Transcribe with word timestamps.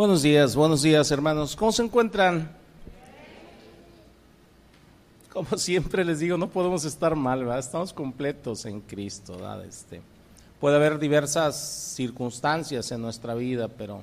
Buenos 0.00 0.22
días, 0.22 0.56
buenos 0.56 0.80
días 0.80 1.10
hermanos. 1.10 1.54
¿Cómo 1.54 1.72
se 1.72 1.82
encuentran? 1.82 2.50
Como 5.30 5.58
siempre 5.58 6.06
les 6.06 6.20
digo, 6.20 6.38
no 6.38 6.48
podemos 6.48 6.86
estar 6.86 7.14
mal, 7.14 7.40
¿verdad? 7.40 7.58
Estamos 7.58 7.92
completos 7.92 8.64
en 8.64 8.80
Cristo, 8.80 9.34
¿verdad? 9.34 9.62
Este, 9.66 10.00
puede 10.58 10.76
haber 10.76 10.98
diversas 10.98 11.94
circunstancias 11.96 12.90
en 12.92 13.02
nuestra 13.02 13.34
vida, 13.34 13.68
pero 13.68 14.02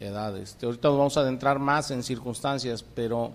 edad, 0.00 0.34
este, 0.38 0.64
ahorita 0.64 0.88
nos 0.88 0.96
vamos 0.96 1.16
a 1.18 1.20
adentrar 1.20 1.58
más 1.58 1.90
en 1.90 2.02
circunstancias, 2.02 2.82
pero 2.82 3.32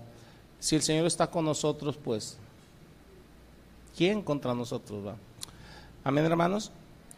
si 0.58 0.74
el 0.74 0.82
Señor 0.82 1.06
está 1.06 1.28
con 1.28 1.44
nosotros, 1.44 1.96
pues, 1.96 2.38
¿quién 3.96 4.20
contra 4.22 4.52
nosotros 4.52 5.06
va? 5.06 5.14
Amén, 6.02 6.24
hermanos. 6.24 6.72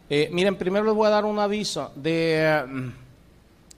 Eh, 0.07 0.29
miren, 0.31 0.55
primero 0.55 0.85
les 0.85 0.93
voy 0.93 1.07
a 1.07 1.09
dar 1.09 1.25
un 1.25 1.39
aviso 1.39 1.91
de 1.95 2.93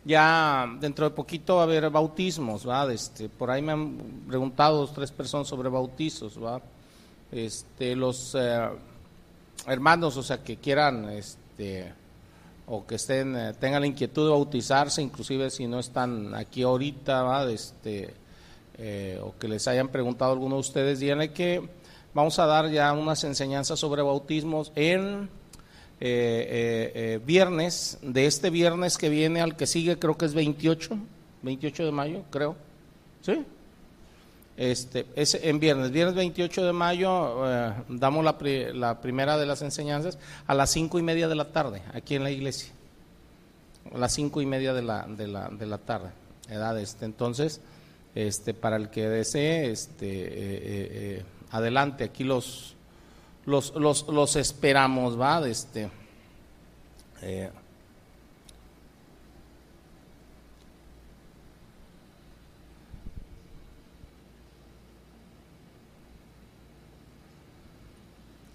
ya 0.07 0.65
dentro 0.79 1.09
de 1.09 1.13
poquito 1.13 1.57
va 1.57 1.61
a 1.61 1.65
haber 1.65 1.89
bautismos, 1.89 2.67
¿va? 2.67 2.91
Este, 2.91 3.27
por 3.27 3.51
ahí 3.51 3.61
me 3.61 3.73
han 3.73 3.97
preguntado 4.27 4.77
dos, 4.77 4.93
tres 4.93 5.11
personas 5.11 5.47
sobre 5.47 5.67
bautizos, 5.67 6.41
¿va? 6.41 6.61
Este, 7.29 7.93
los 7.95 8.33
eh, 8.39 8.69
hermanos, 9.67 10.15
o 10.15 10.23
sea, 10.23 10.41
que 10.43 10.57
quieran, 10.57 11.09
este, 11.09 11.91
o 12.67 12.87
que 12.87 12.95
estén, 12.95 13.35
eh, 13.35 13.53
tengan 13.59 13.81
la 13.81 13.87
inquietud 13.87 14.25
de 14.25 14.31
bautizarse, 14.31 15.01
inclusive 15.01 15.49
si 15.49 15.67
no 15.67 15.79
están 15.79 16.33
aquí 16.33 16.63
ahorita, 16.63 17.23
¿va? 17.23 17.51
Este, 17.51 18.13
eh, 18.77 19.19
o 19.21 19.37
que 19.37 19.49
les 19.49 19.67
hayan 19.67 19.89
preguntado 19.89 20.31
alguno 20.31 20.55
de 20.55 20.61
ustedes, 20.61 20.99
díganle 21.01 21.33
que 21.33 21.67
vamos 22.13 22.39
a 22.39 22.45
dar 22.45 22.69
ya 22.69 22.93
unas 22.93 23.25
enseñanzas 23.25 23.77
sobre 23.77 24.01
bautismos 24.01 24.71
en 24.75 25.29
eh, 25.99 26.91
eh, 26.93 27.19
viernes, 27.25 27.97
de 28.03 28.27
este 28.27 28.51
viernes 28.51 28.99
que 28.99 29.09
viene 29.09 29.41
al 29.41 29.55
que 29.55 29.65
sigue, 29.65 29.97
creo 29.97 30.15
que 30.15 30.25
es 30.25 30.35
28, 30.35 30.95
28 31.41 31.85
de 31.85 31.91
mayo, 31.91 32.23
creo. 32.29 32.55
¿Sí? 33.21 33.43
Este, 34.55 35.07
es 35.15 35.33
en 35.35 35.59
viernes, 35.59 35.91
viernes 35.91 36.13
28 36.13 36.65
de 36.65 36.73
mayo, 36.73 37.51
eh, 37.51 37.73
damos 37.89 38.23
la, 38.23 38.37
la, 38.73 39.01
primera 39.01 39.39
de 39.39 39.47
las 39.47 39.63
enseñanzas 39.63 40.19
a 40.45 40.53
las 40.53 40.69
cinco 40.71 40.99
y 40.99 41.01
media 41.01 41.27
de 41.27 41.35
la 41.35 41.51
tarde, 41.51 41.81
aquí 41.93 42.13
en 42.13 42.23
la 42.23 42.29
iglesia. 42.29 42.71
A 43.91 43.97
las 43.97 44.13
cinco 44.13 44.39
y 44.41 44.45
media 44.45 44.73
de 44.73 44.83
la, 44.83 45.07
de 45.07 45.27
la, 45.27 45.49
de 45.49 45.65
la 45.65 45.79
tarde. 45.79 46.09
Edad 46.47 46.79
este. 46.79 47.05
Entonces, 47.05 47.59
este, 48.13 48.53
para 48.53 48.75
el 48.75 48.89
que 48.89 49.09
desee, 49.09 49.71
este, 49.71 51.23
adelante, 51.49 52.03
aquí 52.03 52.23
los 52.23 52.76
los, 53.47 53.73
los, 53.75 54.05
los 54.09 54.35
esperamos, 54.35 55.19
¿va? 55.19 55.47
Este, 55.47 55.89
eh, 57.21 57.49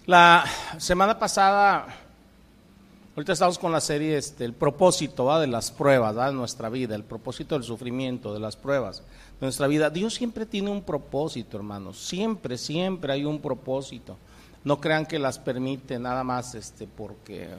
la 0.05 0.45
semana 0.77 1.17
pasada, 1.17 1.87
ahorita 3.15 3.33
estamos 3.33 3.57
con 3.57 3.71
la 3.71 3.81
serie, 3.81 4.15
este, 4.15 4.45
el 4.45 4.53
propósito 4.53 5.25
¿va? 5.25 5.39
de 5.39 5.47
las 5.47 5.71
pruebas 5.71 6.15
¿va? 6.15 6.27
de 6.27 6.33
nuestra 6.33 6.69
vida, 6.69 6.93
el 6.93 7.03
propósito 7.03 7.55
del 7.55 7.63
sufrimiento, 7.63 8.31
de 8.31 8.39
las 8.39 8.55
pruebas 8.55 8.99
de 9.39 9.45
nuestra 9.47 9.65
vida. 9.65 9.89
Dios 9.89 10.13
siempre 10.13 10.45
tiene 10.45 10.69
un 10.69 10.83
propósito, 10.83 11.57
hermanos, 11.57 11.97
siempre, 11.97 12.59
siempre 12.59 13.11
hay 13.11 13.25
un 13.25 13.41
propósito. 13.41 14.19
No 14.63 14.79
crean 14.79 15.05
que 15.05 15.19
las 15.19 15.39
permite 15.39 15.99
nada 15.99 16.23
más 16.23 16.55
este, 16.55 16.87
porque, 16.87 17.49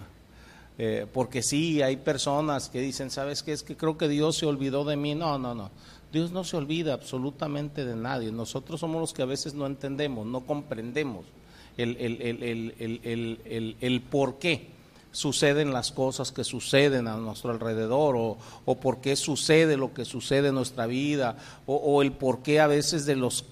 eh, 0.78 1.06
porque 1.12 1.42
sí, 1.42 1.83
hay 1.83 1.97
personas 1.97 2.69
que 2.69 2.80
dicen, 2.80 3.10
¿sabes 3.10 3.42
qué? 3.42 3.52
Es 3.52 3.62
que 3.62 3.77
creo 3.77 3.98
que 3.98 4.08
Dios 4.08 4.36
se 4.36 4.47
olvidó 4.47 4.84
de 4.84 4.97
mí. 4.97 5.14
No, 5.14 5.38
no, 5.38 5.55
no. 5.55 5.70
Dios 6.12 6.30
no 6.32 6.44
se 6.44 6.56
olvida 6.56 6.94
absolutamente 6.94 7.84
de 7.84 7.97
nadie. 7.97 8.32
Nosotros 8.32 8.80
somos 8.80 9.00
los 9.00 9.12
que 9.12 9.22
a 9.22 9.27
veces 9.27 9.55
no 9.55 9.66
entendemos, 9.66 10.27
no 10.27 10.41
comprendemos 10.41 11.27
el, 11.77 11.97
el, 11.97 12.22
el, 13.03 13.76
el 13.81 14.00
por 14.03 14.38
qué 14.38 14.75
suceden 15.15 15.72
las 15.72 15.92
cosas 15.92 16.32
que 16.32 16.42
suceden 16.42 17.06
a 17.06 17.16
nuestro 17.16 17.53
alrededor 17.53 18.16
o, 18.16 18.36
o 18.65 18.75
por 18.81 19.00
qué 19.00 19.15
sucede 19.15 19.76
lo 19.76 19.94
que 19.94 20.04
sucede 20.04 20.48
en 20.48 20.56
nuestra 20.56 20.86
vida 20.86 21.36
o, 21.66 21.76
o 21.76 22.03
el 22.03 22.12
por 22.12 22.42
qué 22.42 22.60
a 22.60 22.66
veces 22.66 23.06
de 23.06 23.15
los 23.15 23.44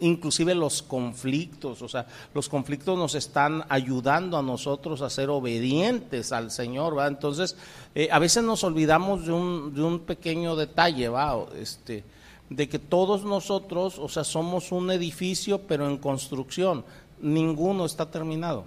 inclusive 0.00 0.54
los 0.54 0.82
conflictos, 0.82 1.82
o 1.82 1.88
sea, 1.88 2.06
los 2.34 2.48
conflictos 2.48 2.98
nos 2.98 3.14
están 3.14 3.64
ayudando 3.68 4.36
a 4.36 4.42
nosotros 4.42 5.02
a 5.02 5.10
ser 5.10 5.30
obedientes 5.30 6.32
al 6.32 6.50
Señor, 6.50 6.98
¿va? 6.98 7.06
Entonces, 7.06 7.56
eh, 7.94 8.08
a 8.10 8.18
veces 8.18 8.42
nos 8.42 8.64
olvidamos 8.64 9.26
de 9.26 9.32
un, 9.32 9.74
de 9.74 9.82
un 9.82 10.00
pequeño 10.00 10.56
detalle, 10.56 11.08
¿va? 11.08 11.36
Este, 11.56 12.04
de 12.50 12.68
que 12.68 12.78
todos 12.78 13.24
nosotros, 13.24 13.98
o 13.98 14.08
sea, 14.08 14.24
somos 14.24 14.72
un 14.72 14.90
edificio, 14.90 15.60
pero 15.62 15.88
en 15.88 15.96
construcción, 15.96 16.84
ninguno 17.20 17.84
está 17.84 18.10
terminado. 18.10 18.64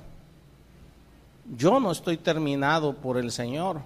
Yo 1.55 1.79
no 1.79 1.91
estoy 1.91 2.17
terminado 2.17 2.93
por 2.93 3.17
el 3.17 3.31
Señor. 3.31 3.81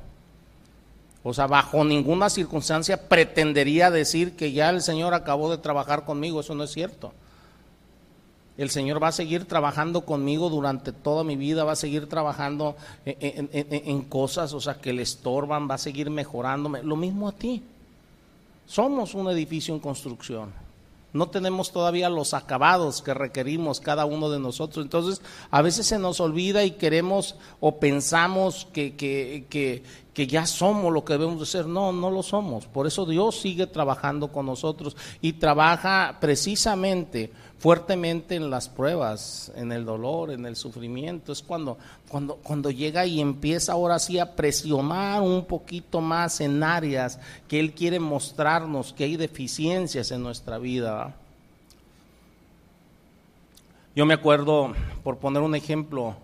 O 1.24 1.34
sea, 1.34 1.46
bajo 1.46 1.84
ninguna 1.84 2.30
circunstancia 2.30 3.07
pretendería 3.07 3.91
decir 3.91 4.35
que 4.35 4.51
ya 4.51 4.69
el 4.69 4.81
Señor 4.81 5.13
acabó 5.13 5.51
de 5.51 5.59
trabajar 5.59 6.03
conmigo, 6.03 6.40
eso 6.40 6.56
no 6.56 6.63
es 6.63 6.72
cierto. 6.72 7.13
El 8.57 8.69
Señor 8.69 9.01
va 9.01 9.07
a 9.07 9.13
seguir 9.13 9.45
trabajando 9.45 10.01
conmigo 10.01 10.50
durante 10.50 10.91
toda 10.91 11.23
mi 11.23 11.35
vida, 11.35 11.63
va 11.63 11.72
a 11.72 11.78
seguir 11.78 12.07
trabajando 12.07 12.75
en, 13.06 14.01
cosas, 14.03 14.53
o 14.53 14.59
sea, 14.59 14.75
que 14.75 14.94
le 14.94 15.01
estorban, 15.01 15.69
va 15.69 15.75
a 15.75 15.79
seguir 15.79 16.09
mejorándome. 16.09 16.84
Lo 16.84 16.95
mismo 16.95 17.28
a 17.28 17.31
ti. 17.31 17.63
Somos 18.67 19.16
un 19.16 19.29
edificio 19.29 19.73
en 19.73 19.79
construcción. 19.79 20.51
No 21.13 21.28
tenemos 21.28 21.72
todavía 21.72 22.09
los 22.09 22.34
acabados 22.34 23.01
que 23.01 23.13
requerimos 23.13 23.81
cada 23.81 24.06
uno 24.06 24.29
de 24.29 24.39
nosotros. 24.39 24.85
Entonces, 24.85 25.22
a 25.50 25.62
veces 25.62 25.88
se 25.88 26.00
nos 26.00 26.22
olvida 26.22 26.63
y 26.63 26.72
queremos 26.72 27.35
o 27.59 27.79
pensamos 27.79 28.68
que, 28.72 28.95
que, 28.95 29.45
que, 29.50 29.83
que 30.13 30.27
ya 30.27 30.45
somos 30.45 30.91
lo 30.91 31.05
que 31.05 31.13
debemos 31.13 31.39
de 31.39 31.45
ser. 31.45 31.66
No, 31.67 31.91
no 31.91 32.09
lo 32.09 32.23
somos. 32.23 32.66
Por 32.66 32.88
eso 32.88 33.05
Dios 33.05 33.39
sigue 33.39 33.67
trabajando 33.67 34.31
con 34.31 34.45
nosotros 34.45 34.97
y 35.22 35.33
trabaja 35.33 36.17
precisamente 36.19 37.31
fuertemente 37.59 38.35
en 38.35 38.50
las 38.50 38.67
pruebas, 38.67 39.51
en 39.55 39.71
el 39.71 39.85
dolor, 39.85 40.31
en 40.31 40.45
el 40.47 40.55
sufrimiento. 40.55 41.31
Es 41.31 41.44
cuando, 41.44 41.77
cuando, 42.09 42.35
cuando 42.38 42.71
llega 42.71 43.05
y 43.05 43.21
empieza 43.21 43.73
ahora 43.73 44.00
sí 44.00 44.17
a 44.17 44.35
presionar 44.35 45.21
un 45.21 45.45
poquito 45.45 46.01
más 46.01 46.41
en 46.41 46.63
áreas 46.63 47.19
que 47.47 47.59
Él 47.59 47.73
quiere 47.73 48.00
mostrarnos 48.00 48.94
que 48.94 49.03
hay 49.03 49.16
deficiencias 49.16 50.11
en 50.11 50.23
nuestra 50.23 50.57
vida. 50.57 51.16
Yo 53.95 54.05
me 54.05 54.16
acuerdo, 54.16 54.73
por 55.03 55.17
poner 55.17 55.44
un 55.44 55.53
ejemplo, 55.53 56.16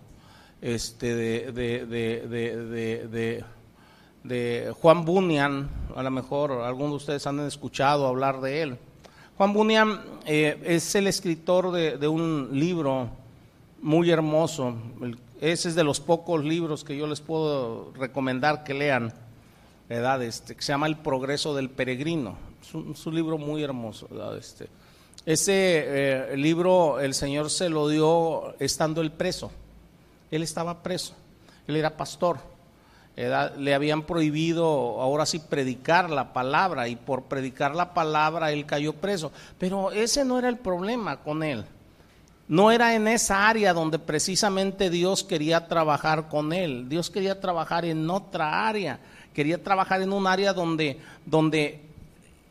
este, 0.62 1.14
de, 1.14 1.52
de, 1.52 3.46
Juan 4.82 5.06
Bunyan, 5.06 5.70
a 5.96 6.04
lo 6.04 6.12
mejor 6.12 6.52
algunos 6.52 6.92
de 6.92 6.98
ustedes 6.98 7.28
han 7.28 7.40
escuchado 7.42 8.08
hablar 8.08 8.42
de 8.42 8.62
él. 8.62 8.78
Juan 9.38 9.54
Bunyan 9.54 10.02
eh, 10.26 10.60
es 10.66 10.96
el 10.96 11.08
escritor 11.08 11.72
de, 11.72 12.08
un 12.08 12.50
libro 12.52 13.10
muy 13.82 14.10
hermoso. 14.10 14.76
ese 15.40 15.70
es 15.70 15.76
de 15.76 15.84
los 15.84 16.00
pocos 16.00 16.44
libros 16.44 16.84
que 16.84 16.98
yo 16.98 17.08
les 17.08 17.22
puedo 17.22 17.94
recomendar 17.94 18.64
que 18.64 18.74
lean, 18.74 19.14
¿verdad? 19.88 20.24
Este, 20.24 20.56
que 20.56 20.62
se 20.62 20.74
llama 20.74 20.88
El 20.88 20.98
progreso 20.98 21.56
del 21.56 21.70
peregrino. 21.70 22.36
Es 22.62 22.74
un, 23.06 23.16
libro 23.16 23.38
muy 23.38 23.64
hermoso. 23.64 24.10
Este, 24.38 24.68
ese 25.26 25.54
eh, 25.54 26.38
libro 26.38 27.00
el 27.00 27.14
Señor 27.14 27.50
se 27.50 27.70
lo 27.70 27.88
dio 27.88 28.56
estando 28.60 29.02
él 29.02 29.12
preso. 29.12 29.52
Él 30.32 30.42
estaba 30.42 30.82
preso. 30.82 31.14
Él 31.68 31.76
era 31.76 31.96
pastor 31.96 32.57
le 33.18 33.74
habían 33.74 34.04
prohibido 34.04 35.02
ahora 35.02 35.26
sí 35.26 35.40
predicar 35.40 36.12
la 36.12 36.34
palabra 36.34 36.88
y 36.88 36.96
por 36.96 37.24
predicar 37.24 37.74
la 37.74 37.96
palabra 37.96 38.52
él 38.52 38.68
cayó 38.68 38.94
preso. 38.94 39.32
Pero 39.58 39.92
ese 39.92 40.24
no 40.24 40.38
era 40.38 40.50
el 40.50 40.58
problema 40.58 41.18
con 41.18 41.42
él. 41.42 41.66
No 42.48 42.72
era 42.72 42.94
en 42.94 43.08
esa 43.08 43.50
área 43.50 43.74
donde 43.74 43.98
precisamente 43.98 44.92
Dios 44.92 45.24
quería 45.24 45.68
trabajar 45.68 46.30
con 46.30 46.54
él. 46.54 46.88
Dios 46.88 47.10
quería 47.10 47.42
trabajar 47.42 47.86
en 47.86 48.08
otra 48.10 48.68
área. 48.68 49.00
Quería 49.34 49.62
trabajar 49.64 50.02
en 50.02 50.14
un 50.14 50.28
área 50.28 50.54
donde, 50.54 51.00
donde 51.26 51.82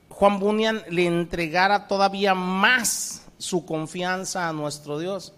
Juan 0.08 0.40
Bunyan 0.40 0.82
le 0.90 1.06
entregara 1.06 1.86
todavía 1.86 2.34
más 2.34 3.24
su 3.38 3.64
confianza 3.64 4.48
a 4.48 4.52
nuestro 4.52 4.98
Dios. 4.98 5.32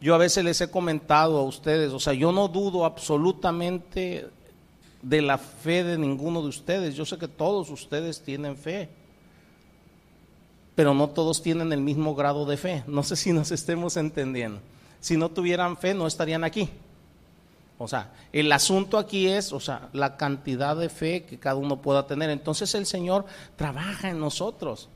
Yo 0.00 0.14
a 0.14 0.18
veces 0.18 0.44
les 0.44 0.60
he 0.60 0.70
comentado 0.70 1.38
a 1.38 1.42
ustedes, 1.42 1.92
o 1.92 2.00
sea, 2.00 2.12
yo 2.12 2.30
no 2.30 2.48
dudo 2.48 2.84
absolutamente 2.84 4.28
de 5.02 5.22
la 5.22 5.38
fe 5.38 5.84
de 5.84 5.96
ninguno 5.96 6.42
de 6.42 6.48
ustedes. 6.48 6.94
Yo 6.94 7.06
sé 7.06 7.16
que 7.16 7.28
todos 7.28 7.70
ustedes 7.70 8.20
tienen 8.20 8.56
fe, 8.56 8.88
pero 10.74 10.94
no 10.94 11.08
todos 11.08 11.42
tienen 11.42 11.72
el 11.72 11.80
mismo 11.80 12.14
grado 12.14 12.44
de 12.44 12.56
fe. 12.56 12.82
No 12.86 13.02
sé 13.02 13.16
si 13.16 13.32
nos 13.32 13.52
estemos 13.52 13.96
entendiendo. 13.96 14.60
Si 15.00 15.16
no 15.16 15.30
tuvieran 15.30 15.76
fe, 15.76 15.94
no 15.94 16.06
estarían 16.06 16.44
aquí. 16.44 16.68
O 17.78 17.88
sea, 17.88 18.12
el 18.32 18.50
asunto 18.52 18.98
aquí 18.98 19.28
es, 19.28 19.52
o 19.52 19.60
sea, 19.60 19.88
la 19.92 20.16
cantidad 20.16 20.76
de 20.76 20.88
fe 20.88 21.24
que 21.24 21.38
cada 21.38 21.56
uno 21.56 21.80
pueda 21.80 22.06
tener. 22.06 22.30
Entonces 22.30 22.74
el 22.74 22.86
Señor 22.86 23.26
trabaja 23.56 24.10
en 24.10 24.18
nosotros 24.18 24.88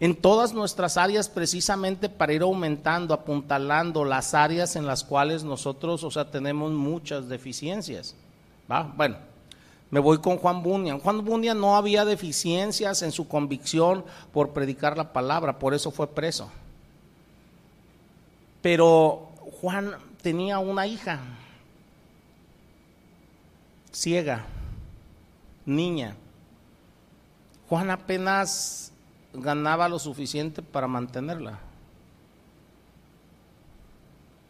en 0.00 0.16
todas 0.16 0.54
nuestras 0.54 0.96
áreas 0.96 1.28
precisamente 1.28 2.08
para 2.08 2.32
ir 2.32 2.40
aumentando, 2.40 3.12
apuntalando 3.12 4.04
las 4.06 4.32
áreas 4.32 4.74
en 4.74 4.86
las 4.86 5.04
cuales 5.04 5.44
nosotros, 5.44 6.02
o 6.04 6.10
sea, 6.10 6.30
tenemos 6.30 6.72
muchas 6.72 7.28
deficiencias. 7.28 8.16
¿va? 8.70 8.90
Bueno, 8.96 9.18
me 9.90 10.00
voy 10.00 10.18
con 10.18 10.38
Juan 10.38 10.62
Bunyan. 10.62 11.00
Juan 11.00 11.22
Bunyan 11.22 11.60
no 11.60 11.76
había 11.76 12.06
deficiencias 12.06 13.02
en 13.02 13.12
su 13.12 13.28
convicción 13.28 14.02
por 14.32 14.50
predicar 14.50 14.96
la 14.96 15.12
palabra, 15.12 15.58
por 15.58 15.74
eso 15.74 15.90
fue 15.90 16.06
preso. 16.06 16.50
Pero 18.62 19.28
Juan 19.60 19.96
tenía 20.22 20.60
una 20.60 20.86
hija 20.86 21.20
ciega, 23.92 24.46
niña. 25.66 26.16
Juan 27.68 27.90
apenas 27.90 28.89
ganaba 29.32 29.88
lo 29.88 29.98
suficiente 29.98 30.62
para 30.62 30.86
mantenerla. 30.86 31.60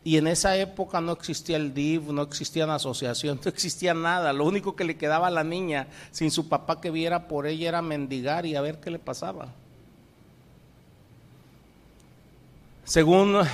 Y 0.02 0.16
en 0.16 0.26
esa 0.26 0.56
época 0.56 1.00
no 1.00 1.12
existía 1.12 1.56
el 1.56 1.74
DIV, 1.74 2.12
no 2.12 2.22
existía 2.22 2.66
la 2.66 2.76
asociación, 2.76 3.38
no 3.44 3.48
existía 3.50 3.94
nada. 3.94 4.32
Lo 4.32 4.44
único 4.44 4.74
que 4.74 4.84
le 4.84 4.96
quedaba 4.96 5.26
a 5.26 5.30
la 5.30 5.44
niña, 5.44 5.88
sin 6.10 6.30
su 6.30 6.48
papá 6.48 6.80
que 6.80 6.90
viera 6.90 7.28
por 7.28 7.46
ella, 7.46 7.68
era 7.68 7.82
mendigar 7.82 8.46
y 8.46 8.56
a 8.56 8.60
ver 8.60 8.80
qué 8.80 8.90
le 8.90 8.98
pasaba. 8.98 9.48
Según 12.84 13.36
uh, 13.36 13.44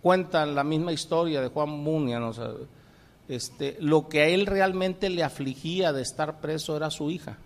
cuenta 0.00 0.46
la 0.46 0.64
misma 0.64 0.92
historia 0.92 1.40
de 1.40 1.48
Juan 1.48 1.84
Bunyan, 1.84 2.32
este, 3.28 3.76
lo 3.80 4.08
que 4.08 4.22
a 4.22 4.26
él 4.28 4.46
realmente 4.46 5.10
le 5.10 5.22
afligía 5.22 5.92
de 5.92 6.02
estar 6.02 6.40
preso 6.40 6.76
era 6.76 6.90
su 6.90 7.10
hija. 7.10 7.36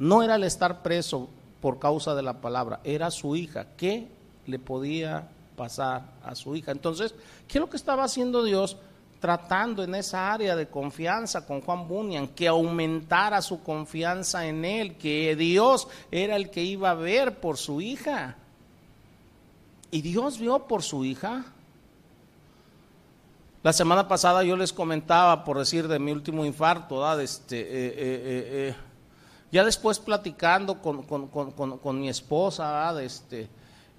No 0.00 0.22
era 0.22 0.36
el 0.36 0.44
estar 0.44 0.82
preso 0.82 1.28
por 1.60 1.78
causa 1.78 2.14
de 2.14 2.22
la 2.22 2.40
palabra, 2.40 2.80
era 2.84 3.10
su 3.10 3.36
hija. 3.36 3.66
¿Qué 3.76 4.08
le 4.46 4.58
podía 4.58 5.28
pasar 5.56 6.04
a 6.24 6.34
su 6.34 6.56
hija? 6.56 6.72
Entonces, 6.72 7.14
¿qué 7.46 7.58
es 7.58 7.60
lo 7.60 7.68
que 7.68 7.76
estaba 7.76 8.02
haciendo 8.02 8.42
Dios? 8.42 8.78
Tratando 9.20 9.84
en 9.84 9.94
esa 9.94 10.32
área 10.32 10.56
de 10.56 10.68
confianza 10.68 11.46
con 11.46 11.60
Juan 11.60 11.86
Bunyan, 11.86 12.28
que 12.28 12.48
aumentara 12.48 13.42
su 13.42 13.62
confianza 13.62 14.46
en 14.46 14.64
él, 14.64 14.96
que 14.96 15.36
Dios 15.36 15.86
era 16.10 16.34
el 16.34 16.50
que 16.50 16.64
iba 16.64 16.92
a 16.92 16.94
ver 16.94 17.38
por 17.38 17.58
su 17.58 17.82
hija. 17.82 18.36
Y 19.90 20.00
Dios 20.00 20.38
vio 20.38 20.60
por 20.60 20.82
su 20.82 21.04
hija. 21.04 21.44
La 23.62 23.74
semana 23.74 24.08
pasada 24.08 24.42
yo 24.44 24.56
les 24.56 24.72
comentaba, 24.72 25.44
por 25.44 25.58
decir, 25.58 25.88
de 25.88 25.98
mi 25.98 26.10
último 26.10 26.46
infarto, 26.46 27.20
este, 27.20 27.60
eh, 27.60 27.66
eh, 27.68 27.92
eh, 28.70 28.74
ya 29.52 29.64
después 29.64 29.98
platicando 29.98 30.80
con, 30.80 32.00
mi 32.00 32.08
esposa, 32.08 32.94
este, 33.02 33.40
eh, 33.42 33.48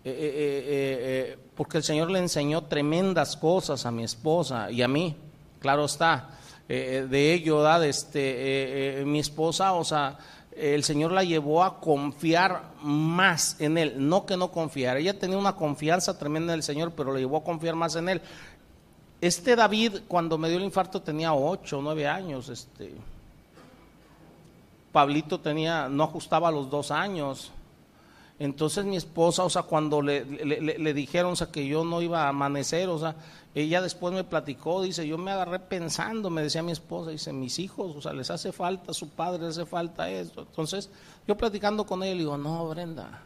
eh, 0.06 0.14
eh, 0.14 1.38
porque 1.56 1.78
el 1.78 1.84
Señor 1.84 2.10
le 2.10 2.20
enseñó 2.20 2.64
tremendas 2.64 3.36
cosas 3.36 3.86
a 3.86 3.92
mi 3.92 4.04
esposa 4.04 4.72
y 4.72 4.82
a 4.82 4.88
mí, 4.88 5.16
claro 5.60 5.86
está, 5.86 6.30
de 6.68 7.34
ello, 7.34 7.82
este, 7.84 9.04
mi 9.06 9.20
esposa, 9.20 9.74
o 9.74 9.84
sea, 9.84 10.18
el 10.56 10.86
Señor 10.86 11.12
la 11.12 11.26
llevó 11.26 11.66
a 11.66 11.82
confiar 11.82 12.72
más 12.82 13.60
en 13.60 13.78
Él, 13.78 13.96
no 13.98 14.26
que 14.26 14.38
no 14.38 14.52
confiara, 14.52 15.00
ella 15.00 15.20
tenía 15.20 15.38
una 15.38 15.56
confianza 15.58 16.18
tremenda 16.18 16.54
en 16.54 16.60
el 16.60 16.64
Señor, 16.64 16.94
pero 16.96 17.14
le 17.14 17.20
llevó 17.20 17.38
a 17.38 17.44
confiar 17.44 17.76
más 17.76 17.98
en 17.98 18.08
Él. 18.08 18.22
Este 19.20 19.56
David, 19.58 20.00
cuando 20.08 20.38
me 20.38 20.48
dio 20.48 20.58
el 20.58 20.64
infarto, 20.64 21.02
tenía 21.02 21.34
ocho, 21.34 21.80
nueve 21.82 22.08
años, 22.08 22.48
este, 22.48 22.96
Pablito 24.92 25.40
tenía, 25.40 25.88
no 25.90 26.04
ajustaba 26.04 26.52
los 26.52 26.70
dos 26.70 26.92
años. 26.92 27.52
Entonces 28.40 28.86
mi 28.86 28.98
esposa, 28.98 29.44
o 29.44 29.50
sea, 29.50 29.64
cuando 29.64 30.02
le, 30.02 30.24
dijeron, 30.94 31.36
que 31.52 31.68
yo 31.68 31.84
no 31.86 32.02
iba 32.02 32.24
a 32.24 32.30
amanecer, 32.30 32.90
o 32.90 32.98
sea, 32.98 33.16
ella 33.54 33.82
después 33.82 34.14
me 34.14 34.24
platicó, 34.24 34.82
dice, 34.82 35.08
yo 35.08 35.18
me 35.20 35.30
agarré 35.30 35.60
pensando, 35.60 36.32
me 36.32 36.42
decía 36.42 36.64
mi 36.64 36.72
esposa, 36.72 37.12
dice, 37.12 37.34
mis 37.34 37.60
hijos, 37.60 37.96
o 37.96 38.02
sea, 38.02 38.14
les 38.14 38.32
hace 38.32 38.52
falta, 38.52 38.94
su 38.94 39.10
padre 39.10 39.44
les 39.44 39.58
hace 39.58 39.68
falta 39.68 40.10
esto. 40.10 40.42
Entonces, 40.42 40.90
yo 41.28 41.38
platicando 41.38 41.86
con 41.86 42.02
ella, 42.02 42.14
le 42.14 42.20
digo, 42.20 42.38
no, 42.38 42.68
Brenda, 42.68 43.22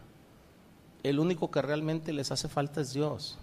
el 1.01 1.17
único 1.17 1.49
que 1.49 1.61
realmente 1.61 2.11
les 2.11 2.31
hace 2.31 2.49
falta 2.49 2.81
es 2.81 2.91
Dios. 2.91 3.37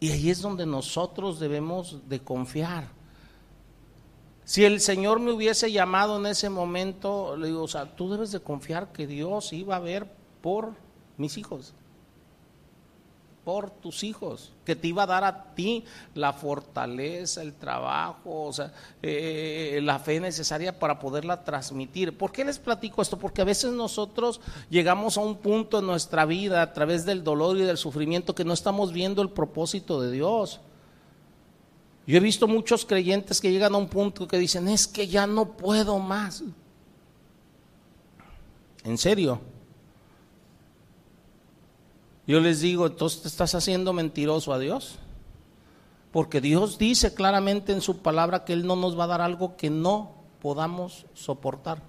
Y 0.00 0.12
ahí 0.12 0.30
es 0.30 0.40
donde 0.40 0.64
nosotros 0.64 1.38
debemos 1.40 2.08
de 2.08 2.20
confiar. 2.20 2.97
Si 4.48 4.64
el 4.64 4.80
Señor 4.80 5.20
me 5.20 5.30
hubiese 5.30 5.70
llamado 5.70 6.16
en 6.16 6.24
ese 6.24 6.48
momento, 6.48 7.36
le 7.36 7.48
digo, 7.48 7.64
o 7.64 7.68
sea, 7.68 7.84
tú 7.84 8.10
debes 8.10 8.32
de 8.32 8.40
confiar 8.40 8.92
que 8.92 9.06
Dios 9.06 9.52
iba 9.52 9.76
a 9.76 9.78
ver 9.78 10.10
por 10.40 10.72
mis 11.18 11.36
hijos, 11.36 11.74
por 13.44 13.70
tus 13.70 14.04
hijos, 14.04 14.54
que 14.64 14.74
te 14.74 14.88
iba 14.88 15.02
a 15.02 15.06
dar 15.06 15.22
a 15.22 15.52
ti 15.54 15.84
la 16.14 16.32
fortaleza, 16.32 17.42
el 17.42 17.52
trabajo, 17.52 18.44
o 18.46 18.52
sea, 18.54 18.72
eh, 19.02 19.80
la 19.82 19.98
fe 19.98 20.18
necesaria 20.18 20.78
para 20.78 20.98
poderla 20.98 21.44
transmitir. 21.44 22.16
¿Por 22.16 22.32
qué 22.32 22.42
les 22.42 22.58
platico 22.58 23.02
esto? 23.02 23.18
Porque 23.18 23.42
a 23.42 23.44
veces 23.44 23.72
nosotros 23.72 24.40
llegamos 24.70 25.18
a 25.18 25.20
un 25.20 25.36
punto 25.36 25.80
en 25.80 25.86
nuestra 25.86 26.24
vida 26.24 26.62
a 26.62 26.72
través 26.72 27.04
del 27.04 27.22
dolor 27.22 27.58
y 27.58 27.64
del 27.64 27.76
sufrimiento 27.76 28.34
que 28.34 28.46
no 28.46 28.54
estamos 28.54 28.94
viendo 28.94 29.20
el 29.20 29.28
propósito 29.28 30.00
de 30.00 30.10
Dios. 30.10 30.62
Yo 32.08 32.16
he 32.16 32.20
visto 32.20 32.48
muchos 32.48 32.86
creyentes 32.86 33.38
que 33.38 33.52
llegan 33.52 33.74
a 33.74 33.76
un 33.76 33.86
punto 33.86 34.26
que 34.26 34.38
dicen, 34.38 34.66
es 34.66 34.86
que 34.86 35.08
ya 35.08 35.26
no 35.26 35.58
puedo 35.58 35.98
más. 35.98 36.42
¿En 38.82 38.96
serio? 38.96 39.38
Yo 42.26 42.40
les 42.40 42.62
digo, 42.62 42.86
entonces 42.86 43.20
te 43.20 43.28
estás 43.28 43.54
haciendo 43.54 43.92
mentiroso 43.92 44.54
a 44.54 44.58
Dios. 44.58 44.98
Porque 46.10 46.40
Dios 46.40 46.78
dice 46.78 47.12
claramente 47.12 47.72
en 47.72 47.82
su 47.82 47.98
palabra 47.98 48.46
que 48.46 48.54
Él 48.54 48.66
no 48.66 48.74
nos 48.74 48.98
va 48.98 49.04
a 49.04 49.08
dar 49.08 49.20
algo 49.20 49.58
que 49.58 49.68
no 49.68 50.14
podamos 50.40 51.04
soportar. 51.12 51.82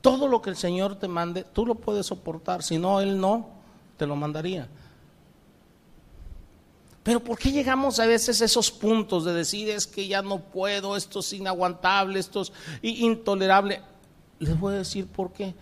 Todo 0.00 0.26
lo 0.26 0.40
que 0.40 0.48
el 0.48 0.56
Señor 0.56 0.98
te 0.98 1.06
mande, 1.06 1.44
tú 1.44 1.66
lo 1.66 1.74
puedes 1.74 2.06
soportar, 2.06 2.62
si 2.62 2.78
no, 2.78 3.02
Él 3.02 3.20
no 3.20 3.50
te 3.98 4.06
lo 4.06 4.16
mandaría. 4.16 4.70
Pero 7.04 7.20
¿por 7.22 7.38
qué 7.38 7.52
llegamos 7.52 8.00
a 8.00 8.06
veces 8.06 8.40
a 8.40 8.46
esos 8.46 8.70
puntos 8.70 9.26
de 9.26 9.34
decir 9.34 9.68
es 9.68 9.86
que 9.86 10.08
ya 10.08 10.22
no 10.22 10.40
puedo, 10.40 10.96
esto 10.96 11.20
es 11.20 11.34
inaguantable, 11.34 12.18
esto 12.18 12.40
es 12.40 12.52
intolerable? 12.82 13.82
Les 14.38 14.58
voy 14.58 14.74
a 14.74 14.78
decir 14.78 15.06
por 15.06 15.30
qué. 15.30 15.54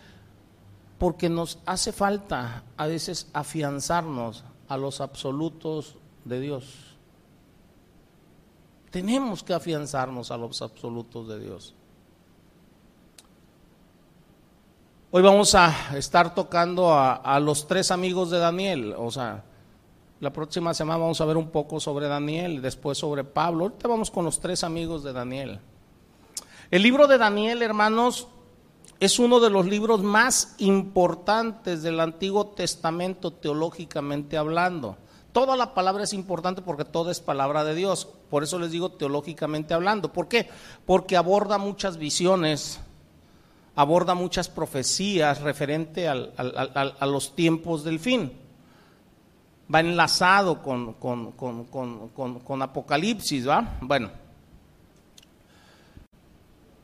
Porque 0.99 1.29
nos 1.29 1.59
hace 1.67 1.93
falta 1.93 2.63
a 2.77 2.87
veces 2.87 3.27
afianzarnos 3.33 4.45
a 4.69 4.77
los 4.77 5.01
absolutos 5.01 5.97
de 6.25 6.41
Dios. 6.41 6.65
Tenemos 8.93 9.43
que 9.43 9.53
afianzarnos 9.53 10.31
a 10.31 10.37
los 10.37 10.63
absolutos 10.63 11.27
de 11.27 11.41
Dios. 11.41 11.75
Hoy 15.11 15.23
vamos 15.23 15.55
a 15.57 15.99
estar 15.99 16.35
tocando 16.35 16.95
a, 16.95 17.41
los 17.41 17.67
tres 17.67 17.91
amigos 17.91 18.31
de 18.31 18.39
Daniel, 18.39 18.95
o 18.97 19.11
sea, 19.11 19.45
la 20.23 20.33
próxima 20.33 20.73
semana 20.73 20.99
vamos 20.99 21.21
a 21.21 21.25
ver 21.25 21.37
un 21.37 21.49
poco 21.49 21.81
sobre 21.81 22.07
Daniel, 22.07 22.63
después 22.63 22.97
sobre 22.97 23.25
Pablo. 23.25 23.65
Ahorita 23.65 23.89
vamos 23.89 24.09
con 24.09 24.25
los 24.25 24.39
tres 24.39 24.63
amigos 24.63 25.03
de 25.03 25.13
Daniel. 25.13 25.59
El 26.71 26.83
libro 26.83 27.09
de 27.09 27.19
Daniel, 27.19 27.61
hermanos, 27.61 28.29
es 29.01 29.19
uno 29.19 29.41
de 29.41 29.51
los 29.51 29.67
libros 29.67 30.01
más 30.05 30.55
importantes 30.59 31.83
del 31.83 31.99
Antiguo 31.99 32.47
Testamento 32.47 33.33
teológicamente 33.33 34.37
hablando. 34.37 34.97
Toda 35.33 35.57
la 35.57 35.75
palabra 35.75 36.05
es 36.05 36.13
importante 36.13 36.63
porque 36.63 36.85
toda 36.85 37.11
es 37.11 37.19
palabra 37.19 37.65
de 37.65 37.75
Dios. 37.75 38.07
Por 38.31 38.45
eso 38.45 38.61
les 38.61 38.71
digo 38.71 38.93
teológicamente 38.93 39.75
hablando. 39.75 40.13
¿Por 40.13 40.29
qué? 40.29 40.49
Porque 40.87 41.17
aborda 41.17 41.59
muchas 41.59 41.97
visiones, 41.97 42.79
aborda 43.75 44.15
muchas 44.15 44.49
profecías 44.49 45.41
referente 45.41 46.07
a 46.07 47.07
los 47.07 47.35
tiempos 47.35 47.83
del 47.83 47.99
fin 47.99 48.42
va 49.73 49.81
enlazado 49.81 50.63
con, 50.63 50.95
con, 50.95 52.63
Apocalipsis, 52.63 53.49
¿va? 53.49 53.77
Bueno. 53.81 54.11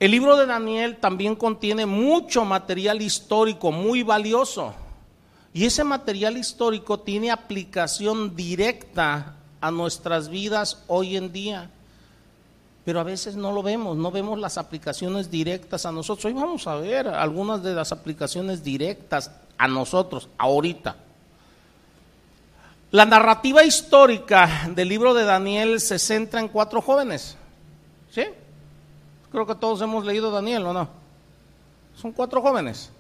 El 0.01 0.13
libro 0.13 0.37
de 0.37 0.47
Daniel 0.47 0.97
también 0.99 1.35
contiene 1.35 1.85
mucho 1.85 2.45
material 2.45 3.03
histórico 3.03 3.73
muy 3.73 4.05
valioso. 4.05 4.73
Y 5.53 5.65
ese 5.65 5.83
material 5.83 6.37
histórico 6.37 7.01
tiene 7.01 7.33
aplicación 7.33 8.37
directa 8.37 9.35
a 9.61 9.71
nuestras 9.73 10.29
vidas 10.29 10.85
hoy 10.87 11.17
en 11.17 11.33
día. 11.33 11.71
Pero 12.85 13.01
a 13.01 13.03
veces 13.05 13.35
no 13.35 13.51
lo 13.51 13.63
vemos, 13.63 13.97
no 13.97 14.13
vemos 14.13 14.39
las 14.39 14.57
aplicaciones 14.57 15.31
directas 15.31 15.85
a 15.85 15.91
nosotros. 15.91 16.25
Hoy 16.27 16.33
vamos 16.33 16.67
a 16.69 16.77
ver 16.77 17.09
algunas 17.09 17.63
de 17.63 17.75
las 17.75 17.91
aplicaciones 17.91 18.63
directas 18.63 19.33
a 19.59 19.67
nosotros, 19.67 20.29
ahorita. 20.39 21.08
La 22.91 23.05
narrativa 23.05 23.65
histórica 23.65 24.71
del 24.71 24.89
libro 24.89 25.13
de 25.13 25.25
Daniel 25.25 25.79
se 25.79 25.99
centra 25.99 26.41
en 26.41 26.49
cuatro 26.49 26.81
jóvenes. 26.81 27.37
¿Sí? 28.11 28.25
Creo 29.31 29.47
que 29.47 29.55
todos 29.55 29.83
hemos 29.83 30.07
leído 30.07 30.31
Daniel, 30.31 30.65
¿o 30.65 30.73
no? 30.73 30.89
Son 31.95 32.13
cuatro 32.13 32.41
jóvenes. 32.41 32.91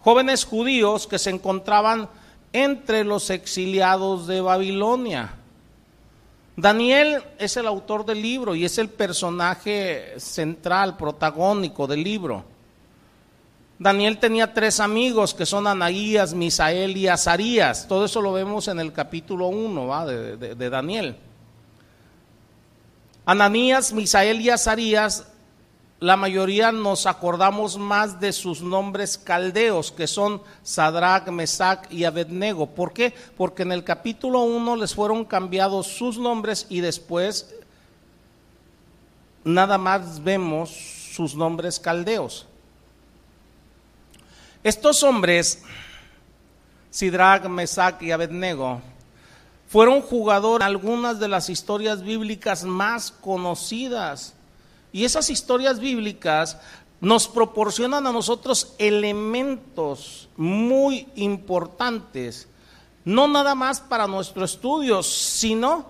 Jóvenes 0.00 0.44
judíos 0.44 1.06
que 1.06 1.20
se 1.20 1.30
encontraban 1.30 2.08
entre 2.52 3.04
los 3.04 3.30
exiliados 3.30 4.26
de 4.26 4.40
Babilonia. 4.40 5.36
Daniel 6.56 7.22
es 7.38 7.56
el 7.56 7.68
autor 7.68 8.04
del 8.04 8.20
libro 8.20 8.56
y 8.56 8.64
es 8.64 8.76
el 8.78 8.88
personaje 8.88 10.14
central, 10.18 10.96
protagónico 10.96 11.86
del 11.86 12.02
libro. 12.02 12.44
Daniel 13.82 14.18
tenía 14.18 14.54
tres 14.54 14.78
amigos 14.78 15.34
que 15.34 15.44
son 15.44 15.66
Anaías, 15.66 16.34
Misael 16.34 16.96
y 16.96 17.08
Azarías. 17.08 17.88
Todo 17.88 18.04
eso 18.04 18.22
lo 18.22 18.32
vemos 18.32 18.68
en 18.68 18.78
el 18.78 18.92
capítulo 18.92 19.48
1 19.48 20.06
de, 20.06 20.54
de 20.54 20.70
Daniel. 20.70 21.16
Ananías, 23.26 23.92
Misael 23.92 24.40
y 24.40 24.50
Azarías 24.50 25.26
la 26.02 26.16
mayoría 26.16 26.72
nos 26.72 27.06
acordamos 27.06 27.78
más 27.78 28.18
de 28.18 28.32
sus 28.32 28.60
nombres 28.60 29.16
caldeos, 29.16 29.92
que 29.92 30.08
son 30.08 30.42
Sadrach, 30.64 31.28
Mesach 31.28 31.92
y 31.92 32.02
Abednego. 32.02 32.66
¿Por 32.66 32.92
qué? 32.92 33.14
Porque 33.36 33.62
en 33.62 33.70
el 33.70 33.84
capítulo 33.84 34.40
1 34.40 34.74
les 34.74 34.96
fueron 34.96 35.24
cambiados 35.24 35.86
sus 35.86 36.18
nombres 36.18 36.66
y 36.68 36.80
después 36.80 37.54
nada 39.44 39.78
más 39.78 40.24
vemos 40.24 40.70
sus 40.70 41.36
nombres 41.36 41.78
caldeos. 41.78 42.48
Estos 44.64 45.02
hombres, 45.02 45.64
Sidrach, 46.90 47.46
Mesach 47.46 48.00
y 48.00 48.12
Abednego, 48.12 48.80
fueron 49.66 50.02
jugadores 50.02 50.64
algunas 50.64 51.18
de 51.18 51.26
las 51.26 51.48
historias 51.48 52.02
bíblicas 52.02 52.62
más 52.62 53.10
conocidas 53.10 54.34
y 54.92 55.04
esas 55.04 55.30
historias 55.30 55.80
bíblicas 55.80 56.58
nos 57.00 57.26
proporcionan 57.26 58.06
a 58.06 58.12
nosotros 58.12 58.74
elementos 58.78 60.28
muy 60.36 61.08
importantes, 61.16 62.46
no 63.04 63.26
nada 63.26 63.56
más 63.56 63.80
para 63.80 64.06
nuestro 64.06 64.44
estudio, 64.44 65.02
sino 65.02 65.86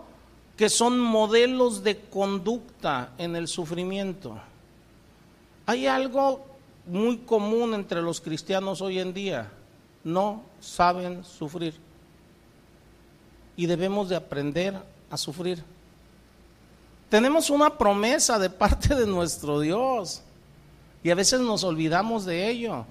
que 0.57 0.71
son 0.71 0.99
modelos 0.99 1.83
de 1.83 2.01
conducta 2.01 3.13
en 3.19 3.37
el 3.37 3.49
sufrimiento. 3.49 4.41
Hay 5.67 5.87
algo 5.87 6.52
muy 6.87 7.19
común 7.19 7.75
entre 7.75 8.03
los 8.03 8.21
cristianos 8.21 8.81
hoy 8.81 8.99
en 8.99 9.15
día, 9.15 9.51
no 10.05 10.43
saben 10.61 11.25
sufrir. 11.25 11.75
Y 13.57 13.67
debemos 13.67 14.09
de 14.09 14.17
aprender 14.17 14.81
a 15.11 15.17
sufrir. 15.17 15.63
Tenemos 17.09 17.51
una 17.51 17.77
promesa 17.77 18.39
de 18.39 18.49
parte 18.49 18.95
de 18.95 19.07
nuestro 19.07 19.61
Dios 19.61 20.23
y 21.05 21.11
a 21.11 21.15
veces 21.15 21.41
nos 21.41 21.63
olvidamos 21.63 22.25
de 22.25 22.49
ello. 22.49 22.87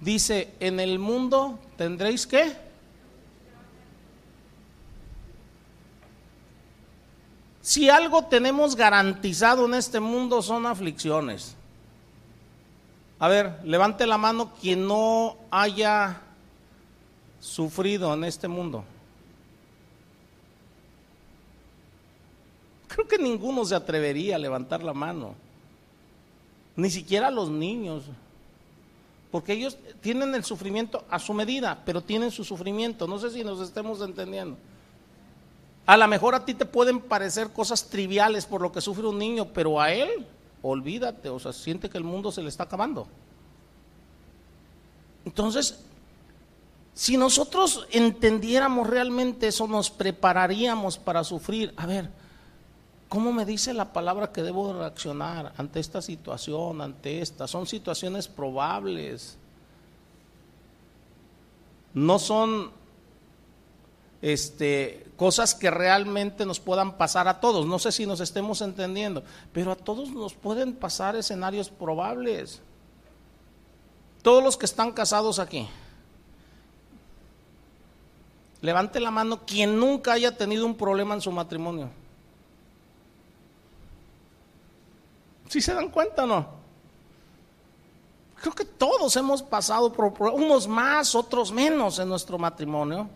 Dice, 0.00 0.54
en 0.60 0.78
el 0.78 0.98
mundo 0.98 1.58
tendréis 1.76 2.26
qué? 2.26 2.56
Si 7.60 7.90
algo 7.90 8.24
tenemos 8.24 8.76
garantizado 8.76 9.66
en 9.66 9.74
este 9.74 10.00
mundo 10.00 10.40
son 10.40 10.64
aflicciones. 10.64 11.57
A 13.18 13.28
ver, 13.28 13.60
levante 13.64 14.06
la 14.06 14.16
mano 14.16 14.52
quien 14.60 14.86
no 14.86 15.36
haya 15.50 16.20
sufrido 17.40 18.14
en 18.14 18.24
este 18.24 18.46
mundo. 18.46 18.84
Creo 22.86 23.08
que 23.08 23.18
ninguno 23.18 23.64
se 23.64 23.74
atrevería 23.74 24.36
a 24.36 24.38
levantar 24.38 24.82
la 24.82 24.92
mano, 24.92 25.34
ni 26.76 26.90
siquiera 26.90 27.30
los 27.30 27.50
niños, 27.50 28.04
porque 29.30 29.52
ellos 29.52 29.76
tienen 30.00 30.34
el 30.34 30.44
sufrimiento 30.44 31.04
a 31.10 31.18
su 31.18 31.34
medida, 31.34 31.82
pero 31.84 32.00
tienen 32.00 32.30
su 32.30 32.44
sufrimiento. 32.44 33.06
No 33.06 33.18
sé 33.18 33.30
si 33.30 33.44
nos 33.44 33.60
estemos 33.60 34.00
entendiendo. 34.00 34.56
A 35.86 35.96
lo 35.96 36.06
mejor 36.06 36.34
a 36.34 36.44
ti 36.44 36.54
te 36.54 36.66
pueden 36.66 37.00
parecer 37.00 37.50
cosas 37.50 37.88
triviales 37.88 38.46
por 38.46 38.60
lo 38.60 38.72
que 38.72 38.80
sufre 38.80 39.06
un 39.06 39.18
niño, 39.18 39.46
pero 39.52 39.80
a 39.80 39.92
él, 39.92 40.26
olvídate, 40.62 41.28
o 41.28 41.38
sea, 41.38 41.52
siente 41.52 41.88
que 41.88 41.98
el 41.98 42.04
mundo 42.04 42.32
se 42.32 42.42
le 42.42 42.48
está 42.48 42.64
acabando. 42.64 43.06
Entonces, 45.24 45.84
si 46.94 47.16
nosotros 47.16 47.86
entendiéramos 47.90 48.86
realmente 48.86 49.48
eso, 49.48 49.66
nos 49.66 49.90
prepararíamos 49.90 50.98
para 50.98 51.22
sufrir. 51.24 51.72
A 51.76 51.86
ver, 51.86 52.10
¿Cómo 53.08 53.32
me 53.32 53.46
dice 53.46 53.72
la 53.72 53.92
palabra 53.92 54.32
que 54.32 54.42
debo 54.42 54.74
reaccionar 54.74 55.54
ante 55.56 55.80
esta 55.80 56.02
situación, 56.02 56.82
ante 56.82 57.22
esta? 57.22 57.48
Son 57.48 57.66
situaciones 57.66 58.28
probables. 58.28 59.38
No 61.94 62.18
son 62.18 62.70
este, 64.20 65.06
cosas 65.18 65.52
que 65.52 65.68
realmente 65.68 66.46
nos 66.46 66.60
puedan 66.60 66.96
pasar 66.96 67.26
a 67.26 67.40
todos. 67.40 67.66
No 67.66 67.80
sé 67.80 67.90
si 67.90 68.06
nos 68.06 68.20
estemos 68.20 68.62
entendiendo, 68.62 69.24
pero 69.52 69.72
a 69.72 69.76
todos 69.76 70.10
nos 70.10 70.32
pueden 70.32 70.72
pasar 70.74 71.16
escenarios 71.16 71.68
probables. 71.68 72.62
Todos 74.22 74.42
los 74.42 74.56
que 74.56 74.64
están 74.64 74.92
casados 74.92 75.40
aquí. 75.40 75.68
Levante 78.60 79.00
la 79.00 79.10
mano 79.10 79.44
quien 79.44 79.78
nunca 79.78 80.12
haya 80.12 80.36
tenido 80.36 80.64
un 80.64 80.76
problema 80.76 81.14
en 81.14 81.20
su 81.20 81.32
matrimonio. 81.32 81.90
¿Sí 85.48 85.60
se 85.60 85.74
dan 85.74 85.88
cuenta 85.88 86.24
o 86.24 86.26
no? 86.26 86.46
Creo 88.36 88.54
que 88.54 88.64
todos 88.64 89.16
hemos 89.16 89.42
pasado 89.42 89.92
por 89.92 90.12
unos 90.30 90.68
más, 90.68 91.16
otros 91.16 91.50
menos 91.50 91.98
en 91.98 92.08
nuestro 92.08 92.38
matrimonio, 92.38 93.10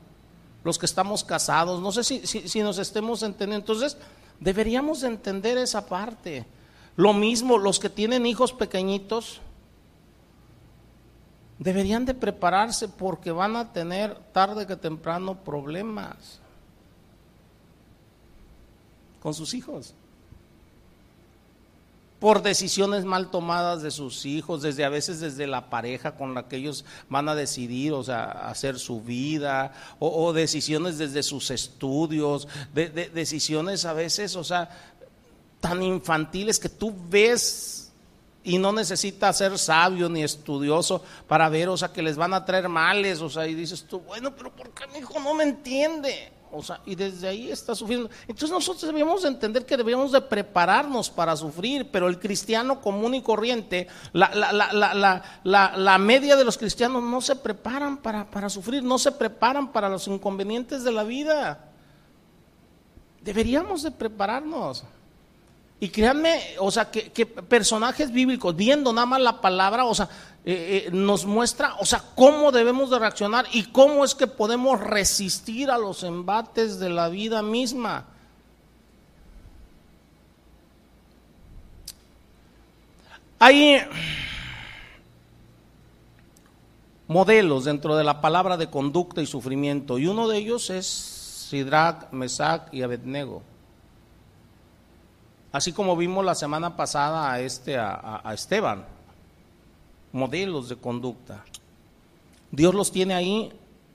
los 0.65 0.79
que 0.79 0.87
estamos 0.87 1.25
casados. 1.25 1.81
No 1.81 1.93
sé 1.93 2.05
si, 2.05 2.27
si, 2.27 2.63
nos 2.63 2.79
estemos 2.79 3.23
entendiendo. 3.23 3.63
Entonces, 3.63 3.97
deberíamos 4.41 5.03
entender 5.03 5.59
esa 5.59 5.87
parte. 5.87 6.47
Lo 6.97 7.13
mismo, 7.13 7.59
los 7.59 7.79
que 7.79 7.89
tienen 7.89 8.27
hijos 8.27 8.53
pequeñitos, 8.53 9.41
deberían 11.59 12.05
de 12.05 12.15
prepararse 12.15 12.89
porque 12.89 13.31
van 13.31 13.57
a 13.57 13.73
tener 13.73 14.19
tarde 14.33 14.67
que 14.67 14.77
temprano 14.77 15.43
problemas 15.45 16.41
con 19.21 19.33
sus 19.33 19.55
hijos 19.55 19.95
por 22.23 22.41
decisiones 22.41 23.05
mal 23.05 23.33
tomadas 23.33 23.83
de 23.83 23.91
sus 23.91 24.27
hijos, 24.27 24.63
desde 24.63 24.85
a 24.85 24.89
veces 24.89 25.19
desde 25.19 25.49
la 25.49 25.69
pareja 25.69 26.15
con 26.15 26.35
la 26.35 26.47
que 26.47 26.55
ellos 26.55 26.85
van 27.09 27.29
a 27.29 27.35
decidir, 27.35 27.93
o 27.95 28.05
sea, 28.05 28.27
hacer 28.27 28.79
su 28.79 29.01
vida, 29.01 29.73
o, 29.99 30.33
decisiones 30.33 30.99
desde 30.99 31.25
sus 31.25 31.51
estudios, 31.51 32.47
de, 32.73 32.89
decisiones 33.13 33.85
a 33.87 33.93
veces, 33.93 34.37
o 34.37 34.45
sea, 34.45 34.71
tan 35.59 35.83
infantiles 35.83 36.61
que 36.61 36.69
tú 36.69 36.95
ves 37.11 37.91
y 38.45 38.57
no 38.57 38.71
necesitas 38.71 39.39
ser 39.39 39.59
sabio 39.59 40.09
ni 40.09 40.23
estudioso 40.23 41.03
para 41.27 41.49
ver, 41.49 41.71
o 41.71 41.77
sea, 41.77 41.93
que 41.93 42.03
les 42.03 42.17
van 42.17 42.35
a 42.35 42.45
traer 42.45 42.69
males, 42.69 43.21
o 43.21 43.31
sea, 43.31 43.49
y 43.49 43.55
dices 43.55 43.85
tú, 43.89 43.99
bueno, 43.99 44.33
pero 44.37 44.55
¿por 44.55 44.71
qué 44.71 44.87
mi 44.87 45.01
hijo 45.01 45.19
no 45.19 45.35
me 45.35 45.43
entiende? 45.43 46.31
O 46.55 46.63
sea, 46.63 46.81
y 46.85 46.95
desde 46.95 47.27
ahí 47.29 47.51
está 47.51 47.75
sufriendo. 47.75 48.11
Entonces 48.23 48.51
nosotros 48.51 48.83
debemos 48.83 49.25
entender 49.25 49.65
que 49.65 49.77
debemos 49.77 50.13
de 50.13 50.21
prepararnos 50.21 51.09
para 51.09 51.35
sufrir, 51.35 51.91
pero 51.91 52.09
el 52.09 52.19
cristiano 52.19 52.81
común 52.81 53.15
y 53.15 53.23
corriente, 53.23 53.89
la, 54.13 54.31
la, 55.43 55.99
media 55.99 56.37
de 56.37 56.45
los 56.45 56.59
cristianos 56.59 57.03
no 57.03 57.23
se 57.23 57.37
preparan 57.37 57.97
para, 57.97 58.31
para 58.31 58.51
sufrir, 58.51 58.83
no 58.83 58.99
se 58.99 59.13
preparan 59.13 59.73
para 59.73 59.89
los 59.89 60.07
inconvenientes 60.07 60.85
de 60.85 60.93
la 60.93 61.05
vida. 61.05 61.71
Deberíamos 63.23 63.83
de 63.83 63.91
prepararnos. 63.91 64.85
Y 65.83 65.89
créanme, 65.89 66.41
o 66.61 66.71
sea, 66.71 66.93
que, 66.93 67.27
personajes 67.27 68.13
bíblicos, 68.13 68.55
viendo 68.55 68.93
nada 68.93 69.05
más 69.05 69.21
la 69.21 69.41
palabra, 69.41 69.85
o 69.85 69.93
sea, 69.93 70.09
eh, 70.45 70.87
eh, 70.87 70.91
nos 70.93 71.25
muestra, 71.25 71.77
o 71.79 71.87
sea, 71.87 72.03
cómo 72.17 72.51
debemos 72.51 72.91
de 72.91 72.99
reaccionar 72.99 73.47
y 73.53 73.65
cómo 73.65 74.05
es 74.05 74.15
que 74.15 74.27
podemos 74.27 74.81
resistir 74.81 75.71
a 75.71 75.79
los 75.79 76.03
embates 76.03 76.79
de 76.81 76.91
la 76.91 77.09
vida 77.09 77.43
misma. 77.43 78.07
Hay 83.39 83.81
modelos 87.07 87.65
dentro 87.65 87.97
de 87.97 88.05
la 88.05 88.21
palabra 88.21 88.57
de 88.57 88.71
conducta 88.71 89.21
y 89.21 89.27
sufrimiento, 89.27 89.99
y 89.99 90.07
uno 90.07 90.29
de 90.29 90.39
ellos 90.39 90.71
es 90.71 90.87
Sidrach, 90.87 92.11
Mesach 92.13 92.73
y 92.73 92.83
Abednego. 92.83 93.43
Así 95.53 95.73
como 95.73 95.97
vimos 95.97 96.25
la 96.25 96.35
semana 96.35 96.77
pasada 96.77 97.31
a, 97.31 97.41
este, 97.41 97.77
a, 97.79 98.23
Esteban, 98.33 98.87
modelos 100.13 100.69
de 100.69 100.77
conducta. 100.77 101.45
Dios 102.51 102.75
los 102.75 102.93
tiene 102.93 103.15
ahí 103.15 103.53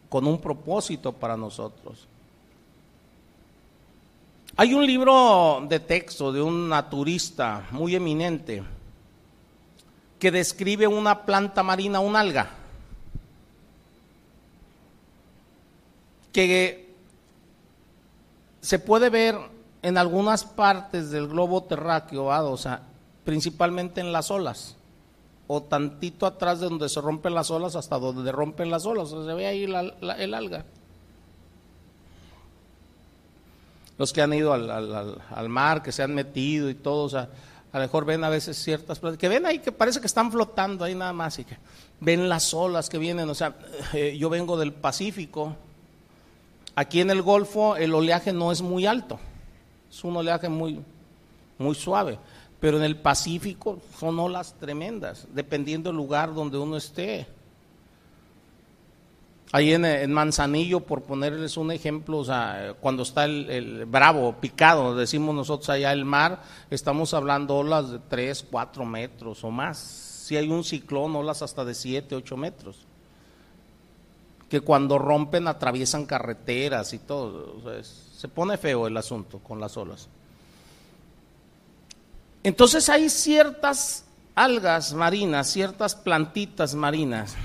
con 0.10 0.26
un 0.26 0.40
propósito 0.40 1.14
para 1.14 1.38
nosotros. 1.38 2.08
Hay 4.56 4.74
un 4.74 4.86
libro 4.86 5.64
de 5.70 5.80
texto 5.80 6.32
de 6.32 6.42
un 6.42 6.68
naturista 6.68 7.68
muy 7.72 7.96
eminente 7.96 8.64
que 10.18 10.32
describe 10.32 10.88
una 10.88 11.26
planta 11.26 11.62
marina, 11.62 12.00
un 12.00 12.16
alga, 12.16 12.50
que 16.32 16.92
se 18.62 18.80
puede 18.80 19.12
ver 19.12 19.38
en 19.84 19.98
algunas 19.98 20.44
partes 20.44 21.12
del 21.12 21.28
globo 21.28 21.64
terráqueo, 21.64 22.26
o 22.26 22.58
sea, 22.58 22.82
principalmente 23.24 24.02
en 24.02 24.12
las 24.12 24.32
olas, 24.32 24.76
o 25.48 25.63
tantito 25.63 26.25
atrás 26.25 26.60
de 26.60 26.68
donde 26.68 26.89
se 26.89 27.00
rompen 27.00 27.34
las 27.34 27.50
olas 27.50 27.75
hasta 27.75 27.98
donde 27.98 28.32
rompen 28.32 28.70
las 28.70 28.86
olas, 28.86 29.12
o 29.12 29.24
sea, 29.24 29.32
se 29.32 29.34
ve 29.34 29.48
ahí 29.48 29.63
el 29.63 30.34
alga. 30.34 30.66
Los 33.98 34.13
que 34.13 34.22
han 34.22 34.34
ido 34.34 34.54
al, 34.54 35.50
mar, 35.50 35.82
que 35.82 35.92
se 35.92 36.04
han 36.04 36.13
metido 36.13 36.70
y 36.70 36.75
todo, 36.75 37.06
o 37.06 37.10
sea, 37.10 37.30
a 37.72 37.77
lo 37.77 37.84
mejor 37.84 38.06
ven 38.06 38.24
a 38.24 38.30
veces 38.30 38.58
ciertas 38.58 39.00
que 39.18 39.30
ven 39.30 39.46
ahí 39.46 39.60
que 39.60 39.72
parece 39.72 40.00
que 40.00 40.08
están 40.08 40.32
flotando 40.32 40.86
ahí 40.86 40.94
nada 40.94 41.13
más 41.13 41.39
y 41.39 41.46
que 41.46 41.58
ven 42.00 42.30
las 42.30 42.54
olas 42.54 42.89
que 42.89 42.98
vienen, 42.98 43.30
o 43.30 43.34
sea, 43.34 43.56
eh, 43.94 44.16
yo 44.18 44.30
vengo 44.30 44.58
del 44.58 44.74
Pacífico, 44.74 45.56
aquí 46.75 47.01
en 47.01 47.10
el 47.10 47.22
Golfo 47.22 47.75
el 47.75 47.94
oleaje 47.96 48.34
no 48.34 48.51
es 48.51 48.62
muy 48.62 48.86
alto, 48.86 49.20
es 49.89 50.04
un 50.04 50.16
oleaje 50.16 50.48
muy, 50.48 50.80
muy 51.58 51.74
suave, 51.74 52.20
pero 52.60 52.78
en 52.78 52.84
el 52.84 52.98
Pacífico 52.98 53.80
son 54.00 54.20
olas 54.20 54.56
tremendas, 54.60 55.28
dependiendo 55.34 55.90
del 55.90 55.98
lugar 55.98 56.34
donde 56.34 56.58
uno 56.58 56.78
esté. 56.78 57.28
Ahí 59.54 59.74
en, 59.74 60.12
Manzanillo, 60.12 60.82
por 60.82 61.04
ponerles 61.04 61.56
un 61.56 61.72
ejemplo, 61.72 62.18
o 62.18 62.26
sea, 62.26 62.76
cuando 62.82 63.04
está 63.04 63.26
el, 63.26 63.86
bravo, 63.86 64.34
picado, 64.42 64.96
decimos 64.96 65.34
nosotros 65.34 65.70
allá 65.70 65.94
el 65.94 66.04
mar, 66.04 66.42
estamos 66.70 67.14
hablando 67.14 67.56
olas 67.56 67.92
de 67.92 68.00
3, 68.00 68.48
4 68.52 68.86
metros 68.86 69.44
o 69.44 69.52
más. 69.52 69.78
Si 69.78 70.36
hay 70.36 70.50
un 70.50 70.66
ciclón, 70.66 71.16
olas 71.16 71.42
hasta 71.42 71.64
de 71.64 71.74
7, 71.74 72.16
8 72.16 72.36
metros. 72.36 72.86
Que 74.50 74.60
cuando 74.60 74.98
rompen 74.98 75.48
atraviesan 75.48 76.06
carreteras 76.06 76.94
y 76.94 77.00
todo. 77.00 77.62
se 77.82 78.28
pone 78.28 78.58
feo 78.58 78.88
el 78.88 78.98
asunto 78.98 79.40
con 79.40 79.62
las 79.62 79.78
olas. 79.78 80.10
Entonces 82.48 82.88
hay 82.88 83.10
ciertas 83.10 84.06
algas 84.34 84.94
marinas, 84.94 85.48
ciertas 85.48 85.96
plantitas 85.96 86.75
marinas 86.75 87.36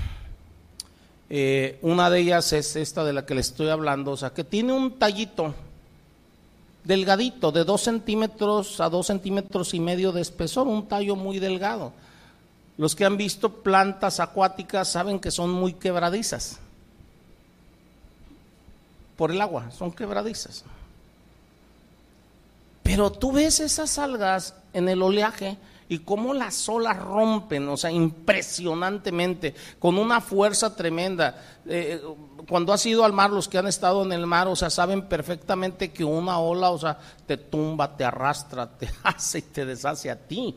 eh, 1.35 1.79
una 1.81 2.09
de 2.09 2.19
ellas 2.19 2.53
es 2.53 2.75
esta 2.75 3.03
de 3.03 3.11
la 3.11 3.25
que 3.25 3.33
le 3.33 3.41
estoy 3.41 3.67
hablando, 3.69 4.11
o 4.11 4.17
sea, 4.17 4.29
que 4.29 4.43
tiene 4.43 4.71
un 4.71 4.99
tallito 4.99 5.55
delgadito, 6.83 7.51
de 7.51 7.63
dos 7.63 7.81
centímetros 7.81 8.79
a 8.79 8.87
dos 8.87 9.07
centímetros 9.07 9.73
y 9.73 9.79
medio 9.79 10.11
de 10.11 10.21
espesor, 10.21 10.67
un 10.67 10.87
tallo 10.87 11.15
muy 11.15 11.39
delgado. 11.39 11.91
Los 12.77 12.95
que 12.95 13.03
han 13.03 13.17
visto 13.17 13.49
plantas 13.49 14.21
acuáticas 14.21 14.87
saben 14.87 15.19
que 15.19 15.31
son 15.31 15.49
muy 15.49 15.73
quebradizas 15.73 16.59
por 19.17 19.31
el 19.31 19.41
agua, 19.41 19.69
son 19.71 19.91
quebradizas. 19.91 20.63
Pero 22.93 23.11
tú 23.11 23.31
ves 23.31 23.59
esas 23.59 23.97
algas 23.97 24.53
en 24.71 24.87
el 24.87 25.01
oleaje 25.01 25.57
y 25.89 25.97
cómo 25.97 26.31
las 26.31 26.69
olas 26.69 26.95
rompen, 26.95 27.67
o 27.67 27.75
sea, 27.75 27.89
impresionantemente, 27.89 29.55
con 29.79 29.97
una 29.97 30.21
fuerza 30.21 30.75
tremenda. 30.75 31.43
Eh, 31.65 31.99
cuando 32.47 32.71
has 32.71 32.85
ido 32.85 33.03
al 33.03 33.11
mar, 33.11 33.31
los 33.31 33.47
que 33.47 33.57
han 33.57 33.65
estado 33.65 34.03
en 34.03 34.11
el 34.11 34.27
mar, 34.27 34.47
o 34.47 34.55
sea, 34.55 34.69
saben 34.69 35.07
perfectamente 35.07 35.91
que 35.91 36.03
una 36.03 36.37
ola, 36.37 36.69
o 36.69 36.77
sea, 36.77 36.99
te 37.25 37.37
tumba, 37.37 37.97
te 37.97 38.05
arrastra, 38.05 38.69
te 38.69 38.87
hace 39.03 39.39
y 39.39 39.41
te 39.41 39.65
deshace 39.65 40.11
a 40.11 40.15
ti. 40.15 40.55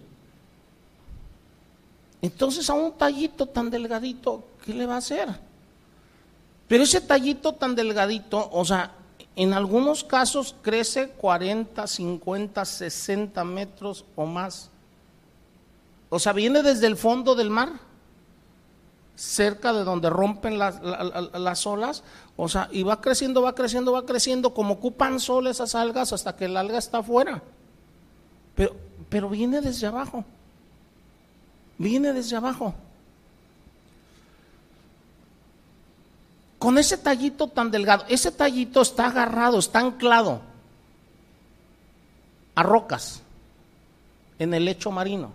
Entonces 2.21 2.69
a 2.69 2.75
un 2.75 2.93
tallito 2.99 3.47
tan 3.47 3.71
delgadito, 3.71 4.45
¿qué 4.63 4.75
le 4.75 4.85
va 4.85 4.97
a 4.97 4.99
hacer? 4.99 5.27
Pero 6.69 6.85
ese 6.85 7.01
tallito 7.01 7.55
tan 7.55 7.75
delgadito, 7.75 8.51
o 8.53 8.63
sea, 8.63 8.93
en 9.37 9.53
algunos 9.53 10.03
casos 10.03 10.57
crece 10.63 11.11
40, 11.11 11.87
50, 11.87 12.65
60 12.65 13.45
metros 13.45 14.07
o 14.17 14.25
más. 14.25 14.71
O 16.09 16.19
sea, 16.19 16.33
viene 16.33 16.63
desde 16.63 16.87
el 16.87 16.97
fondo 16.97 17.35
del 17.35 17.51
mar, 17.51 17.73
cerca 19.15 19.75
de 19.75 19.85
donde 19.85 20.09
rompen 20.09 20.59
las, 20.59 21.67
olas, 21.67 22.03
o 22.37 22.49
sea, 22.49 22.69
y 22.73 22.83
va 22.83 23.03
creciendo, 23.03 23.43
va 23.43 23.55
creciendo, 23.55 23.93
va 23.93 24.07
creciendo, 24.07 24.55
como 24.55 24.75
ocupan 24.75 25.21
sol 25.21 25.47
esas 25.47 25.75
algas 25.75 26.15
hasta 26.15 26.35
que 26.35 26.47
el 26.47 26.57
alga 26.57 26.79
está 26.79 26.99
afuera. 26.99 27.43
Pero, 28.55 28.75
pero 29.11 29.29
viene 29.29 29.61
desde 29.61 29.87
abajo, 29.87 30.25
viene 31.77 32.15
desde 32.15 32.37
abajo. 32.37 32.75
Con 36.67 36.79
ese 36.79 36.99
tallito 36.99 37.47
tan 37.47 37.71
delgado, 37.71 38.05
ese 38.09 38.33
tallito 38.33 38.83
está 38.83 39.07
agarrado, 39.07 39.61
está 39.61 39.79
anclado 39.79 40.43
a 42.57 42.63
rocas 42.65 43.23
en 44.41 44.53
el 44.53 44.65
lecho 44.65 44.91
marino. 44.91 45.33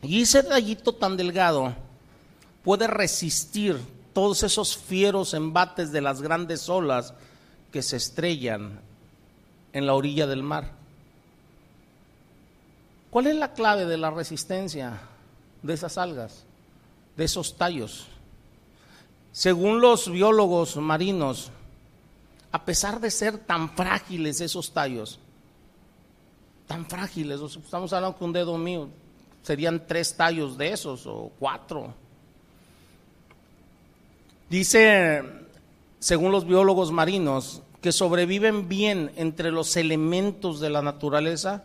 Y 0.00 0.22
ese 0.22 0.42
tallito 0.42 0.94
tan 0.94 1.18
delgado 1.18 1.74
puede 2.64 2.86
resistir 2.86 3.78
todos 4.14 4.42
esos 4.42 4.74
fieros 4.78 5.34
embates 5.34 5.92
de 5.92 6.00
las 6.00 6.22
grandes 6.22 6.66
olas 6.70 7.12
que 7.72 7.82
se 7.82 7.98
estrellan 7.98 8.80
en 9.74 9.84
la 9.84 9.92
orilla 9.92 10.26
del 10.26 10.42
mar. 10.42 10.70
¿Cuál 13.10 13.26
es 13.26 13.36
la 13.36 13.52
clave 13.52 13.84
de 13.84 13.98
la 13.98 14.10
resistencia 14.10 14.98
de 15.62 15.74
esas 15.74 15.98
algas, 15.98 16.44
de 17.18 17.24
esos 17.24 17.58
tallos? 17.58 18.08
Según 19.32 19.80
los 19.80 20.10
biólogos 20.10 20.76
marinos, 20.76 21.50
a 22.50 22.64
pesar 22.66 23.00
de 23.00 23.10
ser 23.10 23.38
tan 23.38 23.70
frágiles 23.70 24.42
esos 24.42 24.72
tallos, 24.72 25.18
tan 26.66 26.84
frágiles, 26.84 27.40
estamos 27.40 27.92
hablando 27.94 28.18
con 28.18 28.28
un 28.28 28.32
dedo 28.34 28.58
mío, 28.58 28.88
serían 29.42 29.86
tres 29.86 30.14
tallos 30.14 30.58
de 30.58 30.72
esos 30.72 31.06
o 31.06 31.32
cuatro. 31.38 31.94
Dice, 34.50 35.22
según 35.98 36.30
los 36.30 36.46
biólogos 36.46 36.92
marinos, 36.92 37.62
que 37.80 37.90
sobreviven 37.90 38.68
bien 38.68 39.12
entre 39.16 39.50
los 39.50 39.76
elementos 39.76 40.60
de 40.60 40.68
la 40.68 40.82
naturaleza 40.82 41.64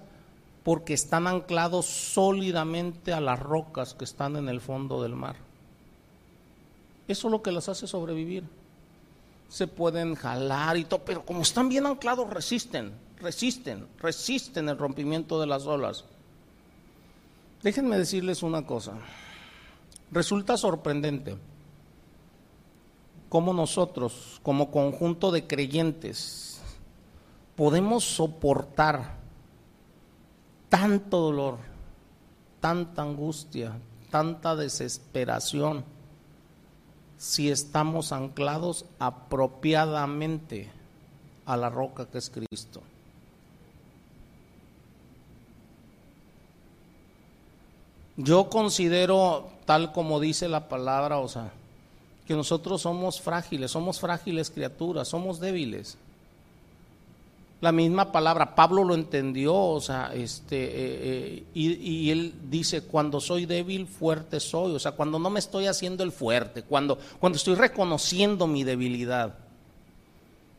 porque 0.64 0.94
están 0.94 1.28
anclados 1.28 1.86
sólidamente 1.86 3.12
a 3.12 3.20
las 3.20 3.40
rocas 3.40 3.94
que 3.94 4.06
están 4.06 4.38
en 4.38 4.48
el 4.48 4.62
fondo 4.62 5.04
del 5.04 5.16
mar. 5.16 5.47
Eso 7.08 7.28
es 7.28 7.32
lo 7.32 7.42
que 7.42 7.52
las 7.52 7.70
hace 7.70 7.88
sobrevivir. 7.88 8.44
Se 9.50 9.68
pueden 9.68 10.16
jalar 10.16 10.78
y 10.78 10.84
todo, 10.84 11.04
pero 11.06 11.26
como 11.26 11.42
están 11.42 11.70
bien 11.70 11.86
anclados 11.86 12.30
resisten, 12.30 12.92
resisten, 13.20 13.88
resisten 14.00 14.68
el 14.70 14.78
rompimiento 14.78 15.40
de 15.40 15.48
las 15.48 15.66
olas. 15.66 16.04
Déjenme 17.64 17.98
decirles 17.98 18.44
una 18.44 18.66
cosa. 18.66 18.94
Resulta 20.12 20.58
sorprendente 20.58 21.38
cómo 23.30 23.54
nosotros, 23.54 24.40
como 24.44 24.72
conjunto 24.72 25.32
de 25.32 25.48
creyentes, 25.48 26.62
podemos 27.56 28.04
soportar 28.04 29.18
tanto 30.70 31.20
dolor, 31.20 31.58
tanta 32.60 33.02
angustia, 33.02 33.74
tanta 34.12 34.56
desesperación, 34.56 35.84
si 37.18 37.50
estamos 37.50 38.12
anclados 38.12 38.86
apropiadamente 39.00 40.70
a 41.46 41.58
la 41.58 41.70
roca 41.70 42.06
que 42.06 42.18
es 42.18 42.30
Cristo. 42.30 42.82
Yo 48.18 48.50
considero, 48.50 49.50
tal 49.66 49.92
como 49.92 50.20
dice 50.20 50.48
la 50.48 50.70
palabra, 50.70 51.20
o 51.20 51.28
sea, 51.28 51.52
que 52.26 52.34
nosotros 52.34 52.82
somos 52.82 53.22
frágiles, 53.22 53.72
somos 53.72 54.00
frágiles 54.00 54.50
criaturas, 54.50 55.08
somos 55.08 55.40
débiles. 55.40 55.98
La 57.60 57.72
misma 57.72 58.12
palabra, 58.12 58.54
Pablo 58.54 58.84
lo 58.84 58.94
entendió, 58.94 59.56
o 59.56 59.82
sea, 59.82 60.12
este, 60.14 60.64
eh, 60.64 60.70
eh, 60.76 61.44
y, 61.56 62.12
él 62.12 62.36
dice, 62.52 62.82
cuando 62.84 63.20
soy 63.20 63.48
débil, 63.48 63.88
fuerte 63.88 64.40
soy, 64.40 64.76
o 64.76 64.80
sea, 64.80 64.92
cuando 64.92 65.18
no 65.18 65.32
me 65.32 65.40
estoy 65.40 65.66
haciendo 65.66 66.04
el 66.04 66.12
fuerte, 66.12 66.62
cuando, 66.62 67.00
cuando 67.20 67.38
estoy 67.38 67.56
reconociendo 67.56 68.46
mi 68.46 68.64
debilidad. 68.64 69.34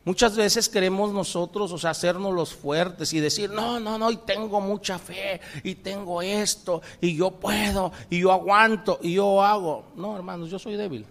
Muchas 0.03 0.35
veces 0.35 0.67
queremos 0.67 1.13
nosotros, 1.13 1.71
o 1.71 1.77
sea, 1.77 1.91
hacernos 1.91 2.33
los 2.33 2.53
fuertes 2.53 3.13
y 3.13 3.21
decir, 3.21 3.49
no, 3.49 3.79
no, 3.79 3.97
no, 3.97 4.11
y 4.11 4.17
tengo 4.17 4.59
mucha 4.59 4.99
fe, 4.99 5.39
y 5.63 5.75
tengo 5.75 6.21
esto, 6.21 6.81
y 6.99 7.15
yo 7.15 7.31
puedo, 7.31 7.93
y 8.09 8.19
yo 8.19 8.33
aguanto, 8.33 8.99
y 9.01 9.13
yo 9.13 9.41
hago. 9.41 9.85
No, 9.95 10.17
hermanos, 10.17 10.49
yo 10.49 10.59
soy 10.59 10.75
débil. 10.75 11.05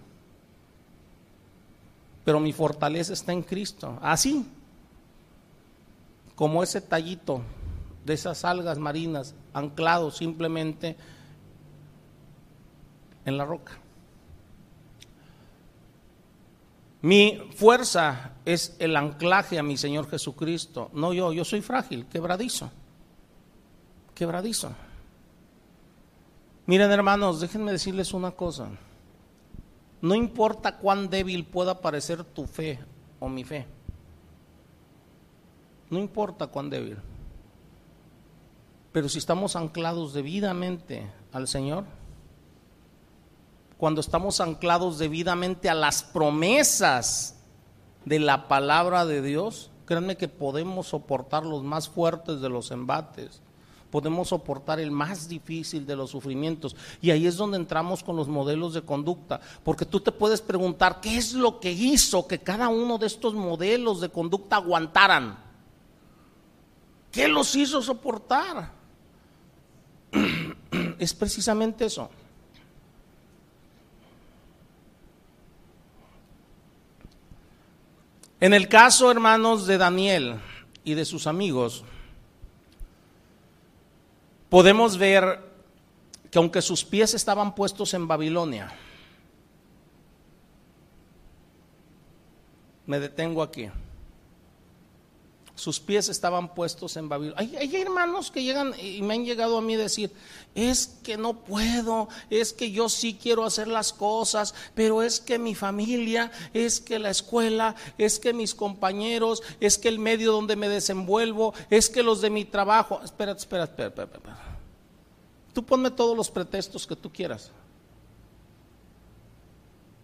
Pero 2.23 2.39
mi 2.39 2.53
fortaleza 2.53 3.13
está 3.13 3.33
en 3.33 3.41
Cristo. 3.41 3.97
Así, 4.01 4.45
como 6.39 6.63
ese 6.63 6.79
tallito 6.79 7.41
de 8.05 8.13
esas 8.13 8.45
algas 8.45 8.77
marinas 8.77 9.35
anclado 9.51 10.09
simplemente 10.09 10.95
en 13.25 13.37
la 13.37 13.43
roca. 13.43 13.73
Mi 17.01 17.41
fuerza 17.57 18.35
es 18.45 18.77
el 18.79 18.95
anclaje 18.95 19.59
a 19.59 19.63
mi 19.63 19.75
Señor 19.75 20.09
Jesucristo, 20.09 20.89
no 20.93 21.11
yo, 21.11 21.33
yo 21.33 21.43
soy 21.43 21.59
frágil, 21.59 22.05
quebradizo, 22.05 22.71
quebradizo. 24.15 24.71
Miren 26.67 26.89
hermanos, 26.89 27.41
déjenme 27.41 27.73
decirles 27.73 28.13
una 28.13 28.31
cosa, 28.31 28.69
no 30.01 30.15
importa 30.15 30.77
cuán 30.77 31.09
débil 31.09 31.43
pueda 31.43 31.81
parecer 31.81 32.23
tu 32.23 32.45
fe 32.45 32.79
o 33.19 33.27
mi 33.27 33.43
fe, 33.43 33.67
no 35.89 35.99
importa 35.99 36.47
cuán 36.47 36.69
débil, 36.69 36.97
pero 38.91 39.07
si 39.09 39.17
estamos 39.17 39.55
anclados 39.55 40.13
debidamente 40.13 41.09
al 41.31 41.47
Señor, 41.47 41.85
cuando 43.77 44.01
estamos 44.01 44.41
anclados 44.41 44.97
debidamente 44.97 45.69
a 45.69 45.73
las 45.73 46.03
promesas 46.03 47.35
de 48.05 48.19
la 48.19 48.47
palabra 48.47 49.05
de 49.05 49.21
Dios, 49.21 49.71
créanme 49.85 50.17
que 50.17 50.27
podemos 50.27 50.87
soportar 50.87 51.45
los 51.45 51.63
más 51.63 51.87
fuertes 51.87 52.41
de 52.41 52.49
los 52.49 52.71
embates, 52.71 53.41
podemos 53.89 54.29
soportar 54.29 54.79
el 54.79 54.91
más 54.91 55.27
difícil 55.27 55.85
de 55.85 55.95
los 55.95 56.11
sufrimientos. 56.11 56.75
Y 57.01 57.11
ahí 57.11 57.25
es 57.25 57.37
donde 57.37 57.57
entramos 57.57 58.03
con 58.03 58.15
los 58.15 58.27
modelos 58.27 58.73
de 58.73 58.81
conducta, 58.81 59.39
porque 59.63 59.85
tú 59.85 59.99
te 59.99 60.11
puedes 60.11 60.41
preguntar, 60.41 60.99
¿qué 61.01 61.17
es 61.17 61.33
lo 61.33 61.59
que 61.59 61.71
hizo 61.71 62.27
que 62.27 62.39
cada 62.39 62.69
uno 62.69 62.97
de 62.97 63.07
estos 63.07 63.33
modelos 63.33 64.01
de 64.01 64.09
conducta 64.09 64.57
aguantaran? 64.57 65.48
¿Qué 67.11 67.27
los 67.27 67.55
hizo 67.55 67.81
soportar? 67.81 68.71
es 70.99 71.13
precisamente 71.13 71.85
eso. 71.85 72.09
En 78.39 78.53
el 78.53 78.69
caso, 78.69 79.11
hermanos, 79.11 79.67
de 79.67 79.77
Daniel 79.77 80.39
y 80.83 80.93
de 80.93 81.03
sus 81.03 81.27
amigos, 81.27 81.83
podemos 84.49 84.97
ver 84.97 85.41
que 86.31 86.37
aunque 86.37 86.61
sus 86.61 86.85
pies 86.85 87.13
estaban 87.13 87.53
puestos 87.53 87.93
en 87.93 88.07
Babilonia, 88.07 88.71
me 92.85 92.99
detengo 92.99 93.43
aquí 93.43 93.69
sus 95.59 95.81
pies 95.81 96.07
estaban 96.07 96.55
puestos 96.55 96.95
en 96.95 97.09
Babilonia. 97.09 97.59
Hay, 97.59 97.75
hermanos 97.75 98.31
que 98.31 98.41
llegan 98.41 98.73
y 98.81 99.01
me 99.01 99.15
han 99.15 99.25
llegado 99.25 99.57
a 99.57 99.61
mí 99.61 99.75
a 99.75 99.79
decir, 99.79 100.09
es 100.55 100.99
que 101.03 101.17
no 101.17 101.33
puedo, 101.33 102.07
es 102.29 102.53
que 102.53 102.71
yo 102.71 102.87
sí 102.87 103.19
quiero 103.21 103.43
hacer 103.43 103.67
las 103.67 103.91
cosas, 103.91 104.55
pero 104.73 105.03
es 105.03 105.19
que 105.19 105.37
mi 105.37 105.55
familia, 105.55 106.31
es 106.53 106.79
que 106.79 106.97
la 106.97 107.09
escuela, 107.09 107.75
es 107.97 108.19
que 108.19 108.31
mis 108.33 108.55
compañeros, 108.55 109.43
es 109.59 109.77
que 109.77 109.89
el 109.89 109.99
medio 109.99 110.31
donde 110.31 110.55
me 110.55 110.69
desenvuelvo, 110.69 111.53
es 111.69 111.89
que 111.89 112.03
los 112.03 112.21
de 112.21 112.29
mi 112.29 112.45
trabajo. 112.45 113.01
Espera, 113.03 113.33
espera, 113.33 113.65
espera, 113.65 113.89
espera. 113.89 114.09
espera. 114.13 114.37
Tú 115.53 115.65
ponme 115.65 115.91
todos 115.91 116.15
los 116.15 116.31
pretextos 116.31 116.87
que 116.87 116.95
tú 116.95 117.11
quieras. 117.11 117.51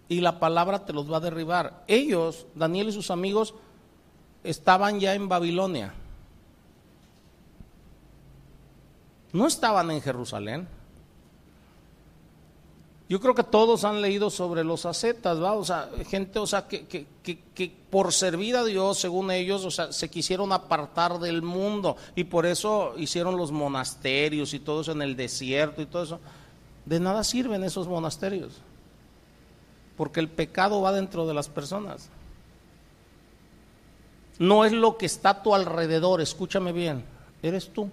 Y 0.09 0.19
la 0.19 0.37
palabra 0.37 0.85
te 0.85 0.91
los 0.91 1.09
va 1.09 1.17
a 1.17 1.21
derribar. 1.21 1.85
Ellos, 1.87 2.45
Daniel 2.55 2.89
y 2.89 2.91
sus 2.91 3.09
amigos, 3.09 3.53
estaban 4.45 4.99
ya 4.99 5.13
en 5.13 5.27
Babilonia. 5.27 5.93
No 9.33 9.47
estaban 9.47 9.91
en 9.91 10.01
Jerusalén. 10.01 10.67
Yo 13.07 13.19
creo 13.19 13.35
que 13.35 13.43
todos 13.43 13.83
han 13.83 14.01
leído 14.01 14.29
sobre 14.29 14.63
los 14.63 14.85
ascetas, 14.85 15.41
¿va? 15.41 15.53
O 15.53 15.63
sea, 15.63 15.89
gente, 16.07 16.39
o 16.39 16.47
sea, 16.47 16.67
que, 16.67 16.87
que, 16.87 17.05
que, 17.21 17.75
por 17.89 18.11
servir 18.13 18.55
a 18.55 18.63
Dios, 18.63 18.97
según 18.97 19.29
ellos, 19.29 19.63
o 19.63 19.69
sea, 19.69 19.91
se 19.91 20.09
quisieron 20.09 20.51
apartar 20.51 21.19
del 21.19 21.43
mundo 21.43 21.97
y 22.15 22.23
por 22.23 22.47
eso 22.47 22.93
hicieron 22.97 23.37
los 23.37 23.51
monasterios 23.51 24.55
y 24.55 24.59
todo 24.59 24.81
eso 24.81 24.93
en 24.93 25.03
el 25.03 25.15
desierto 25.15 25.83
y 25.83 25.85
todo 25.85 26.03
eso. 26.03 26.19
De 26.85 26.99
nada 26.99 27.23
sirven 27.23 27.63
esos 27.63 27.87
monasterios, 27.87 28.53
porque 29.97 30.19
el 30.19 30.29
pecado 30.29 30.81
va 30.81 30.91
dentro 30.91 31.27
de 31.27 31.33
las 31.35 31.47
personas 31.47 32.09
no 34.39 34.65
es 34.65 34.71
lo 34.71 34.97
que 34.97 35.05
está 35.05 35.29
a 35.29 35.43
tu 35.43 35.55
alrededor, 35.55 36.21
escúchame 36.21 36.71
bien, 36.71 37.03
eres 37.41 37.69
tú. 37.69 37.89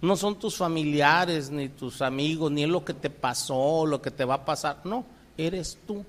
No 0.00 0.16
son 0.16 0.36
tus 0.36 0.56
familiares, 0.56 1.50
ni 1.50 1.68
tus 1.68 2.02
amigos, 2.02 2.50
ni 2.50 2.64
es 2.64 2.68
lo 2.68 2.84
que 2.84 2.94
te 2.94 3.08
pasó, 3.08 3.86
lo 3.86 4.02
que 4.02 4.10
te 4.10 4.24
va 4.24 4.34
a 4.34 4.44
pasar, 4.44 4.78
no, 4.84 5.04
eres 5.36 5.78
tú. 5.86 6.04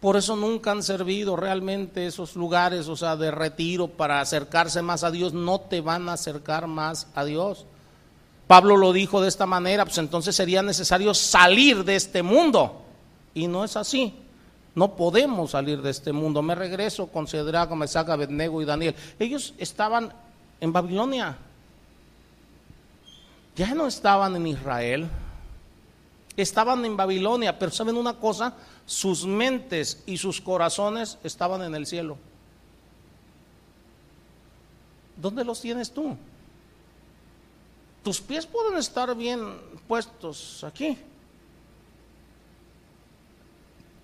Por 0.00 0.16
eso 0.16 0.34
nunca 0.34 0.70
han 0.70 0.82
servido 0.82 1.36
realmente 1.36 2.06
esos 2.06 2.34
lugares, 2.34 2.88
o 2.88 2.96
sea, 2.96 3.16
de 3.16 3.30
retiro 3.30 3.86
para 3.86 4.20
acercarse 4.20 4.80
más 4.80 5.04
a 5.04 5.10
Dios, 5.10 5.34
no 5.34 5.60
te 5.60 5.82
van 5.82 6.08
a 6.08 6.14
acercar 6.14 6.66
más 6.66 7.06
a 7.14 7.24
Dios. 7.24 7.66
Pablo 8.46 8.76
lo 8.76 8.92
dijo 8.92 9.20
de 9.20 9.28
esta 9.28 9.46
manera, 9.46 9.84
pues 9.84 9.98
entonces 9.98 10.34
sería 10.34 10.62
necesario 10.62 11.12
salir 11.12 11.84
de 11.84 11.96
este 11.96 12.22
mundo. 12.22 12.82
Y 13.34 13.46
no 13.46 13.64
es 13.64 13.76
así. 13.76 14.14
No 14.74 14.94
podemos 14.94 15.50
salir 15.50 15.82
de 15.82 15.90
este 15.90 16.12
mundo. 16.12 16.42
Me 16.42 16.54
regreso 16.54 17.08
con 17.08 17.26
Cedrago, 17.26 17.74
Mesaga, 17.76 18.14
Abednego 18.14 18.62
y 18.62 18.64
Daniel. 18.64 18.94
Ellos 19.18 19.54
estaban 19.58 20.12
en 20.60 20.72
Babilonia. 20.72 21.36
Ya 23.56 23.74
no 23.74 23.86
estaban 23.86 24.36
en 24.36 24.46
Israel. 24.46 25.08
Estaban 26.36 26.84
en 26.84 26.96
Babilonia, 26.96 27.58
pero 27.58 27.72
¿saben 27.72 27.96
una 27.96 28.14
cosa? 28.14 28.54
Sus 28.86 29.26
mentes 29.26 30.02
y 30.06 30.16
sus 30.16 30.40
corazones 30.40 31.18
estaban 31.24 31.62
en 31.62 31.74
el 31.74 31.86
cielo. 31.86 32.16
¿Dónde 35.16 35.44
los 35.44 35.60
tienes 35.60 35.90
tú? 35.90 36.16
Tus 38.02 38.20
pies 38.20 38.46
pueden 38.46 38.78
estar 38.78 39.14
bien 39.14 39.60
puestos 39.86 40.64
aquí, 40.64 40.96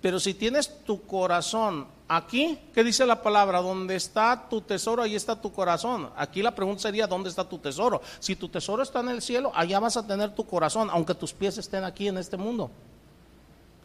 pero 0.01 0.19
si 0.19 0.33
tienes 0.33 0.83
tu 0.83 1.01
corazón 1.03 1.87
aquí, 2.07 2.59
¿qué 2.73 2.83
dice 2.83 3.05
la 3.05 3.21
palabra? 3.21 3.61
Donde 3.61 3.95
está 3.95 4.47
tu 4.49 4.61
tesoro, 4.61 5.01
ahí 5.01 5.15
está 5.15 5.39
tu 5.39 5.51
corazón. 5.51 6.09
Aquí 6.15 6.41
la 6.41 6.53
pregunta 6.53 6.83
sería, 6.83 7.07
¿dónde 7.07 7.29
está 7.29 7.43
tu 7.43 7.57
tesoro? 7.57 8.01
Si 8.19 8.35
tu 8.35 8.47
tesoro 8.47 8.83
está 8.83 8.99
en 8.99 9.09
el 9.09 9.21
cielo, 9.21 9.51
allá 9.55 9.79
vas 9.79 9.97
a 9.97 10.05
tener 10.05 10.35
tu 10.35 10.45
corazón, 10.45 10.89
aunque 10.91 11.15
tus 11.15 11.33
pies 11.33 11.57
estén 11.57 11.83
aquí 11.83 12.07
en 12.07 12.17
este 12.17 12.37
mundo. 12.37 12.69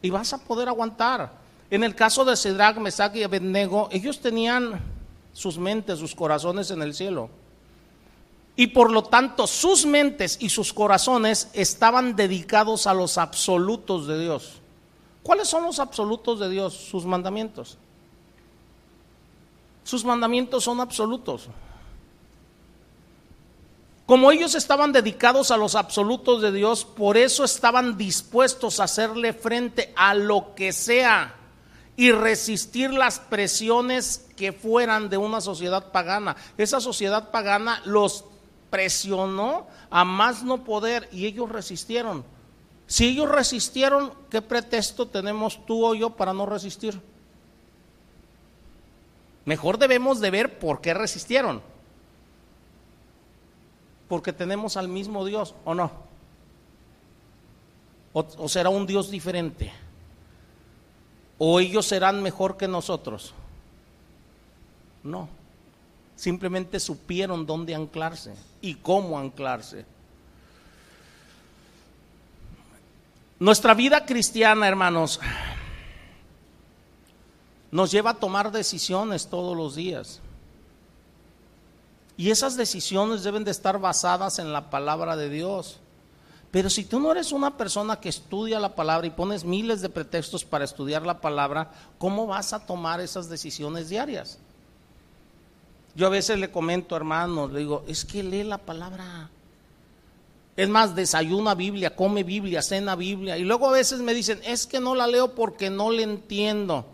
Y 0.02 0.10
vas 0.10 0.32
a 0.32 0.38
poder 0.38 0.68
aguantar. 0.68 1.32
En 1.70 1.82
el 1.82 1.94
caso 1.94 2.24
de 2.24 2.36
Cedrac, 2.36 2.76
Mesach 2.76 3.16
y 3.16 3.22
Abednego, 3.22 3.88
ellos 3.90 4.20
tenían 4.20 4.80
sus 5.32 5.56
mentes, 5.58 5.98
sus 5.98 6.14
corazones 6.14 6.70
en 6.70 6.82
el 6.82 6.92
cielo. 6.92 7.30
Y 8.54 8.66
por 8.68 8.90
lo 8.90 9.04
tanto, 9.04 9.46
sus 9.46 9.86
mentes 9.86 10.36
y 10.40 10.50
sus 10.50 10.74
corazones 10.74 11.48
estaban 11.54 12.14
dedicados 12.14 12.86
a 12.86 12.92
los 12.92 13.16
absolutos 13.16 14.06
de 14.06 14.20
Dios. 14.20 14.61
¿Cuáles 15.22 15.48
son 15.48 15.64
los 15.64 15.78
absolutos 15.78 16.40
de 16.40 16.48
Dios? 16.48 16.74
Sus 16.74 17.04
mandamientos. 17.04 17.78
Sus 19.84 20.04
mandamientos 20.04 20.64
son 20.64 20.80
absolutos. 20.80 21.48
Como 24.06 24.30
ellos 24.32 24.54
estaban 24.54 24.92
dedicados 24.92 25.50
a 25.50 25.56
los 25.56 25.74
absolutos 25.74 26.42
de 26.42 26.52
Dios, 26.52 26.84
por 26.84 27.16
eso 27.16 27.44
estaban 27.44 27.96
dispuestos 27.96 28.80
a 28.80 28.84
hacerle 28.84 29.32
frente 29.32 29.92
a 29.96 30.14
lo 30.14 30.54
que 30.54 30.72
sea 30.72 31.36
y 31.96 32.10
resistir 32.10 32.92
las 32.92 33.20
presiones 33.20 34.26
que 34.36 34.52
fueran 34.52 35.08
de 35.08 35.18
una 35.18 35.40
sociedad 35.40 35.92
pagana. 35.92 36.36
Esa 36.58 36.80
sociedad 36.80 37.30
pagana 37.30 37.80
los 37.84 38.24
presionó 38.70 39.66
a 39.90 40.04
más 40.04 40.42
no 40.42 40.64
poder 40.64 41.08
y 41.12 41.26
ellos 41.26 41.48
resistieron. 41.48 42.24
Si 42.92 43.06
ellos 43.06 43.30
resistieron, 43.30 44.12
¿qué 44.28 44.42
pretexto 44.42 45.08
tenemos 45.08 45.64
tú 45.64 45.86
o 45.86 45.94
yo 45.94 46.10
para 46.10 46.34
no 46.34 46.44
resistir? 46.44 47.00
Mejor 49.46 49.78
debemos 49.78 50.20
de 50.20 50.30
ver 50.30 50.58
por 50.58 50.82
qué 50.82 50.92
resistieron. 50.92 51.62
Porque 54.08 54.34
tenemos 54.34 54.76
al 54.76 54.88
mismo 54.88 55.24
Dios, 55.24 55.54
¿o 55.64 55.74
no? 55.74 55.90
¿O, 58.12 58.46
será 58.46 58.68
un 58.68 58.86
Dios 58.86 59.10
diferente? 59.10 59.72
¿O 61.38 61.60
ellos 61.60 61.86
serán 61.86 62.22
mejor 62.22 62.58
que 62.58 62.68
nosotros? 62.68 63.32
No. 65.02 65.30
Simplemente 66.14 66.78
supieron 66.78 67.46
dónde 67.46 67.74
anclarse 67.74 68.34
y 68.60 68.74
cómo 68.74 69.18
anclarse. 69.18 69.86
Nuestra 73.42 73.74
vida 73.74 74.06
cristiana, 74.06 74.68
hermanos, 74.68 75.18
nos 77.72 77.90
lleva 77.90 78.10
a 78.10 78.14
tomar 78.14 78.52
decisiones 78.52 79.26
todos 79.26 79.56
los 79.56 79.74
días. 79.74 80.20
Y 82.16 82.30
esas 82.30 82.56
decisiones 82.56 83.24
deben 83.24 83.42
de 83.42 83.50
estar 83.50 83.80
basadas 83.80 84.38
en 84.38 84.52
la 84.52 84.70
palabra 84.70 85.16
de 85.16 85.28
Dios. 85.28 85.80
Pero 86.52 86.70
si 86.70 86.84
tú 86.84 87.00
no 87.00 87.10
eres 87.10 87.32
una 87.32 87.56
persona 87.56 87.98
que 87.98 88.10
estudia 88.10 88.60
la 88.60 88.76
palabra 88.76 89.08
y 89.08 89.10
pones 89.10 89.44
miles 89.44 89.80
de 89.80 89.88
pretextos 89.88 90.44
para 90.44 90.64
estudiar 90.64 91.04
la 91.04 91.20
palabra, 91.20 91.72
¿cómo 91.98 92.28
vas 92.28 92.52
a 92.52 92.64
tomar 92.64 93.00
esas 93.00 93.28
decisiones 93.28 93.88
diarias? 93.88 94.38
Yo 95.96 96.06
a 96.06 96.10
veces 96.10 96.38
le 96.38 96.52
comento, 96.52 96.94
hermanos, 96.94 97.50
le 97.50 97.58
digo, 97.58 97.82
es 97.88 98.04
que 98.04 98.22
lee 98.22 98.44
la 98.44 98.58
palabra. 98.58 99.30
Es 100.56 100.68
más, 100.68 100.94
desayuna 100.94 101.54
Biblia, 101.54 101.96
come 101.96 102.24
Biblia, 102.24 102.62
cena 102.62 102.94
Biblia. 102.94 103.38
Y 103.38 103.42
luego 103.42 103.68
a 103.68 103.72
veces 103.72 104.00
me 104.00 104.14
dicen, 104.14 104.40
es 104.44 104.66
que 104.66 104.80
no 104.80 104.94
la 104.94 105.06
leo 105.06 105.34
porque 105.34 105.70
no 105.70 105.90
le 105.90 106.02
entiendo. 106.02 106.86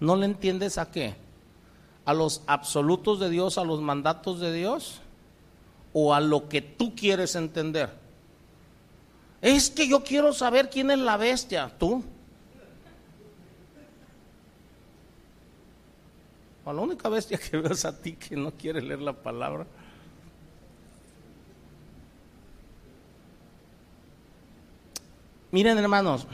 ¿No 0.00 0.16
le 0.16 0.26
entiendes 0.26 0.78
a 0.78 0.90
qué? 0.90 1.26
a 2.06 2.14
los 2.14 2.42
absolutos 2.46 3.18
de 3.18 3.28
Dios, 3.28 3.58
a 3.58 3.64
los 3.64 3.82
mandatos 3.82 4.38
de 4.40 4.52
Dios, 4.52 5.00
o 5.92 6.14
a 6.14 6.20
lo 6.20 6.48
que 6.48 6.62
tú 6.62 6.94
quieres 6.94 7.34
entender. 7.34 7.90
Es 9.42 9.70
que 9.70 9.88
yo 9.88 10.04
quiero 10.04 10.32
saber 10.32 10.70
quién 10.70 10.90
es 10.92 10.98
la 10.98 11.16
bestia, 11.16 11.72
tú. 11.78 12.04
La 16.66 16.82
única 16.82 17.08
bestia 17.08 17.38
que 17.38 17.58
ves 17.58 17.84
a 17.84 17.96
ti 17.96 18.14
que 18.14 18.34
no 18.36 18.50
quiere 18.50 18.82
leer 18.82 19.00
la 19.00 19.12
palabra. 19.12 19.66
Miren 25.52 25.78
hermanos, 25.78 26.26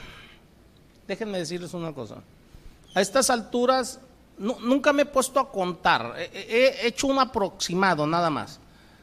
déjenme 1.06 1.38
decirles 1.38 1.74
una 1.74 1.92
cosa. 1.92 2.16
A 2.94 3.00
estas 3.00 3.28
alturas 3.28 4.00
nunca 4.38 4.92
me 4.92 5.02
he 5.02 5.06
puesto 5.06 5.38
a 5.38 5.52
contar, 5.52 6.14
he, 6.18 6.86
hecho 6.86 7.06
un 7.06 7.18
aproximado 7.18 8.06
nada 8.06 8.30
más 8.30 8.58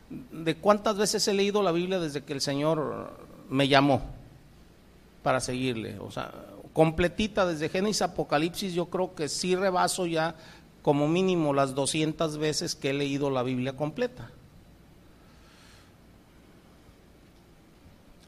de 0.10 0.56
cuántas 0.56 0.98
veces 0.98 1.28
he 1.28 1.34
leído 1.34 1.62
la 1.62 1.72
Biblia 1.72 2.00
desde 2.00 2.24
que 2.24 2.34
el 2.34 2.42
Señor 2.42 3.14
me 3.50 3.68
llamó 3.68 4.02
para 5.22 5.40
seguirle. 5.40 6.00
O 6.00 6.10
sea, 6.10 6.32
completita 6.74 7.46
desde 7.46 7.70
Génesis 7.70 8.02
Apocalipsis, 8.02 8.74
yo 8.74 8.88
creo 8.88 9.14
que 9.14 9.30
sí 9.30 9.56
rebaso 9.56 10.08
ya 10.08 10.36
como 10.82 11.08
mínimo 11.08 11.54
las 11.54 11.76
200 11.76 12.38
veces 12.38 12.76
que 12.76 12.92
he 12.92 12.94
leído 12.94 13.30
la 13.30 13.44
Biblia 13.44 13.76
completa. 13.76 14.32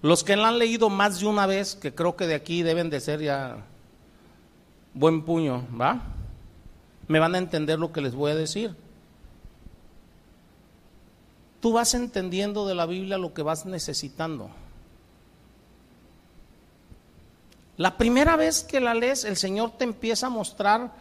Los 0.01 0.23
que 0.23 0.35
la 0.35 0.47
han 0.47 0.59
leído 0.59 0.89
más 0.89 1.19
de 1.19 1.27
una 1.27 1.45
vez, 1.45 1.75
que 1.75 1.93
creo 1.93 2.15
que 2.15 2.27
de 2.27 2.35
aquí 2.35 2.63
deben 2.63 2.89
de 2.89 2.99
ser 2.99 3.21
ya 3.21 3.57
buen 4.93 5.23
puño, 5.23 5.67
¿va? 5.79 6.01
me 7.11 7.19
van 7.19 7.35
a 7.35 7.39
entender 7.39 7.77
lo 7.77 7.91
que 7.91 7.99
les 7.99 8.15
voy 8.15 8.31
a 8.31 8.35
decir. 8.35 8.73
Tú 11.59 11.73
vas 11.73 11.93
entendiendo 11.93 12.65
de 12.65 12.73
la 12.73 12.85
Biblia 12.85 13.17
lo 13.17 13.33
que 13.33 13.43
vas 13.43 13.65
necesitando. 13.65 14.49
La 17.75 17.97
primera 17.97 18.37
vez 18.37 18.63
que 18.63 18.79
la 18.79 18.93
lees, 18.93 19.25
el 19.25 19.35
Señor 19.35 19.71
te 19.77 19.83
empieza 19.83 20.27
a 20.27 20.29
mostrar 20.29 20.93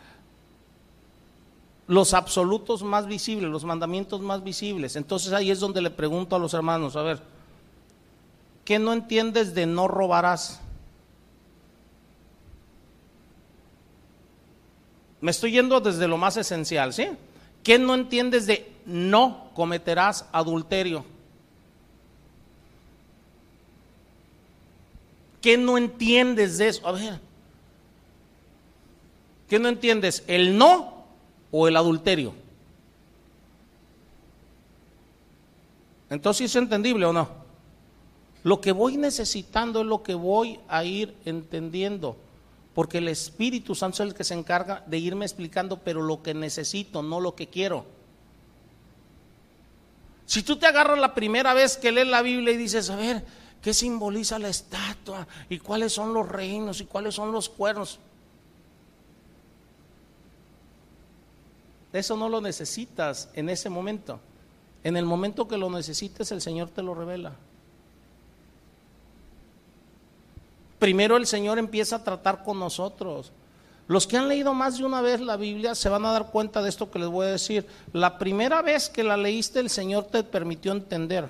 los 1.91 2.15
absolutos 2.15 2.85
más 2.85 3.09
visibles, 3.09 3.51
los 3.51 3.65
mandamientos 3.65 4.21
más 4.21 4.45
visibles. 4.45 4.95
Entonces 4.95 5.33
ahí 5.33 5.51
es 5.51 5.59
donde 5.59 5.83
le 5.83 5.91
pregunto 5.91 6.37
a 6.37 6.39
los 6.39 6.55
hermanos, 6.55 6.95
a 6.95 7.03
ver, 7.03 7.21
¿qué 8.65 8.79
no 8.79 8.93
entiendes 8.93 9.57
de 9.57 9.67
no 9.67 9.89
robarás? 9.89 10.61
Me 15.21 15.33
estoy 15.33 15.51
yendo 15.51 15.81
desde 15.81 16.07
lo 16.07 16.17
más 16.17 16.37
esencial, 16.37 16.93
¿sí? 16.93 17.09
¿Qué 17.65 17.77
no 17.77 17.97
entiendes 17.97 18.47
de 18.47 18.73
no 18.87 19.51
cometerás 19.53 20.27
adulterio? 20.31 21.05
¿Qué 25.43 25.59
no 25.59 25.77
entiendes 25.77 26.57
de 26.59 26.69
eso? 26.69 26.87
A 26.87 26.93
ver, 26.93 27.19
¿qué 29.49 29.59
no 29.59 29.69
entiendes? 29.69 30.23
¿El 30.29 30.57
no 30.57 31.00
o 31.51 31.69
el 31.69 31.77
adulterio? 31.77 32.35
Entonces, 36.09 36.51
¿es 36.51 36.57
entendible 36.57 37.07
o 37.07 37.13
no? 37.13 37.29
Lo 38.43 38.61
que 38.61 38.73
voy 38.73 38.97
necesitando 38.97 39.81
es 39.81 39.87
lo 39.87 40.03
que 40.03 40.15
voy 40.15 40.59
a 40.69 40.85
ir 40.85 41.15
entendiendo 41.25 42.17
porque 42.75 42.99
el 42.99 43.09
Espíritu 43.09 43.75
Santo 43.75 44.03
es 44.03 44.11
el 44.11 44.15
que 44.15 44.25
se 44.25 44.35
encarga 44.35 44.85
de 44.87 44.99
irme 44.99 45.25
explicando, 45.25 45.79
pero 45.79 46.03
lo 46.03 46.23
que 46.23 46.35
necesito, 46.35 47.03
no 47.03 47.21
lo 47.21 47.35
que 47.35 47.49
quiero. 47.49 47.85
Si 50.27 50.43
tú 50.43 50.57
te 50.57 50.67
agarras 50.67 50.99
la 50.99 51.15
primera 51.15 51.53
vez 51.53 51.77
que 51.77 51.91
lees 51.91 52.07
la 52.07 52.23
Biblia 52.23 52.55
y 52.55 52.57
dices, 52.57 52.89
a 52.91 52.97
ver, 52.97 53.25
¿qué 53.61 53.75
simboliza 53.75 54.39
la 54.39 54.49
estatua? 54.49 55.27
¿Y 55.49 55.59
cuáles 55.59 55.93
son 55.93 56.15
los 56.15 56.29
reinos? 56.29 56.81
¿Y 56.81 56.85
cuáles 56.85 57.17
son 57.17 57.33
los 57.33 57.49
cuernos? 57.49 57.99
Eso 61.93 62.17
no 62.17 62.29
lo 62.29 62.41
necesitas 62.41 63.29
en 63.35 63.49
ese 63.49 63.69
momento. 63.71 64.21
En 64.85 64.97
el 64.97 65.05
momento 65.05 65.49
que 65.49 65.59
lo 65.59 65.71
necesites, 65.71 66.33
el 66.33 66.41
Señor 66.41 66.71
te 66.71 66.83
lo 66.83 66.95
revela. 66.95 67.35
primero 70.81 71.17
el 71.17 71.27
Señor 71.27 71.61
empieza 71.61 71.97
a 71.97 72.03
tratar 72.03 72.43
con 72.43 72.59
nosotros. 72.59 73.31
Los 73.87 74.07
que 74.07 74.17
han 74.17 74.29
leído 74.29 74.55
más 74.55 74.79
de 74.79 74.85
una 74.85 75.01
vez 75.01 75.21
la 75.21 75.37
Biblia 75.37 75.77
se 75.77 75.89
van 75.89 76.05
a 76.07 76.13
dar 76.13 76.31
cuenta 76.31 76.63
de 76.63 76.69
esto 76.69 76.91
que 76.91 76.99
les 76.99 77.09
voy 77.09 77.27
a 77.27 77.31
decir. 77.31 77.67
La 77.93 78.19
primera 78.19 78.63
vez 78.63 78.89
que 78.89 79.05
la 79.05 79.17
leíste 79.17 79.61
el 79.61 79.71
Señor 79.71 80.05
te 80.05 80.25
permitió 80.25 80.73
entender 80.73 81.29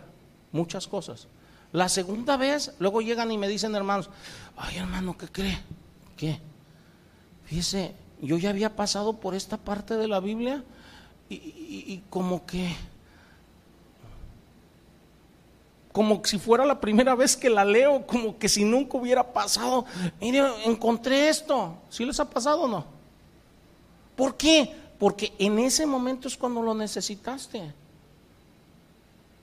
muchas 0.53 0.87
cosas. 0.87 1.27
La 1.73 1.89
segunda 1.89 2.37
vez, 2.37 2.73
luego 2.79 3.01
llegan 3.01 3.31
y 3.33 3.39
me 3.39 3.49
dicen 3.49 3.75
hermanos, 3.75 4.09
ay 4.57 4.79
hermano, 4.79 5.17
¿qué 5.19 5.29
cree? 5.29 5.59
¿Qué? 6.17 6.41
Fíjese, 7.45 7.95
yo 8.21 8.39
ya 8.39 8.51
había 8.51 8.77
pasado 8.77 9.15
por 9.15 9.35
esta 9.35 9.57
parte 9.57 9.97
de 9.97 10.09
la 10.09 10.21
Biblia 10.21 10.63
y, 11.29 11.35
y 11.35 12.03
como 12.11 12.45
que 12.47 12.75
como 15.93 16.25
si 16.25 16.39
fuera 16.39 16.65
la 16.65 16.81
primera 16.81 17.15
vez 17.15 17.37
que 17.37 17.51
la 17.51 17.65
leo, 17.65 18.07
como 18.07 18.39
que 18.39 18.49
si 18.49 18.65
nunca 18.65 18.97
hubiera 18.97 19.33
pasado. 19.33 19.85
Mire, 20.21 20.43
encontré 20.65 21.29
esto. 21.29 21.75
¿Sí 21.89 22.05
les 22.05 22.21
ha 22.21 22.31
pasado 22.31 22.63
o 22.63 22.69
no? 22.69 22.85
¿Por 24.15 24.37
qué? 24.37 24.73
Porque 24.99 25.33
en 25.39 25.59
ese 25.59 25.87
momento 25.87 26.29
es 26.29 26.37
cuando 26.37 26.63
lo 26.63 26.75
necesitaste. 26.75 27.73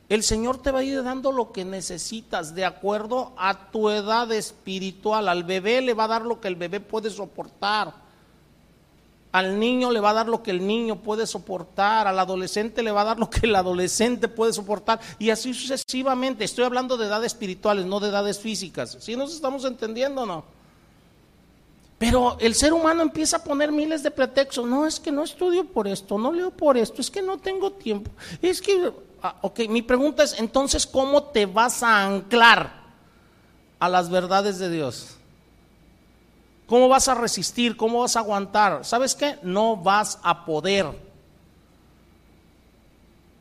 El 0.07 0.23
Señor 0.23 0.61
te 0.61 0.71
va 0.71 0.79
a 0.79 0.83
ir 0.83 1.03
dando 1.03 1.33
lo 1.33 1.51
que 1.51 1.65
necesitas 1.65 2.55
de 2.55 2.63
acuerdo 2.63 3.33
a 3.35 3.69
tu 3.71 3.89
edad 3.89 4.31
espiritual. 4.31 5.27
Al 5.27 5.43
bebé 5.43 5.81
le 5.81 5.93
va 5.93 6.05
a 6.05 6.09
dar 6.09 6.21
lo 6.21 6.39
que 6.39 6.47
el 6.47 6.55
bebé 6.55 6.79
puede 6.79 7.09
soportar. 7.09 8.06
Al 9.31 9.59
niño 9.59 9.91
le 9.91 9.99
va 9.99 10.11
a 10.11 10.13
dar 10.13 10.27
lo 10.27 10.41
que 10.41 10.51
el 10.51 10.65
niño 10.65 11.01
puede 11.01 11.27
soportar, 11.27 12.07
al 12.07 12.17
adolescente 12.17 12.81
le 12.81 12.91
va 12.91 13.01
a 13.01 13.05
dar 13.05 13.19
lo 13.19 13.29
que 13.29 13.45
el 13.45 13.55
adolescente 13.55 14.27
puede 14.27 14.53
soportar 14.53 14.99
y 15.19 15.29
así 15.29 15.53
sucesivamente. 15.53 16.45
Estoy 16.45 16.63
hablando 16.63 16.97
de 16.97 17.07
edades 17.07 17.33
espirituales, 17.33 17.85
no 17.85 17.99
de 17.99 18.09
edades 18.09 18.39
físicas. 18.39 18.97
¿Sí 18.99 19.15
nos 19.15 19.33
estamos 19.33 19.65
entendiendo 19.65 20.21
o 20.21 20.25
no? 20.25 20.57
Pero 21.97 22.37
el 22.39 22.53
ser 22.53 22.73
humano 22.73 23.01
empieza 23.01 23.37
a 23.37 23.43
poner 23.43 23.71
miles 23.71 24.03
de 24.03 24.11
pretextos. 24.11 24.65
No, 24.65 24.85
es 24.85 24.99
que 24.99 25.11
no 25.11 25.23
estudio 25.23 25.65
por 25.65 25.87
esto, 25.87 26.17
no 26.17 26.31
leo 26.31 26.51
por 26.51 26.77
esto, 26.77 27.01
es 27.01 27.09
que 27.09 27.21
no 27.21 27.37
tengo 27.37 27.71
tiempo. 27.71 28.11
Es 28.41 28.61
que, 28.61 28.91
ah, 29.23 29.35
ok, 29.41 29.61
mi 29.67 29.81
pregunta 29.81 30.23
es, 30.23 30.39
entonces, 30.39 30.85
¿cómo 30.85 31.23
te 31.23 31.47
vas 31.47 31.81
a 31.81 32.05
anclar 32.05 32.71
a 33.79 33.89
las 33.89 34.09
verdades 34.09 34.59
de 34.59 34.69
Dios? 34.69 35.16
¿Cómo 36.67 36.89
vas 36.89 37.07
a 37.07 37.15
resistir? 37.15 37.77
¿Cómo 37.77 38.01
vas 38.01 38.15
a 38.15 38.19
aguantar? 38.19 38.85
¿Sabes 38.85 39.15
qué? 39.15 39.37
No 39.41 39.77
vas 39.77 40.19
a 40.21 40.45
poder. 40.45 40.85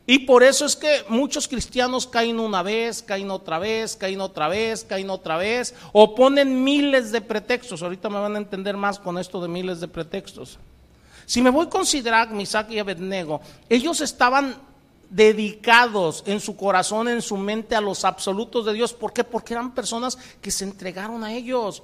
Y 0.07 0.21
por 0.21 0.45
eso 0.45 0.65
es 0.65 0.77
que 0.77 1.05
muchos 1.09 1.49
cristianos 1.49 2.07
caen 2.07 2.39
una 2.39 2.63
vez, 2.63 3.03
caen 3.03 3.29
otra 3.33 3.59
vez, 3.59 3.97
caen 3.97 4.21
otra 4.21 4.47
vez, 4.47 4.85
caen 4.85 5.11
otra 5.11 5.37
vez, 5.37 5.75
o 5.93 6.15
ponen 6.15 6.63
miles 6.63 7.11
de 7.11 7.21
pretextos. 7.21 7.83
Ahorita 7.83 8.09
me 8.09 8.21
van 8.21 8.37
a 8.37 8.39
entender 8.39 8.77
más 8.77 9.01
con 9.01 9.19
esto 9.19 9.43
de 9.43 9.49
miles 9.49 9.81
de 9.81 9.89
pretextos. 9.89 10.61
Si 11.27 11.43
me 11.43 11.51
voy 11.51 11.67
a 11.67 11.71
considerar 11.71 12.31
Misak 12.31 12.71
y 12.71 12.79
Abednego, 12.79 13.41
ellos 13.69 14.01
estaban 14.01 14.57
dedicados 15.11 16.23
en 16.27 16.39
su 16.39 16.57
corazón, 16.57 17.09
en 17.09 17.21
su 17.21 17.37
mente 17.37 17.75
a 17.75 17.81
los 17.81 18.05
absolutos 18.05 18.65
de 18.65 18.75
Dios. 18.75 18.93
¿Por 18.93 19.13
qué? 19.13 19.25
Porque 19.25 19.55
eran 19.55 19.75
personas 19.75 20.17
que 20.41 20.53
se 20.53 20.63
entregaron 20.63 21.25
a 21.25 21.33
ellos. 21.33 21.83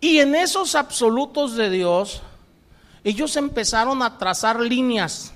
Y 0.00 0.18
en 0.18 0.34
esos 0.34 0.74
absolutos 0.74 1.56
de 1.56 1.70
Dios, 1.70 2.22
ellos 3.04 3.36
empezaron 3.36 4.02
a 4.02 4.18
trazar 4.18 4.60
líneas. 4.60 5.32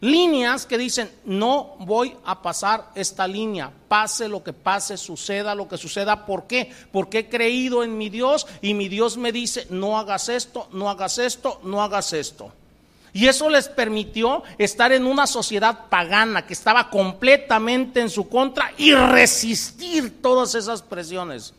Líneas 0.00 0.64
que 0.64 0.78
dicen, 0.78 1.10
no 1.26 1.74
voy 1.80 2.16
a 2.24 2.40
pasar 2.40 2.90
esta 2.94 3.28
línea, 3.28 3.70
pase 3.86 4.28
lo 4.28 4.42
que 4.42 4.54
pase, 4.54 4.96
suceda 4.96 5.54
lo 5.54 5.68
que 5.68 5.76
suceda. 5.76 6.24
¿Por 6.24 6.46
qué? 6.46 6.72
Porque 6.90 7.18
he 7.18 7.28
creído 7.28 7.84
en 7.84 7.98
mi 7.98 8.08
Dios 8.08 8.46
y 8.62 8.72
mi 8.72 8.88
Dios 8.88 9.18
me 9.18 9.30
dice, 9.30 9.66
no 9.68 9.98
hagas 9.98 10.30
esto, 10.30 10.68
no 10.72 10.88
hagas 10.88 11.18
esto, 11.18 11.60
no 11.64 11.82
hagas 11.82 12.14
esto. 12.14 12.50
Y 13.12 13.26
eso 13.26 13.50
les 13.50 13.68
permitió 13.68 14.42
estar 14.56 14.92
en 14.92 15.04
una 15.04 15.26
sociedad 15.26 15.88
pagana 15.90 16.46
que 16.46 16.54
estaba 16.54 16.88
completamente 16.88 18.00
en 18.00 18.08
su 18.08 18.28
contra 18.28 18.72
y 18.78 18.94
resistir 18.94 20.22
todas 20.22 20.54
esas 20.54 20.80
presiones. 20.80 21.52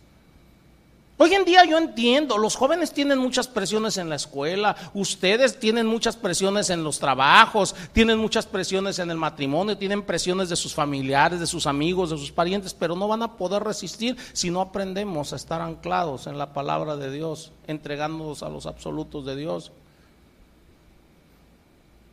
Hoy 1.23 1.35
en 1.35 1.45
día 1.45 1.63
yo 1.65 1.77
entiendo, 1.77 2.39
los 2.39 2.55
jóvenes 2.55 2.93
tienen 2.93 3.19
muchas 3.19 3.47
presiones 3.47 3.97
en 3.97 4.09
la 4.09 4.15
escuela, 4.15 4.75
ustedes 4.95 5.59
tienen 5.59 5.85
muchas 5.85 6.15
presiones 6.15 6.71
en 6.71 6.83
los 6.83 6.97
trabajos, 6.97 7.75
tienen 7.93 8.17
muchas 8.17 8.47
presiones 8.47 8.97
en 8.97 9.11
el 9.11 9.17
matrimonio, 9.17 9.77
tienen 9.77 10.01
presiones 10.01 10.49
de 10.49 10.55
sus 10.55 10.73
familiares, 10.73 11.39
de 11.39 11.45
sus 11.45 11.67
amigos, 11.67 12.09
de 12.09 12.17
sus 12.17 12.31
parientes, 12.31 12.73
pero 12.73 12.95
no 12.95 13.07
van 13.07 13.21
a 13.21 13.37
poder 13.37 13.63
resistir 13.63 14.17
si 14.33 14.49
no 14.49 14.61
aprendemos 14.61 15.31
a 15.31 15.35
estar 15.35 15.61
anclados 15.61 16.25
en 16.25 16.39
la 16.39 16.53
palabra 16.53 16.95
de 16.97 17.11
Dios, 17.11 17.51
entregándonos 17.67 18.41
a 18.41 18.49
los 18.49 18.65
absolutos 18.65 19.23
de 19.23 19.35
Dios. 19.35 19.71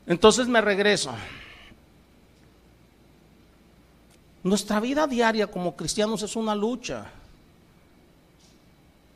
Entonces 0.06 0.48
me 0.48 0.60
regreso. 0.60 1.12
Nuestra 4.42 4.80
vida 4.80 5.06
diaria 5.06 5.46
como 5.46 5.76
cristianos 5.76 6.20
es 6.22 6.36
una 6.36 6.54
lucha. 6.54 7.10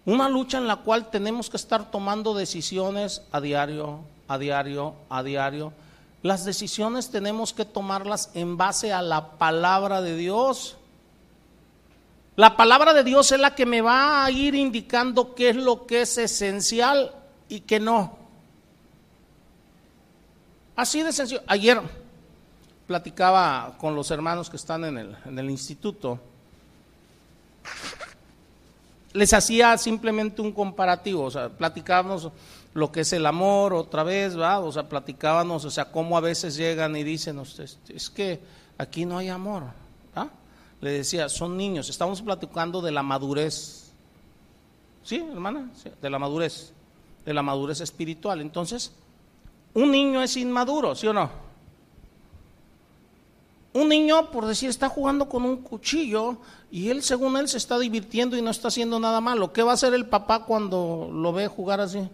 Una 0.05 0.29
lucha 0.29 0.59
en 0.59 0.67
la 0.67 0.77
cual 0.77 1.11
tenemos 1.11 1.49
que 1.49 1.57
estar 1.57 1.91
tomando 1.91 2.35
decisiones 2.35 3.23
a 3.31 3.41
diario, 3.41 4.01
a 4.27 4.37
diario, 4.37 4.95
a 5.09 5.23
diario. 5.23 5.73
Las 6.23 6.45
decisiones 6.45 7.11
tenemos 7.11 7.53
que 7.53 7.65
tomarlas 7.65 8.31
en 8.35 8.57
base 8.57 8.93
a 8.93 9.01
la 9.01 9.33
palabra 9.39 10.03
de 10.03 10.17
Dios. 10.17 10.77
La 12.35 12.57
palabra 12.57 12.95
de 12.95 13.05
Dios 13.05 13.31
es 13.31 13.39
la 13.39 13.55
que 13.55 13.67
me 13.67 13.81
va 13.81 14.25
a 14.25 14.31
ir 14.31 14.55
indicando 14.57 15.35
qué 15.35 15.51
es 15.51 15.57
lo 15.57 15.87
que 15.87 16.03
es 16.03 16.19
esencial 16.19 17.13
y 17.49 17.61
qué 17.61 17.79
no. 17.79 18.19
Así 20.75 21.03
de 21.03 21.13
sencillo. 21.13 21.43
Ayer 21.47 21.81
platicaba 22.89 23.77
con 23.79 23.95
los 23.95 24.11
hermanos 24.11 24.51
que 24.51 24.57
están 24.57 24.85
en 24.85 24.99
el, 24.99 25.17
en 25.27 25.39
el 25.39 25.51
instituto 25.51 26.19
les 29.13 29.33
hacía 29.33 29.77
simplemente 29.79 30.41
un 30.41 30.53
comparativo, 30.53 31.25
o 31.25 31.31
sea, 31.31 31.49
platicábamos 31.49 32.31
lo 32.75 32.91
que 32.91 33.01
es 33.01 33.13
el 33.13 33.27
amor 33.27 33.75
otra 33.75 34.03
vez, 34.03 34.39
¿va? 34.39 34.59
O 34.61 34.73
sea, 34.73 34.89
platicábamos, 34.89 35.65
o 35.65 35.71
sea, 35.71 35.87
cómo 35.87 36.17
a 36.17 36.21
veces 36.21 36.57
llegan 36.57 36.97
y 36.97 37.05
dicen, 37.05 37.41
es 37.89 38.11
que 38.11 38.41
aquí 38.79 39.05
no 39.05 39.19
hay 39.19 39.29
amor, 39.29 39.65
¿ah? 40.17 40.29
Le 40.81 40.91
decía, 40.91 41.29
son 41.29 41.57
niños, 41.57 41.91
estamos 41.91 42.23
platicando 42.23 42.81
de 42.81 42.91
la 42.91 43.03
madurez, 43.03 43.93
¿sí, 45.05 45.17
hermana? 45.17 45.71
de 46.01 46.11
la 46.11 46.19
madurez, 46.19 46.73
de 47.25 47.35
la 47.35 47.43
madurez 47.43 47.81
espiritual. 47.81 48.41
Entonces, 48.41 48.93
un 49.75 49.91
niño 49.91 50.23
es 50.23 50.37
inmaduro, 50.37 50.95
¿sí 50.95 51.07
o 51.07 51.13
no? 51.13 51.52
Un 53.75 53.89
niño, 53.89 54.31
por 54.31 54.45
decir, 54.45 54.69
está 54.69 54.89
jugando 54.89 55.29
con 55.29 55.45
un 55.45 55.57
cuchillo 55.57 56.37
y 56.71 56.91
él, 56.91 57.03
según 57.03 57.37
él, 57.39 57.49
se 57.49 57.57
está 57.57 57.79
divirtiendo 57.79 58.37
y 58.37 58.43
no 58.43 58.51
está 58.51 58.69
haciendo 58.69 59.01
nada 59.01 59.21
malo. 59.21 59.53
¿Qué 59.53 59.63
va 59.63 59.71
a 59.71 59.75
hacer 59.75 59.95
el 59.95 60.07
papá 60.07 60.45
cuando 60.45 61.09
lo 61.11 61.33
ve 61.33 61.49
jugar 61.49 61.81
así? 61.81 62.07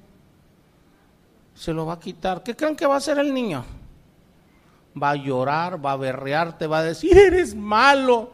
Se 1.57 1.73
lo 1.73 1.85
va 1.85 1.94
a 1.94 2.01
quitar. 2.01 2.44
¿Qué 2.44 2.55
creen 2.55 2.77
que 2.77 2.87
va 2.87 2.94
a 2.94 2.99
hacer 2.99 3.18
el 3.18 3.35
niño? 3.35 3.64
Va 5.01 5.11
a 5.11 5.16
llorar, 5.16 5.85
va 5.85 5.92
a 5.92 5.97
berrear, 5.97 6.57
te 6.57 6.68
va 6.68 6.79
a 6.79 6.85
decir, 6.85 7.16
eres 7.16 7.57
malo. 7.57 8.31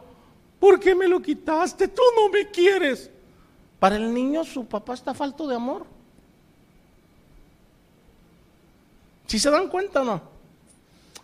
¿Por 0.60 0.78
qué 0.78 0.94
me 0.94 1.08
lo 1.08 1.20
quitaste? 1.22 1.88
Tú 1.88 2.02
no 2.16 2.28
me 2.28 2.50
quieres. 2.50 3.10
Para 3.78 3.96
el 3.96 4.12
niño, 4.12 4.44
su 4.44 4.66
papá 4.66 4.92
está 4.92 5.14
falto 5.14 5.46
de 5.46 5.56
amor. 5.56 5.87
¿Si 9.26 9.38
se 9.38 9.50
dan 9.50 9.68
cuenta 9.68 10.02
o 10.02 10.04
no? 10.04 10.33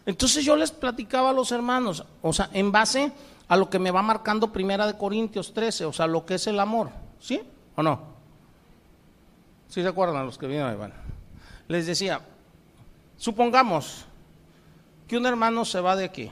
Entonces 0.07 0.45
yo 0.45 0.57
les 0.57 0.71
platicaba 0.71 1.31
a 1.31 1.33
los 1.33 1.53
hermanos, 1.53 2.05
o 2.23 2.33
sea, 2.33 2.51
en 2.53 2.73
base 2.73 3.13
a 3.49 3.57
lo 3.57 3.69
que 3.69 3.79
me 3.79 3.91
va 3.91 4.03
marcando 4.03 4.53
Primera 4.53 4.87
de 4.87 4.97
Corintios 4.97 5.53
13, 5.53 5.85
o 5.85 5.93
sea, 5.93 6.07
lo 6.07 6.25
que 6.25 6.35
es 6.35 6.47
el 6.47 6.59
amor, 6.59 6.91
¿sí 7.21 7.41
o 7.77 7.83
no? 7.83 8.01
¿Sí 9.69 9.83
se 9.83 9.89
acuerdan 9.89 10.27
los 10.27 10.39
que 10.39 10.47
vienen 10.47 10.67
ahí? 10.67 10.77
les 11.69 11.87
decía, 11.87 12.21
supongamos 13.17 14.05
que 15.07 15.17
un 15.17 15.27
hermano 15.27 15.65
se 15.65 15.81
va 15.81 15.95
de 15.95 16.05
aquí 16.05 16.31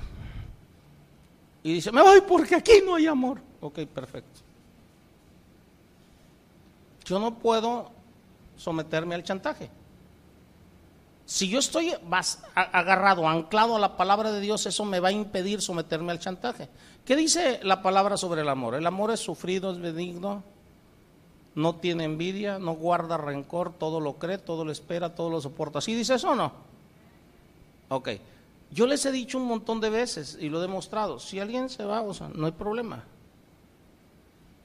y 1.62 1.74
dice, 1.74 1.92
me 1.92 2.02
voy 2.02 2.20
porque 2.22 2.54
aquí 2.54 2.80
no 2.84 2.94
hay 2.94 3.06
amor. 3.06 3.40
Ok, 3.60 3.80
perfecto. 3.86 4.40
Yo 7.04 7.18
no 7.18 7.34
puedo 7.34 7.90
someterme 8.56 9.14
al 9.14 9.22
chantaje. 9.22 9.70
Si 11.28 11.46
yo 11.46 11.58
estoy 11.58 11.92
agarrado, 12.54 13.28
anclado 13.28 13.76
a 13.76 13.78
la 13.78 13.98
palabra 13.98 14.32
de 14.32 14.40
Dios, 14.40 14.64
eso 14.64 14.86
me 14.86 14.98
va 14.98 15.08
a 15.08 15.12
impedir 15.12 15.60
someterme 15.60 16.10
al 16.10 16.18
chantaje. 16.18 16.70
¿Qué 17.04 17.16
dice 17.16 17.60
la 17.64 17.82
palabra 17.82 18.16
sobre 18.16 18.40
el 18.40 18.48
amor? 18.48 18.74
El 18.74 18.86
amor 18.86 19.10
es 19.10 19.20
sufrido, 19.20 19.70
es 19.70 19.78
benigno, 19.78 20.42
no 21.54 21.74
tiene 21.74 22.04
envidia, 22.04 22.58
no 22.58 22.72
guarda 22.72 23.18
rencor, 23.18 23.74
todo 23.74 24.00
lo 24.00 24.14
cree, 24.14 24.38
todo 24.38 24.64
lo 24.64 24.72
espera, 24.72 25.14
todo 25.14 25.28
lo 25.28 25.38
soporta. 25.42 25.82
¿Sí 25.82 25.94
dice 25.94 26.14
eso 26.14 26.30
o 26.30 26.34
no? 26.34 26.50
Ok. 27.90 28.08
Yo 28.70 28.86
les 28.86 29.04
he 29.04 29.12
dicho 29.12 29.36
un 29.36 29.48
montón 29.48 29.82
de 29.82 29.90
veces 29.90 30.38
y 30.40 30.48
lo 30.48 30.60
he 30.60 30.62
demostrado. 30.62 31.20
Si 31.20 31.38
alguien 31.38 31.68
se 31.68 31.84
va, 31.84 32.00
o 32.00 32.14
sea, 32.14 32.30
no 32.34 32.46
hay 32.46 32.52
problema. 32.52 33.04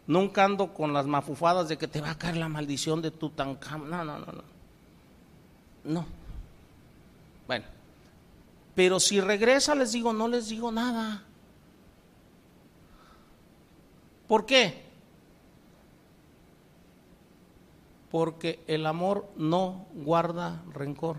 Nunca 0.07 0.45
ando 0.45 0.73
con 0.73 0.93
las 0.93 1.07
mafufadas 1.07 1.67
de 1.67 1.77
que 1.77 1.89
te 1.89 1.99
va 1.99 2.11
a 2.11 2.17
caer 2.17 2.37
la 2.37 2.47
maldición 2.47 3.01
de 3.01 3.11
tu 3.11 3.31
tan 3.31 3.59
No, 3.89 4.05
no, 4.05 4.17
no, 4.17 4.17
no. 4.19 4.43
No. 5.83 6.22
Pero 8.75 8.99
si 8.99 9.21
regresa 9.21 9.75
les 9.75 9.91
digo, 9.91 10.13
no 10.13 10.27
les 10.27 10.49
digo 10.49 10.71
nada. 10.71 11.23
¿Por 14.27 14.45
qué? 14.45 14.83
Porque 18.09 18.63
el 18.67 18.85
amor 18.85 19.29
no 19.35 19.85
guarda 19.93 20.63
rencor. 20.73 21.17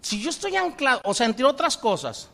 Si 0.00 0.20
yo 0.22 0.30
estoy 0.30 0.56
anclado, 0.56 1.00
o 1.04 1.14
sea, 1.14 1.26
entre 1.26 1.44
otras 1.44 1.76
cosas, 1.76 2.30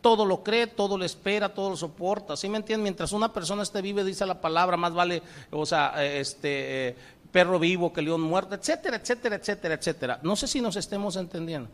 todo 0.00 0.26
lo 0.26 0.44
cree, 0.44 0.66
todo 0.66 0.98
lo 0.98 1.04
espera, 1.04 1.54
todo 1.54 1.70
lo 1.70 1.76
soporta. 1.76 2.36
¿Sí 2.36 2.48
me 2.48 2.58
entienden? 2.58 2.82
Mientras 2.82 3.12
una 3.12 3.32
persona 3.32 3.62
esté 3.62 3.80
vive, 3.80 4.04
dice 4.04 4.26
la 4.26 4.40
palabra, 4.40 4.76
más 4.76 4.92
vale, 4.92 5.22
o 5.50 5.64
sea, 5.64 6.04
este, 6.04 6.88
eh, 6.88 6.96
perro 7.34 7.58
vivo 7.58 7.92
que 7.92 8.00
león 8.00 8.20
muerto, 8.20 8.54
etcétera, 8.54 8.96
etcétera, 8.98 9.34
etcétera, 9.34 9.74
etcétera. 9.74 10.20
No 10.22 10.36
sé 10.36 10.46
si 10.46 10.60
nos 10.60 10.76
estemos 10.76 11.16
entendiendo. 11.16 11.68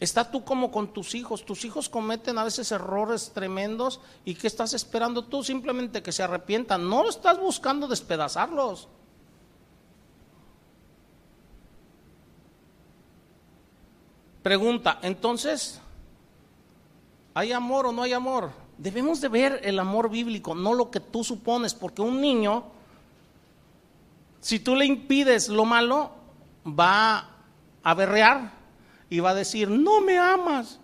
Está 0.00 0.30
tú 0.30 0.42
como 0.42 0.70
con 0.70 0.94
tus 0.94 1.14
hijos. 1.14 1.44
Tus 1.44 1.66
hijos 1.66 1.90
cometen 1.90 2.38
a 2.38 2.44
veces 2.44 2.72
errores 2.72 3.32
tremendos 3.34 4.00
y 4.24 4.34
¿qué 4.34 4.46
estás 4.46 4.72
esperando 4.72 5.26
tú? 5.26 5.44
Simplemente 5.44 6.02
que 6.02 6.12
se 6.12 6.22
arrepientan. 6.22 6.88
No 6.88 7.06
estás 7.10 7.38
buscando 7.38 7.86
despedazarlos. 7.86 8.88
Pregunta, 14.42 14.98
entonces, 15.02 15.78
¿hay 17.34 17.52
amor 17.52 17.84
o 17.84 17.92
no 17.92 18.02
hay 18.02 18.14
amor? 18.14 18.50
Debemos 18.78 19.20
de 19.20 19.28
ver 19.28 19.60
el 19.62 19.78
amor 19.78 20.08
bíblico, 20.08 20.54
no 20.54 20.72
lo 20.72 20.90
que 20.90 21.00
tú 21.00 21.22
supones, 21.22 21.74
porque 21.74 22.00
un 22.00 22.22
niño 22.22 22.77
si 24.40 24.60
tú 24.60 24.74
le 24.76 24.86
impides 24.86 25.48
lo 25.48 25.64
malo, 25.64 26.12
va 26.66 27.30
a 27.82 27.94
berrear 27.94 28.52
y 29.10 29.20
va 29.20 29.30
a 29.30 29.34
decir, 29.34 29.68
no 29.70 30.00
me 30.00 30.18
amas. 30.18 30.80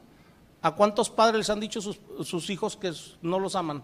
¿A 0.63 0.75
cuántos 0.75 1.11
padres 1.11 1.37
les 1.37 1.51
han 1.51 1.61
dicho 1.61 1.81
sus, 1.83 2.01
sus 2.23 2.49
hijos 2.49 2.77
que 2.77 2.93
no 3.21 3.39
los 3.39 3.55
aman? 3.55 3.83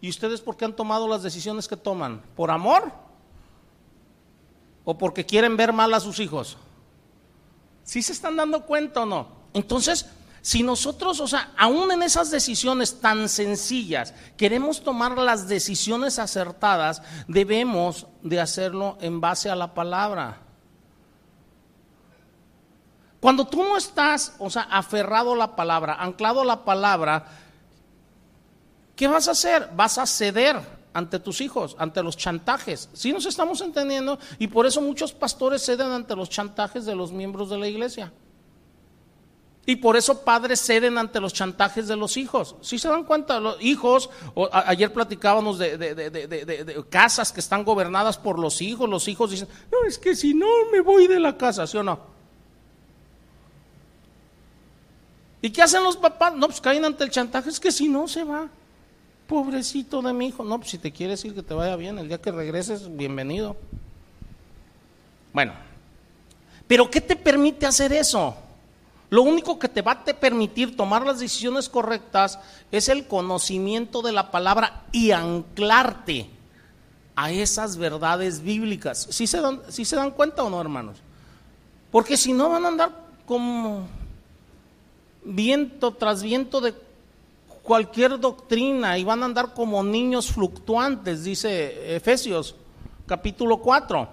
¿Y 0.00 0.08
ustedes 0.08 0.40
por 0.40 0.56
qué 0.56 0.64
han 0.64 0.74
tomado 0.74 1.06
las 1.06 1.22
decisiones 1.22 1.68
que 1.68 1.76
toman? 1.76 2.22
¿Por 2.34 2.50
amor? 2.50 2.92
¿O 4.84 4.96
porque 4.96 5.26
quieren 5.26 5.56
ver 5.56 5.72
mal 5.72 5.92
a 5.92 6.00
sus 6.00 6.18
hijos? 6.18 6.56
¿Sí 7.84 8.00
se 8.02 8.12
están 8.12 8.36
dando 8.36 8.64
cuenta 8.64 9.02
o 9.02 9.06
no? 9.06 9.28
Entonces, 9.52 10.06
si 10.48 10.62
nosotros, 10.62 11.20
o 11.20 11.26
sea, 11.26 11.52
aún 11.58 11.92
en 11.92 12.02
esas 12.02 12.30
decisiones 12.30 13.02
tan 13.02 13.28
sencillas, 13.28 14.14
queremos 14.34 14.82
tomar 14.82 15.18
las 15.18 15.46
decisiones 15.46 16.18
acertadas, 16.18 17.02
debemos 17.26 18.06
de 18.22 18.40
hacerlo 18.40 18.96
en 19.02 19.20
base 19.20 19.50
a 19.50 19.54
la 19.54 19.74
palabra. 19.74 20.38
Cuando 23.20 23.46
tú 23.46 23.62
no 23.62 23.76
estás, 23.76 24.36
o 24.38 24.48
sea, 24.48 24.62
aferrado 24.62 25.34
a 25.34 25.36
la 25.36 25.54
palabra, 25.54 25.96
anclado 26.00 26.40
a 26.40 26.46
la 26.46 26.64
palabra, 26.64 27.26
¿qué 28.96 29.06
vas 29.06 29.28
a 29.28 29.32
hacer? 29.32 29.68
Vas 29.76 29.98
a 29.98 30.06
ceder 30.06 30.62
ante 30.94 31.18
tus 31.18 31.42
hijos, 31.42 31.76
ante 31.78 32.02
los 32.02 32.16
chantajes. 32.16 32.88
Si 32.94 33.12
nos 33.12 33.26
estamos 33.26 33.60
entendiendo 33.60 34.18
y 34.38 34.46
por 34.46 34.64
eso 34.64 34.80
muchos 34.80 35.12
pastores 35.12 35.62
ceden 35.62 35.90
ante 35.90 36.16
los 36.16 36.30
chantajes 36.30 36.86
de 36.86 36.96
los 36.96 37.12
miembros 37.12 37.50
de 37.50 37.58
la 37.58 37.68
iglesia. 37.68 38.14
Y 39.68 39.76
por 39.76 39.98
eso 39.98 40.22
padres 40.22 40.62
ceden 40.62 40.96
ante 40.96 41.20
los 41.20 41.34
chantajes 41.34 41.86
de 41.88 41.94
los 41.94 42.16
hijos. 42.16 42.56
Si 42.62 42.78
se 42.78 42.88
dan 42.88 43.04
cuenta, 43.04 43.38
los 43.38 43.60
hijos, 43.60 44.08
ayer 44.50 44.90
platicábamos 44.90 45.58
de, 45.58 46.86
casas 46.88 47.30
que 47.30 47.40
están 47.40 47.64
gobernadas 47.64 48.16
por 48.16 48.38
los 48.38 48.62
hijos, 48.62 48.88
los 48.88 49.06
hijos 49.08 49.30
dicen, 49.30 49.46
no, 49.70 49.86
es 49.86 49.98
que 49.98 50.16
si 50.16 50.32
no 50.32 50.46
me 50.72 50.80
voy 50.80 51.06
de 51.06 51.20
la 51.20 51.36
casa, 51.36 51.66
¿sí 51.66 51.76
o 51.76 51.82
no? 51.82 52.00
¿Y 55.42 55.50
qué 55.50 55.60
hacen 55.60 55.84
los 55.84 55.98
papás? 55.98 56.34
No, 56.34 56.46
pues 56.46 56.62
caen 56.62 56.86
ante 56.86 57.04
el 57.04 57.10
chantaje, 57.10 57.50
es 57.50 57.60
que 57.60 57.70
si 57.70 57.88
no 57.88 58.08
se 58.08 58.24
va. 58.24 58.48
Pobrecito 59.26 60.00
de 60.00 60.14
mi 60.14 60.28
hijo. 60.28 60.44
No, 60.44 60.56
pues 60.56 60.70
si 60.70 60.78
te 60.78 60.92
quieres 60.92 61.22
ir 61.26 61.34
que 61.34 61.42
te 61.42 61.52
vaya 61.52 61.76
bien, 61.76 61.98
el 61.98 62.08
día 62.08 62.22
que 62.22 62.32
regreses, 62.32 62.96
bienvenido. 62.96 63.54
Bueno, 65.34 65.52
pero 66.66 66.90
¿qué 66.90 67.02
te 67.02 67.16
permite 67.16 67.66
hacer 67.66 67.92
eso? 67.92 68.34
Lo 69.10 69.22
único 69.22 69.58
que 69.58 69.68
te 69.68 69.82
va 69.82 69.92
a 69.92 70.04
permitir 70.04 70.76
tomar 70.76 71.06
las 71.06 71.20
decisiones 71.20 71.68
correctas 71.68 72.38
es 72.70 72.88
el 72.88 73.06
conocimiento 73.06 74.02
de 74.02 74.12
la 74.12 74.30
palabra 74.30 74.84
y 74.92 75.12
anclarte 75.12 76.28
a 77.16 77.30
esas 77.32 77.76
verdades 77.76 78.42
bíblicas. 78.42 79.08
¿Sí 79.10 79.26
se 79.26 79.40
dan, 79.40 79.60
se 79.70 79.96
dan 79.96 80.10
cuenta 80.10 80.44
o 80.44 80.50
no, 80.50 80.60
hermanos? 80.60 80.98
Porque 81.90 82.16
si 82.16 82.32
no 82.32 82.50
van 82.50 82.64
a 82.66 82.68
andar 82.68 82.92
como 83.26 83.88
viento 85.24 85.92
tras 85.94 86.22
viento 86.22 86.60
de 86.60 86.74
cualquier 87.62 88.20
doctrina 88.20 88.98
y 88.98 89.04
van 89.04 89.22
a 89.22 89.26
andar 89.26 89.54
como 89.54 89.82
niños 89.82 90.30
fluctuantes, 90.30 91.24
dice 91.24 91.96
Efesios 91.96 92.54
capítulo 93.06 93.58
4 93.58 94.08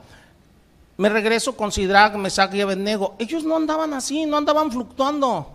me 0.97 1.09
regreso 1.09 1.55
con 1.55 1.71
Sidrach, 1.71 2.15
Mesach 2.15 2.53
y 2.53 2.61
Abednego. 2.61 3.15
Ellos 3.19 3.43
no 3.43 3.55
andaban 3.55 3.93
así, 3.93 4.25
no 4.25 4.37
andaban 4.37 4.71
fluctuando. 4.71 5.51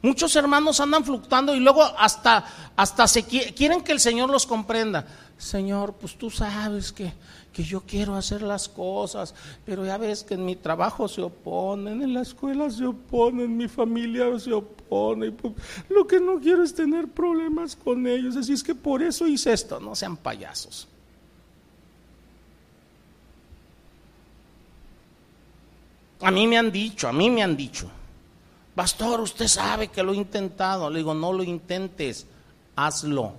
Muchos 0.00 0.34
hermanos 0.34 0.80
andan 0.80 1.04
fluctuando 1.04 1.54
y 1.54 1.60
luego 1.60 1.82
hasta, 1.82 2.44
hasta 2.74 3.06
se 3.06 3.24
quieren 3.24 3.82
que 3.82 3.92
el 3.92 4.00
Señor 4.00 4.30
los 4.30 4.46
comprenda. 4.46 5.06
Señor, 5.38 5.94
pues 5.94 6.16
tú 6.16 6.30
sabes 6.30 6.92
que, 6.92 7.12
que 7.52 7.62
yo 7.62 7.82
quiero 7.82 8.16
hacer 8.16 8.42
las 8.42 8.68
cosas, 8.68 9.34
pero 9.64 9.84
ya 9.84 9.98
ves 9.98 10.24
que 10.24 10.34
en 10.34 10.44
mi 10.44 10.56
trabajo 10.56 11.06
se 11.06 11.22
oponen, 11.22 12.02
en 12.02 12.14
la 12.14 12.22
escuela 12.22 12.68
se 12.70 12.86
oponen, 12.86 13.46
en 13.46 13.56
mi 13.56 13.68
familia 13.68 14.38
se 14.40 14.52
opone. 14.52 15.30
Pues, 15.32 15.54
lo 15.88 16.06
que 16.06 16.18
no 16.18 16.40
quiero 16.40 16.64
es 16.64 16.74
tener 16.74 17.08
problemas 17.08 17.76
con 17.76 18.06
ellos. 18.06 18.36
Así 18.36 18.52
es 18.52 18.62
que 18.62 18.74
por 18.74 19.02
eso 19.02 19.26
hice 19.26 19.52
esto. 19.52 19.78
No 19.78 19.94
sean 19.94 20.16
payasos. 20.16 20.88
A 26.22 26.30
mí 26.30 26.46
me 26.46 26.56
han 26.56 26.70
dicho, 26.70 27.08
a 27.08 27.12
mí 27.12 27.28
me 27.30 27.42
han 27.42 27.56
dicho, 27.56 27.90
pastor, 28.74 29.20
usted 29.20 29.48
sabe 29.48 29.88
que 29.88 30.02
lo 30.02 30.12
he 30.12 30.16
intentado. 30.16 30.88
Le 30.88 30.98
digo, 30.98 31.14
no 31.14 31.32
lo 31.32 31.42
intentes, 31.42 32.26
hazlo. 32.76 33.34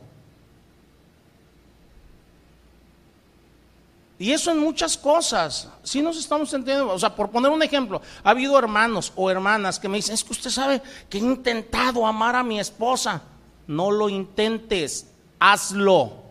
Y 4.20 4.32
eso 4.32 4.52
en 4.52 4.60
muchas 4.60 4.98
cosas, 4.98 5.70
si 5.84 6.02
nos 6.02 6.18
estamos 6.18 6.54
entendiendo, 6.54 6.94
o 6.94 7.00
sea, 7.00 7.16
por 7.16 7.30
poner 7.30 7.52
un 7.52 7.64
ejemplo, 7.64 8.02
ha 8.24 8.30
habido 8.30 8.58
hermanos 8.58 9.12
o 9.16 9.30
hermanas 9.30 9.80
que 9.80 9.90
me 9.90 9.98
dicen, 9.98 10.14
es 10.14 10.24
que 10.24 10.32
usted 10.32 10.50
sabe 10.50 10.82
que 11.10 11.18
he 11.18 11.22
intentado 11.22 12.06
amar 12.06 12.36
a 12.36 12.44
mi 12.44 12.60
esposa, 12.60 13.22
no 13.68 13.92
lo 13.92 14.08
intentes, 14.10 15.08
hazlo. 15.40 16.23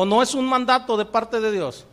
¿O 0.00 0.04
no 0.04 0.22
es 0.22 0.32
un 0.32 0.46
mandato 0.46 0.96
de 0.96 1.04
parte 1.04 1.40
de 1.40 1.50
Dios? 1.50 1.84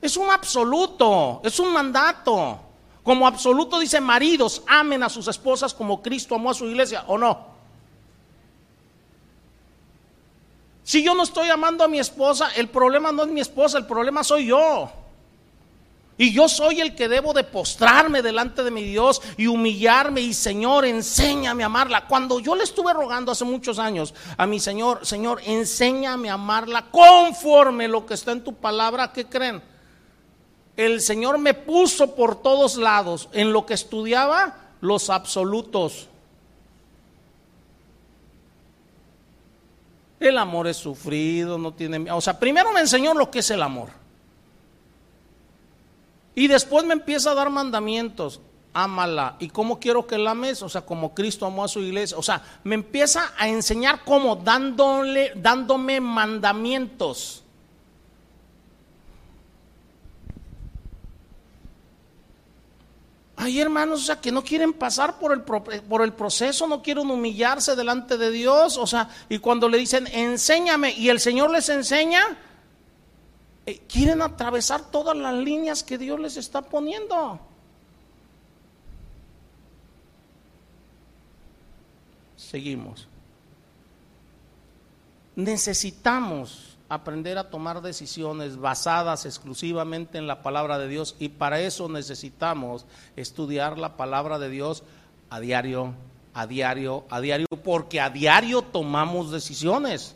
Es 0.00 0.16
un 0.16 0.30
absoluto, 0.30 1.42
es 1.44 1.60
un 1.60 1.70
mandato. 1.70 2.58
Como 3.02 3.26
absoluto 3.26 3.78
dice, 3.78 4.00
maridos, 4.00 4.62
amen 4.66 5.02
a 5.02 5.10
sus 5.10 5.28
esposas 5.28 5.74
como 5.74 6.00
Cristo 6.00 6.34
amó 6.34 6.52
a 6.52 6.54
su 6.54 6.64
iglesia, 6.64 7.04
¿o 7.08 7.18
no? 7.18 7.48
Si 10.82 11.04
yo 11.04 11.14
no 11.14 11.24
estoy 11.24 11.50
amando 11.50 11.84
a 11.84 11.88
mi 11.88 11.98
esposa, 11.98 12.48
el 12.56 12.70
problema 12.70 13.12
no 13.12 13.24
es 13.24 13.28
mi 13.28 13.42
esposa, 13.42 13.76
el 13.76 13.84
problema 13.84 14.24
soy 14.24 14.46
yo. 14.46 14.90
Y 16.18 16.32
yo 16.32 16.48
soy 16.48 16.80
el 16.80 16.94
que 16.94 17.08
debo 17.08 17.34
de 17.34 17.44
postrarme 17.44 18.22
delante 18.22 18.62
de 18.62 18.70
mi 18.70 18.82
Dios 18.82 19.20
y 19.36 19.48
humillarme 19.48 20.22
y 20.22 20.32
Señor, 20.32 20.86
enséñame 20.86 21.62
a 21.62 21.66
amarla. 21.66 22.06
Cuando 22.06 22.40
yo 22.40 22.54
le 22.54 22.64
estuve 22.64 22.94
rogando 22.94 23.32
hace 23.32 23.44
muchos 23.44 23.78
años 23.78 24.14
a 24.38 24.46
mi 24.46 24.58
Señor, 24.58 25.04
Señor, 25.04 25.42
enséñame 25.44 26.30
a 26.30 26.34
amarla 26.34 26.86
conforme 26.90 27.86
lo 27.86 28.06
que 28.06 28.14
está 28.14 28.32
en 28.32 28.42
tu 28.42 28.54
palabra, 28.54 29.12
¿qué 29.12 29.26
creen? 29.26 29.62
El 30.74 31.02
Señor 31.02 31.36
me 31.38 31.52
puso 31.52 32.14
por 32.14 32.40
todos 32.40 32.76
lados 32.76 33.28
en 33.32 33.52
lo 33.52 33.66
que 33.66 33.74
estudiaba 33.74 34.56
los 34.80 35.10
absolutos. 35.10 36.08
El 40.18 40.38
amor 40.38 40.66
es 40.66 40.78
sufrido, 40.78 41.58
no 41.58 41.74
tiene... 41.74 42.10
O 42.10 42.22
sea, 42.22 42.38
primero 42.38 42.72
me 42.72 42.80
enseñó 42.80 43.12
lo 43.12 43.30
que 43.30 43.40
es 43.40 43.50
el 43.50 43.62
amor. 43.62 44.05
Y 46.36 46.48
después 46.48 46.84
me 46.84 46.92
empieza 46.92 47.30
a 47.30 47.34
dar 47.34 47.48
mandamientos. 47.48 48.40
Ámala. 48.74 49.36
¿Y 49.40 49.48
cómo 49.48 49.80
quiero 49.80 50.06
que 50.06 50.18
la 50.18 50.32
ames? 50.32 50.62
O 50.62 50.68
sea, 50.68 50.82
como 50.82 51.14
Cristo 51.14 51.46
amó 51.46 51.64
a 51.64 51.68
su 51.68 51.80
iglesia. 51.80 52.18
O 52.18 52.22
sea, 52.22 52.42
me 52.62 52.74
empieza 52.74 53.32
a 53.38 53.48
enseñar 53.48 54.04
cómo 54.04 54.36
dándole, 54.36 55.32
dándome 55.34 55.98
mandamientos. 55.98 57.42
Hay 63.36 63.58
hermanos, 63.58 64.02
o 64.02 64.04
sea, 64.04 64.20
que 64.20 64.30
no 64.30 64.44
quieren 64.44 64.74
pasar 64.74 65.18
por 65.18 65.32
el, 65.32 65.40
por 65.40 66.02
el 66.02 66.12
proceso, 66.12 66.66
no 66.66 66.82
quieren 66.82 67.10
humillarse 67.10 67.76
delante 67.76 68.18
de 68.18 68.30
Dios, 68.30 68.78
o 68.78 68.86
sea, 68.86 69.10
y 69.28 69.38
cuando 69.38 69.68
le 69.68 69.76
dicen, 69.76 70.06
enséñame, 70.06 70.92
y 70.92 71.10
el 71.10 71.20
Señor 71.20 71.50
les 71.50 71.68
enseña, 71.68 72.22
eh, 73.66 73.82
quieren 73.88 74.22
atravesar 74.22 74.90
todas 74.90 75.16
las 75.16 75.34
líneas 75.34 75.82
que 75.82 75.98
Dios 75.98 76.18
les 76.20 76.36
está 76.36 76.62
poniendo. 76.62 77.40
Seguimos. 82.36 83.08
Necesitamos 85.34 86.78
aprender 86.88 87.36
a 87.38 87.50
tomar 87.50 87.82
decisiones 87.82 88.56
basadas 88.56 89.26
exclusivamente 89.26 90.18
en 90.18 90.26
la 90.26 90.42
palabra 90.42 90.78
de 90.78 90.88
Dios 90.88 91.16
y 91.18 91.28
para 91.28 91.60
eso 91.60 91.88
necesitamos 91.88 92.86
estudiar 93.16 93.78
la 93.78 93.96
palabra 93.96 94.38
de 94.38 94.48
Dios 94.48 94.84
a 95.28 95.40
diario, 95.40 95.94
a 96.34 96.46
diario, 96.46 97.04
a 97.10 97.20
diario, 97.20 97.46
porque 97.64 98.00
a 98.00 98.10
diario 98.10 98.62
tomamos 98.62 99.30
decisiones. 99.30 100.15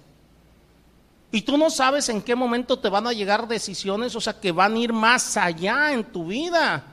Y 1.33 1.43
tú 1.43 1.57
no 1.57 1.71
sabes 1.71 2.09
en 2.09 2.23
qué 2.23 2.35
momento 2.35 2.79
te 2.79 2.89
van 2.89 3.07
a 3.07 3.13
llegar 3.13 3.47
decisiones, 3.47 4.17
o 4.17 4.21
sea, 4.21 4.41
que 4.41 4.51
van 4.51 4.75
a 4.75 4.79
ir 4.79 4.93
más 4.93 5.37
allá 5.37 5.93
en 5.93 6.05
tu 6.05 6.27
vida. 6.27 6.85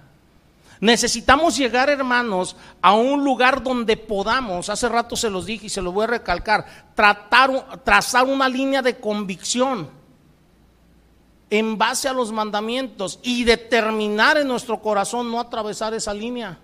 Necesitamos 0.80 1.58
llegar, 1.58 1.90
hermanos, 1.90 2.56
a 2.82 2.94
un 2.94 3.24
lugar 3.24 3.64
donde 3.64 3.98
podamos, 3.98 4.70
hace 4.70 4.88
rato 4.88 5.16
se 5.16 5.30
los 5.30 5.48
dije 5.48 5.66
y 5.66 5.70
se 5.70 5.82
lo 5.82 5.92
voy 5.92 6.04
a 6.04 6.08
recalcar, 6.08 6.66
trazar 7.84 8.26
una 8.26 8.48
línea 8.48 8.84
de 8.84 9.00
convicción 9.00 9.90
en 11.50 11.78
base 11.78 12.08
a 12.08 12.14
los 12.14 12.32
mandamientos 12.32 13.20
y 13.24 13.44
determinar 13.44 14.38
en 14.38 14.48
nuestro 14.48 14.80
corazón 14.80 15.32
no 15.32 15.40
atravesar 15.40 15.96
esa 15.96 16.14
línea. 16.14 16.60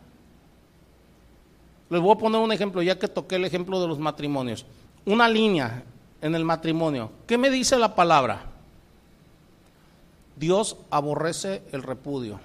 Les 1.90 2.02
voy 2.02 2.16
a 2.16 2.20
poner 2.20 2.40
un 2.40 2.52
ejemplo, 2.52 2.84
ya 2.84 3.00
que 3.00 3.08
toqué 3.08 3.38
el 3.38 3.46
ejemplo 3.46 3.82
de 3.82 3.88
los 3.88 3.98
matrimonios. 3.98 4.66
Una 5.06 5.28
línea 5.28 5.84
en 6.24 6.36
el 6.36 6.46
matrimonio. 6.46 7.12
¿Qué 7.28 7.38
me 7.38 7.50
dice 7.50 7.78
la 7.78 7.96
palabra? 7.96 8.46
Dios 10.38 10.78
aborrece 10.90 11.62
el 11.74 11.84
repudio. 11.84 12.40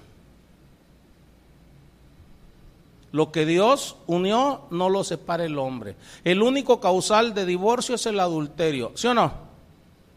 Lo 3.13 3.31
que 3.31 3.45
Dios 3.45 3.95
unió 4.05 4.67
no 4.69 4.89
lo 4.89 5.03
separa 5.03 5.45
el 5.45 5.57
hombre. 5.57 5.95
El 6.25 6.43
único 6.43 6.81
causal 6.81 7.33
de 7.33 7.45
divorcio 7.45 7.95
es 7.95 8.05
el 8.05 8.19
adulterio. 8.19 8.91
¿Sí 8.95 9.07
o 9.07 9.13
no? 9.13 9.31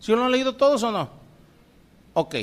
¿Sí 0.00 0.12
o 0.12 0.16
no 0.16 0.24
han 0.24 0.32
leído 0.32 0.56
todos 0.56 0.82
o 0.82 0.90
no? 0.90 1.08
Ok. 2.14 2.34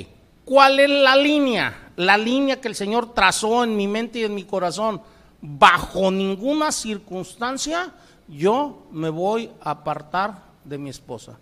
¿Cuál 0.46 0.80
es 0.80 0.90
la 0.90 1.18
línea? 1.18 1.92
La 1.98 2.18
línea 2.18 2.62
que 2.62 2.70
el 2.70 2.76
Señor 2.76 3.14
trazó 3.14 3.64
en 3.66 3.76
mi 3.76 3.88
mente 3.88 4.20
y 4.20 4.24
en 4.24 4.34
mi 4.34 4.46
corazón. 4.46 5.02
Bajo 5.42 6.10
ninguna 6.12 6.72
circunstancia 6.72 7.94
yo 8.30 8.84
me 8.92 9.10
voy 9.10 9.52
a 9.62 9.72
apartar 9.72 10.49
de 10.70 10.78
mi 10.78 10.90
esposa. 10.90 11.38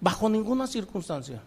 Bajo 0.00 0.28
ninguna 0.28 0.66
circunstancia. 0.66 1.42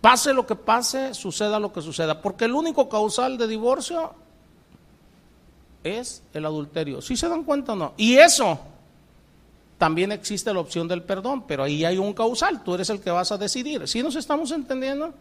Pase 0.00 0.32
lo 0.32 0.46
que 0.46 0.56
pase, 0.56 1.14
suceda 1.14 1.60
lo 1.60 1.72
que 1.72 1.82
suceda. 1.82 2.20
Porque 2.20 2.46
el 2.46 2.52
único 2.52 2.88
causal 2.88 3.38
de 3.38 3.46
divorcio 3.46 4.14
es 5.84 6.22
el 6.32 6.46
adulterio. 6.46 7.00
Si 7.00 7.08
¿Sí 7.08 7.16
se 7.16 7.28
dan 7.28 7.44
cuenta 7.44 7.74
o 7.74 7.76
no? 7.76 7.94
Y 7.96 8.16
eso 8.16 8.58
también 9.78 10.10
existe 10.12 10.52
la 10.52 10.60
opción 10.60 10.88
del 10.88 11.02
perdón, 11.02 11.46
pero 11.46 11.62
ahí 11.62 11.84
hay 11.84 11.98
un 11.98 12.14
causal, 12.14 12.64
tú 12.64 12.74
eres 12.74 12.88
el 12.88 13.00
que 13.00 13.10
vas 13.10 13.30
a 13.30 13.38
decidir. 13.38 13.86
¿Sí 13.86 14.02
nos 14.02 14.16
estamos 14.16 14.50
entendiendo? 14.50 15.12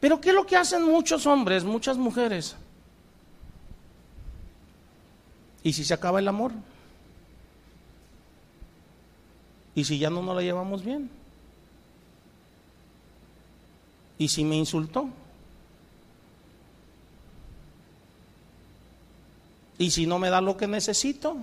Pero 0.00 0.20
¿qué 0.20 0.28
es 0.30 0.34
lo 0.34 0.44
que 0.44 0.56
hacen 0.56 0.82
muchos 0.82 1.26
hombres, 1.26 1.64
muchas 1.64 1.96
mujeres? 1.96 2.56
¿Y 5.62 5.72
si 5.72 5.84
se 5.84 5.94
acaba 5.94 6.18
el 6.18 6.28
amor? 6.28 6.52
¿Y 9.74 9.84
si 9.84 9.98
ya 9.98 10.10
no 10.10 10.22
nos 10.22 10.36
la 10.36 10.42
llevamos 10.42 10.84
bien? 10.84 11.08
¿Y 14.18 14.28
si 14.28 14.44
me 14.44 14.56
insultó? 14.56 15.08
¿Y 19.78 19.90
si 19.90 20.06
no 20.06 20.18
me 20.18 20.28
da 20.28 20.42
lo 20.42 20.56
que 20.58 20.66
necesito? 20.66 21.38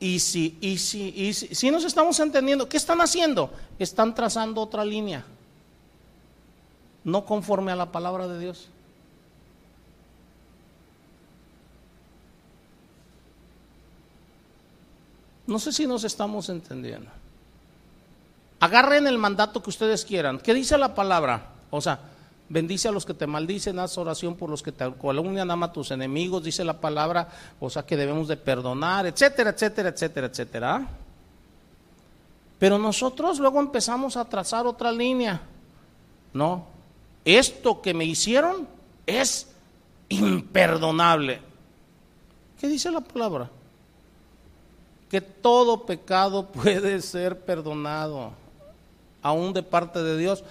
Y 0.00 0.18
si, 0.18 0.58
y 0.60 0.78
si, 0.78 1.08
y 1.16 1.32
si, 1.32 1.54
si 1.54 1.70
nos 1.70 1.84
estamos 1.84 2.18
entendiendo, 2.20 2.68
¿qué 2.68 2.76
están 2.76 3.00
haciendo? 3.00 3.50
Están 3.78 4.14
trazando 4.14 4.60
otra 4.60 4.84
línea, 4.84 5.24
no 7.04 7.24
conforme 7.24 7.72
a 7.72 7.76
la 7.76 7.90
palabra 7.90 8.28
de 8.28 8.38
Dios. 8.38 8.68
No 15.46 15.58
sé 15.58 15.72
si 15.72 15.86
nos 15.86 16.04
estamos 16.04 16.48
entendiendo. 16.48 17.10
Agarren 18.60 19.06
el 19.06 19.18
mandato 19.18 19.62
que 19.62 19.70
ustedes 19.70 20.04
quieran. 20.04 20.38
¿Qué 20.38 20.54
dice 20.54 20.78
la 20.78 20.94
palabra? 20.94 21.50
O 21.70 21.80
sea, 21.80 22.00
bendice 22.48 22.88
a 22.88 22.92
los 22.92 23.06
que 23.06 23.14
te 23.14 23.26
maldicen, 23.26 23.78
haz 23.78 23.96
oración 23.98 24.36
por 24.36 24.50
los 24.50 24.62
que 24.62 24.72
te 24.72 24.92
calumnian, 25.00 25.50
ama 25.50 25.66
a 25.66 25.72
tus 25.72 25.90
enemigos, 25.90 26.44
dice 26.44 26.64
la 26.64 26.80
palabra, 26.80 27.28
o 27.60 27.70
sea, 27.70 27.84
que 27.84 27.96
debemos 27.96 28.28
de 28.28 28.36
perdonar, 28.36 29.06
etcétera, 29.06 29.50
etcétera, 29.50 29.88
etcétera, 29.90 30.26
etcétera. 30.26 30.88
Pero 32.58 32.78
nosotros 32.78 33.38
luego 33.38 33.60
empezamos 33.60 34.16
a 34.16 34.24
trazar 34.24 34.66
otra 34.66 34.92
línea. 34.92 35.40
No, 36.32 36.66
esto 37.24 37.80
que 37.80 37.94
me 37.94 38.04
hicieron 38.04 38.66
es 39.06 39.48
imperdonable. 40.08 41.40
¿Qué 42.60 42.68
dice 42.68 42.90
la 42.90 43.00
palabra? 43.00 43.50
Que 45.10 45.20
todo 45.20 45.86
pecado 45.86 46.46
puede 46.52 47.00
ser 47.02 47.40
perdonado 47.40 48.32
aún 49.22 49.52
de 49.52 49.62
parte 49.62 50.02
de 50.02 50.18
Dios. 50.18 50.44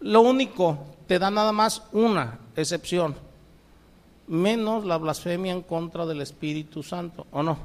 Lo 0.00 0.22
único, 0.22 0.78
te 1.10 1.18
da 1.18 1.28
nada 1.28 1.50
más 1.50 1.82
una 1.90 2.38
excepción, 2.54 3.16
menos 4.28 4.84
la 4.84 4.96
blasfemia 4.96 5.52
en 5.52 5.62
contra 5.62 6.06
del 6.06 6.20
Espíritu 6.20 6.84
Santo, 6.84 7.26
¿o 7.32 7.42
no? 7.42 7.58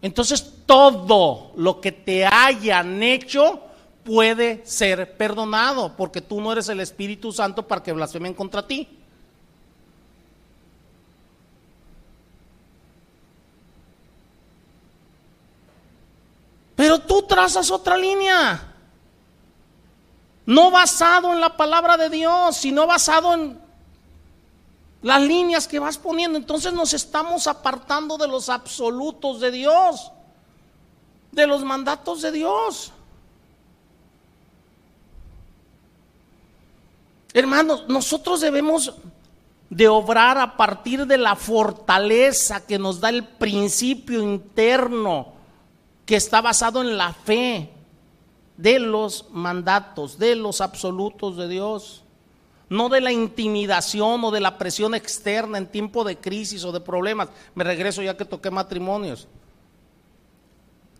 Entonces 0.00 0.62
todo 0.64 1.52
lo 1.56 1.82
que 1.82 1.92
te 1.92 2.24
hayan 2.24 3.02
hecho 3.02 3.60
puede 4.04 4.64
ser 4.64 5.18
perdonado, 5.18 5.94
porque 5.94 6.22
tú 6.22 6.40
no 6.40 6.50
eres 6.50 6.70
el 6.70 6.80
Espíritu 6.80 7.30
Santo 7.30 7.68
para 7.68 7.82
que 7.82 7.92
blasfemen 7.92 8.32
contra 8.32 8.66
ti. 8.66 8.88
Pero 16.74 17.00
tú 17.00 17.20
trazas 17.28 17.70
otra 17.70 17.98
línea. 17.98 18.76
No 20.48 20.70
basado 20.70 21.34
en 21.34 21.42
la 21.42 21.58
palabra 21.58 21.98
de 21.98 22.08
Dios, 22.08 22.56
sino 22.56 22.86
basado 22.86 23.34
en 23.34 23.60
las 25.02 25.20
líneas 25.20 25.68
que 25.68 25.78
vas 25.78 25.98
poniendo. 25.98 26.38
Entonces 26.38 26.72
nos 26.72 26.94
estamos 26.94 27.46
apartando 27.46 28.16
de 28.16 28.28
los 28.28 28.48
absolutos 28.48 29.40
de 29.40 29.50
Dios, 29.50 30.10
de 31.32 31.46
los 31.46 31.62
mandatos 31.62 32.22
de 32.22 32.32
Dios. 32.32 32.92
Hermanos, 37.34 37.84
nosotros 37.86 38.40
debemos 38.40 38.94
de 39.68 39.86
obrar 39.86 40.38
a 40.38 40.56
partir 40.56 41.06
de 41.06 41.18
la 41.18 41.36
fortaleza 41.36 42.64
que 42.64 42.78
nos 42.78 43.00
da 43.00 43.10
el 43.10 43.22
principio 43.22 44.22
interno 44.22 45.34
que 46.06 46.16
está 46.16 46.40
basado 46.40 46.80
en 46.80 46.96
la 46.96 47.12
fe 47.12 47.74
de 48.58 48.80
los 48.80 49.26
mandatos, 49.30 50.18
de 50.18 50.34
los 50.34 50.60
absolutos 50.60 51.36
de 51.36 51.48
Dios, 51.48 52.02
no 52.68 52.90
de 52.90 53.00
la 53.00 53.12
intimidación 53.12 54.22
o 54.24 54.30
de 54.30 54.40
la 54.40 54.58
presión 54.58 54.94
externa 54.94 55.56
en 55.56 55.66
tiempo 55.66 56.04
de 56.04 56.18
crisis 56.18 56.64
o 56.64 56.72
de 56.72 56.80
problemas. 56.80 57.30
Me 57.54 57.64
regreso 57.64 58.02
ya 58.02 58.16
que 58.16 58.26
toqué 58.26 58.50
matrimonios. 58.50 59.28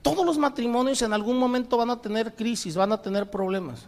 Todos 0.00 0.24
los 0.24 0.38
matrimonios 0.38 1.02
en 1.02 1.12
algún 1.12 1.36
momento 1.36 1.76
van 1.76 1.90
a 1.90 2.00
tener 2.00 2.34
crisis, 2.34 2.76
van 2.76 2.92
a 2.92 3.02
tener 3.02 3.28
problemas. 3.28 3.86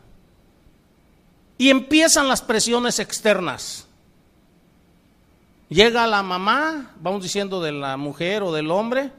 Y 1.56 1.70
empiezan 1.70 2.28
las 2.28 2.42
presiones 2.42 2.98
externas. 2.98 3.86
Llega 5.68 6.08
la 6.08 6.24
mamá, 6.24 6.92
vamos 7.00 7.22
diciendo 7.22 7.62
de 7.62 7.70
la 7.70 7.96
mujer 7.96 8.42
o 8.42 8.52
del 8.52 8.72
hombre, 8.72 9.12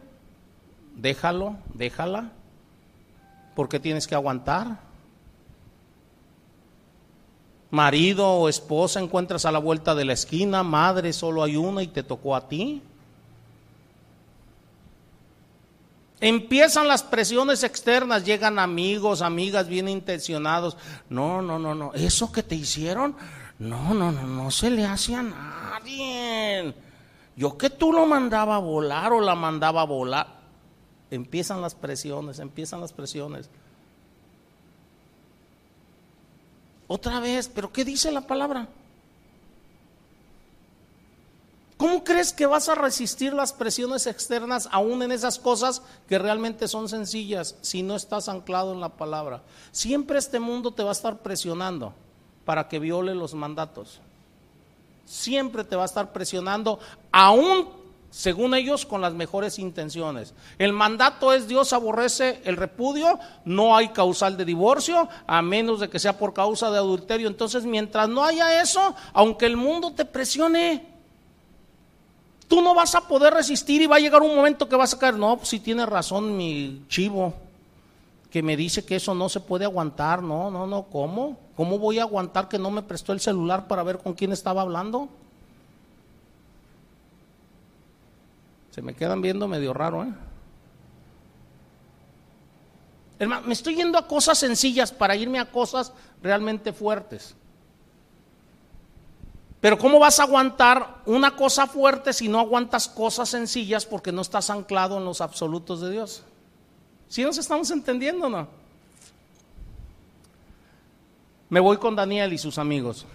déjalo, 0.98 1.56
déjala, 1.74 2.32
porque 3.56 3.80
tienes 3.80 4.08
que 4.08 4.16
aguantar. 4.16 4.80
Marido 7.70 8.28
o 8.28 8.50
esposa 8.50 9.00
encuentras 9.00 9.46
a 9.46 9.52
la 9.52 9.60
vuelta 9.60 9.96
de 9.96 10.06
la 10.06 10.14
esquina, 10.14 10.62
madre 10.62 11.14
solo 11.14 11.42
hay 11.42 11.56
una 11.56 11.82
y 11.82 11.88
te 11.88 12.04
tocó 12.04 12.36
a 12.36 12.48
ti. 12.48 12.82
Empiezan 16.20 16.88
las 16.88 17.02
presiones 17.02 17.64
externas, 17.64 18.26
llegan 18.26 18.60
amigos, 18.60 19.22
amigas 19.22 19.68
bien 19.68 19.88
intencionados. 19.88 20.78
No, 21.10 21.42
no, 21.42 21.58
no, 21.58 21.74
no, 21.74 21.94
eso 21.94 22.32
que 22.32 22.44
te 22.44 22.56
hicieron, 22.56 23.16
no, 23.58 23.94
no, 23.94 24.12
no, 24.12 24.28
no 24.28 24.52
se 24.52 24.70
le 24.70 24.86
hace 24.86 25.16
a 25.16 25.24
nadie. 25.24 26.76
Yo 27.38 27.58
que 27.58 27.70
tú 27.70 27.94
lo 27.94 28.06
mandaba 28.06 28.58
a 28.58 28.60
volar 28.60 29.14
o 29.14 29.22
la 29.22 29.34
mandaba 29.34 29.82
a 29.82 29.86
volar 29.86 30.41
empiezan 31.12 31.62
las 31.62 31.76
presiones, 31.76 32.40
empiezan 32.40 32.82
las 32.82 32.94
presiones. 32.94 33.50
Otra 36.88 37.20
vez, 37.20 37.48
pero 37.48 37.72
¿qué 37.72 37.86
dice 37.86 38.12
la 38.12 38.22
palabra? 38.22 38.68
¿Cómo 41.78 42.04
crees 42.04 42.32
que 42.32 42.46
vas 42.46 42.70
a 42.70 42.76
resistir 42.76 43.34
las 43.34 43.54
presiones 43.54 44.06
externas 44.06 44.70
aún 44.72 45.02
en 45.02 45.12
esas 45.12 45.40
cosas 45.40 45.82
que 46.08 46.20
realmente 46.20 46.68
son 46.68 46.88
sencillas 46.88 47.56
si 47.62 47.82
no 47.82 47.96
estás 47.96 48.30
anclado 48.30 48.72
en 48.74 48.80
la 48.80 48.90
palabra? 48.90 49.42
Siempre 49.72 50.20
este 50.20 50.40
mundo 50.40 50.72
te 50.72 50.84
va 50.84 50.90
a 50.90 50.92
estar 50.92 51.20
presionando 51.24 51.94
para 52.46 52.68
que 52.68 52.78
viole 52.78 53.16
los 53.16 53.34
mandatos. 53.34 54.00
Siempre 55.06 55.64
te 55.64 55.76
va 55.76 55.82
a 55.82 55.86
estar 55.86 56.14
presionando, 56.14 56.80
aún 57.12 57.81
según 58.12 58.54
ellos, 58.54 58.86
con 58.86 59.00
las 59.00 59.14
mejores 59.14 59.58
intenciones. 59.58 60.34
El 60.60 60.74
mandato 60.74 61.32
es 61.32 61.48
Dios 61.48 61.72
aborrece 61.72 62.42
el 62.44 62.58
repudio, 62.58 63.18
no 63.46 63.76
hay 63.76 63.88
causal 63.88 64.36
de 64.36 64.44
divorcio, 64.44 65.08
a 65.26 65.42
menos 65.42 65.80
de 65.80 65.90
que 65.90 65.98
sea 65.98 66.18
por 66.18 66.34
causa 66.34 66.70
de 66.70 66.78
adulterio. 66.78 67.30
Entonces, 67.30 67.64
mientras 67.64 68.10
no 68.10 68.24
haya 68.24 68.62
eso, 68.62 68.94
aunque 69.14 69.46
el 69.46 69.56
mundo 69.56 69.94
te 69.94 70.04
presione, 70.04 70.86
tú 72.50 72.62
no 72.62 72.76
vas 72.76 72.96
a 72.96 73.08
poder 73.08 73.34
resistir 73.34 73.82
y 73.82 73.88
va 73.88 73.96
a 73.96 74.00
llegar 74.00 74.22
un 74.22 74.36
momento 74.36 74.68
que 74.68 74.76
vas 74.76 74.94
a 74.94 75.00
caer. 75.00 75.16
No, 75.16 75.38
pues 75.38 75.48
si 75.48 75.62
tiene 75.62 75.86
razón 75.86 76.36
mi 76.36 76.84
chivo, 76.90 77.34
que 78.30 78.44
me 78.44 78.58
dice 78.58 78.84
que 78.84 78.98
eso 78.98 79.16
no 79.16 79.30
se 79.30 79.40
puede 79.40 79.64
aguantar. 79.64 80.22
No, 80.22 80.52
no, 80.52 80.68
no, 80.68 80.84
¿cómo? 80.84 81.38
¿Cómo 81.56 81.80
voy 81.80 82.00
a 82.00 82.04
aguantar 82.04 82.50
que 82.50 82.60
no 82.60 82.72
me 82.72 82.82
prestó 82.82 83.14
el 83.14 83.22
celular 83.22 83.70
para 83.70 83.84
ver 83.84 84.00
con 84.00 84.16
quién 84.16 84.34
estaba 84.34 84.64
hablando? 84.64 85.08
Se 88.72 88.82
me 88.82 88.94
quedan 88.94 89.22
viendo 89.22 89.48
medio 89.48 89.74
raro, 89.74 90.04
¿eh? 90.04 90.14
Hermano, 93.20 93.46
me 93.46 93.54
estoy 93.54 93.76
yendo 93.76 94.00
a 94.00 94.08
cosas 94.08 94.40
sencillas 94.40 94.92
para 94.92 95.16
irme 95.16 95.40
a 95.40 95.52
cosas 95.52 95.94
realmente 96.24 96.74
fuertes. 96.74 97.36
Pero 99.60 99.78
¿cómo 99.78 100.00
vas 100.00 100.20
a 100.20 100.24
aguantar 100.24 101.04
una 101.06 101.36
cosa 101.36 101.68
fuerte 101.68 102.14
si 102.14 102.28
no 102.28 102.40
aguantas 102.40 102.88
cosas 102.88 103.30
sencillas 103.30 103.86
porque 103.86 104.12
no 104.12 104.24
estás 104.24 104.50
anclado 104.50 104.98
en 104.98 105.06
los 105.06 105.22
absolutos 105.22 105.82
de 105.82 105.92
Dios? 105.92 106.24
¿Sí 107.10 107.24
nos 107.24 107.38
estamos 107.38 107.70
entendiendo 107.70 108.26
o 108.26 108.30
no? 108.30 108.48
Me 111.50 111.60
voy 111.60 111.78
con 111.78 111.96
Daniel 111.96 112.34
y 112.34 112.40
sus 112.40 112.58
amigos. 112.58 113.06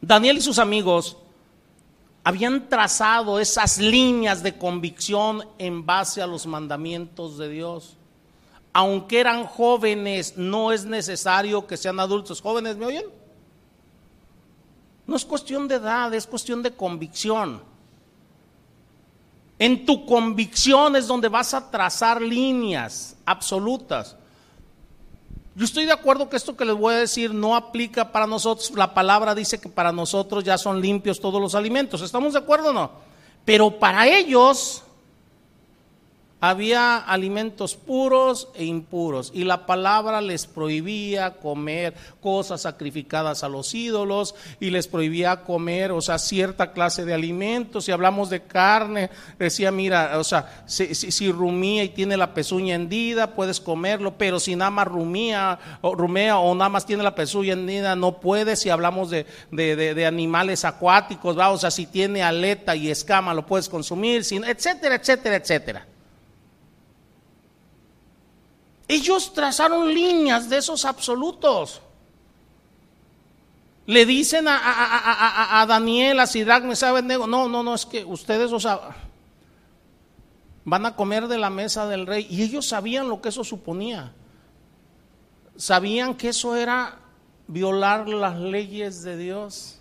Daniel 0.00 0.38
y 0.38 0.40
sus 0.40 0.58
amigos 0.58 1.18
habían 2.24 2.70
trazado 2.70 3.38
esas 3.38 3.76
líneas 3.76 4.42
de 4.42 4.56
convicción 4.56 5.46
en 5.58 5.84
base 5.84 6.22
a 6.22 6.26
los 6.26 6.46
mandamientos 6.46 7.36
de 7.36 7.50
Dios. 7.50 7.96
Aunque 8.72 9.20
eran 9.20 9.44
jóvenes, 9.44 10.36
no 10.36 10.72
es 10.72 10.86
necesario 10.86 11.66
que 11.66 11.76
sean 11.76 12.00
adultos. 12.00 12.40
¿Jóvenes 12.40 12.76
me 12.76 12.86
oyen? 12.86 13.04
No 15.06 15.16
es 15.16 15.24
cuestión 15.24 15.68
de 15.68 15.76
edad, 15.76 16.12
es 16.14 16.26
cuestión 16.26 16.62
de 16.62 16.72
convicción. 16.72 17.62
En 19.58 19.84
tu 19.84 20.06
convicción 20.06 20.96
es 20.96 21.06
donde 21.06 21.28
vas 21.28 21.52
a 21.52 21.70
trazar 21.70 22.22
líneas 22.22 23.16
absolutas. 23.26 24.16
Yo 25.56 25.64
estoy 25.64 25.84
de 25.84 25.92
acuerdo 25.92 26.28
que 26.28 26.36
esto 26.36 26.56
que 26.56 26.64
les 26.64 26.74
voy 26.74 26.94
a 26.94 26.98
decir 26.98 27.32
no 27.32 27.54
aplica 27.54 28.10
para 28.10 28.26
nosotros. 28.26 28.72
La 28.74 28.92
palabra 28.92 29.36
dice 29.36 29.60
que 29.60 29.68
para 29.68 29.92
nosotros 29.92 30.42
ya 30.42 30.58
son 30.58 30.80
limpios 30.80 31.20
todos 31.20 31.40
los 31.40 31.54
alimentos. 31.54 32.02
¿Estamos 32.02 32.32
de 32.32 32.40
acuerdo 32.40 32.70
o 32.70 32.72
no? 32.72 32.90
Pero 33.44 33.78
para 33.78 34.08
ellos 34.08 34.82
había 36.50 36.98
alimentos 36.98 37.74
puros 37.74 38.48
e 38.54 38.64
impuros 38.64 39.30
y 39.34 39.44
la 39.44 39.64
palabra 39.64 40.20
les 40.20 40.46
prohibía 40.46 41.34
comer 41.38 41.94
cosas 42.20 42.62
sacrificadas 42.62 43.42
a 43.42 43.48
los 43.48 43.74
ídolos 43.74 44.34
y 44.60 44.70
les 44.70 44.86
prohibía 44.86 45.42
comer, 45.42 45.92
o 45.92 46.02
sea, 46.02 46.18
cierta 46.18 46.72
clase 46.72 47.04
de 47.04 47.14
alimentos. 47.14 47.86
Si 47.86 47.92
hablamos 47.92 48.28
de 48.28 48.42
carne, 48.42 49.10
decía, 49.38 49.70
mira, 49.70 50.18
o 50.18 50.24
sea, 50.24 50.64
si, 50.66 51.32
rumía 51.32 51.84
y 51.84 51.88
tiene 51.88 52.16
la 52.16 52.34
pezuña 52.34 52.74
hendida, 52.74 53.34
puedes 53.34 53.58
comerlo, 53.58 54.18
pero 54.18 54.38
si 54.38 54.54
nada 54.54 54.70
más 54.70 54.86
rumía 54.86 55.58
o 55.80 55.94
rumea 55.94 56.38
o 56.38 56.54
nada 56.54 56.68
más 56.68 56.84
tiene 56.84 57.02
la 57.02 57.14
pezuña 57.14 57.54
hendida, 57.54 57.96
no 57.96 58.20
puedes. 58.20 58.60
Si 58.60 58.68
hablamos 58.70 59.10
de, 59.10 59.26
de, 59.50 60.06
animales 60.06 60.64
acuáticos, 60.64 61.38
¿va? 61.38 61.50
o 61.50 61.58
sea, 61.58 61.70
si 61.70 61.86
tiene 61.86 62.22
aleta 62.22 62.76
y 62.76 62.90
escama, 62.90 63.32
lo 63.32 63.46
puedes 63.46 63.68
consumir, 63.68 64.20
etcétera, 64.20 64.96
etcétera, 64.96 65.36
etcétera. 65.36 65.93
Ellos 68.86 69.32
trazaron 69.32 69.92
líneas 69.92 70.48
de 70.48 70.58
esos 70.58 70.84
absolutos. 70.84 71.80
Le 73.86 74.06
dicen 74.06 74.46
a, 74.48 75.64
Daniel, 75.68 76.20
a 76.20 76.26
Sidrach, 76.26 76.64
me 76.64 76.76
saben, 76.76 77.06
no, 77.06 77.26
no, 77.26 77.62
no, 77.62 77.74
es 77.74 77.84
que 77.84 78.04
ustedes, 78.04 78.52
o 78.52 78.60
sea, 78.60 78.96
van 80.64 80.86
a 80.86 80.96
comer 80.96 81.28
de 81.28 81.38
la 81.38 81.50
mesa 81.50 81.86
del 81.86 82.06
rey. 82.06 82.26
Y 82.30 82.42
ellos 82.42 82.66
sabían 82.68 83.08
lo 83.08 83.20
que 83.20 83.28
eso 83.28 83.44
suponía. 83.44 84.12
Sabían 85.56 86.14
que 86.14 86.30
eso 86.30 86.56
era 86.56 86.98
violar 87.46 88.08
las 88.08 88.38
leyes 88.38 89.02
de 89.02 89.16
Dios. 89.16 89.78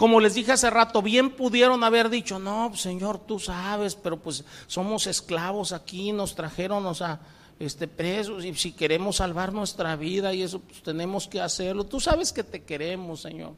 Como 0.00 0.18
les 0.18 0.32
dije 0.32 0.52
hace 0.52 0.70
rato, 0.70 1.02
bien 1.02 1.28
pudieron 1.28 1.84
haber 1.84 2.08
dicho, 2.08 2.38
no, 2.38 2.68
pues, 2.70 2.80
Señor, 2.80 3.18
tú 3.18 3.38
sabes, 3.38 3.94
pero 3.94 4.18
pues 4.18 4.46
somos 4.66 5.06
esclavos 5.06 5.72
aquí, 5.72 6.10
nos 6.10 6.34
trajeron, 6.34 6.86
o 6.86 6.94
sea, 6.94 7.20
este, 7.58 7.86
presos, 7.86 8.46
y 8.46 8.54
si 8.54 8.72
queremos 8.72 9.16
salvar 9.16 9.52
nuestra 9.52 9.96
vida 9.96 10.32
y 10.32 10.40
eso, 10.40 10.60
pues 10.60 10.82
tenemos 10.82 11.28
que 11.28 11.42
hacerlo. 11.42 11.84
Tú 11.84 12.00
sabes 12.00 12.32
que 12.32 12.42
te 12.42 12.62
queremos, 12.62 13.20
Señor. 13.20 13.52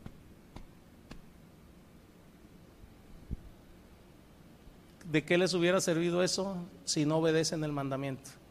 ¿De 5.12 5.24
qué 5.24 5.38
les 5.38 5.54
hubiera 5.54 5.80
servido 5.80 6.24
eso 6.24 6.56
si 6.84 7.06
no 7.06 7.18
obedecen 7.18 7.62
el 7.62 7.70
mandamiento? 7.70 8.41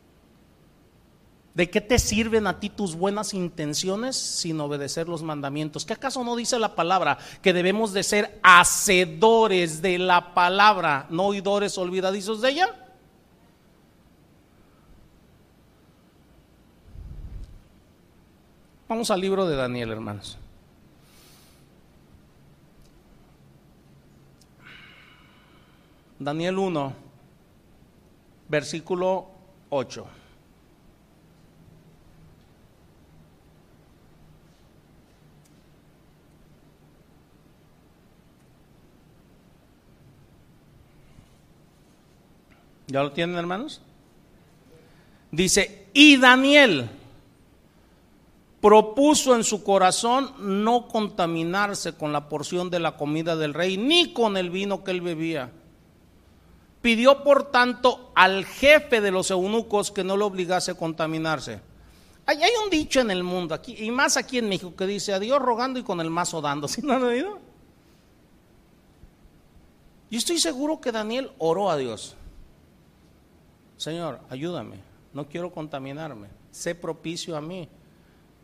¿De 1.54 1.70
qué 1.70 1.82
te 1.82 1.99
sirven 1.99 2.47
a 2.47 2.60
ti 2.62 2.70
tus 2.70 2.95
buenas 2.95 3.34
intenciones 3.34 4.16
sin 4.16 4.60
obedecer 4.62 5.10
los 5.10 5.22
mandamientos? 5.22 5.86
¿Qué 5.86 5.93
acaso 5.93 6.24
no 6.24 6.38
dice 6.38 6.58
la 6.60 6.76
palabra 6.76 7.18
que 7.41 7.52
debemos 7.52 7.91
de 7.91 8.04
ser 8.04 8.39
hacedores 8.41 9.82
de 9.82 9.99
la 9.99 10.34
palabra, 10.34 11.08
no 11.10 11.26
oidores 11.26 11.78
olvidadizos 11.78 12.41
de 12.41 12.49
ella? 12.52 12.82
Vamos 18.88 19.12
al 19.12 19.20
libro 19.20 19.45
de 19.45 19.56
Daniel, 19.58 19.91
hermanos. 19.91 20.38
Daniel 26.18 26.60
1, 26.60 26.93
versículo 28.47 29.28
8. 29.70 30.20
¿Ya 42.92 43.02
lo 43.02 43.14
tienen, 43.14 43.38
hermanos? 43.38 43.82
Dice, 45.32 45.88
y 45.94 46.18
Daniel 46.18 46.89
propuso 48.60 49.34
en 49.34 49.46
su 49.46 49.64
corazón 49.64 50.34
no 50.39 50.88
contaminarse 50.89 51.94
con 51.94 52.12
la 52.12 52.28
porción 52.28 52.70
de 52.70 52.80
la 52.80 52.98
comida 52.98 53.38
del 53.38 53.54
rey, 53.54 53.78
ni 53.78 54.12
con 54.12 54.36
el 54.36 54.50
vino 54.50 54.84
que 54.84 54.92
él 54.92 55.00
bebía. 55.00 55.52
Pidió, 56.82 57.24
por 57.24 57.50
tanto, 57.50 58.12
al 58.14 58.46
jefe 58.46 59.00
de 59.00 59.12
los 59.12 59.32
eunucos 59.32 59.92
que 59.92 60.04
no 60.04 60.18
lo 60.18 60.26
obligase 60.26 60.72
a 60.72 60.76
contaminarse. 60.76 61.62
Hay, 62.26 62.44
hay 62.44 62.52
un 62.64 62.70
dicho 62.70 63.00
en 63.00 63.10
el 63.10 63.24
mundo, 63.24 63.56
aquí, 63.56 63.76
y 63.80 63.89
más 63.89 64.18
aquí 64.18 64.38
en 64.38 64.50
México, 64.50 64.76
que 64.76 64.86
dice, 64.86 65.14
a 65.14 65.20
Dios 65.20 65.39
rogando 65.39 65.80
y 65.80 65.84
con 65.84 66.02
el 66.02 66.10
mazo 66.10 66.42
dando. 66.42 66.68
¿Sí 66.68 66.82
no 66.84 66.94
han 66.94 67.04
oído? 67.04 67.39
Yo 70.10 70.18
estoy 70.18 70.39
seguro 70.39 70.82
que 70.82 70.92
Daniel 70.92 71.32
oró 71.38 71.72
a 71.72 71.78
Dios. 71.78 72.18
Señor, 73.82 74.20
ayúdame, 74.30 74.76
no 75.12 75.28
quiero 75.28 75.52
contaminarme, 75.52 76.28
sé 76.52 76.76
propicio 76.76 77.36
a 77.36 77.42
mí. 77.42 77.68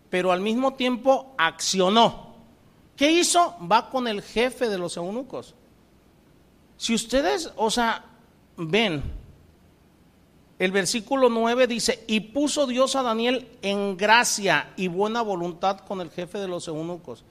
Pero 0.10 0.32
al 0.32 0.42
mismo 0.42 0.74
tiempo 0.74 1.36
accionó. 1.38 2.34
¿Qué 2.96 3.12
hizo? 3.12 3.56
Va 3.72 3.92
con 3.92 4.08
el 4.08 4.24
jefe 4.24 4.68
de 4.68 4.80
los 4.80 4.98
eunucos. 4.98 5.54
Si 6.76 6.96
ustedes, 6.96 7.54
o 7.56 7.70
sea, 7.70 8.04
ven, 8.58 9.04
el 10.58 10.72
versículo 10.72 11.30
9 11.30 11.68
dice, 11.68 12.04
y 12.08 12.20
puso 12.20 12.66
Dios 12.66 12.96
a 12.96 13.04
Daniel 13.04 13.48
en 13.62 13.96
gracia 13.96 14.74
y 14.76 14.88
buena 14.88 15.22
voluntad 15.22 15.82
con 15.82 16.02
el 16.02 16.10
jefe 16.10 16.40
de 16.40 16.48
los 16.48 16.68
eunucos. 16.68 17.24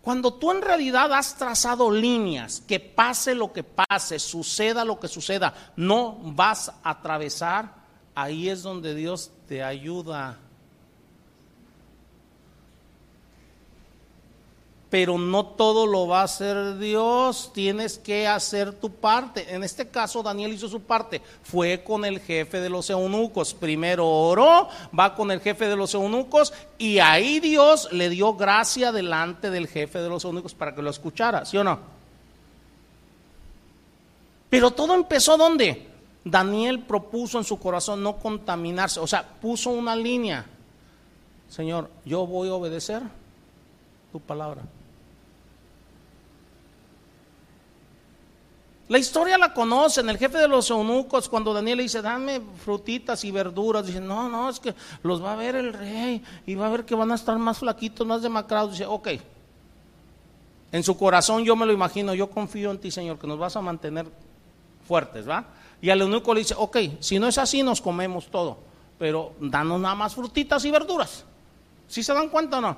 Cuando 0.00 0.34
tú 0.34 0.52
en 0.52 0.62
realidad 0.62 1.12
has 1.12 1.36
trazado 1.36 1.90
líneas, 1.90 2.62
que 2.66 2.80
pase 2.80 3.34
lo 3.34 3.52
que 3.52 3.64
pase, 3.64 4.18
suceda 4.18 4.84
lo 4.84 4.98
que 4.98 5.08
suceda, 5.08 5.72
no 5.76 6.18
vas 6.22 6.70
a 6.82 6.90
atravesar, 6.90 7.74
ahí 8.14 8.48
es 8.48 8.62
donde 8.62 8.94
Dios 8.94 9.30
te 9.46 9.62
ayuda. 9.62 10.38
Pero 14.90 15.18
no 15.18 15.44
todo 15.44 15.86
lo 15.86 16.06
va 16.06 16.22
a 16.22 16.24
hacer 16.24 16.78
Dios, 16.78 17.50
tienes 17.52 17.98
que 17.98 18.26
hacer 18.26 18.72
tu 18.72 18.90
parte. 18.90 19.54
En 19.54 19.62
este 19.62 19.88
caso 19.88 20.22
Daniel 20.22 20.52
hizo 20.52 20.68
su 20.68 20.80
parte, 20.80 21.20
fue 21.42 21.84
con 21.84 22.04
el 22.04 22.20
jefe 22.20 22.60
de 22.60 22.70
los 22.70 22.88
eunucos, 22.88 23.52
primero 23.52 24.06
oró, 24.08 24.68
va 24.98 25.14
con 25.14 25.30
el 25.30 25.40
jefe 25.40 25.68
de 25.68 25.76
los 25.76 25.92
eunucos 25.92 26.54
y 26.78 27.00
ahí 27.00 27.38
Dios 27.40 27.92
le 27.92 28.08
dio 28.08 28.34
gracia 28.34 28.90
delante 28.90 29.50
del 29.50 29.68
jefe 29.68 30.00
de 30.00 30.08
los 30.08 30.24
eunucos 30.24 30.54
para 30.54 30.74
que 30.74 30.82
lo 30.82 30.90
escuchara, 30.90 31.44
¿sí 31.44 31.58
o 31.58 31.64
no? 31.64 31.78
Pero 34.48 34.70
todo 34.70 34.94
empezó 34.94 35.36
donde? 35.36 35.86
Daniel 36.24 36.80
propuso 36.80 37.38
en 37.38 37.44
su 37.44 37.58
corazón 37.58 38.02
no 38.02 38.16
contaminarse, 38.16 39.00
o 39.00 39.06
sea, 39.06 39.26
puso 39.40 39.70
una 39.70 39.94
línea. 39.94 40.46
Señor, 41.48 41.90
yo 42.04 42.26
voy 42.26 42.48
a 42.48 42.54
obedecer 42.54 43.02
tu 44.12 44.20
palabra. 44.20 44.62
La 48.88 48.98
historia 48.98 49.36
la 49.36 49.52
conocen, 49.52 50.08
el 50.08 50.16
jefe 50.16 50.38
de 50.38 50.48
los 50.48 50.70
eunucos, 50.70 51.28
cuando 51.28 51.52
Daniel 51.52 51.76
le 51.76 51.82
dice, 51.82 52.00
dame 52.00 52.40
frutitas 52.64 53.22
y 53.24 53.30
verduras, 53.30 53.86
dice, 53.86 54.00
no, 54.00 54.30
no, 54.30 54.48
es 54.48 54.58
que 54.58 54.74
los 55.02 55.22
va 55.22 55.34
a 55.34 55.36
ver 55.36 55.56
el 55.56 55.74
rey 55.74 56.24
y 56.46 56.54
va 56.54 56.66
a 56.66 56.70
ver 56.70 56.86
que 56.86 56.94
van 56.94 57.12
a 57.12 57.14
estar 57.14 57.36
más 57.38 57.58
flaquitos, 57.58 58.06
más 58.06 58.22
demacrados. 58.22 58.72
Dice, 58.72 58.86
ok, 58.86 59.08
en 60.72 60.82
su 60.82 60.96
corazón 60.96 61.44
yo 61.44 61.54
me 61.54 61.66
lo 61.66 61.72
imagino, 61.72 62.14
yo 62.14 62.30
confío 62.30 62.70
en 62.70 62.78
ti, 62.78 62.90
Señor, 62.90 63.18
que 63.18 63.26
nos 63.26 63.38
vas 63.38 63.56
a 63.56 63.60
mantener 63.60 64.06
fuertes, 64.86 65.28
¿va? 65.28 65.44
Y 65.82 65.90
al 65.90 66.00
eunuco 66.00 66.32
le 66.32 66.40
dice, 66.40 66.54
ok, 66.56 66.78
si 67.00 67.18
no 67.18 67.28
es 67.28 67.36
así, 67.36 67.62
nos 67.62 67.82
comemos 67.82 68.28
todo, 68.28 68.56
pero 68.98 69.32
danos 69.38 69.80
nada 69.80 69.94
más 69.94 70.14
frutitas 70.14 70.64
y 70.64 70.70
verduras. 70.70 71.24
¿Sí 71.88 72.02
se 72.02 72.14
dan 72.14 72.30
cuenta 72.30 72.58
o 72.58 72.60
no? 72.62 72.76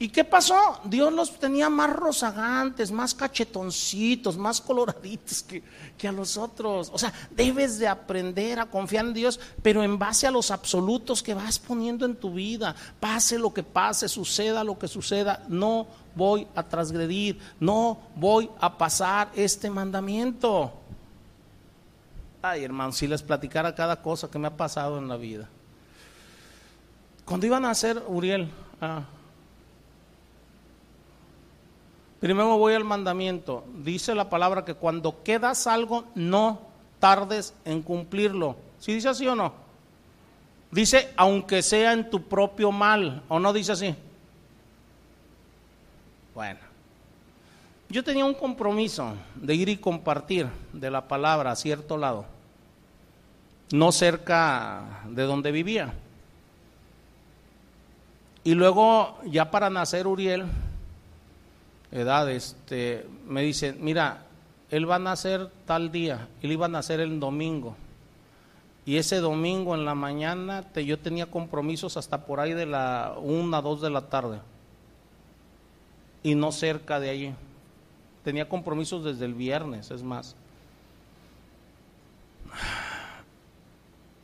¿Y 0.00 0.10
qué 0.10 0.22
pasó? 0.22 0.80
Dios 0.84 1.12
los 1.12 1.40
tenía 1.40 1.68
más 1.68 1.90
rozagantes, 1.90 2.92
más 2.92 3.14
cachetoncitos, 3.14 4.36
más 4.36 4.60
coloraditos 4.60 5.42
que, 5.42 5.60
que, 5.96 6.06
a 6.06 6.12
los 6.12 6.36
otros. 6.36 6.88
O 6.92 6.98
sea, 6.98 7.12
debes 7.32 7.80
de 7.80 7.88
aprender 7.88 8.60
a 8.60 8.66
confiar 8.66 9.06
en 9.06 9.14
Dios, 9.14 9.40
pero 9.60 9.82
en 9.82 9.98
base 9.98 10.28
a 10.28 10.30
los 10.30 10.52
absolutos 10.52 11.20
que 11.20 11.34
vas 11.34 11.58
poniendo 11.58 12.06
en 12.06 12.14
tu 12.14 12.32
vida. 12.32 12.76
Pase 13.00 13.40
lo 13.40 13.52
que 13.52 13.64
pase, 13.64 14.08
suceda 14.08 14.62
lo 14.62 14.78
que 14.78 14.86
suceda, 14.86 15.44
no 15.48 15.88
voy 16.14 16.46
a 16.54 16.62
transgredir, 16.62 17.40
no 17.58 17.98
voy 18.14 18.48
a 18.60 18.78
pasar 18.78 19.32
este 19.34 19.68
mandamiento. 19.68 20.72
Ay, 22.40 22.62
hermano, 22.62 22.92
si 22.92 23.08
les 23.08 23.22
platicara 23.22 23.74
cada 23.74 24.00
cosa 24.00 24.30
que 24.30 24.38
me 24.38 24.46
ha 24.46 24.56
pasado 24.56 24.98
en 24.98 25.08
la 25.08 25.16
vida. 25.16 25.48
Cuando 27.24 27.46
iban 27.46 27.64
a 27.64 27.70
hacer 27.70 28.00
Uriel, 28.06 28.48
ah, 28.80 29.02
Primero 32.20 32.58
voy 32.58 32.74
al 32.74 32.84
mandamiento. 32.84 33.64
Dice 33.76 34.14
la 34.14 34.28
palabra 34.28 34.64
que 34.64 34.74
cuando 34.74 35.22
quedas 35.22 35.66
algo, 35.66 36.04
no 36.14 36.60
tardes 36.98 37.54
en 37.64 37.82
cumplirlo. 37.82 38.56
¿Sí 38.78 38.92
dice 38.92 39.08
así 39.08 39.26
o 39.26 39.34
no? 39.34 39.52
Dice, 40.70 41.12
aunque 41.16 41.62
sea 41.62 41.92
en 41.92 42.10
tu 42.10 42.22
propio 42.22 42.70
mal, 42.72 43.22
¿o 43.28 43.38
no 43.38 43.52
dice 43.52 43.72
así? 43.72 43.94
Bueno, 46.34 46.60
yo 47.88 48.04
tenía 48.04 48.24
un 48.24 48.34
compromiso 48.34 49.14
de 49.34 49.54
ir 49.54 49.68
y 49.68 49.78
compartir 49.78 50.46
de 50.72 50.90
la 50.90 51.08
palabra 51.08 51.52
a 51.52 51.56
cierto 51.56 51.96
lado, 51.96 52.26
no 53.72 53.92
cerca 53.92 55.02
de 55.08 55.22
donde 55.22 55.52
vivía. 55.52 55.94
Y 58.44 58.54
luego, 58.54 59.18
ya 59.24 59.50
para 59.50 59.70
nacer 59.70 60.06
Uriel, 60.06 60.44
edad, 61.92 62.30
este, 62.30 63.06
me 63.26 63.42
dice, 63.42 63.72
mira, 63.72 64.26
él 64.70 64.88
va 64.88 64.96
a 64.96 65.00
nacer 65.00 65.50
tal 65.64 65.90
día, 65.90 66.28
él 66.42 66.52
iba 66.52 66.66
a 66.66 66.68
nacer 66.68 67.00
el 67.00 67.20
domingo. 67.20 67.76
Y 68.84 68.96
ese 68.96 69.16
domingo 69.20 69.74
en 69.74 69.84
la 69.84 69.94
mañana 69.94 70.62
te, 70.62 70.84
yo 70.84 70.98
tenía 70.98 71.26
compromisos 71.26 71.96
hasta 71.96 72.24
por 72.24 72.40
ahí 72.40 72.54
de 72.54 72.64
la 72.66 73.16
una, 73.20 73.60
dos 73.60 73.82
de 73.82 73.90
la 73.90 74.08
tarde. 74.08 74.40
Y 76.22 76.34
no 76.34 76.52
cerca 76.52 76.98
de 76.98 77.10
allí. 77.10 77.34
Tenía 78.24 78.48
compromisos 78.48 79.04
desde 79.04 79.26
el 79.26 79.34
viernes, 79.34 79.90
es 79.90 80.02
más. 80.02 80.36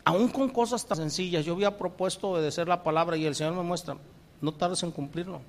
Aún 0.05 0.29
con 0.29 0.49
cosas 0.51 0.87
tan 0.87 0.99
sencillas, 0.99 1.45
yo 1.45 1.55
había 1.55 1.79
propuesto 1.79 2.31
obedecer 2.31 2.69
la 2.69 2.83
palabra 2.83 3.17
y 3.17 3.25
el 3.25 3.35
Señor 3.35 3.55
me 3.55 3.63
muestra, 3.63 3.97
no 4.41 4.53
tardes 4.53 4.83
en 4.83 4.91
cumplirlo. 4.91 5.41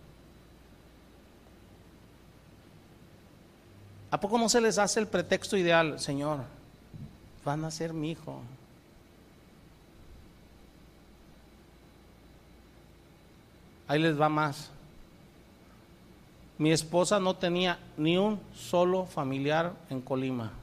¿A 4.16 4.18
poco 4.18 4.38
no 4.38 4.48
se 4.48 4.62
les 4.62 4.78
hace 4.78 5.02
el 5.02 5.08
pretexto 5.08 5.58
ideal, 5.58 6.00
Señor? 6.00 6.40
Van 7.44 7.66
a 7.66 7.70
ser 7.70 7.92
mi 7.92 8.12
hijo. 8.12 8.40
Ahí 13.90 14.02
les 14.02 14.18
va 14.18 14.30
más. 14.30 14.72
Mi 16.58 16.72
esposa 16.72 17.20
no 17.20 17.36
tenía 17.36 17.78
ni 17.98 18.18
un 18.18 18.40
solo 18.54 19.06
familiar 19.06 19.74
en 19.90 20.00
Colima. 20.00 20.54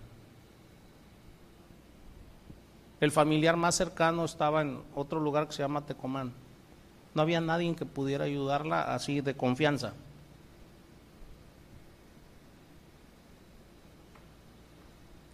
El 3.03 3.12
familiar 3.12 3.59
más 3.59 3.74
cercano 3.74 4.24
estaba 4.24 4.62
en 4.62 4.80
otro 4.94 5.20
lugar 5.20 5.46
que 5.46 5.53
se 5.53 5.62
llama 5.62 5.84
Tecomán. 5.84 6.32
No 7.14 7.20
había 7.20 7.42
nadie 7.42 7.76
que 7.76 7.84
pudiera 7.84 8.24
ayudarla 8.24 8.94
así 8.94 9.20
de 9.20 9.34
confianza. 9.34 9.92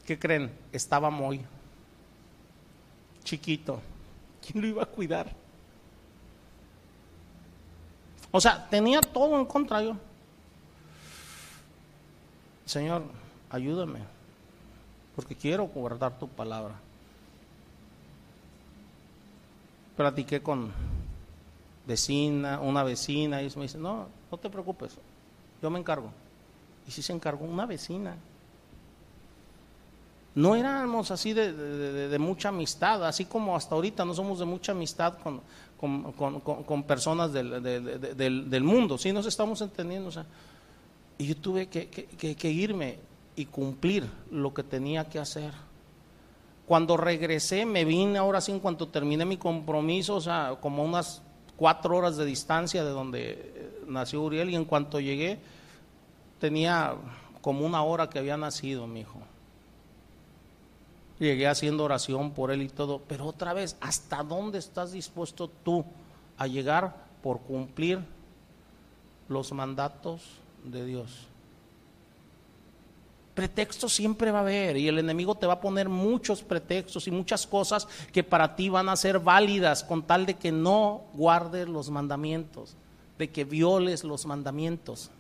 ¿Qué 0.09 0.19
creen? 0.19 0.51
Estaba 0.73 1.11
muy 1.11 1.45
chiquito. 3.25 3.79
¿Quién 4.41 4.63
lo 4.63 4.67
iba 4.67 4.83
a 4.83 4.87
cuidar? 4.87 5.31
O 8.31 8.41
sea, 8.41 8.67
tenía 8.71 9.03
todo 9.03 9.39
en 9.39 9.45
contra 9.45 9.83
yo. 9.83 9.99
Señor, 12.65 13.03
ayúdame, 13.51 14.01
porque 15.15 15.37
quiero 15.37 15.67
guardar 15.67 16.19
tu 16.19 16.27
palabra. 16.27 16.77
Platiqué 19.95 20.41
con 20.41 20.73
vecina, 21.87 22.61
una 22.61 22.83
vecina, 22.83 23.43
y 23.43 23.53
me 23.57 23.63
dice, 23.65 23.77
no, 23.77 24.09
no 24.33 24.39
te 24.39 24.49
preocupes, 24.49 24.97
yo 25.61 25.69
me 25.69 25.79
encargo. 25.79 26.11
Y 26.87 26.93
si 26.93 27.03
se 27.03 27.13
encargó 27.13 27.45
una 27.45 27.67
vecina. 27.67 28.17
No 30.35 30.55
éramos 30.55 31.11
así 31.11 31.33
de, 31.33 32.17
mucha 32.19 32.51
amistad, 32.51 33.05
así 33.07 33.25
como 33.25 33.57
hasta 33.57 33.75
ahorita 33.75 34.05
no 34.05 34.15
somos 34.15 34.39
de 34.39 34.45
mucha 34.45 34.73
amistad 34.73 35.15
con, 35.19 36.83
personas 36.85 37.33
del, 37.33 38.63
mundo, 38.63 38.99
sí 38.99 39.13
nos 39.13 39.27
estamos 39.27 39.61
entendiendo. 39.61 40.11
y 41.19 41.27
yo 41.27 41.37
tuve 41.37 41.69
que, 41.69 42.51
irme 42.51 42.99
y 43.35 43.47
cumplir 43.47 44.09
lo 44.31 44.53
que 44.55 44.63
tenía 44.63 45.09
que 45.09 45.19
hacer. 45.19 45.53
Cuando 46.67 46.99
regresé, 46.99 47.65
me 47.65 47.85
vine 47.85 48.19
ahora 48.19 48.41
sí, 48.41 48.53
en 48.53 48.61
cuanto 48.61 48.89
terminé 48.89 49.25
mi 49.25 49.39
compromiso, 49.39 50.17
o 50.17 50.21
sea, 50.21 50.57
como 50.61 50.85
unas 50.85 51.23
cuatro 51.57 51.97
horas 51.97 52.17
de 52.17 52.27
distancia 52.27 52.85
de 52.85 52.91
donde 52.91 53.73
nació 53.89 54.23
Uriel, 54.23 54.51
y 54.51 54.55
en 54.55 54.67
cuanto 54.67 55.01
llegué, 55.01 55.41
tenía 56.39 56.95
como 57.41 57.65
una 57.65 57.83
hora 57.83 58.11
que 58.11 58.19
había 58.19 58.37
nacido 58.37 58.87
mi 58.87 59.01
hijo 59.01 59.21
llegué 61.19 61.47
haciendo 61.47 61.85
oración 61.85 62.33
por 62.33 62.51
él 62.51 62.63
y 62.63 62.69
todo, 62.69 63.03
pero 63.09 63.27
otra 63.27 63.53
vez, 63.53 63.77
¿hasta 63.81 64.23
dónde 64.23 64.59
estás 64.59 64.93
dispuesto 64.93 65.49
tú 65.65 65.85
a 66.37 66.47
llegar 66.47 66.95
por 67.23 67.41
cumplir 67.41 68.01
los 69.29 69.53
mandatos 69.53 70.23
de 70.65 70.85
Dios? 70.85 71.27
Pretextos 73.35 73.93
siempre 73.93 74.33
va 74.33 74.39
a 74.39 74.43
haber 74.43 74.77
y 74.77 74.89
el 74.89 74.99
enemigo 74.99 75.35
te 75.35 75.47
va 75.47 75.55
a 75.55 75.61
poner 75.61 75.89
muchos 75.89 76.43
pretextos 76.43 77.07
y 77.07 77.13
muchas 77.13 77.47
cosas 77.47 77.87
que 78.13 78.25
para 78.25 78.57
ti 78.57 78.69
van 78.69 78.89
a 78.89 78.97
ser 78.97 79.21
válidas 79.21 79.85
con 79.85 80.03
tal 80.03 80.27
de 80.27 80.35
que 80.35 80.51
no 80.51 81.05
guardes 81.15 81.69
los 81.69 81.89
mandamientos, 81.89 82.75
de 83.17 83.31
que 83.31 83.45
violes 83.45 84.03
los 84.03 84.27
mandamientos. 84.27 85.11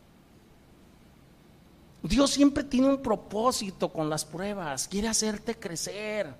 Dios 2.02 2.30
siempre 2.30 2.64
tiene 2.64 2.88
un 2.88 3.02
propósito 3.02 3.88
con 3.88 4.08
las 4.08 4.24
pruebas, 4.24 4.86
quiere 4.86 5.08
hacerte 5.08 5.58
crecer, 5.58 6.34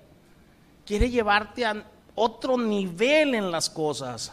quiere 0.85 1.09
llevarte 1.09 1.65
a 1.65 1.85
otro 2.15 2.57
nivel 2.57 3.35
en 3.35 3.51
las 3.51 3.69
cosas. 3.69 4.31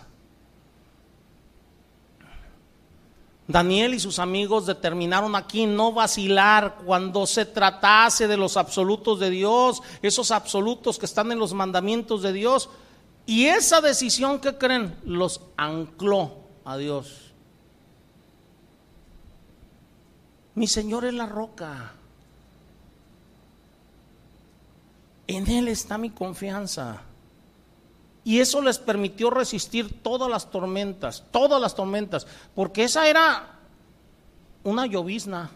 Daniel 3.49 3.95
y 3.95 4.01
sus 4.01 4.18
amigos 4.18 4.66
determinaron 4.66 5.37
aquí 5.37 5.66
no 5.66 5.93
vacilar 5.93 6.79
cuando 6.85 7.27
se 7.27 7.45
tratase 7.45 8.27
de 8.27 8.37
los 8.37 8.57
absolutos 8.57 9.20
de 9.20 9.31
Dios, 9.31 9.83
esos 10.03 10.33
absolutos 10.33 10.99
que 10.99 11.07
están 11.07 11.31
en 11.31 11.39
los 11.39 11.53
mandamientos 11.53 12.22
de 12.22 12.33
Dios. 12.33 12.68
Y 13.24 13.47
esa 13.47 13.81
decisión 13.81 14.41
que 14.41 14.57
creen 14.57 14.97
los 15.05 15.41
ancló 15.57 16.39
a 16.64 16.77
Dios. 16.77 17.26
Mi 20.57 20.66
Señor 20.66 21.04
es 21.04 21.12
la 21.12 21.26
roca. 21.26 21.92
En 25.26 25.48
Él 25.50 25.68
está 25.68 25.98
mi 25.98 26.11
confianza. 26.11 27.02
Y 28.24 28.40
eso 28.40 28.62
les 28.62 28.78
permitió 28.78 29.30
resistir 29.30 30.02
todas 30.02 30.30
las 30.30 30.50
tormentas, 30.50 31.22
todas 31.30 31.61
las 31.61 31.74
tormentas, 31.74 32.26
porque 32.54 32.84
esa 32.84 33.07
era 33.07 33.59
una 34.64 34.86
llovizna. 34.86 35.50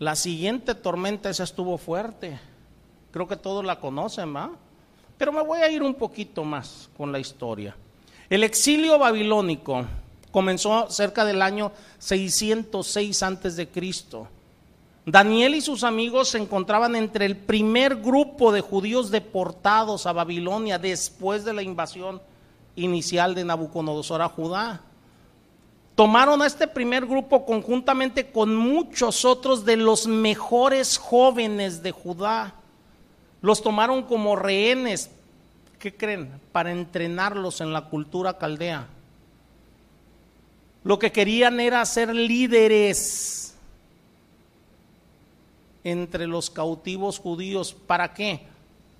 La 0.00 0.16
siguiente 0.16 0.74
tormenta, 0.74 1.30
esa 1.30 1.44
estuvo 1.44 1.78
fuerte. 1.78 2.40
Creo 3.12 3.28
que 3.28 3.36
todos 3.36 3.64
la 3.64 3.78
conocen, 3.78 4.34
¿va? 4.34 4.50
Pero 5.16 5.30
me 5.30 5.42
voy 5.42 5.60
a 5.60 5.70
ir 5.70 5.82
un 5.82 5.94
poquito 5.94 6.42
más 6.42 6.90
con 6.96 7.12
la 7.12 7.20
historia. 7.20 7.76
El 8.28 8.42
exilio 8.42 8.98
babilónico 8.98 9.86
comenzó 10.32 10.90
cerca 10.90 11.24
del 11.24 11.42
año 11.42 11.70
606 11.98 13.22
antes 13.22 13.54
de 13.54 13.68
Cristo. 13.68 14.26
Daniel 15.04 15.54
y 15.54 15.60
sus 15.60 15.84
amigos 15.84 16.28
se 16.28 16.38
encontraban 16.38 16.96
entre 16.96 17.26
el 17.26 17.36
primer 17.36 17.96
grupo 17.96 18.50
de 18.50 18.60
judíos 18.60 19.10
deportados 19.10 20.06
a 20.06 20.12
Babilonia 20.12 20.78
después 20.78 21.44
de 21.44 21.52
la 21.52 21.62
invasión 21.62 22.20
inicial 22.76 23.34
de 23.34 23.44
Nabucodonosor 23.44 24.22
a 24.22 24.28
Judá. 24.28 24.80
Tomaron 25.94 26.40
a 26.40 26.46
este 26.46 26.66
primer 26.66 27.04
grupo 27.04 27.44
conjuntamente 27.44 28.30
con 28.30 28.56
muchos 28.56 29.24
otros 29.24 29.64
de 29.64 29.76
los 29.76 30.06
mejores 30.06 30.96
jóvenes 30.96 31.82
de 31.82 31.90
Judá. 31.90 32.54
Los 33.42 33.60
tomaron 33.60 34.04
como 34.04 34.36
rehenes, 34.36 35.10
¿qué 35.78 35.94
creen? 35.94 36.40
Para 36.52 36.70
entrenarlos 36.70 37.60
en 37.60 37.72
la 37.72 37.82
cultura 37.82 38.38
caldea 38.38 38.86
Lo 40.84 40.98
que 40.98 41.12
querían 41.12 41.60
era 41.60 41.84
ser 41.86 42.14
líderes 42.14 43.54
entre 45.84 46.26
los 46.26 46.50
cautivos 46.50 47.18
judíos. 47.18 47.74
¿Para 47.74 48.14
qué? 48.14 48.46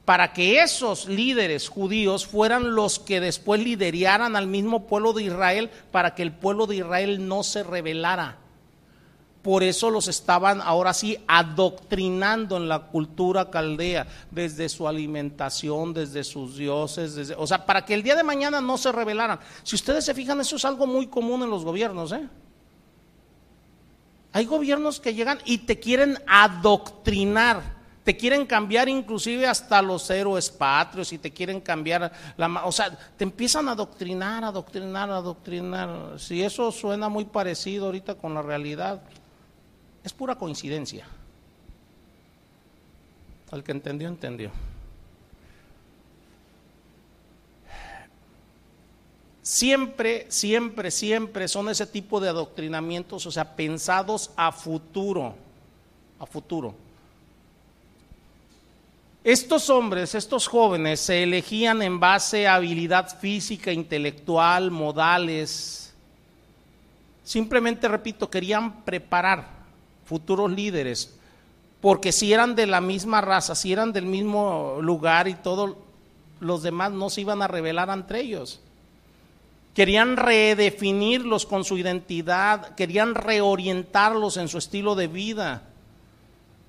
Para 0.04 0.32
que 0.32 0.60
esos 0.60 1.06
líderes 1.08 1.68
judíos 1.68 2.26
fueran 2.26 2.74
los 2.74 2.98
que 2.98 3.20
después 3.20 3.62
lideraran 3.62 4.36
al 4.36 4.46
mismo 4.46 4.86
pueblo 4.86 5.12
de 5.12 5.24
Israel, 5.24 5.70
para 5.90 6.14
que 6.14 6.22
el 6.22 6.32
pueblo 6.32 6.66
de 6.66 6.76
Israel 6.76 7.28
no 7.28 7.42
se 7.42 7.62
rebelara. 7.62 8.38
Por 9.42 9.64
eso 9.64 9.90
los 9.90 10.06
estaban 10.06 10.60
ahora 10.60 10.94
sí 10.94 11.18
adoctrinando 11.26 12.56
en 12.56 12.68
la 12.68 12.78
cultura 12.78 13.50
caldea, 13.50 14.06
desde 14.30 14.68
su 14.68 14.86
alimentación, 14.86 15.92
desde 15.92 16.22
sus 16.22 16.56
dioses, 16.56 17.16
desde, 17.16 17.34
o 17.34 17.46
sea, 17.46 17.66
para 17.66 17.84
que 17.84 17.94
el 17.94 18.04
día 18.04 18.14
de 18.14 18.22
mañana 18.22 18.60
no 18.60 18.78
se 18.78 18.92
rebelaran. 18.92 19.40
Si 19.64 19.74
ustedes 19.74 20.04
se 20.04 20.14
fijan, 20.14 20.40
eso 20.40 20.54
es 20.54 20.64
algo 20.64 20.86
muy 20.86 21.08
común 21.08 21.42
en 21.42 21.50
los 21.50 21.64
gobiernos. 21.64 22.12
¿eh? 22.12 22.28
Hay 24.32 24.44
gobiernos 24.44 25.00
que 25.00 25.12
llegan 25.12 25.38
y 25.44 25.58
te 25.58 25.80
quieren 25.80 26.18
adoctrinar. 26.28 27.82
Te 28.04 28.16
quieren 28.16 28.46
cambiar 28.46 28.88
inclusive 28.88 29.46
hasta 29.46 29.82
los 29.82 30.08
héroes 30.10 30.50
patrios 30.50 31.12
y 31.12 31.18
te 31.18 31.32
quieren 31.32 31.60
cambiar 31.60 32.12
la... 32.36 32.64
O 32.64 32.72
sea, 32.72 32.96
te 33.16 33.24
empiezan 33.24 33.68
a 33.68 33.72
adoctrinar, 33.72 34.44
adoctrinar, 34.44 35.10
adoctrinar. 35.10 36.18
Si 36.18 36.42
eso 36.42 36.70
suena 36.70 37.08
muy 37.08 37.24
parecido 37.24 37.86
ahorita 37.86 38.14
con 38.16 38.34
la 38.34 38.42
realidad, 38.42 39.02
es 40.04 40.12
pura 40.12 40.34
coincidencia. 40.34 41.06
Al 43.50 43.62
que 43.62 43.72
entendió, 43.72 44.08
entendió. 44.08 44.50
Siempre, 49.42 50.26
siempre, 50.28 50.90
siempre 50.90 51.48
son 51.48 51.68
ese 51.68 51.86
tipo 51.86 52.20
de 52.20 52.28
adoctrinamientos, 52.28 53.26
o 53.26 53.30
sea, 53.30 53.56
pensados 53.56 54.30
a 54.36 54.52
futuro, 54.52 55.34
a 56.18 56.26
futuro. 56.26 56.74
Estos 59.24 59.68
hombres, 59.70 60.14
estos 60.14 60.48
jóvenes, 60.48 61.00
se 61.00 61.22
elegían 61.22 61.82
en 61.82 62.00
base 62.00 62.46
a 62.46 62.54
habilidad 62.54 63.18
física, 63.18 63.72
intelectual, 63.72 64.70
modales. 64.70 65.92
Simplemente, 67.22 67.86
repito, 67.86 68.30
querían 68.30 68.82
preparar 68.84 69.61
futuros 70.12 70.50
líderes, 70.52 71.14
porque 71.80 72.12
si 72.12 72.34
eran 72.34 72.54
de 72.54 72.66
la 72.66 72.82
misma 72.82 73.22
raza, 73.22 73.54
si 73.54 73.72
eran 73.72 73.94
del 73.94 74.04
mismo 74.04 74.76
lugar 74.82 75.26
y 75.26 75.34
todos 75.34 75.74
los 76.38 76.62
demás 76.62 76.92
no 76.92 77.08
se 77.08 77.22
iban 77.22 77.40
a 77.40 77.48
revelar 77.48 77.88
entre 77.88 78.20
ellos. 78.20 78.60
Querían 79.72 80.18
redefinirlos 80.18 81.46
con 81.46 81.64
su 81.64 81.78
identidad, 81.78 82.74
querían 82.74 83.14
reorientarlos 83.14 84.36
en 84.36 84.48
su 84.48 84.58
estilo 84.58 84.96
de 84.96 85.06
vida. 85.08 85.62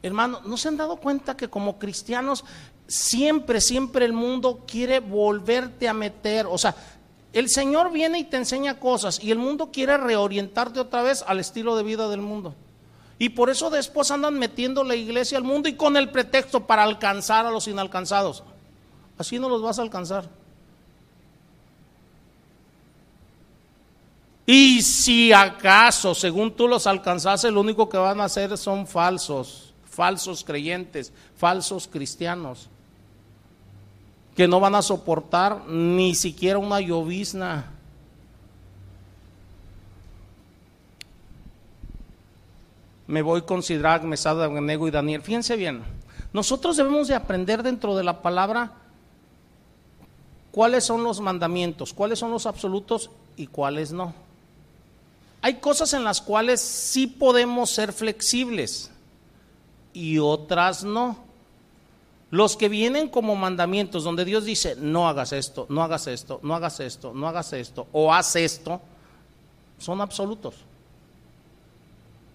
Hermano, 0.04 0.40
¿no 0.46 0.56
se 0.56 0.70
han 0.70 0.78
dado 0.78 0.96
cuenta 0.96 1.36
que 1.36 1.50
como 1.50 1.80
cristianos 1.80 2.46
siempre, 2.88 3.60
siempre 3.60 4.06
el 4.06 4.14
mundo 4.14 4.64
quiere 4.66 5.02
volverte 5.02 5.90
a 5.90 5.94
meter? 5.94 6.46
O 6.50 6.58
sea, 6.58 6.78
el 7.34 7.50
Señor 7.50 7.92
viene 7.92 8.20
y 8.20 8.24
te 8.24 8.38
enseña 8.38 8.80
cosas 8.80 9.22
y 9.22 9.32
el 9.32 9.38
mundo 9.38 9.70
quiere 9.74 9.98
reorientarte 9.98 10.80
otra 10.80 11.02
vez 11.02 11.26
al 11.28 11.42
estilo 11.42 11.76
de 11.76 11.84
vida 11.84 12.08
del 12.08 12.22
mundo. 12.22 12.56
Y 13.24 13.30
por 13.30 13.50
eso 13.50 13.70
después 13.70 14.12
andan 14.12 14.38
metiendo 14.38 14.84
la 14.84 14.96
iglesia 14.96 15.38
al 15.38 15.46
mundo 15.46 15.70
y 15.70 15.78
con 15.78 15.96
el 15.96 16.10
pretexto 16.10 16.68
para 16.68 16.84
alcanzar 16.84 17.46
a 17.46 17.52
los 17.52 17.70
inalcanzados. 17.70 18.44
Así 19.18 19.40
no 19.40 19.48
los 19.48 19.62
vas 19.62 19.80
a 19.80 19.82
alcanzar. 19.82 20.30
Y 24.46 24.82
si 24.82 25.32
acaso, 25.32 26.14
según 26.14 26.52
tú 26.52 26.68
los 26.68 26.86
alcanzase, 26.86 27.50
lo 27.50 27.62
único 27.62 27.88
que 27.88 27.96
van 27.96 28.20
a 28.20 28.26
hacer 28.26 28.58
son 28.58 28.86
falsos, 28.86 29.74
falsos 29.90 30.44
creyentes, 30.44 31.14
falsos 31.38 31.88
cristianos, 31.88 32.68
que 34.36 34.50
no 34.50 34.60
van 34.60 34.76
a 34.76 34.82
soportar 34.82 35.66
ni 35.70 36.14
siquiera 36.14 36.60
una 36.60 36.82
llovizna 36.82 37.72
me 43.08 43.22
voy 43.22 43.42
con 43.44 43.64
Sidrach, 43.64 44.04
Mesada, 44.04 44.46
Abednego 44.46 44.88
y 44.88 44.92
Daniel. 44.92 45.22
Fíjense 45.22 45.56
bien, 45.56 45.84
nosotros 46.32 46.78
debemos 46.78 47.08
de 47.08 47.16
aprender 47.16 47.64
dentro 47.64 47.96
de 47.96 48.04
la 48.04 48.22
palabra 48.22 48.74
cuáles 50.52 50.84
son 50.84 51.04
los 51.04 51.20
mandamientos, 51.20 51.94
cuáles 51.94 52.20
son 52.20 52.32
los 52.32 52.46
absolutos 52.46 53.10
y 53.36 53.48
cuáles 53.48 53.92
no. 53.92 54.14
Hay 55.42 55.56
cosas 55.56 55.94
en 55.94 56.04
las 56.04 56.22
cuales 56.22 56.62
sí 56.62 57.08
podemos 57.08 57.70
ser 57.70 57.92
flexibles 57.92 58.92
y 59.92 60.20
otras 60.20 60.84
no. 60.84 61.18
Los 62.32 62.56
que 62.56 62.70
vienen 62.70 63.10
como 63.10 63.36
mandamientos, 63.36 64.04
donde 64.04 64.26
Dios 64.26 64.46
dice, 64.46 64.76
no 64.76 65.08
hagas 65.08 65.34
esto, 65.34 65.68
no 65.70 65.84
hagas 65.84 66.08
esto, 66.08 66.40
no 66.42 66.56
hagas 66.56 66.80
esto, 66.80 67.14
no 67.14 67.28
hagas 67.28 67.54
esto, 67.54 67.88
o 67.92 68.14
haz 68.14 68.36
esto, 68.36 68.82
son 69.78 70.02
absolutos. 70.02 70.56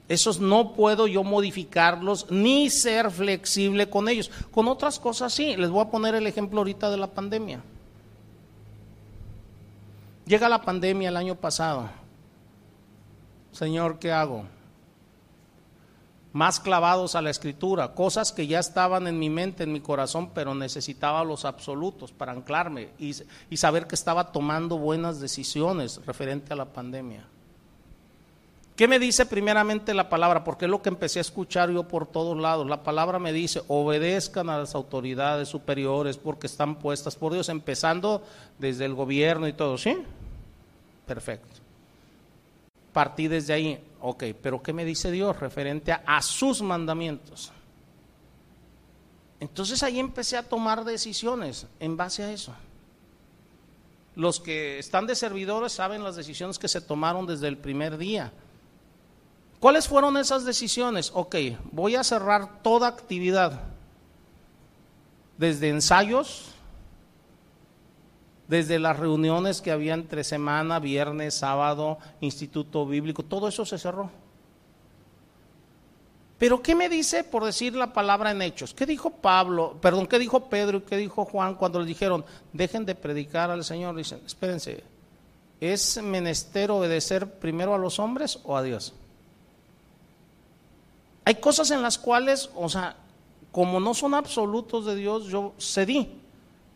Esos 0.09 0.41
no 0.41 0.73
puedo 0.73 1.07
yo 1.07 1.23
modificarlos 1.23 2.31
ni 2.31 2.71
ser 2.71 3.11
flexible 3.11 3.91
con 3.91 4.09
ellos. 4.09 4.31
Con 4.51 4.67
otras 4.67 4.99
cosas 4.99 5.35
sí. 5.35 5.55
Les 5.57 5.69
voy 5.69 5.83
a 5.83 5.91
poner 5.91 6.15
el 6.15 6.27
ejemplo 6.27 6.61
ahorita 6.61 6.91
de 6.91 6.97
la 6.97 7.09
pandemia. 7.09 7.61
Llega 10.29 10.49
la 10.49 10.63
pandemia 10.63 11.11
el 11.11 11.17
año 11.17 11.35
pasado. 11.35 11.89
Señor, 13.53 13.99
¿qué 13.99 14.13
hago? 14.13 14.45
Más 16.33 16.61
clavados 16.61 17.15
a 17.15 17.23
la 17.23 17.31
escritura, 17.31 17.95
cosas 17.95 18.33
que 18.33 18.47
ya 18.47 18.61
estaban 18.61 19.07
en 19.07 19.19
mi 19.19 19.31
mente, 19.31 19.65
en 19.65 19.73
mi 19.73 19.81
corazón, 19.81 20.31
pero 20.35 20.55
necesitaba 20.55 21.25
los 21.25 21.47
absolutos 21.47 22.13
para 22.13 22.33
anclarme 22.33 22.91
y, 22.99 23.15
saber 23.57 23.87
que 23.87 23.95
estaba 23.95 24.31
tomando 24.31 24.79
buenas 24.79 25.19
decisiones 25.19 26.05
referente 26.05 26.53
a 26.53 26.57
la 26.57 26.67
pandemia. 26.67 27.27
¿Qué 28.79 28.87
me 28.87 29.01
dice 29.01 29.27
primeramente 29.27 29.93
la 29.93 30.09
palabra? 30.09 30.45
Porque 30.45 30.67
es 30.67 30.71
lo 30.71 30.81
que 30.81 30.89
empecé 30.89 31.19
a 31.19 31.23
escuchar 31.23 31.69
yo 31.69 31.89
por 31.89 32.07
todos 32.07 32.39
lados. 32.39 32.69
La 32.69 32.85
palabra 32.85 33.19
me 33.19 33.33
dice, 33.33 33.61
obedezcan 33.67 34.49
a 34.49 34.57
las 34.57 34.77
autoridades 34.77 35.49
superiores 35.49 36.17
porque 36.17 36.47
están 36.47 36.77
puestas 36.77 37.17
por 37.17 37.33
Dios, 37.33 37.49
empezando 37.49 38.23
desde 38.57 38.85
el 38.85 38.95
gobierno 38.95 39.49
y 39.49 39.53
todo, 39.53 39.79
¿sí? 39.79 39.99
Perfecto. 41.09 41.57
Partí 42.93 43.27
desde 43.27 43.53
ahí, 43.53 43.85
ok, 44.01 44.27
pero 44.41 44.63
¿qué 44.63 44.73
me 44.73 44.85
dice 44.85 45.11
Dios 45.11 45.41
referente 45.41 45.91
a, 45.91 46.05
a 46.07 46.23
sus 46.23 46.63
mandamientos? 46.63 47.51
Entonces 49.41 49.83
ahí 49.83 49.99
empecé 49.99 50.37
a 50.37 50.45
tomar 50.45 50.85
decisiones 50.85 51.67
en 51.81 51.97
base 51.97 52.23
a 52.23 52.31
eso. 52.31 52.55
Los 54.15 54.39
que 54.39 54.79
están 54.79 55.09
de 55.09 55.17
servidores 55.17 55.73
saben 55.73 56.05
las 56.05 56.15
decisiones 56.15 56.61
que 56.61 56.69
se 56.69 56.81
tomaron 56.81 57.27
desde 57.27 57.49
el 57.49 57.59
primer 57.59 57.99
día 57.99 58.33
¿Cuáles 59.61 59.89
fueron 59.89 60.17
esas 60.17 60.45
decisiones? 60.45 61.11
Ok, 61.15 61.37
voy 61.73 61.97
a 61.97 62.05
cerrar 62.05 62.63
toda 62.63 62.87
actividad, 62.87 63.61
desde 65.37 65.69
ensayos, 65.69 66.55
desde 68.47 68.79
las 68.79 68.99
reuniones 68.99 69.61
que 69.61 69.73
había 69.73 69.95
entre 69.95 70.25
semana, 70.25 70.79
viernes, 70.79 71.35
sábado, 71.35 71.99
instituto 72.21 72.87
bíblico, 72.87 73.23
todo 73.23 73.49
eso 73.49 73.65
se 73.65 73.79
cerró. 73.79 74.11
Pero 76.39 76.63
¿qué 76.63 76.77
me 76.77 76.89
dice 76.89 77.25
por 77.25 77.45
decir 77.45 77.75
la 77.75 77.93
palabra 77.93 78.31
en 78.31 78.41
hechos? 78.43 78.73
¿Qué 78.73 78.87
dijo 78.87 79.11
Pablo, 79.11 79.77
perdón, 79.81 80.07
qué 80.07 80.21
dijo 80.21 80.49
Pedro 80.49 80.79
y 80.79 80.83
qué 80.83 80.97
dijo 80.97 81.25
Juan 81.25 81.57
cuando 81.57 81.81
le 81.81 81.87
dijeron, 81.87 82.25
dejen 82.53 82.87
de 82.87 82.95
predicar 82.95 83.51
al 83.51 83.65
Señor? 83.65 83.97
Dicen, 83.97 84.21
espérense, 84.25 84.85
¿es 85.61 86.01
menester 86.01 86.71
obedecer 86.71 87.29
primero 87.41 87.75
a 87.75 87.79
los 87.79 87.99
hombres 87.99 88.39
o 88.45 88.57
a 88.57 88.63
Dios? 88.63 88.95
Hay 91.29 91.35
cosas 91.35 91.71
en 91.73 91.83
las 91.83 91.99
cuales, 91.99 92.49
o 92.55 92.71
sea, 92.71 92.97
como 93.53 93.81
no 93.81 93.93
son 93.93 94.15
absolutos 94.15 94.87
de 94.87 94.97
Dios, 94.97 95.27
yo 95.27 95.53
cedí. 95.61 96.23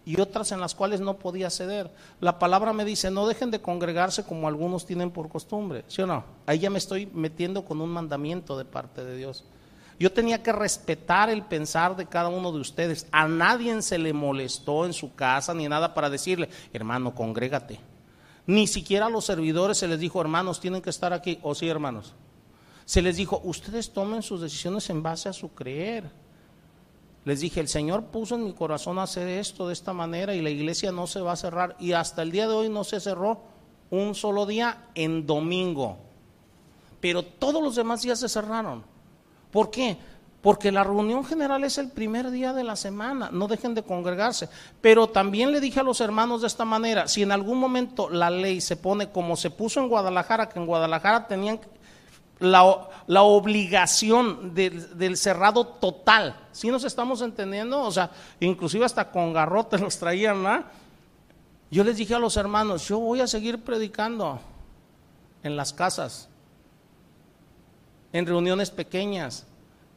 Y 0.04 0.20
otras 0.20 0.52
en 0.52 0.60
las 0.60 0.74
cuales 0.74 1.00
no 1.00 1.16
podía 1.16 1.48
ceder. 1.48 1.90
La 2.20 2.38
palabra 2.38 2.74
me 2.74 2.84
dice, 2.84 3.10
no 3.10 3.26
dejen 3.26 3.50
de 3.50 3.62
congregarse 3.62 4.24
como 4.24 4.46
algunos 4.46 4.84
tienen 4.84 5.10
por 5.10 5.30
costumbre. 5.30 5.86
¿Sí 5.88 6.02
o 6.02 6.06
no? 6.06 6.22
Ahí 6.44 6.58
ya 6.58 6.68
me 6.68 6.76
estoy 6.76 7.06
metiendo 7.14 7.64
con 7.64 7.80
un 7.80 7.88
mandamiento 7.88 8.58
de 8.58 8.66
parte 8.66 9.02
de 9.02 9.16
Dios. 9.16 9.42
Yo 9.98 10.12
tenía 10.12 10.42
que 10.42 10.52
respetar 10.52 11.30
el 11.30 11.40
pensar 11.40 11.96
de 11.96 12.04
cada 12.04 12.28
uno 12.28 12.52
de 12.52 12.60
ustedes. 12.60 13.06
A 13.10 13.26
nadie 13.28 13.80
se 13.80 13.96
le 13.96 14.12
molestó 14.12 14.84
en 14.84 14.92
su 14.92 15.14
casa 15.14 15.54
ni 15.54 15.66
nada 15.66 15.94
para 15.94 16.10
decirle, 16.10 16.50
hermano, 16.74 17.14
congrégate. 17.14 17.80
Ni 18.46 18.66
siquiera 18.66 19.06
a 19.06 19.08
los 19.08 19.24
servidores 19.24 19.78
se 19.78 19.88
les 19.88 19.98
dijo, 19.98 20.20
hermanos, 20.20 20.60
tienen 20.60 20.82
que 20.82 20.90
estar 20.90 21.14
aquí. 21.14 21.38
¿O 21.40 21.54
sí, 21.54 21.70
hermanos? 21.70 22.12
Se 22.84 23.02
les 23.02 23.16
dijo, 23.16 23.40
ustedes 23.44 23.92
tomen 23.92 24.22
sus 24.22 24.40
decisiones 24.40 24.88
en 24.90 25.02
base 25.02 25.28
a 25.28 25.32
su 25.32 25.54
creer. 25.54 26.10
Les 27.24 27.40
dije, 27.40 27.60
el 27.60 27.68
Señor 27.68 28.04
puso 28.06 28.34
en 28.34 28.44
mi 28.44 28.52
corazón 28.52 28.98
hacer 28.98 29.28
esto 29.28 29.68
de 29.68 29.72
esta 29.72 29.92
manera 29.92 30.34
y 30.34 30.42
la 30.42 30.50
iglesia 30.50 30.90
no 30.90 31.06
se 31.06 31.20
va 31.20 31.32
a 31.32 31.36
cerrar. 31.36 31.76
Y 31.78 31.92
hasta 31.92 32.22
el 32.22 32.32
día 32.32 32.48
de 32.48 32.54
hoy 32.54 32.68
no 32.68 32.84
se 32.84 33.00
cerró. 33.00 33.40
un 33.90 34.14
solo 34.14 34.46
día 34.46 34.86
en 34.94 35.26
domingo. 35.26 35.98
Pero 36.98 37.22
todos 37.22 37.62
los 37.62 37.76
demás 37.76 38.00
días 38.00 38.18
se 38.20 38.28
cerraron. 38.28 38.82
¿Por 39.50 39.70
qué? 39.70 39.98
Porque 40.40 40.72
la 40.72 40.82
reunión 40.82 41.24
general 41.24 41.62
es 41.62 41.78
el 41.78 41.90
primer 41.90 42.30
día 42.30 42.52
de 42.52 42.64
la 42.64 42.74
semana, 42.74 43.28
no 43.30 43.46
dejen 43.46 43.74
de 43.74 43.82
congregarse. 43.82 44.48
Pero 44.80 45.08
también 45.08 45.52
le 45.52 45.60
dije 45.60 45.80
a 45.80 45.84
los 45.84 46.00
hermanos 46.00 46.40
de 46.40 46.46
esta 46.46 46.64
manera, 46.64 47.06
si 47.06 47.22
en 47.22 47.32
algún 47.32 47.58
momento 47.58 48.08
la 48.08 48.30
ley 48.30 48.60
se 48.60 48.76
pone 48.76 49.10
como 49.10 49.36
se 49.36 49.50
puso 49.50 49.78
en 49.78 49.88
Guadalajara, 49.88 50.48
que 50.48 50.58
en 50.58 50.66
Guadalajara 50.66 51.28
tenían 51.28 51.60
la, 52.42 52.88
la 53.06 53.22
obligación 53.22 54.54
del, 54.54 55.16
cerrado 55.16 55.64
total, 55.66 56.36
si 56.50 56.70
nos 56.70 56.84
estamos 56.84 57.22
entendiendo? 57.22 57.80
O 57.80 57.90
sea, 57.92 58.10
inclusive 58.40 58.84
hasta 58.84 59.10
con 59.10 59.32
garrotes 59.32 59.80
los 59.80 59.96
traían. 59.98 60.66
Yo 61.70 61.84
les 61.84 61.96
dije 61.96 62.14
a 62.14 62.18
los 62.18 62.36
hermanos, 62.36 62.86
yo 62.88 62.98
voy 62.98 63.20
a 63.20 63.26
seguir 63.26 63.62
predicando 63.62 64.40
en 65.42 65.56
las 65.56 65.72
casas, 65.72 66.28
en 68.12 68.26
reuniones 68.26 68.70
pequeñas, 68.70 69.46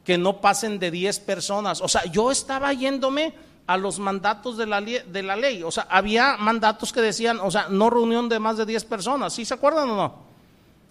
que 0.03 0.17
no 0.17 0.39
pasen 0.39 0.79
de 0.79 0.91
10 0.91 1.19
personas. 1.21 1.81
O 1.81 1.87
sea, 1.87 2.05
yo 2.05 2.31
estaba 2.31 2.71
yéndome 2.73 3.33
a 3.67 3.75
los 3.75 3.97
mandatos 3.97 4.55
de 4.57 4.67
la, 4.67 4.79
de 4.81 5.23
la 5.23 5.35
ley. 5.35 5.63
O 5.63 5.71
sea, 5.71 5.87
había 5.89 6.37
mandatos 6.37 6.93
que 6.93 7.01
decían, 7.01 7.39
o 7.41 7.49
sea, 7.49 7.67
no 7.69 7.89
reunión 7.89 8.29
de 8.29 8.39
más 8.39 8.57
de 8.57 8.65
10 8.67 8.85
personas. 8.85 9.33
¿Sí 9.33 9.45
se 9.45 9.55
acuerdan 9.55 9.89
o 9.89 9.95
no? 9.95 10.34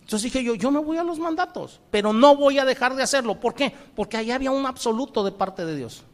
Entonces 0.04 0.30
dije 0.30 0.44
yo, 0.44 0.54
yo 0.54 0.70
me 0.70 0.80
voy 0.80 0.98
a 0.98 1.02
los 1.02 1.18
mandatos, 1.18 1.80
pero 1.90 2.12
no 2.12 2.36
voy 2.36 2.58
a 2.58 2.66
dejar 2.66 2.94
de 2.94 3.02
hacerlo. 3.02 3.40
¿Por 3.40 3.54
qué? 3.54 3.74
Porque 3.96 4.18
ahí 4.18 4.30
había 4.30 4.50
un 4.50 4.66
absoluto 4.66 5.24
de 5.24 5.32
parte 5.32 5.64
de 5.64 5.74
Dios. 5.74 6.04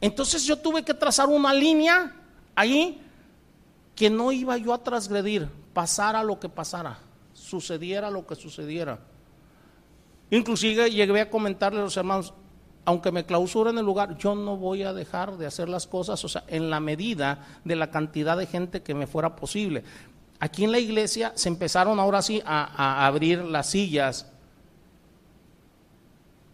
Entonces 0.00 0.44
yo 0.44 0.58
tuve 0.58 0.84
que 0.84 0.92
trazar 0.92 1.28
una 1.28 1.54
línea 1.54 2.14
ahí 2.56 3.00
que 3.94 4.10
no 4.10 4.32
iba 4.32 4.56
yo 4.56 4.74
a 4.74 4.82
transgredir, 4.82 5.48
pasara 5.72 6.24
lo 6.24 6.40
que 6.40 6.48
pasara, 6.48 6.98
sucediera 7.32 8.10
lo 8.10 8.26
que 8.26 8.34
sucediera. 8.34 8.98
Inclusive 10.30 10.90
llegué 10.90 11.20
a 11.20 11.30
comentarle 11.30 11.78
a 11.78 11.84
los 11.84 11.96
hermanos, 11.96 12.34
aunque 12.84 13.12
me 13.12 13.24
clausuren 13.24 13.78
el 13.78 13.86
lugar, 13.86 14.18
yo 14.18 14.34
no 14.34 14.56
voy 14.56 14.82
a 14.82 14.92
dejar 14.92 15.36
de 15.36 15.46
hacer 15.46 15.68
las 15.68 15.86
cosas, 15.86 16.24
o 16.24 16.28
sea, 16.28 16.42
en 16.48 16.70
la 16.70 16.80
medida 16.80 17.60
de 17.64 17.76
la 17.76 17.92
cantidad 17.92 18.36
de 18.36 18.46
gente 18.46 18.82
que 18.82 18.94
me 18.94 19.06
fuera 19.06 19.36
posible. 19.36 19.84
Aquí 20.38 20.64
en 20.64 20.72
la 20.72 20.78
iglesia 20.78 21.32
se 21.34 21.48
empezaron 21.48 21.98
ahora 21.98 22.22
sí 22.22 22.42
a, 22.44 23.06
abrir 23.06 23.44
las 23.44 23.70
sillas. 23.70 24.26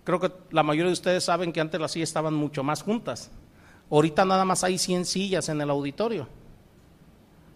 Creo 0.04 0.20
que 0.20 0.32
la 0.50 0.62
mayoría 0.62 0.88
de 0.88 0.94
ustedes 0.94 1.24
saben 1.24 1.52
que 1.52 1.60
antes 1.60 1.80
las 1.80 1.92
sillas 1.92 2.08
estaban 2.08 2.34
mucho 2.34 2.62
más 2.62 2.82
juntas. 2.82 3.30
Ahorita 3.90 4.24
nada 4.24 4.44
más 4.44 4.64
hay 4.64 4.78
100 4.78 5.04
sillas 5.04 5.48
en 5.48 5.60
el 5.60 5.70
auditorio. 5.70 6.28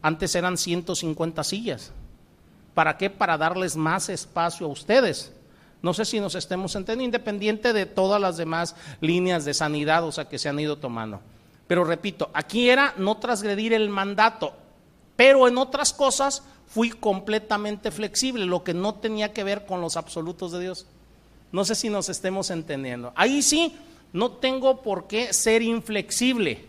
Antes 0.03 0.35
eran 0.35 0.57
150 0.57 1.43
sillas. 1.45 1.93
¿Para 2.75 2.99
qué? 2.99 3.09
Para 3.09 3.39
darles 3.39 3.77
más 3.77 4.09
espacio 4.09 4.67
a 4.67 4.71
ustedes. 4.71 5.33
No 5.83 5.95
sé 5.95 6.05
si 6.05 6.21
nos 6.21 6.35
estemos 6.35 6.75
entendiendo, 6.75 7.17
independiente 7.17 7.73
de 7.73 7.87
todas 7.87 8.21
las 8.21 8.37
demás 8.37 8.75
líneas 9.01 9.45
de 9.45 9.55
sanidad, 9.55 10.05
o 10.05 10.13
sea, 10.13 10.29
que 10.29 10.39
se 10.39 10.49
han 10.49 10.59
ido 10.59 10.79
tomando. 10.79 11.21
Pero 11.67 11.85
repito, 11.85 12.31
aquí 12.35 12.69
era 12.69 12.95
no 12.97 13.17
transgredir 13.17 13.73
el 13.73 13.89
mandato, 13.89 14.55
pero 15.17 15.49
en 15.49 15.59
otras 15.59 15.93
cosas 15.93 16.43
fui 16.69 16.91
completamente 16.91 17.91
flexible, 17.91 18.45
lo 18.45 18.63
que 18.63 18.75
no 18.75 18.95
tenía 18.95 19.33
que 19.33 19.45
ver 19.45 19.67
con 19.67 19.81
los 19.81 19.97
absolutos 19.97 20.53
de 20.53 20.61
Dios. 20.61 20.87
No 21.53 21.65
sé 21.65 21.75
si 21.75 21.89
nos 21.89 22.09
estemos 22.09 22.51
entendiendo. 22.51 23.13
Ahí 23.17 23.43
sí, 23.43 23.75
no 24.13 24.33
tengo 24.33 24.83
por 24.83 25.07
qué 25.07 25.33
ser 25.33 25.63
inflexible. 25.63 26.65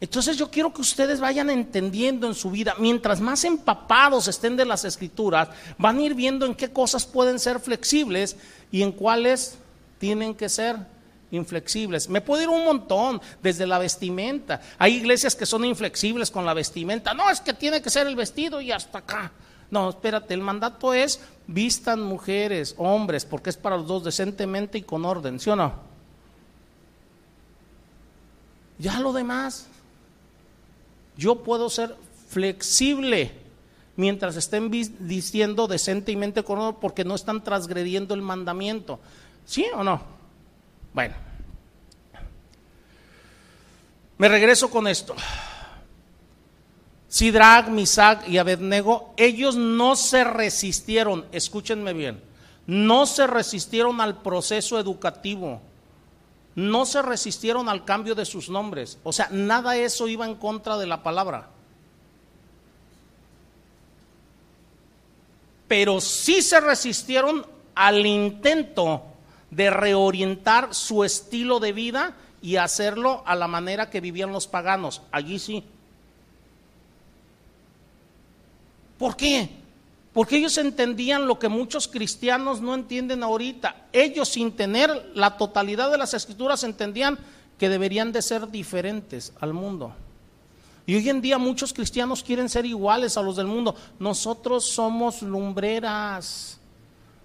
Entonces 0.00 0.36
yo 0.36 0.50
quiero 0.50 0.72
que 0.72 0.82
ustedes 0.82 1.18
vayan 1.18 1.48
entendiendo 1.48 2.26
en 2.26 2.34
su 2.34 2.50
vida, 2.50 2.74
mientras 2.78 3.20
más 3.20 3.42
empapados 3.44 4.28
estén 4.28 4.56
de 4.56 4.66
las 4.66 4.84
escrituras, 4.84 5.48
van 5.78 5.98
a 5.98 6.02
ir 6.02 6.14
viendo 6.14 6.44
en 6.44 6.54
qué 6.54 6.70
cosas 6.70 7.06
pueden 7.06 7.38
ser 7.38 7.58
flexibles 7.58 8.36
y 8.70 8.82
en 8.82 8.92
cuáles 8.92 9.56
tienen 9.98 10.34
que 10.34 10.48
ser 10.48 10.76
inflexibles. 11.34 12.08
Me 12.08 12.20
puedo 12.20 12.42
ir 12.42 12.48
un 12.48 12.64
montón, 12.64 13.20
desde 13.42 13.66
la 13.66 13.78
vestimenta. 13.78 14.60
Hay 14.78 14.94
iglesias 14.94 15.34
que 15.34 15.46
son 15.46 15.64
inflexibles 15.64 16.30
con 16.30 16.44
la 16.46 16.54
vestimenta. 16.54 17.14
No, 17.14 17.30
es 17.30 17.40
que 17.40 17.52
tiene 17.52 17.82
que 17.82 17.90
ser 17.90 18.06
el 18.06 18.16
vestido 18.16 18.60
y 18.60 18.72
hasta 18.72 18.98
acá. 18.98 19.32
No, 19.70 19.90
espérate, 19.90 20.34
el 20.34 20.40
mandato 20.40 20.94
es 20.94 21.20
vistan 21.46 22.02
mujeres, 22.02 22.74
hombres, 22.78 23.24
porque 23.24 23.50
es 23.50 23.56
para 23.56 23.76
los 23.76 23.86
dos 23.86 24.04
decentemente 24.04 24.78
y 24.78 24.82
con 24.82 25.04
orden, 25.04 25.40
¿sí 25.40 25.50
o 25.50 25.56
no? 25.56 25.72
Ya 28.78 29.00
lo 29.00 29.12
demás, 29.12 29.66
yo 31.16 31.42
puedo 31.42 31.70
ser 31.70 31.94
flexible 32.28 33.32
mientras 33.96 34.36
estén 34.36 34.70
diciendo 34.70 35.66
decentemente 35.66 36.42
con 36.42 36.58
honor 36.58 36.78
porque 36.80 37.04
no 37.04 37.14
están 37.14 37.44
transgrediendo 37.44 38.14
el 38.14 38.22
mandamiento. 38.22 38.98
¿Sí 39.46 39.66
o 39.74 39.84
no? 39.84 40.02
Bueno, 40.92 41.14
me 44.18 44.28
regreso 44.28 44.70
con 44.70 44.86
esto. 44.86 45.14
Sidrag, 47.08 47.70
Misac 47.70 48.28
y 48.28 48.38
Abednego, 48.38 49.14
ellos 49.16 49.56
no 49.56 49.94
se 49.94 50.24
resistieron, 50.24 51.26
escúchenme 51.30 51.92
bien, 51.92 52.20
no 52.66 53.06
se 53.06 53.26
resistieron 53.26 54.00
al 54.00 54.20
proceso 54.22 54.78
educativo 54.80 55.60
no 56.54 56.86
se 56.86 57.02
resistieron 57.02 57.68
al 57.68 57.84
cambio 57.84 58.14
de 58.14 58.24
sus 58.24 58.48
nombres. 58.48 58.98
O 59.02 59.12
sea, 59.12 59.28
nada 59.30 59.76
eso 59.76 60.06
iba 60.08 60.24
en 60.24 60.36
contra 60.36 60.76
de 60.76 60.86
la 60.86 61.02
palabra. 61.02 61.48
Pero 65.66 66.00
sí 66.00 66.42
se 66.42 66.60
resistieron 66.60 67.44
al 67.74 68.06
intento 68.06 69.02
de 69.50 69.70
reorientar 69.70 70.74
su 70.74 71.02
estilo 71.02 71.58
de 71.58 71.72
vida 71.72 72.16
y 72.44 72.56
hacerlo 72.56 73.22
a 73.24 73.34
la 73.34 73.48
manera 73.48 73.88
que 73.88 74.02
vivían 74.02 74.30
los 74.30 74.46
paganos. 74.46 75.00
Allí 75.10 75.38
sí. 75.38 75.64
¿Por 78.98 79.16
qué? 79.16 79.48
Porque 80.12 80.36
ellos 80.36 80.58
entendían 80.58 81.26
lo 81.26 81.38
que 81.38 81.48
muchos 81.48 81.88
cristianos 81.88 82.60
no 82.60 82.74
entienden 82.74 83.22
ahorita. 83.22 83.86
Ellos 83.94 84.28
sin 84.28 84.52
tener 84.52 85.10
la 85.14 85.38
totalidad 85.38 85.90
de 85.90 85.96
las 85.96 86.12
escrituras 86.12 86.64
entendían 86.64 87.18
que 87.58 87.70
deberían 87.70 88.12
de 88.12 88.20
ser 88.20 88.50
diferentes 88.50 89.32
al 89.40 89.54
mundo. 89.54 89.94
Y 90.84 90.96
hoy 90.96 91.08
en 91.08 91.22
día 91.22 91.38
muchos 91.38 91.72
cristianos 91.72 92.22
quieren 92.22 92.50
ser 92.50 92.66
iguales 92.66 93.16
a 93.16 93.22
los 93.22 93.36
del 93.36 93.46
mundo. 93.46 93.74
Nosotros 93.98 94.66
somos 94.66 95.22
lumbreras. 95.22 96.60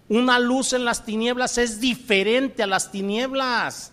Una 0.08 0.40
luz 0.40 0.72
en 0.72 0.86
las 0.86 1.04
tinieblas 1.04 1.58
es 1.58 1.82
diferente 1.82 2.64
a 2.64 2.68
las 2.68 2.90
tinieblas. 2.90 3.92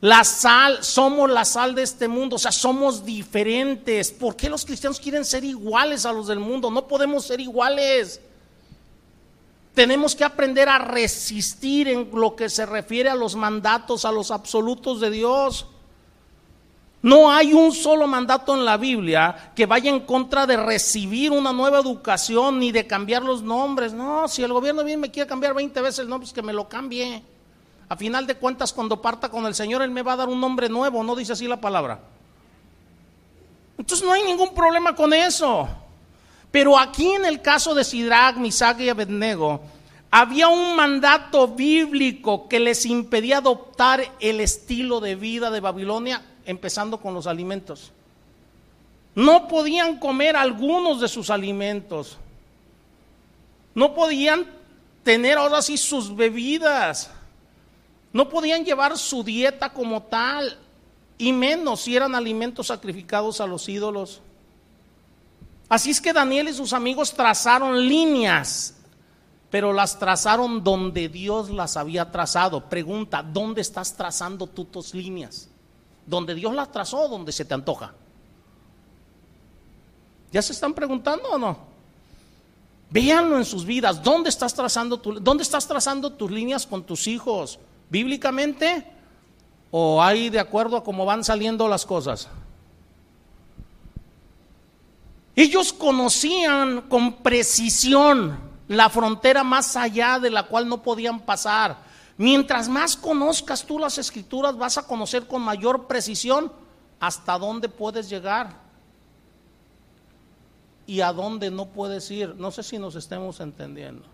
La 0.00 0.24
sal, 0.24 0.82
somos 0.82 1.28
la 1.28 1.44
sal 1.44 1.74
de 1.74 1.82
este 1.82 2.08
mundo, 2.08 2.36
o 2.36 2.38
sea, 2.38 2.52
somos 2.52 3.04
diferentes. 3.04 4.10
¿Por 4.10 4.34
qué 4.34 4.48
los 4.48 4.64
cristianos 4.64 4.98
quieren 4.98 5.26
ser 5.26 5.44
iguales 5.44 6.06
a 6.06 6.12
los 6.12 6.26
del 6.26 6.38
mundo? 6.38 6.70
No 6.70 6.88
podemos 6.88 7.26
ser 7.26 7.38
iguales. 7.38 8.20
Tenemos 9.74 10.16
que 10.16 10.24
aprender 10.24 10.70
a 10.70 10.78
resistir 10.78 11.86
en 11.88 12.10
lo 12.14 12.34
que 12.34 12.48
se 12.48 12.64
refiere 12.64 13.10
a 13.10 13.14
los 13.14 13.36
mandatos, 13.36 14.06
a 14.06 14.12
los 14.12 14.30
absolutos 14.30 15.00
de 15.00 15.10
Dios. 15.10 15.66
No 17.02 17.30
hay 17.30 17.52
un 17.52 17.72
solo 17.72 18.06
mandato 18.06 18.54
en 18.54 18.64
la 18.64 18.78
Biblia 18.78 19.52
que 19.54 19.66
vaya 19.66 19.90
en 19.90 20.00
contra 20.00 20.46
de 20.46 20.56
recibir 20.56 21.30
una 21.30 21.52
nueva 21.52 21.78
educación 21.78 22.58
ni 22.58 22.72
de 22.72 22.86
cambiar 22.86 23.22
los 23.22 23.42
nombres. 23.42 23.92
No, 23.92 24.28
si 24.28 24.42
el 24.42 24.52
gobierno 24.52 24.82
bien 24.82 25.00
me 25.00 25.10
quiere 25.10 25.28
cambiar 25.28 25.54
20 25.54 25.78
veces 25.82 26.00
el 26.00 26.08
nombre, 26.08 26.26
pues 26.26 26.34
que 26.34 26.42
me 26.42 26.52
lo 26.54 26.68
cambie. 26.68 27.22
A 27.90 27.96
final 27.96 28.24
de 28.24 28.36
cuentas, 28.36 28.72
cuando 28.72 29.02
parta 29.02 29.28
con 29.28 29.44
el 29.46 29.54
Señor, 29.54 29.82
Él 29.82 29.90
me 29.90 30.02
va 30.02 30.12
a 30.12 30.16
dar 30.16 30.28
un 30.28 30.40
nombre 30.40 30.68
nuevo, 30.68 31.02
no 31.02 31.16
dice 31.16 31.32
así 31.32 31.48
la 31.48 31.60
palabra. 31.60 31.98
Entonces 33.76 34.06
no 34.06 34.12
hay 34.12 34.22
ningún 34.22 34.54
problema 34.54 34.94
con 34.94 35.12
eso. 35.12 35.68
Pero 36.52 36.78
aquí 36.78 37.10
en 37.10 37.24
el 37.24 37.42
caso 37.42 37.74
de 37.74 37.82
Sidrach, 37.82 38.36
Misag 38.36 38.80
y 38.80 38.90
Abednego, 38.90 39.60
había 40.08 40.46
un 40.46 40.76
mandato 40.76 41.48
bíblico 41.48 42.48
que 42.48 42.60
les 42.60 42.86
impedía 42.86 43.38
adoptar 43.38 44.04
el 44.20 44.38
estilo 44.38 45.00
de 45.00 45.16
vida 45.16 45.50
de 45.50 45.58
Babilonia, 45.58 46.22
empezando 46.46 47.00
con 47.00 47.12
los 47.12 47.26
alimentos. 47.26 47.90
No 49.16 49.48
podían 49.48 49.98
comer 49.98 50.36
algunos 50.36 51.00
de 51.00 51.08
sus 51.08 51.28
alimentos. 51.28 52.18
No 53.74 53.94
podían 53.94 54.46
tener 55.02 55.38
ahora 55.38 55.60
sí 55.60 55.76
sus 55.76 56.14
bebidas. 56.14 57.10
No 58.12 58.28
podían 58.28 58.64
llevar 58.64 58.98
su 58.98 59.22
dieta 59.22 59.72
como 59.72 60.02
tal, 60.02 60.58
y 61.20 61.32
menos 61.32 61.82
si 61.82 61.94
eran 61.94 62.14
alimentos 62.14 62.68
sacrificados 62.68 63.40
a 63.40 63.46
los 63.46 63.68
ídolos. 63.68 64.20
Así 65.68 65.90
es 65.90 66.00
que 66.00 66.12
Daniel 66.12 66.48
y 66.48 66.54
sus 66.54 66.72
amigos 66.72 67.12
trazaron 67.12 67.86
líneas, 67.86 68.74
pero 69.50 69.72
las 69.72 69.98
trazaron 69.98 70.64
donde 70.64 71.08
Dios 71.08 71.50
las 71.50 71.76
había 71.76 72.10
trazado. 72.10 72.68
Pregunta, 72.68 73.22
¿dónde 73.22 73.60
estás 73.60 73.94
trazando 73.96 74.46
tú 74.46 74.64
tus 74.64 74.94
líneas? 74.94 75.48
¿Donde 76.06 76.34
Dios 76.34 76.54
las 76.54 76.72
trazó 76.72 77.02
o 77.02 77.08
donde 77.08 77.32
se 77.32 77.44
te 77.44 77.54
antoja? 77.54 77.92
¿Ya 80.32 80.42
se 80.42 80.52
están 80.52 80.74
preguntando 80.74 81.28
o 81.28 81.38
no? 81.38 81.58
Véanlo 82.88 83.36
en 83.36 83.44
sus 83.44 83.64
vidas. 83.64 84.02
¿Dónde 84.02 84.30
estás 84.30 84.54
trazando, 84.54 84.96
¿dónde 84.96 85.42
estás 85.42 85.68
trazando 85.68 86.10
tus 86.12 86.30
líneas 86.30 86.66
con 86.66 86.82
tus 86.82 87.06
hijos? 87.06 87.58
¿Bíblicamente? 87.90 88.86
¿O 89.70 90.02
hay 90.02 90.30
de 90.30 90.40
acuerdo 90.40 90.76
a 90.76 90.84
cómo 90.84 91.04
van 91.04 91.22
saliendo 91.22 91.68
las 91.68 91.84
cosas? 91.84 92.28
Ellos 95.36 95.72
conocían 95.72 96.82
con 96.82 97.14
precisión 97.14 98.38
la 98.68 98.88
frontera 98.88 99.42
más 99.42 99.76
allá 99.76 100.18
de 100.18 100.30
la 100.30 100.44
cual 100.44 100.68
no 100.68 100.82
podían 100.82 101.20
pasar. 101.20 101.78
Mientras 102.16 102.68
más 102.68 102.96
conozcas 102.96 103.64
tú 103.64 103.78
las 103.78 103.98
escrituras, 103.98 104.56
vas 104.56 104.78
a 104.78 104.86
conocer 104.86 105.26
con 105.26 105.42
mayor 105.42 105.86
precisión 105.86 106.52
hasta 107.00 107.38
dónde 107.38 107.68
puedes 107.68 108.08
llegar 108.08 108.54
y 110.86 111.00
a 111.00 111.12
dónde 111.12 111.50
no 111.50 111.66
puedes 111.66 112.10
ir. 112.10 112.34
No 112.36 112.50
sé 112.50 112.62
si 112.62 112.78
nos 112.78 112.94
estemos 112.94 113.40
entendiendo. 113.40 114.04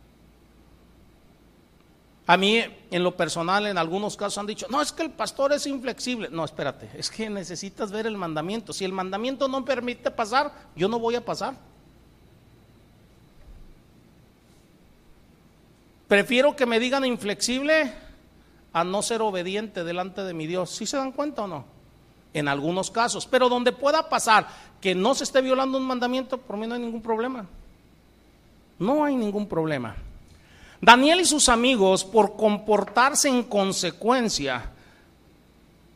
A 2.29 2.37
mí, 2.37 2.61
en 2.91 3.05
lo 3.05 3.17
personal, 3.17 3.67
en 3.67 3.79
algunos 3.79 4.17
casos 4.17 4.39
han 4.39 4.47
dicho, 4.47 4.67
no, 4.69 4.83
es 4.83 4.91
que 4.91 5.03
el 5.03 5.11
pastor 5.11 5.53
es 5.53 5.65
inflexible. 5.67 6.29
No, 6.31 6.45
espérate, 6.45 6.91
es 6.95 7.09
que 7.09 7.31
necesitas 7.31 7.93
ver 7.93 8.07
el 8.07 8.17
mandamiento. 8.17 8.73
Si 8.73 8.85
el 8.85 8.93
mandamiento 8.93 9.47
no 9.47 9.65
permite 9.65 10.11
pasar, 10.11 10.53
yo 10.75 10.89
no 10.89 10.99
voy 10.99 11.15
a 11.15 11.25
pasar. 11.25 11.55
Prefiero 16.09 16.57
que 16.57 16.67
me 16.67 16.81
digan 16.81 17.05
inflexible 17.05 17.93
a 18.73 18.83
no 18.83 19.03
ser 19.03 19.23
obediente 19.23 19.85
delante 19.85 20.23
de 20.23 20.35
mi 20.35 20.49
Dios. 20.49 20.71
¿Sí 20.71 20.85
se 20.85 20.97
dan 20.97 21.13
cuenta 21.13 21.43
o 21.43 21.47
no? 21.47 21.65
En 22.33 22.49
algunos 22.49 22.91
casos. 22.91 23.27
Pero 23.27 23.49
donde 23.49 23.71
pueda 23.71 24.09
pasar 24.09 24.49
que 24.81 24.97
no 24.97 25.15
se 25.15 25.25
esté 25.25 25.41
violando 25.41 25.79
un 25.79 25.85
mandamiento, 25.85 26.39
por 26.39 26.57
mí 26.57 26.67
no 26.67 26.75
hay 26.75 26.81
ningún 26.81 27.03
problema. 27.03 27.47
No 28.81 29.05
hay 29.05 29.15
ningún 29.15 29.49
problema. 29.49 29.97
Daniel 30.81 31.21
y 31.21 31.25
sus 31.25 31.49
amigos, 31.49 32.05
por 32.05 32.37
comportarse 32.37 33.29
en 33.29 33.43
consecuencia, 33.43 34.73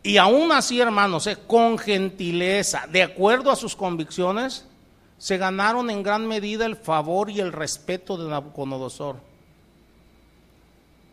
y 0.03 0.17
aún 0.17 0.51
así, 0.53 0.81
hermanos, 0.81 1.27
eh, 1.27 1.37
con 1.47 1.79
gentileza, 1.79 2.87
de 2.91 3.03
acuerdo 3.03 3.51
a 3.51 3.57
sus 3.57 3.77
convicciones, 3.77 4.67
se 5.19 5.37
ganaron 5.37 5.91
en 5.91 6.03
gran 6.03 6.27
medida 6.27 6.65
el 6.65 6.77
favor 6.77 7.31
y 7.31 7.41
el 7.41 7.53
respeto 7.53 8.17
de 8.17 8.29
Nabucodonosor. 8.29 9.17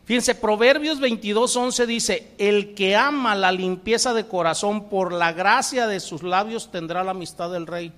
Fíjense, 0.05 0.36
Proverbios 0.36 1.01
22, 1.01 1.86
dice, 1.86 2.32
el 2.38 2.74
que 2.74 2.95
ama 2.95 3.36
la 3.36 3.51
limpieza 3.51 4.13
de 4.13 4.26
corazón 4.26 4.86
por 4.86 5.11
la 5.11 5.34
gracia 5.34 5.86
de 5.86 5.99
sus 5.99 6.24
labios 6.24 6.72
tendrá 6.72 7.03
la 7.03 7.11
amistad 7.11 7.51
del 7.51 7.68
rey. 7.68 7.91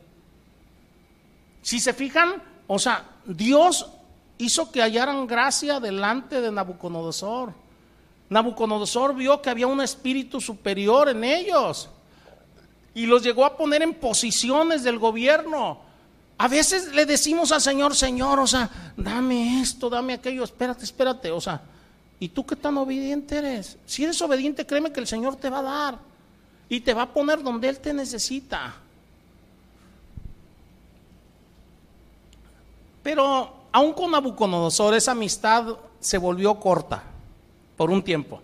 Si 1.61 1.79
se 1.79 1.93
fijan, 1.93 2.41
o 2.65 2.79
sea, 2.79 3.05
Dios 3.25 3.85
hizo 4.39 4.71
que 4.71 4.81
hallaran 4.81 5.27
gracia 5.27 5.79
delante 5.79 6.41
de 6.41 6.51
Nabucodonosor. 6.51 7.53
Nabucodonosor 8.29 9.13
vio 9.13 9.41
que 9.41 9.49
había 9.49 9.67
un 9.67 9.81
espíritu 9.81 10.41
superior 10.41 11.09
en 11.09 11.23
ellos 11.23 11.89
y 12.95 13.05
los 13.05 13.21
llegó 13.21 13.45
a 13.45 13.57
poner 13.57 13.81
en 13.81 13.93
posiciones 13.93 14.83
del 14.83 14.97
gobierno. 14.97 15.81
A 16.37 16.47
veces 16.47 16.93
le 16.93 17.05
decimos 17.05 17.51
al 17.51 17.59
Señor, 17.59 17.93
Señor, 17.95 18.39
o 18.39 18.47
sea, 18.47 18.93
dame 18.95 19.61
esto, 19.61 19.89
dame 19.89 20.13
aquello, 20.13 20.45
espérate, 20.45 20.85
espérate, 20.85 21.31
o 21.31 21.41
sea, 21.41 21.61
¿y 22.17 22.29
tú 22.29 22.45
qué 22.45 22.55
tan 22.55 22.77
obediente 22.77 23.37
eres? 23.37 23.77
Si 23.85 24.05
eres 24.05 24.21
obediente, 24.21 24.65
créeme 24.65 24.93
que 24.93 25.01
el 25.01 25.07
Señor 25.07 25.35
te 25.35 25.49
va 25.49 25.59
a 25.59 25.63
dar 25.63 25.99
y 26.69 26.79
te 26.79 26.93
va 26.93 27.01
a 27.03 27.13
poner 27.13 27.43
donde 27.43 27.67
Él 27.67 27.79
te 27.79 27.93
necesita. 27.93 28.73
Pero 33.03 33.58
aún 33.71 33.93
con 33.93 34.11
Nabucodonosor 34.11 34.93
esa 34.93 35.11
amistad 35.11 35.77
se 35.99 36.17
volvió 36.17 36.59
corta 36.59 37.03
por 37.77 37.89
un 37.89 38.03
tiempo. 38.03 38.41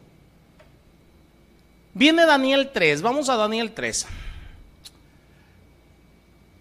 Viene 1.94 2.26
Daniel 2.26 2.72
3, 2.74 3.02
vamos 3.02 3.30
a 3.30 3.36
Daniel 3.36 3.72
3. 3.74 4.08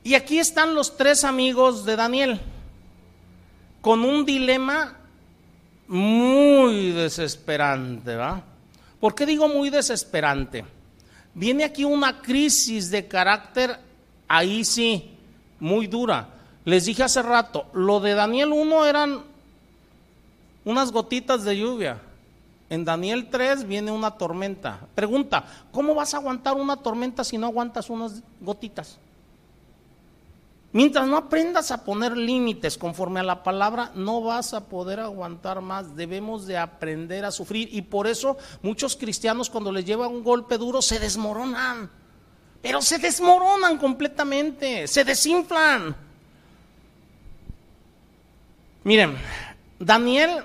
Y 0.04 0.14
aquí 0.14 0.38
están 0.38 0.74
los 0.74 0.96
tres 0.96 1.24
amigos 1.24 1.84
de 1.84 1.96
Daniel 1.96 2.40
con 3.80 4.04
un 4.04 4.24
dilema 4.24 4.96
muy 5.88 6.92
desesperante, 6.92 8.14
¿va? 8.14 8.42
¿Por 9.00 9.14
qué 9.14 9.26
digo 9.26 9.48
muy 9.48 9.70
desesperante? 9.70 10.64
Viene 11.34 11.64
aquí 11.64 11.84
una 11.84 12.22
crisis 12.22 12.90
de 12.90 13.08
carácter, 13.08 13.78
ahí 14.28 14.64
sí, 14.64 15.10
muy 15.58 15.86
dura. 15.86 16.33
Les 16.64 16.86
dije 16.86 17.02
hace 17.02 17.22
rato, 17.22 17.66
lo 17.72 18.00
de 18.00 18.14
Daniel 18.14 18.52
1 18.52 18.86
eran 18.86 19.22
unas 20.64 20.92
gotitas 20.92 21.44
de 21.44 21.58
lluvia. 21.58 22.00
En 22.70 22.84
Daniel 22.84 23.28
3 23.30 23.68
viene 23.68 23.92
una 23.92 24.12
tormenta. 24.12 24.80
Pregunta, 24.94 25.44
¿cómo 25.70 25.94
vas 25.94 26.14
a 26.14 26.16
aguantar 26.16 26.54
una 26.54 26.76
tormenta 26.76 27.22
si 27.22 27.36
no 27.36 27.46
aguantas 27.46 27.90
unas 27.90 28.22
gotitas? 28.40 28.98
Mientras 30.72 31.06
no 31.06 31.16
aprendas 31.16 31.70
a 31.70 31.84
poner 31.84 32.16
límites 32.16 32.76
conforme 32.76 33.20
a 33.20 33.22
la 33.22 33.44
palabra, 33.44 33.92
no 33.94 34.22
vas 34.22 34.54
a 34.54 34.64
poder 34.64 34.98
aguantar 34.98 35.60
más. 35.60 35.94
Debemos 35.94 36.46
de 36.46 36.58
aprender 36.58 37.24
a 37.24 37.30
sufrir. 37.30 37.68
Y 37.72 37.82
por 37.82 38.08
eso 38.08 38.38
muchos 38.62 38.96
cristianos 38.96 39.50
cuando 39.50 39.70
les 39.70 39.84
lleva 39.84 40.08
un 40.08 40.24
golpe 40.24 40.58
duro 40.58 40.82
se 40.82 40.98
desmoronan. 40.98 41.88
Pero 42.60 42.82
se 42.82 42.98
desmoronan 42.98 43.78
completamente, 43.78 44.88
se 44.88 45.04
desinflan. 45.04 45.94
Miren, 48.84 49.16
Daniel, 49.78 50.44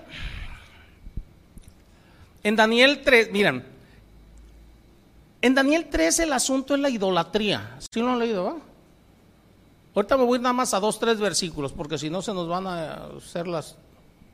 en 2.41 2.55
Daniel 2.55 3.01
3, 3.03 3.31
miren, 3.31 3.65
en 5.41 5.55
Daniel 5.55 5.87
3 5.91 6.19
el 6.19 6.33
asunto 6.33 6.73
es 6.73 6.79
la 6.79 6.89
idolatría. 6.89 7.77
¿Sí 7.91 7.99
lo 7.99 8.11
han 8.11 8.19
leído? 8.19 8.59
Ahorita 9.93 10.15
me 10.15 10.23
voy 10.23 10.39
nada 10.39 10.53
más 10.53 10.73
a 10.73 10.79
dos, 10.79 10.99
tres 10.99 11.19
versículos, 11.19 11.73
porque 11.73 11.97
si 11.97 12.09
no 12.09 12.21
se 12.21 12.33
nos 12.33 12.47
van 12.47 12.67
a 12.67 12.93
hacer 13.17 13.47
las 13.47 13.75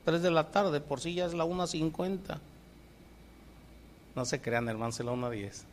3 0.03 0.22
de 0.22 0.30
la 0.30 0.51
tarde, 0.51 0.82
por 0.82 1.01
si 1.01 1.16
ya 1.16 1.26
es 1.26 1.34
la 1.34 1.45
1.50. 1.45 2.38
No 4.16 4.26
se 4.26 4.39
crean, 4.39 4.70
hermanos, 4.70 4.99
es 4.99 5.06
la 5.06 5.14
1.10. 5.14 5.64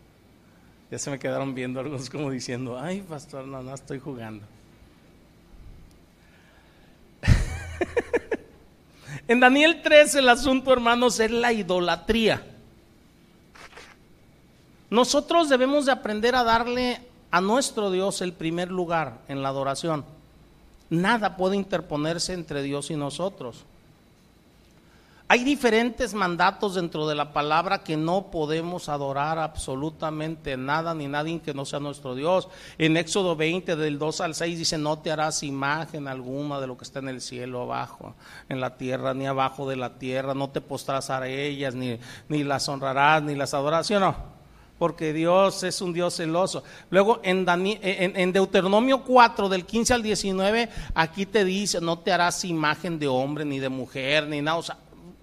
Ya 0.90 0.98
se 0.98 1.10
me 1.10 1.18
quedaron 1.18 1.54
viendo 1.54 1.80
algunos 1.80 2.08
como 2.08 2.30
diciendo, 2.30 2.78
ay, 2.78 3.02
pastor, 3.02 3.46
no, 3.46 3.62
no 3.62 3.74
estoy 3.74 3.98
jugando. 3.98 4.46
En 9.28 9.40
Daniel 9.40 9.80
3 9.82 10.16
el 10.16 10.28
asunto, 10.28 10.72
hermanos, 10.72 11.20
es 11.20 11.30
la 11.30 11.52
idolatría. 11.52 12.44
Nosotros 14.90 15.48
debemos 15.48 15.86
de 15.86 15.92
aprender 15.92 16.34
a 16.34 16.44
darle 16.44 17.00
a 17.30 17.40
nuestro 17.40 17.90
Dios 17.90 18.20
el 18.20 18.32
primer 18.32 18.70
lugar 18.70 19.20
en 19.28 19.42
la 19.42 19.48
adoración. 19.48 20.04
Nada 20.90 21.36
puede 21.36 21.56
interponerse 21.56 22.34
entre 22.34 22.62
Dios 22.62 22.90
y 22.90 22.96
nosotros. 22.96 23.64
Hay 25.32 25.44
diferentes 25.44 26.12
mandatos 26.12 26.74
dentro 26.74 27.08
de 27.08 27.14
la 27.14 27.32
palabra 27.32 27.82
que 27.82 27.96
no 27.96 28.30
podemos 28.30 28.90
adorar 28.90 29.38
absolutamente 29.38 30.58
nada 30.58 30.94
ni 30.94 31.08
nadie 31.08 31.40
que 31.40 31.54
no 31.54 31.64
sea 31.64 31.80
nuestro 31.80 32.14
Dios. 32.14 32.50
En 32.76 32.98
Éxodo 32.98 33.34
20, 33.34 33.74
del 33.76 33.98
2 33.98 34.20
al 34.20 34.34
6, 34.34 34.58
dice, 34.58 34.76
no 34.76 34.98
te 34.98 35.10
harás 35.10 35.42
imagen 35.42 36.06
alguna 36.06 36.60
de 36.60 36.66
lo 36.66 36.76
que 36.76 36.84
está 36.84 36.98
en 36.98 37.08
el 37.08 37.22
cielo 37.22 37.62
abajo, 37.62 38.14
en 38.50 38.60
la 38.60 38.76
tierra, 38.76 39.14
ni 39.14 39.26
abajo 39.26 39.66
de 39.66 39.76
la 39.76 39.98
tierra, 39.98 40.34
no 40.34 40.50
te 40.50 40.60
postrarás 40.60 41.08
a 41.08 41.26
ellas, 41.26 41.74
ni, 41.74 41.98
ni 42.28 42.44
las 42.44 42.68
honrarás, 42.68 43.22
ni 43.22 43.34
las 43.34 43.54
adorarás, 43.54 43.86
¿sí 43.86 43.94
o 43.94 44.00
no? 44.00 44.14
Porque 44.78 45.14
Dios 45.14 45.62
es 45.62 45.80
un 45.80 45.94
Dios 45.94 46.14
celoso. 46.14 46.62
Luego 46.90 47.20
en, 47.22 47.48
en, 47.48 48.16
en 48.18 48.32
Deuteronomio 48.34 49.02
4, 49.02 49.48
del 49.48 49.64
15 49.64 49.94
al 49.94 50.02
19, 50.02 50.68
aquí 50.92 51.24
te 51.24 51.42
dice, 51.42 51.80
no 51.80 52.00
te 52.00 52.12
harás 52.12 52.44
imagen 52.44 52.98
de 52.98 53.08
hombre, 53.08 53.46
ni 53.46 53.60
de 53.60 53.70
mujer, 53.70 54.28
ni 54.28 54.42
nada. 54.42 54.58
O 54.58 54.62
sea, 54.62 54.76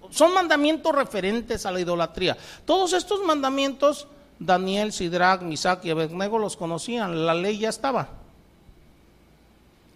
son 0.09 0.33
mandamientos 0.33 0.93
referentes 0.93 1.65
a 1.65 1.71
la 1.71 1.79
idolatría. 1.79 2.37
Todos 2.65 2.93
estos 2.93 3.21
mandamientos, 3.23 4.07
Daniel, 4.39 4.91
Sidrach, 4.91 5.41
Misac 5.41 5.85
y 5.85 5.91
Abednego 5.91 6.39
los 6.39 6.57
conocían, 6.57 7.25
la 7.25 7.33
ley 7.33 7.59
ya 7.59 7.69
estaba. 7.69 8.18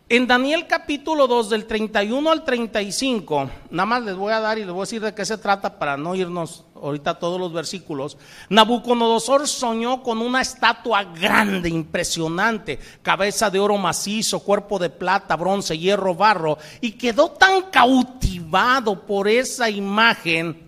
En 0.09 0.27
Daniel 0.27 0.67
capítulo 0.67 1.27
2, 1.27 1.49
del 1.49 1.65
31 1.65 2.29
al 2.29 2.43
35, 2.43 3.49
nada 3.71 3.85
más 3.85 4.03
les 4.03 4.15
voy 4.17 4.33
a 4.33 4.41
dar 4.41 4.57
y 4.57 4.65
les 4.65 4.71
voy 4.71 4.81
a 4.81 4.83
decir 4.83 5.01
de 5.01 5.15
qué 5.15 5.23
se 5.23 5.37
trata 5.37 5.79
para 5.79 5.95
no 5.95 6.13
irnos 6.13 6.65
ahorita 6.75 7.17
todos 7.19 7.39
los 7.39 7.53
versículos. 7.53 8.17
Nabucodonosor 8.49 9.47
soñó 9.47 10.03
con 10.03 10.19
una 10.19 10.41
estatua 10.41 11.05
grande, 11.05 11.69
impresionante, 11.69 12.79
cabeza 13.01 13.49
de 13.49 13.61
oro 13.61 13.77
macizo, 13.77 14.41
cuerpo 14.41 14.77
de 14.77 14.89
plata, 14.89 15.37
bronce, 15.37 15.77
hierro, 15.77 16.13
barro, 16.13 16.57
y 16.81 16.91
quedó 16.91 17.31
tan 17.31 17.71
cautivado 17.71 19.05
por 19.05 19.29
esa 19.29 19.69
imagen 19.69 20.62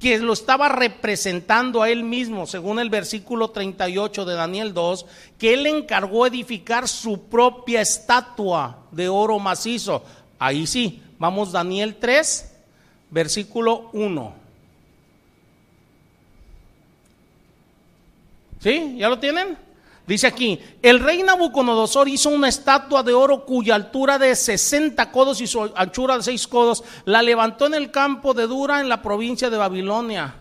que 0.00 0.18
lo 0.18 0.32
estaba 0.32 0.68
representando 0.68 1.82
a 1.82 1.90
él 1.90 2.04
mismo, 2.04 2.46
según 2.46 2.78
el 2.78 2.88
versículo 2.88 3.50
38 3.50 4.24
de 4.24 4.34
Daniel 4.34 4.72
2, 4.72 5.06
que 5.38 5.54
él 5.54 5.66
encargó 5.66 6.26
edificar 6.26 6.86
su 6.86 7.22
propia 7.22 7.80
estatua 7.80 8.84
de 8.92 9.08
oro 9.08 9.38
macizo. 9.38 10.04
Ahí 10.38 10.66
sí, 10.66 11.02
vamos 11.18 11.50
Daniel 11.50 11.96
3, 11.96 12.54
versículo 13.10 13.90
1. 13.92 14.34
¿Sí? 18.60 18.96
¿Ya 18.98 19.08
lo 19.08 19.18
tienen? 19.18 19.67
Dice 20.08 20.26
aquí, 20.26 20.58
el 20.80 21.00
rey 21.00 21.22
Nabucodonosor 21.22 22.08
hizo 22.08 22.30
una 22.30 22.48
estatua 22.48 23.02
de 23.02 23.12
oro 23.12 23.44
cuya 23.44 23.74
altura 23.74 24.18
de 24.18 24.34
60 24.34 25.12
codos 25.12 25.38
y 25.42 25.46
su 25.46 25.70
anchura 25.76 26.16
de 26.16 26.22
6 26.22 26.48
codos, 26.48 26.82
la 27.04 27.20
levantó 27.20 27.66
en 27.66 27.74
el 27.74 27.90
campo 27.90 28.32
de 28.32 28.46
Dura 28.46 28.80
en 28.80 28.88
la 28.88 29.02
provincia 29.02 29.50
de 29.50 29.58
Babilonia. 29.58 30.34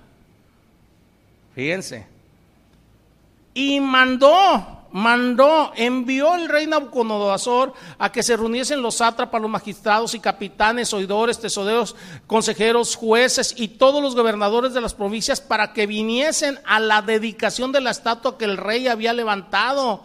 Fíjense. 1.53 2.07
Y 3.53 3.81
mandó 3.81 4.76
mandó, 4.97 5.71
envió 5.75 6.33
el 6.33 6.49
rey 6.49 6.65
Nabucodonosor 6.65 7.71
a 7.99 8.11
que 8.11 8.23
se 8.23 8.35
reuniesen 8.35 8.81
los 8.81 8.95
sátrapas, 8.95 9.39
los 9.39 9.51
magistrados 9.51 10.15
y 10.15 10.19
capitanes, 10.19 10.91
oidores, 10.91 11.39
tesoreros, 11.39 11.95
consejeros, 12.25 12.95
jueces 12.95 13.53
y 13.55 13.67
todos 13.67 14.01
los 14.01 14.15
gobernadores 14.15 14.73
de 14.73 14.81
las 14.81 14.95
provincias 14.95 15.39
para 15.39 15.71
que 15.71 15.85
viniesen 15.85 16.59
a 16.65 16.79
la 16.79 17.03
dedicación 17.03 17.71
de 17.71 17.81
la 17.81 17.91
estatua 17.91 18.39
que 18.39 18.45
el 18.45 18.57
rey 18.57 18.87
había 18.87 19.13
levantado. 19.13 20.01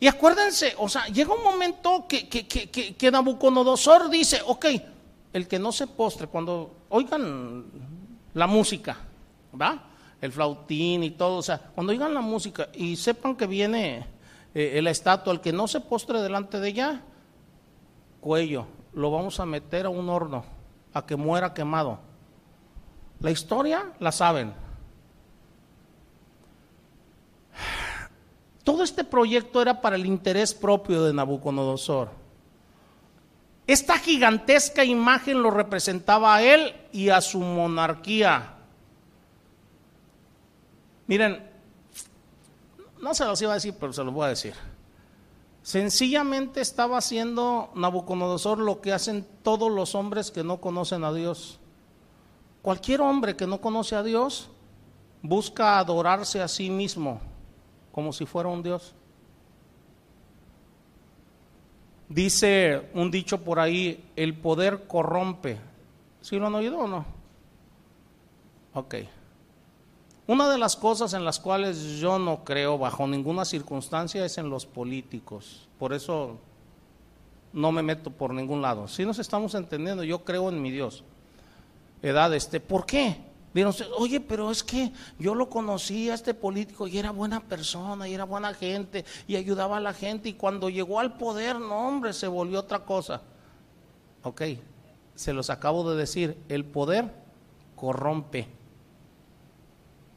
Y 0.00 0.06
acuérdense, 0.06 0.74
o 0.78 0.88
sea, 0.88 1.04
llega 1.08 1.34
un 1.34 1.44
momento 1.44 2.06
que, 2.08 2.30
que, 2.30 2.48
que, 2.48 2.70
que 2.70 3.10
Nabucodonosor 3.10 4.08
dice, 4.08 4.40
ok, 4.46 4.66
el 5.34 5.46
que 5.46 5.58
no 5.58 5.72
se 5.72 5.88
postre, 5.88 6.26
cuando 6.26 6.74
oigan 6.88 7.66
la 8.32 8.46
música, 8.46 8.96
¿va? 9.60 9.90
El 10.22 10.32
flautín 10.32 11.02
y 11.02 11.10
todo. 11.10 11.36
O 11.36 11.42
sea, 11.42 11.58
cuando 11.58 11.92
oigan 11.92 12.14
la 12.14 12.22
música 12.22 12.68
y 12.72 12.96
sepan 12.96 13.36
que 13.36 13.46
viene 13.46 14.06
eh, 14.54 14.80
la 14.80 14.90
estatua, 14.90 15.34
el 15.34 15.40
que 15.40 15.52
no 15.52 15.68
se 15.68 15.80
postre 15.80 16.22
delante 16.22 16.58
de 16.60 16.68
ella, 16.68 17.02
cuello, 18.20 18.66
lo 18.94 19.10
vamos 19.10 19.40
a 19.40 19.46
meter 19.46 19.84
a 19.84 19.90
un 19.90 20.08
horno, 20.08 20.44
a 20.94 21.04
que 21.04 21.16
muera 21.16 21.52
quemado. 21.52 21.98
La 23.20 23.30
historia 23.30 23.92
la 23.98 24.12
saben. 24.12 24.54
Todo 28.62 28.84
este 28.84 29.02
proyecto 29.02 29.60
era 29.60 29.80
para 29.80 29.96
el 29.96 30.06
interés 30.06 30.54
propio 30.54 31.02
de 31.02 31.12
Nabucodonosor. 31.12 32.10
Esta 33.66 33.98
gigantesca 33.98 34.84
imagen 34.84 35.42
lo 35.42 35.50
representaba 35.50 36.36
a 36.36 36.42
él 36.42 36.76
y 36.92 37.08
a 37.08 37.20
su 37.20 37.40
monarquía. 37.40 38.51
Miren, 41.06 41.42
no 43.00 43.14
se 43.14 43.24
los 43.24 43.40
iba 43.42 43.52
a 43.52 43.54
decir, 43.54 43.74
pero 43.78 43.92
se 43.92 44.04
los 44.04 44.14
voy 44.14 44.26
a 44.26 44.28
decir. 44.28 44.54
Sencillamente 45.62 46.60
estaba 46.60 46.98
haciendo 46.98 47.70
Nabucodonosor 47.74 48.58
lo 48.58 48.80
que 48.80 48.92
hacen 48.92 49.26
todos 49.42 49.70
los 49.70 49.94
hombres 49.94 50.30
que 50.30 50.42
no 50.42 50.60
conocen 50.60 51.04
a 51.04 51.12
Dios. 51.12 51.58
Cualquier 52.62 53.00
hombre 53.00 53.36
que 53.36 53.46
no 53.46 53.60
conoce 53.60 53.94
a 53.94 54.02
Dios 54.02 54.50
busca 55.22 55.78
adorarse 55.78 56.40
a 56.42 56.48
sí 56.48 56.70
mismo 56.70 57.20
como 57.92 58.12
si 58.12 58.26
fuera 58.26 58.48
un 58.48 58.62
Dios. 58.62 58.94
Dice 62.08 62.90
un 62.94 63.10
dicho 63.10 63.42
por 63.42 63.58
ahí, 63.58 64.10
el 64.16 64.36
poder 64.36 64.86
corrompe. 64.86 65.58
¿Sí 66.20 66.36
lo 66.36 66.46
han 66.46 66.54
oído 66.54 66.78
o 66.78 66.88
no? 66.88 67.04
Ok. 68.74 68.96
Una 70.26 70.48
de 70.48 70.58
las 70.58 70.76
cosas 70.76 71.14
en 71.14 71.24
las 71.24 71.40
cuales 71.40 71.98
yo 71.98 72.18
no 72.18 72.44
creo 72.44 72.78
bajo 72.78 73.06
ninguna 73.06 73.44
circunstancia 73.44 74.24
es 74.24 74.38
en 74.38 74.50
los 74.50 74.66
políticos. 74.66 75.68
Por 75.78 75.92
eso 75.92 76.38
no 77.52 77.72
me 77.72 77.82
meto 77.82 78.10
por 78.10 78.32
ningún 78.32 78.62
lado. 78.62 78.86
Si 78.86 79.04
nos 79.04 79.18
estamos 79.18 79.54
entendiendo, 79.54 80.04
yo 80.04 80.24
creo 80.24 80.48
en 80.48 80.62
mi 80.62 80.70
Dios. 80.70 81.02
Edad, 82.02 82.32
este, 82.34 82.60
¿por 82.60 82.86
qué? 82.86 83.16
Dieron, 83.52 83.74
oye, 83.98 84.20
pero 84.20 84.50
es 84.50 84.62
que 84.62 84.92
yo 85.18 85.34
lo 85.34 85.50
conocí 85.50 86.08
a 86.08 86.14
este 86.14 86.32
político 86.32 86.86
y 86.86 86.96
era 86.96 87.10
buena 87.10 87.40
persona 87.40 88.08
y 88.08 88.14
era 88.14 88.24
buena 88.24 88.54
gente 88.54 89.04
y 89.26 89.36
ayudaba 89.36 89.76
a 89.76 89.80
la 89.80 89.92
gente 89.92 90.30
y 90.30 90.34
cuando 90.34 90.70
llegó 90.70 91.00
al 91.00 91.18
poder, 91.18 91.58
no 91.60 91.86
hombre, 91.86 92.12
se 92.12 92.28
volvió 92.28 92.60
otra 92.60 92.84
cosa. 92.84 93.20
Ok, 94.22 94.42
se 95.14 95.32
los 95.32 95.50
acabo 95.50 95.90
de 95.90 95.96
decir, 95.96 96.38
el 96.48 96.64
poder 96.64 97.12
corrompe. 97.76 98.48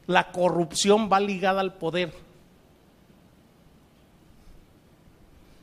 La 0.07 0.31
corrupción 0.31 1.09
va 1.11 1.19
ligada 1.19 1.61
al 1.61 1.73
poder. 1.73 2.13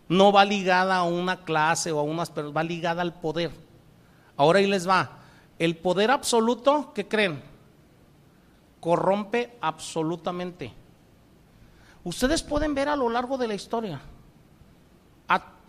No 0.09 0.33
va 0.33 0.45
ligada 0.45 0.97
a 0.97 1.05
una 1.05 1.45
clase 1.45 1.93
o 1.93 1.99
a 1.99 2.03
unas 2.03 2.31
personas, 2.31 2.57
va 2.57 2.63
ligada 2.63 3.03
al 3.03 3.15
poder. 3.15 3.51
Ahora 4.37 4.59
ahí 4.59 4.67
les 4.67 4.89
va. 4.89 5.19
El 5.59 5.77
poder 5.77 6.11
absoluto, 6.11 6.93
¿qué 6.95 7.09
creen? 7.09 7.43
Corrompe 8.81 9.57
absolutamente. 9.61 10.73
Ustedes 12.05 12.43
pueden 12.43 12.75
ver 12.75 12.89
a 12.89 12.97
lo 12.97 13.09
largo 13.09 13.39
de 13.39 13.49
la 13.49 13.55
historia 13.55 14.01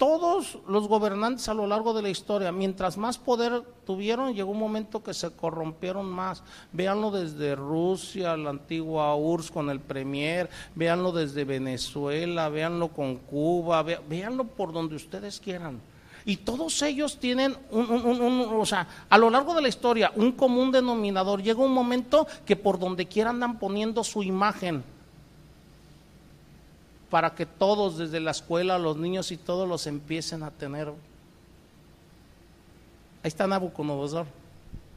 todos 0.04 0.58
los 0.68 0.90
gobernantes 0.90 1.48
a 1.48 1.54
lo 1.54 1.66
largo 1.66 1.94
de 1.94 2.02
la 2.02 2.10
historia, 2.10 2.52
mientras 2.52 2.98
más 2.98 3.18
poder 3.18 3.64
tuvieron, 3.86 4.34
llegó 4.34 4.52
un 4.52 4.60
momento 4.60 5.02
que 5.02 5.14
se 5.14 5.32
corrompieron 5.32 6.06
más. 6.06 6.44
Véanlo 6.74 7.10
desde 7.10 7.56
Rusia, 7.56 8.36
la 8.36 8.50
antigua 8.50 9.16
URSS 9.16 9.52
con 9.52 9.70
el 9.70 9.80
Premier, 9.80 10.50
véanlo 10.76 11.14
desde 11.14 11.46
Venezuela, 11.46 12.50
véanlo 12.50 12.90
con 12.90 13.16
Cuba, 13.16 13.82
véanlo 13.84 14.44
por 14.44 14.74
donde 14.74 14.98
ustedes 14.98 15.40
quieran. 15.40 15.80
Y 16.26 16.36
todos 16.36 16.82
ellos 16.82 17.18
tienen, 17.18 17.56
un, 17.72 18.50
o 18.60 18.66
sea, 18.66 18.86
a 19.10 19.18
lo 19.18 19.30
largo 19.30 19.54
de 19.54 19.62
la 19.62 19.70
historia, 19.70 20.12
un 20.18 20.34
común 20.34 20.72
denominador. 20.72 21.42
Llega 21.42 21.64
un 21.64 21.74
momento 21.74 22.28
que 22.46 22.58
por 22.58 22.78
donde 22.78 23.08
quiera 23.08 23.30
andan 23.30 23.58
poniendo 23.58 24.04
su 24.04 24.22
imagen 24.22 24.84
para 27.14 27.36
que 27.36 27.46
todos 27.46 28.00
desde 28.00 28.20
la 28.20 28.32
escuela, 28.32 28.80
los 28.80 28.98
niños 28.98 29.32
y 29.32 29.38
todos 29.38 29.70
los 29.70 29.86
empiecen 29.86 30.42
a 30.42 30.50
tener. 30.50 30.88
Ahí 30.88 30.96
está 33.28 33.46
Nabucodonosor. 33.46 34.26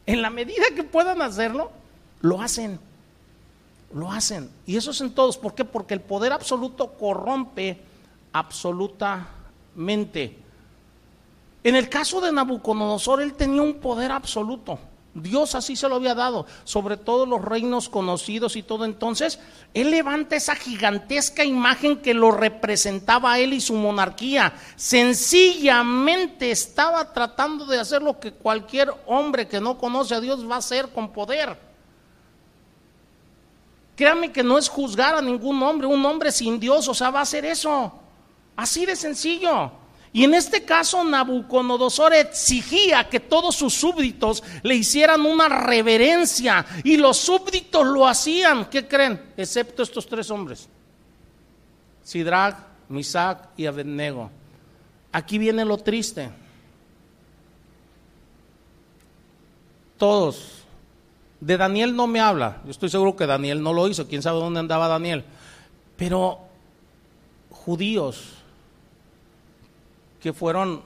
En 0.06 0.22
la 0.22 0.30
medida 0.30 0.64
que 0.74 0.82
puedan 0.82 1.20
hacerlo, 1.20 1.70
lo 2.22 2.40
hacen. 2.40 2.80
Lo 3.93 4.10
hacen. 4.10 4.48
Y 4.64 4.78
eso 4.78 4.93
es 4.93 5.01
en 5.02 5.10
todos. 5.10 5.36
¿Por 5.36 5.55
qué? 5.55 5.66
Porque 5.66 5.93
el 5.93 6.01
poder 6.01 6.32
absoluto 6.32 6.94
corrompe 6.94 7.82
absolutamente. 8.32 10.38
En 11.62 11.76
el 11.76 11.90
caso 11.90 12.22
de 12.22 12.32
Nabucodonosor, 12.32 13.20
él 13.20 13.34
tenía 13.34 13.60
un 13.60 13.74
poder 13.74 14.10
absoluto. 14.10 14.78
Dios 15.22 15.55
así 15.55 15.76
se 15.76 15.88
lo 15.88 15.94
había 15.94 16.14
dado 16.14 16.44
sobre 16.64 16.98
todos 16.98 17.26
los 17.26 17.43
reinos 17.43 17.88
conocidos 17.88 18.55
y 18.55 18.62
todo. 18.62 18.84
Entonces, 18.84 19.38
Él 19.72 19.90
levanta 19.90 20.36
esa 20.36 20.55
gigantesca 20.55 21.43
imagen 21.43 22.02
que 22.02 22.12
lo 22.12 22.30
representaba 22.30 23.32
a 23.32 23.38
Él 23.38 23.55
y 23.55 23.62
su 23.62 23.74
monarquía. 23.74 24.52
Sencillamente 24.76 26.51
estaba 26.51 27.14
tratando 27.14 27.64
de 27.64 27.80
hacer 27.80 28.02
lo 28.02 28.20
que 28.20 28.32
cualquier 28.32 28.93
hombre 29.06 29.48
que 29.48 29.59
no 29.59 29.78
conoce 29.78 30.14
a 30.14 30.20
Dios 30.20 30.48
va 30.48 30.56
a 30.56 30.59
hacer 30.59 30.90
con 30.93 31.10
poder. 31.10 31.59
Créame 33.97 34.32
que 34.32 34.43
no 34.43 34.59
es 34.59 34.68
juzgar 34.68 35.14
a 35.14 35.22
ningún 35.22 35.62
hombre, 35.62 35.86
un 35.86 36.05
hombre 36.05 36.30
sin 36.30 36.60
Dios, 36.60 36.86
o 36.88 36.94
sea, 36.94 37.10
va 37.10 37.20
a 37.20 37.22
hacer 37.22 37.47
eso. 37.47 37.90
Así 38.55 38.84
de 38.84 38.94
sencillo. 38.94 39.85
Y 40.16 40.24
en 40.24 40.32
este 40.32 40.64
caso 40.64 41.05
Nabucodonosor 41.05 42.14
exigía 42.14 43.06
que 43.06 43.20
todos 43.20 43.55
sus 43.55 43.74
súbditos 43.74 44.43
le 44.62 44.74
hicieran 44.74 45.26
una 45.26 45.47
reverencia 45.47 46.64
y 46.84 46.97
los 46.97 47.18
súbditos 47.18 47.86
lo 47.86 48.09
hacían, 48.09 48.64
¿qué 48.70 48.88
creen? 48.88 49.20
Excepto 49.36 49.82
estos 49.82 50.06
tres 50.06 50.30
hombres, 50.30 50.70
Sidrach, 52.02 52.56
Misac 52.88 53.51
y 53.59 53.66
Abednego. 53.66 54.30
Aquí 55.12 55.36
viene 55.36 55.66
lo 55.66 55.76
triste. 55.76 56.30
Todos. 59.98 60.62
De 61.40 61.59
Daniel 61.59 61.94
no 61.94 62.06
me 62.06 62.20
habla. 62.20 62.62
Yo 62.64 62.70
estoy 62.70 62.88
seguro 62.88 63.14
que 63.16 63.26
Daniel 63.26 63.62
no 63.62 63.74
lo 63.74 63.86
hizo. 63.86 64.09
Quién 64.09 64.22
sabe 64.22 64.38
dónde 64.38 64.60
andaba 64.60 64.88
Daniel. 64.88 65.26
Pero 65.98 66.38
judíos 67.51 68.35
que 70.27 70.32
fueron 70.32 70.82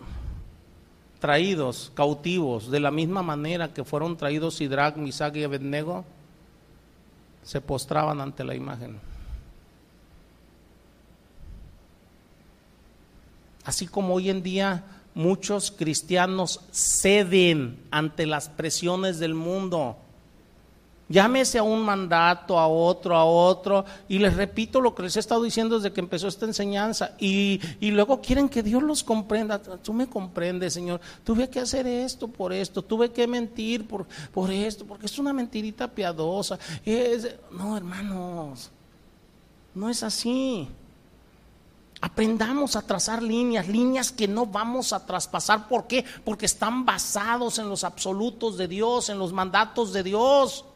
traídos 1.19 1.91
cautivos 1.95 2.71
de 2.71 2.79
la 2.79 2.91
misma 2.91 3.23
manera 3.23 3.73
que 3.73 3.85
fueron 3.85 4.19
traídos 4.19 4.57
Sidrach, 4.57 4.97
Misag 4.97 5.35
y 5.39 5.45
Abednego, 5.45 6.05
se 7.43 7.63
postraban 7.63 8.21
ante 8.21 8.45
la 8.45 8.55
imagen. 8.55 9.01
Así 13.65 13.87
como 13.87 14.13
hoy 14.13 14.29
en 14.29 14.43
día 14.43 14.85
muchos 15.15 15.71
cristianos 15.71 16.61
ceden 16.71 17.79
ante 17.91 18.27
las 18.27 18.51
presiones 18.51 19.19
del 19.19 19.33
mundo. 19.33 19.97
Llámese 21.11 21.59
a 21.59 21.65
un 21.65 21.85
mandato, 21.85 22.57
a 22.57 22.69
otro, 22.69 23.17
a 23.17 23.25
otro. 23.25 23.85
Y 24.09 24.21
les 24.21 24.37
repito 24.37 24.81
lo 24.81 24.95
que 24.95 25.03
les 25.03 25.17
he 25.17 25.19
estado 25.19 25.43
diciendo 25.43 25.77
desde 25.77 25.93
que 25.93 25.99
empezó 25.99 26.29
esta 26.29 26.47
enseñanza. 26.47 27.17
Y, 27.19 27.61
luego 27.81 28.21
quieren 28.21 28.49
que 28.49 28.63
Dios 28.63 28.81
los 28.81 29.03
comprenda. 29.03 29.59
Tú 29.59 29.93
me 29.93 30.09
comprendes, 30.09 30.73
Señor. 30.73 31.01
Tuve 31.25 31.51
que 31.51 31.59
hacer 31.59 31.89
esto 31.89 32.29
por 32.29 32.53
esto. 32.53 32.83
Tuve 32.83 33.11
que 33.11 33.27
mentir 33.27 33.89
por, 33.89 34.07
por 34.33 34.53
esto. 34.53 34.85
Porque 34.85 35.07
es 35.07 35.19
una 35.19 35.33
mentirita 35.33 35.89
piadosa. 35.89 36.61
no, 37.51 37.77
hermanos. 37.77 38.71
No 39.75 39.91
es 39.91 40.05
así. 40.05 40.69
Aprendamos 42.01 42.77
a 42.77 42.83
trazar 42.83 43.21
líneas, 43.21 43.67
líneas 43.67 44.13
que 44.13 44.29
no 44.29 44.47
vamos 44.47 44.93
a 44.93 45.05
traspasar. 45.05 45.67
¿Por 45.67 45.89
qué? 45.89 46.05
Porque 46.25 46.47
están 46.47 46.85
basados 46.85 47.59
en 47.59 47.69
los 47.69 47.83
absolutos 47.83 48.57
de 48.57 48.69
Dios, 48.69 49.09
en 49.09 49.19
los 49.19 49.33
mandatos 49.33 49.93
de 49.93 50.05
Dios. 50.05 50.67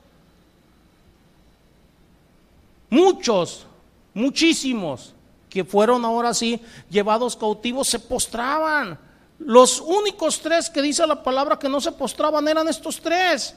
Muchos, 2.95 3.67
muchísimos 4.15 5.15
que 5.51 5.65
fueron 5.65 6.05
ahora 6.05 6.33
sí 6.33 6.61
llevados 6.89 7.35
cautivos 7.35 7.89
se 7.89 7.99
postraban. 7.99 8.97
Los 9.41 9.81
únicos 9.81 10.41
tres 10.41 10.71
que 10.71 10.81
dice 10.81 11.05
la 11.05 11.21
palabra 11.21 11.59
que 11.59 11.69
no 11.69 11.81
se 11.81 11.91
postraban 11.91 12.47
eran 12.47 12.69
estos 12.69 13.01
tres. 13.01 13.57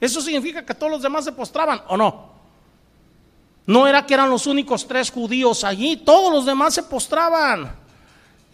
¿Eso 0.00 0.22
significa 0.22 0.64
que 0.64 0.72
todos 0.72 0.90
los 0.90 1.02
demás 1.02 1.26
se 1.26 1.32
postraban 1.32 1.82
o 1.88 1.98
no? 1.98 2.30
No 3.66 3.86
era 3.86 4.06
que 4.06 4.14
eran 4.14 4.30
los 4.30 4.46
únicos 4.46 4.88
tres 4.88 5.10
judíos 5.10 5.64
allí, 5.64 5.98
todos 5.98 6.32
los 6.32 6.46
demás 6.46 6.72
se 6.72 6.84
postraban. 6.84 7.70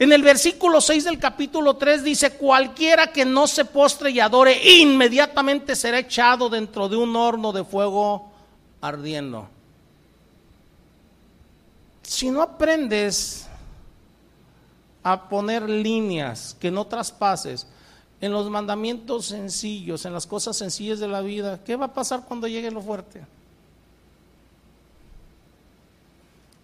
En 0.01 0.13
el 0.13 0.23
versículo 0.23 0.81
6 0.81 1.05
del 1.05 1.21
capítulo 1.21 1.77
3 1.77 2.03
dice, 2.03 2.37
cualquiera 2.37 3.07
que 3.13 3.25
no 3.25 3.47
se 3.47 3.65
postre 3.65 4.11
y 4.11 4.19
adore, 4.19 4.61
inmediatamente 4.81 5.77
será 5.77 6.01
echado 6.01 6.49
dentro 6.49 6.89
de 6.89 6.97
un 6.97 7.15
horno 7.15 7.53
de 7.53 7.63
fuego 7.63 8.33
ardiendo. 8.81 9.54
Si 12.05 12.31
no 12.31 12.43
aprendes 12.43 13.47
a 15.03 15.29
poner 15.29 15.69
líneas 15.69 16.57
que 16.61 16.71
no 16.71 16.87
traspases 16.87 17.67
en 18.21 18.33
los 18.33 18.49
mandamientos 18.49 19.27
sencillos, 19.27 20.05
en 20.05 20.13
las 20.13 20.27
cosas 20.27 20.57
sencillas 20.57 20.99
de 21.01 21.09
la 21.09 21.21
vida, 21.21 21.61
¿qué 21.65 21.77
va 21.77 21.87
a 21.87 21.95
pasar 21.95 22.25
cuando 22.27 22.47
llegue 22.47 22.71
lo 22.71 22.81
fuerte? 22.81 23.25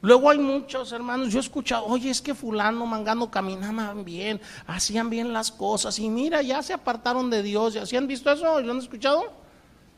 Luego 0.03 0.31
hay 0.31 0.39
muchos 0.39 0.93
hermanos, 0.93 1.31
yo 1.31 1.39
he 1.39 1.43
escuchado, 1.43 1.85
oye, 1.85 2.09
es 2.09 2.23
que 2.23 2.35
fulano, 2.35 2.87
mangano 2.87 3.31
caminaban 3.31 4.03
bien, 4.05 4.41
hacían 4.67 5.11
bien 5.11 5.33
las 5.33 5.51
cosas 5.51 5.99
y 5.99 6.09
mira, 6.09 6.41
ya 6.41 6.63
se 6.63 6.73
apartaron 6.73 7.29
de 7.29 7.43
Dios, 7.43 7.75
¿ya 7.75 7.99
han 7.99 8.07
visto 8.07 8.31
eso? 8.31 8.61
¿Lo 8.61 8.73
han 8.73 8.79
escuchado? 8.79 9.40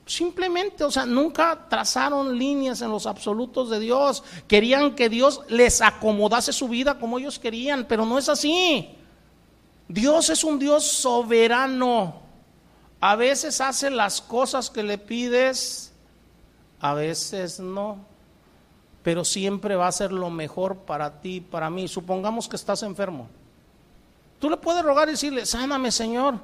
Simplemente, 0.05 0.85
o 0.85 0.91
sea, 0.91 1.07
nunca 1.07 1.69
trazaron 1.69 2.37
líneas 2.37 2.83
en 2.83 2.91
los 2.91 3.07
absolutos 3.07 3.71
de 3.71 3.81
Dios. 3.81 4.23
Querían 4.49 4.95
que 4.95 5.09
Dios 5.09 5.41
les 5.49 5.81
acomodase 5.81 6.53
su 6.53 6.69
vida 6.69 6.99
como 6.99 7.19
ellos 7.19 7.39
querían, 7.39 7.87
pero 7.89 8.05
no 8.05 8.19
es 8.19 8.29
así. 8.29 8.97
Dios 9.89 10.31
es 10.31 10.43
un 10.45 10.59
Dios 10.59 10.85
soberano. 10.85 12.21
A 13.01 13.17
veces 13.17 13.61
hace 13.61 13.91
las 13.91 14.21
cosas 14.21 14.71
que 14.71 14.83
le 14.83 14.99
pides, 14.99 15.93
a 16.81 16.95
veces 16.95 17.61
no 17.61 18.13
pero 19.03 19.25
siempre 19.25 19.77
va 19.77 19.89
a 19.89 19.93
ser 19.93 20.13
lo 20.13 20.31
mejor 20.31 20.79
para 20.79 21.21
ti, 21.21 21.41
para 21.41 21.71
mí. 21.71 21.89
Supongamos 21.89 22.49
que 22.49 22.57
estás 22.57 22.83
enfermo. 22.83 23.29
Tú 24.39 24.49
le 24.49 24.57
puedes 24.57 24.83
rogar 24.83 25.09
y 25.09 25.13
decirle, 25.13 25.45
sáname 25.45 25.91
Señor. 25.91 26.37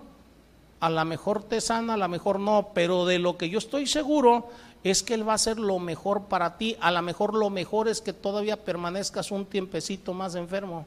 A 0.80 0.90
la 0.90 1.05
mejor 1.05 1.42
te 1.42 1.60
sana, 1.60 1.94
a 1.94 1.96
la 1.96 2.09
mejor 2.09 2.38
no, 2.38 2.70
pero 2.74 3.05
de 3.05 3.18
lo 3.18 3.36
que 3.36 3.48
yo 3.48 3.59
estoy 3.59 3.86
seguro 3.86 4.48
es 4.84 5.02
que 5.02 5.14
Él 5.14 5.26
va 5.26 5.32
a 5.32 5.36
hacer 5.36 5.59
lo 5.59 5.78
mejor 5.78 6.24
para 6.24 6.56
ti. 6.56 6.76
A 6.80 6.90
lo 6.90 7.02
mejor 7.02 7.34
lo 7.34 7.50
mejor 7.50 7.88
es 7.88 8.00
que 8.00 8.12
todavía 8.12 8.56
permanezcas 8.56 9.30
un 9.30 9.44
tiempecito 9.44 10.14
más 10.14 10.34
enfermo. 10.34 10.86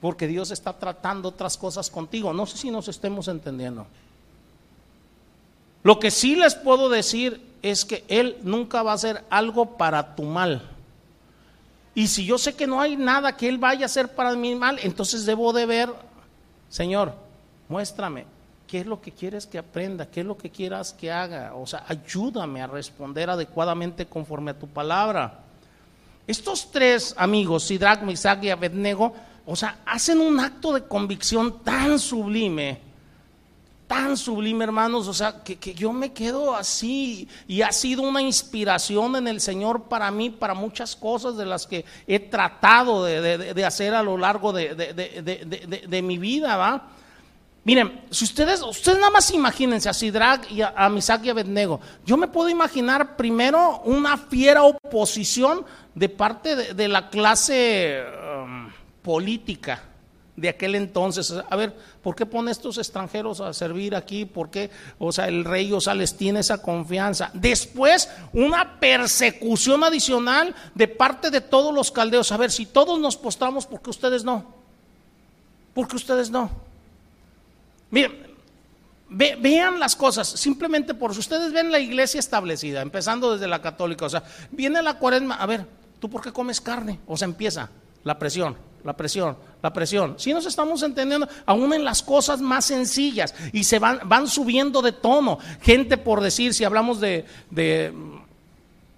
Porque 0.00 0.26
Dios 0.26 0.50
está 0.50 0.72
tratando 0.72 1.28
otras 1.28 1.56
cosas 1.56 1.88
contigo. 1.88 2.32
No 2.32 2.46
sé 2.46 2.58
si 2.58 2.70
nos 2.70 2.88
estemos 2.88 3.28
entendiendo. 3.28 3.86
Lo 5.82 5.98
que 5.98 6.10
sí 6.10 6.34
les 6.34 6.54
puedo 6.54 6.88
decir 6.88 7.40
es 7.62 7.84
que 7.84 8.04
Él 8.08 8.38
nunca 8.42 8.82
va 8.82 8.92
a 8.92 8.94
hacer 8.94 9.24
algo 9.30 9.76
para 9.76 10.14
tu 10.16 10.24
mal. 10.24 10.62
Y 11.94 12.08
si 12.08 12.26
yo 12.26 12.38
sé 12.38 12.54
que 12.54 12.66
no 12.66 12.80
hay 12.80 12.96
nada 12.96 13.36
que 13.36 13.48
Él 13.48 13.58
vaya 13.58 13.84
a 13.84 13.86
hacer 13.86 14.14
para 14.14 14.34
mi 14.34 14.54
mal, 14.54 14.78
entonces 14.82 15.24
debo 15.24 15.52
de 15.52 15.64
ver, 15.64 15.94
Señor, 16.68 17.14
muéstrame, 17.68 18.26
¿qué 18.74 18.80
es 18.80 18.86
lo 18.86 19.00
que 19.00 19.12
quieres 19.12 19.46
que 19.46 19.56
aprenda? 19.56 20.10
¿Qué 20.10 20.22
es 20.22 20.26
lo 20.26 20.36
que 20.36 20.50
quieras 20.50 20.92
que 20.92 21.12
haga? 21.12 21.54
O 21.54 21.64
sea, 21.64 21.84
ayúdame 21.86 22.60
a 22.60 22.66
responder 22.66 23.30
adecuadamente 23.30 24.06
conforme 24.06 24.50
a 24.50 24.58
tu 24.58 24.66
palabra. 24.66 25.44
Estos 26.26 26.72
tres 26.72 27.14
amigos, 27.16 27.62
Sidrach, 27.62 28.02
Misach 28.02 28.42
y 28.42 28.50
Abednego, 28.50 29.14
o 29.46 29.54
sea, 29.54 29.78
hacen 29.86 30.18
un 30.18 30.40
acto 30.40 30.72
de 30.72 30.88
convicción 30.88 31.62
tan 31.62 32.00
sublime 32.00 32.80
tan 33.86 34.16
sublime, 34.16 34.64
hermanos, 34.64 35.06
o 35.06 35.14
sea, 35.14 35.44
que, 35.44 35.74
yo 35.74 35.92
me 35.92 36.12
quedo 36.12 36.56
así 36.56 37.28
y 37.46 37.62
ha 37.62 37.70
sido 37.70 38.02
una 38.02 38.22
inspiración 38.22 39.14
en 39.14 39.28
el 39.28 39.40
Señor 39.40 39.84
para 39.84 40.10
mí, 40.10 40.30
para 40.30 40.54
muchas 40.54 40.96
cosas 40.96 41.36
de 41.36 41.46
las 41.46 41.66
que 41.66 41.84
he 42.08 42.18
tratado 42.18 43.04
de, 43.04 43.64
hacer 43.64 43.94
a 43.94 44.02
lo 44.02 44.16
largo 44.16 44.52
de, 44.52 46.02
mi 46.02 46.18
vida, 46.18 46.56
¿va? 46.56 46.88
Miren, 47.64 48.02
si 48.10 48.24
ustedes, 48.24 48.60
ustedes 48.60 48.98
nada 48.98 49.10
más 49.10 49.30
imagínense 49.30 49.88
a 49.88 49.94
Sidrag 49.94 50.42
y 50.50 50.60
a, 50.60 50.88
Misak 50.90 51.24
y 51.24 51.30
a 51.30 51.32
Abednego, 51.32 51.80
yo 52.04 52.18
me 52.18 52.28
puedo 52.28 52.50
imaginar 52.50 53.16
primero 53.16 53.80
una 53.84 54.18
fiera 54.18 54.64
oposición 54.64 55.64
de 55.94 56.10
parte 56.10 56.74
de, 56.74 56.88
la 56.88 57.08
clase 57.08 58.04
um, 58.44 58.68
política 59.00 59.82
de 60.36 60.50
aquel 60.50 60.74
entonces. 60.74 61.32
A 61.48 61.56
ver, 61.56 61.74
¿por 62.02 62.14
qué 62.14 62.26
pone 62.26 62.50
estos 62.50 62.76
extranjeros 62.76 63.40
a 63.40 63.54
servir 63.54 63.94
aquí? 63.94 64.26
¿Por 64.26 64.50
qué? 64.50 64.70
O 64.98 65.10
sea, 65.10 65.28
el 65.28 65.42
rey, 65.42 65.72
o 65.72 65.78
tiene 66.18 66.40
esa 66.40 66.60
confianza. 66.60 67.30
Después, 67.32 68.10
una 68.34 68.78
persecución 68.78 69.84
adicional 69.84 70.54
de 70.74 70.88
parte 70.88 71.30
de 71.30 71.40
todos 71.40 71.72
los 71.72 71.90
caldeos. 71.90 72.30
A 72.30 72.36
ver, 72.36 72.50
si 72.50 72.66
todos 72.66 72.98
nos 72.98 73.16
postramos, 73.16 73.64
¿por 73.64 73.80
qué 73.80 73.88
ustedes 73.88 74.22
no? 74.22 74.44
¿Por 75.72 75.88
qué 75.88 75.96
ustedes 75.96 76.30
no? 76.30 76.73
Miren, 77.94 78.12
vean 79.08 79.78
las 79.78 79.94
cosas, 79.94 80.26
simplemente 80.28 80.94
por 80.94 81.14
si 81.14 81.20
ustedes 81.20 81.52
ven 81.52 81.70
la 81.70 81.78
iglesia 81.78 82.18
establecida, 82.18 82.82
empezando 82.82 83.32
desde 83.32 83.46
la 83.46 83.62
católica, 83.62 84.06
o 84.06 84.10
sea, 84.10 84.24
viene 84.50 84.82
la 84.82 84.98
cuaresma, 84.98 85.36
a 85.36 85.46
ver, 85.46 85.64
¿tú 86.00 86.10
por 86.10 86.20
qué 86.20 86.32
comes 86.32 86.60
carne? 86.60 86.98
O 87.06 87.16
sea, 87.16 87.26
empieza 87.26 87.70
la 88.02 88.18
presión 88.18 88.56
la 88.84 88.94
presión, 88.94 89.36
la 89.62 89.72
presión. 89.72 90.14
Si 90.18 90.32
nos 90.32 90.44
estamos 90.44 90.82
entendiendo, 90.82 91.26
aún 91.46 91.72
en 91.72 91.84
las 91.84 92.02
cosas 92.02 92.40
más 92.42 92.66
sencillas 92.66 93.34
y 93.52 93.64
se 93.64 93.78
van, 93.78 94.00
van 94.04 94.28
subiendo 94.28 94.82
de 94.82 94.92
tono. 94.92 95.38
Gente 95.62 95.96
por 95.96 96.20
decir, 96.20 96.52
si 96.52 96.64
hablamos 96.64 97.00
de, 97.00 97.24
de 97.50 97.92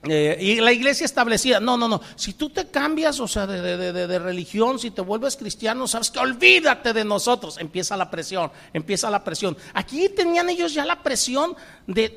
eh, 0.08 0.38
y 0.40 0.56
la 0.56 0.72
iglesia 0.72 1.04
establecida, 1.04 1.60
no, 1.60 1.76
no, 1.76 1.88
no. 1.88 2.00
Si 2.16 2.34
tú 2.34 2.50
te 2.50 2.68
cambias, 2.68 3.20
o 3.20 3.28
sea, 3.28 3.46
de, 3.46 4.18
religión, 4.18 4.78
si 4.78 4.90
te 4.90 5.02
vuelves 5.02 5.36
cristiano, 5.36 5.86
sabes 5.86 6.10
que 6.10 6.18
olvídate 6.18 6.92
de 6.92 7.04
nosotros. 7.04 7.58
Empieza 7.58 7.96
la 7.96 8.10
presión, 8.10 8.50
empieza 8.72 9.10
la 9.10 9.22
presión. 9.24 9.56
Aquí 9.74 10.08
tenían 10.10 10.48
ellos 10.48 10.72
ya 10.74 10.84
la 10.84 11.02
presión 11.02 11.56
de, 11.86 12.08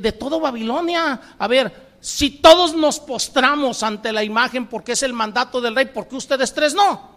de 0.00 0.12
todo 0.12 0.40
Babilonia. 0.40 1.20
A 1.38 1.48
ver, 1.48 1.86
si 2.00 2.30
todos 2.30 2.74
nos 2.74 3.00
postramos 3.00 3.82
ante 3.82 4.12
la 4.12 4.22
imagen 4.22 4.66
porque 4.66 4.92
es 4.92 5.02
el 5.02 5.12
mandato 5.12 5.60
del 5.60 5.74
rey, 5.74 5.86
¿por 5.86 6.06
qué 6.08 6.16
ustedes 6.16 6.52
tres 6.52 6.74
no? 6.74 7.16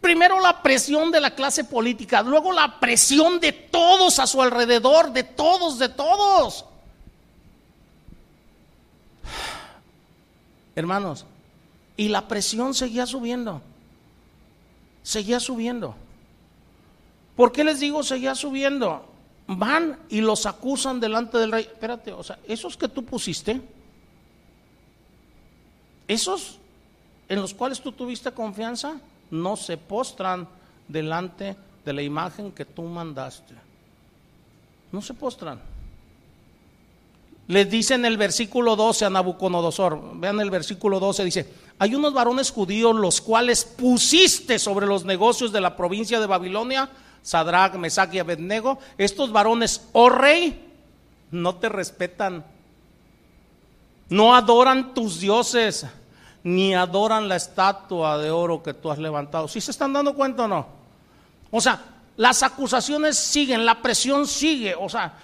Primero 0.00 0.40
la 0.40 0.62
presión 0.62 1.10
de 1.10 1.20
la 1.20 1.34
clase 1.34 1.64
política, 1.64 2.22
luego 2.22 2.52
la 2.52 2.78
presión 2.78 3.40
de 3.40 3.52
todos 3.52 4.18
a 4.18 4.26
su 4.26 4.40
alrededor, 4.40 5.12
de 5.12 5.24
todos, 5.24 5.78
de 5.78 5.88
todos. 5.88 6.64
Hermanos, 10.76 11.26
y 11.96 12.08
la 12.08 12.28
presión 12.28 12.72
seguía 12.74 13.06
subiendo, 13.06 13.60
seguía 15.02 15.40
subiendo. 15.40 15.96
¿Por 17.34 17.50
qué 17.50 17.64
les 17.64 17.80
digo 17.80 18.04
seguía 18.04 18.36
subiendo? 18.36 19.16
van 19.46 19.98
y 20.08 20.20
los 20.20 20.46
acusan 20.46 21.00
delante 21.00 21.38
del 21.38 21.52
rey. 21.52 21.64
Espérate, 21.64 22.12
o 22.12 22.22
sea, 22.22 22.38
esos 22.46 22.76
que 22.76 22.88
tú 22.88 23.04
pusiste, 23.04 23.60
esos 26.08 26.58
en 27.28 27.40
los 27.40 27.54
cuales 27.54 27.80
tú 27.80 27.92
tuviste 27.92 28.30
confianza, 28.32 29.00
no 29.30 29.56
se 29.56 29.76
postran 29.76 30.48
delante 30.88 31.56
de 31.84 31.92
la 31.92 32.02
imagen 32.02 32.52
que 32.52 32.64
tú 32.64 32.82
mandaste. 32.82 33.54
No 34.92 35.02
se 35.02 35.14
postran. 35.14 35.60
Les 37.48 37.70
dice 37.70 37.94
en 37.94 38.04
el 38.04 38.16
versículo 38.16 38.74
12 38.74 39.04
a 39.04 39.10
Nabucodonosor, 39.10 40.18
vean 40.18 40.40
el 40.40 40.50
versículo 40.50 40.98
12, 40.98 41.24
dice, 41.24 41.52
hay 41.78 41.94
unos 41.94 42.12
varones 42.12 42.50
judíos 42.50 42.94
los 42.96 43.20
cuales 43.20 43.64
pusiste 43.64 44.58
sobre 44.58 44.86
los 44.86 45.04
negocios 45.04 45.52
de 45.52 45.60
la 45.60 45.76
provincia 45.76 46.18
de 46.18 46.26
Babilonia 46.26 46.90
Sadrach, 47.26 47.74
Mesach 47.74 48.14
y 48.14 48.20
Abednego, 48.20 48.78
estos 48.96 49.32
varones, 49.32 49.88
oh 49.92 50.08
rey, 50.08 50.64
no 51.32 51.56
te 51.56 51.68
respetan, 51.68 52.44
no 54.08 54.36
adoran 54.36 54.94
tus 54.94 55.18
dioses, 55.18 55.86
ni 56.44 56.72
adoran 56.74 57.28
la 57.28 57.34
estatua 57.34 58.18
de 58.18 58.30
oro 58.30 58.62
que 58.62 58.74
tú 58.74 58.92
has 58.92 58.98
levantado. 58.98 59.48
¿Sí 59.48 59.60
se 59.60 59.72
están 59.72 59.92
dando 59.92 60.14
cuenta 60.14 60.44
o 60.44 60.48
no? 60.48 60.68
O 61.50 61.60
sea, 61.60 61.82
las 62.16 62.44
acusaciones 62.44 63.18
siguen, 63.18 63.66
la 63.66 63.82
presión 63.82 64.28
sigue, 64.28 64.76
o 64.78 64.88
sea, 64.88 65.14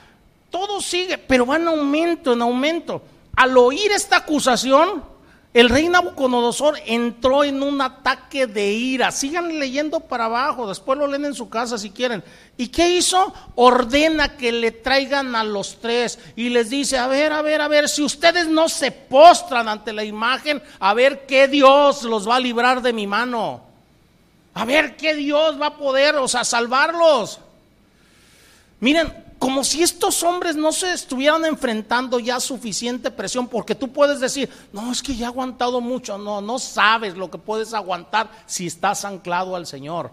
todo 0.52 0.80
sigue, 0.80 1.18
pero 1.18 1.44
va 1.44 1.56
en 1.56 1.66
aumento, 1.66 2.34
en 2.34 2.42
aumento. 2.42 3.02
Al 3.34 3.56
oír 3.56 3.90
esta 3.90 4.18
acusación, 4.18 5.02
el 5.54 5.68
rey 5.68 5.88
Nabucodonosor 5.88 6.78
entró 6.86 7.44
en 7.44 7.62
un 7.62 7.80
ataque 7.80 8.46
de 8.46 8.72
ira. 8.72 9.10
Sigan 9.10 9.58
leyendo 9.58 10.00
para 10.00 10.26
abajo, 10.26 10.68
después 10.68 10.98
lo 10.98 11.06
leen 11.06 11.26
en 11.26 11.34
su 11.34 11.50
casa 11.50 11.76
si 11.76 11.90
quieren. 11.90 12.22
¿Y 12.56 12.68
qué 12.68 12.88
hizo? 12.88 13.34
Ordena 13.54 14.36
que 14.36 14.52
le 14.52 14.70
traigan 14.70 15.34
a 15.34 15.44
los 15.44 15.80
tres 15.80 16.18
y 16.36 16.48
les 16.48 16.70
dice, 16.70 16.96
a 16.96 17.06
ver, 17.06 17.32
a 17.32 17.42
ver, 17.42 17.60
a 17.60 17.68
ver, 17.68 17.88
si 17.88 18.02
ustedes 18.02 18.46
no 18.46 18.68
se 18.68 18.92
postran 18.92 19.68
ante 19.68 19.92
la 19.92 20.04
imagen, 20.04 20.62
a 20.78 20.94
ver 20.94 21.26
qué 21.26 21.48
Dios 21.48 22.04
los 22.04 22.28
va 22.28 22.36
a 22.36 22.40
librar 22.40 22.80
de 22.80 22.92
mi 22.92 23.06
mano. 23.06 23.60
A 24.54 24.64
ver 24.64 24.96
qué 24.96 25.14
Dios 25.14 25.60
va 25.60 25.66
a 25.66 25.76
poder, 25.76 26.16
o 26.16 26.28
salvarlos. 26.28 27.40
Miren, 28.80 29.12
como 29.42 29.64
si 29.64 29.82
estos 29.82 30.22
hombres 30.22 30.54
no 30.54 30.70
se 30.70 30.92
estuvieran 30.92 31.44
enfrentando 31.44 32.20
ya 32.20 32.38
suficiente 32.38 33.10
presión, 33.10 33.48
porque 33.48 33.74
tú 33.74 33.92
puedes 33.92 34.20
decir, 34.20 34.48
no, 34.72 34.92
es 34.92 35.02
que 35.02 35.16
ya 35.16 35.24
he 35.24 35.28
aguantado 35.28 35.80
mucho, 35.80 36.16
no, 36.16 36.40
no 36.40 36.60
sabes 36.60 37.16
lo 37.16 37.28
que 37.28 37.38
puedes 37.38 37.74
aguantar 37.74 38.30
si 38.46 38.68
estás 38.68 39.04
anclado 39.04 39.56
al 39.56 39.66
Señor, 39.66 40.12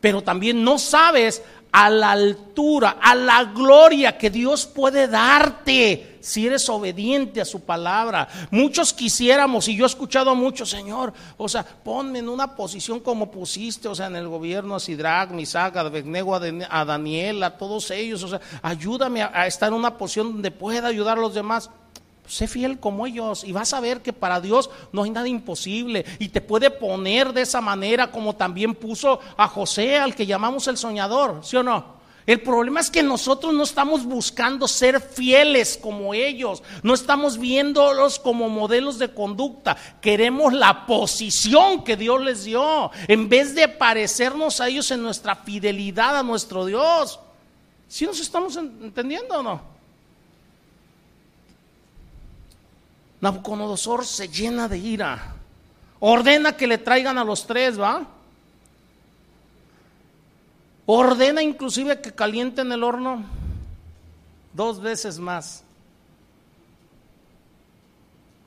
pero 0.00 0.22
también 0.22 0.64
no 0.64 0.78
sabes 0.78 1.42
a 1.72 1.88
la 1.88 2.12
altura, 2.12 2.96
a 3.00 3.14
la 3.14 3.44
gloria 3.44 4.18
que 4.18 4.30
Dios 4.30 4.66
puede 4.66 5.06
darte 5.06 6.18
si 6.20 6.46
eres 6.46 6.68
obediente 6.68 7.40
a 7.40 7.44
su 7.44 7.60
palabra. 7.60 8.28
Muchos 8.50 8.92
quisiéramos, 8.92 9.68
y 9.68 9.76
yo 9.76 9.84
he 9.84 9.86
escuchado 9.86 10.30
a 10.30 10.34
muchos, 10.34 10.68
Señor, 10.68 11.12
o 11.36 11.48
sea, 11.48 11.64
ponme 11.64 12.18
en 12.18 12.28
una 12.28 12.54
posición 12.56 13.00
como 13.00 13.30
pusiste, 13.30 13.88
o 13.88 13.94
sea, 13.94 14.06
en 14.06 14.16
el 14.16 14.28
gobierno 14.28 14.74
a 14.74 14.80
Sidrac, 14.80 15.30
Misac, 15.30 15.76
a 15.76 15.80
Abednego, 15.80 16.34
a 16.34 16.84
Daniel, 16.84 17.42
a 17.42 17.56
todos 17.56 17.90
ellos, 17.90 18.22
o 18.22 18.28
sea, 18.28 18.40
ayúdame 18.62 19.22
a 19.22 19.46
estar 19.46 19.68
en 19.68 19.74
una 19.74 19.96
posición 19.96 20.32
donde 20.32 20.50
pueda 20.50 20.88
ayudar 20.88 21.18
a 21.18 21.22
los 21.22 21.34
demás 21.34 21.70
sé 22.30 22.46
fiel 22.46 22.78
como 22.78 23.06
ellos 23.06 23.42
y 23.44 23.52
vas 23.52 23.74
a 23.74 23.80
ver 23.80 24.02
que 24.02 24.12
para 24.12 24.40
Dios 24.40 24.70
no 24.92 25.02
hay 25.02 25.10
nada 25.10 25.28
imposible 25.28 26.04
y 26.18 26.28
te 26.28 26.40
puede 26.40 26.70
poner 26.70 27.32
de 27.32 27.42
esa 27.42 27.60
manera 27.60 28.10
como 28.10 28.36
también 28.36 28.74
puso 28.74 29.18
a 29.36 29.48
José, 29.48 29.98
al 29.98 30.14
que 30.14 30.26
llamamos 30.26 30.68
el 30.68 30.76
soñador, 30.76 31.40
¿sí 31.42 31.56
o 31.56 31.62
no? 31.62 32.00
El 32.26 32.42
problema 32.42 32.78
es 32.78 32.90
que 32.90 33.02
nosotros 33.02 33.52
no 33.52 33.64
estamos 33.64 34.04
buscando 34.04 34.68
ser 34.68 35.00
fieles 35.00 35.76
como 35.76 36.14
ellos, 36.14 36.62
no 36.84 36.94
estamos 36.94 37.38
viéndolos 37.38 38.20
como 38.20 38.48
modelos 38.48 39.00
de 39.00 39.12
conducta, 39.12 39.76
queremos 40.00 40.52
la 40.52 40.86
posición 40.86 41.82
que 41.82 41.96
Dios 41.96 42.20
les 42.20 42.44
dio, 42.44 42.92
en 43.08 43.28
vez 43.28 43.56
de 43.56 43.66
parecernos 43.66 44.60
a 44.60 44.68
ellos 44.68 44.90
en 44.92 45.02
nuestra 45.02 45.34
fidelidad 45.34 46.16
a 46.16 46.22
nuestro 46.22 46.66
Dios. 46.66 47.18
¿Sí 47.88 48.06
nos 48.06 48.20
estamos 48.20 48.56
entendiendo 48.56 49.40
o 49.40 49.42
no? 49.42 49.79
Nabucodonosor 53.20 54.06
se 54.06 54.28
llena 54.28 54.68
de 54.68 54.78
ira. 54.78 55.34
Ordena 56.00 56.56
que 56.56 56.66
le 56.66 56.78
traigan 56.78 57.18
a 57.18 57.24
los 57.24 57.46
tres, 57.46 57.78
¿va? 57.78 58.06
Ordena 60.86 61.42
inclusive 61.42 62.00
que 62.00 62.12
calienten 62.12 62.72
el 62.72 62.82
horno 62.82 63.22
dos 64.54 64.80
veces 64.80 65.18
más. 65.18 65.62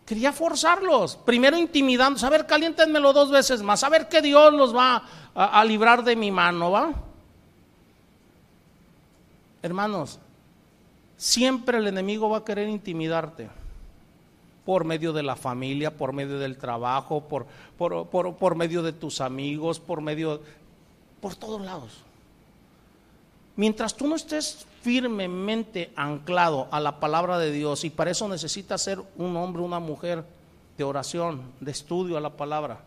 Quería 0.06 0.34
forzarlos, 0.34 1.16
primero 1.16 1.56
intimidando, 1.56 2.26
a 2.26 2.30
ver, 2.30 2.46
caliéntenmelo 2.46 3.14
dos 3.14 3.32
veces 3.32 3.62
más, 3.62 3.84
a 3.84 3.90
ver 3.90 4.10
que 4.10 4.22
Dios 4.22 4.54
los 4.54 4.76
va 4.76 5.04
a, 5.34 5.62
a 5.62 5.64
librar 5.64 6.04
de 6.04 6.16
mi 6.16 6.30
mano, 6.30 6.72
¿va? 6.72 6.92
Hermanos, 9.62 10.20
siempre 11.16 11.78
el 11.78 11.88
enemigo 11.88 12.30
va 12.30 12.40
a 12.40 12.44
querer 12.44 12.68
intimidarte 12.68 13.50
por 14.66 14.86
medio 14.86 15.14
de 15.14 15.24
la 15.24 15.36
familia, 15.36 15.96
por 15.96 16.14
medio 16.14 16.40
del 16.40 16.58
trabajo, 16.58 17.22
por, 17.22 17.46
por, 17.78 18.08
por, 18.08 18.56
medio 18.56 18.82
de 18.82 18.94
tus 18.94 19.20
amigos, 19.22 19.80
por 19.80 20.02
medio, 20.02 20.42
por 21.22 21.36
todos 21.36 21.62
lados. 21.62 21.92
Mientras 23.56 23.96
tú 23.96 24.08
no 24.08 24.16
estés 24.16 24.66
firmemente 24.82 25.92
anclado 25.96 26.68
a 26.72 26.80
la 26.80 27.00
palabra 27.00 27.38
de 27.38 27.52
Dios, 27.52 27.84
y 27.84 27.90
para 27.90 28.12
eso 28.12 28.28
necesitas 28.28 28.82
ser 28.82 29.02
un 29.18 29.36
hombre, 29.36 29.62
una 29.62 29.80
mujer 29.80 30.24
de 30.78 30.84
oración, 30.84 31.42
de 31.60 31.72
estudio 31.72 32.18
a 32.18 32.22
la 32.22 32.32
palabra, 32.32 32.80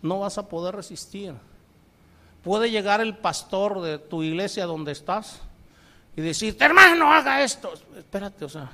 no 0.00 0.20
vas 0.20 0.38
a 0.38 0.48
poder 0.48 0.76
resistir. 0.76 1.34
Puede 2.42 2.70
llegar 2.70 3.00
el 3.00 3.16
pastor 3.16 3.80
de 3.80 3.98
tu 3.98 4.22
iglesia 4.22 4.66
donde 4.66 4.92
estás 4.92 5.40
y 6.14 6.20
decirte, 6.20 6.64
hermano, 6.64 7.12
haga 7.12 7.42
esto. 7.42 7.72
Espérate, 7.96 8.44
o 8.44 8.48
sea, 8.48 8.70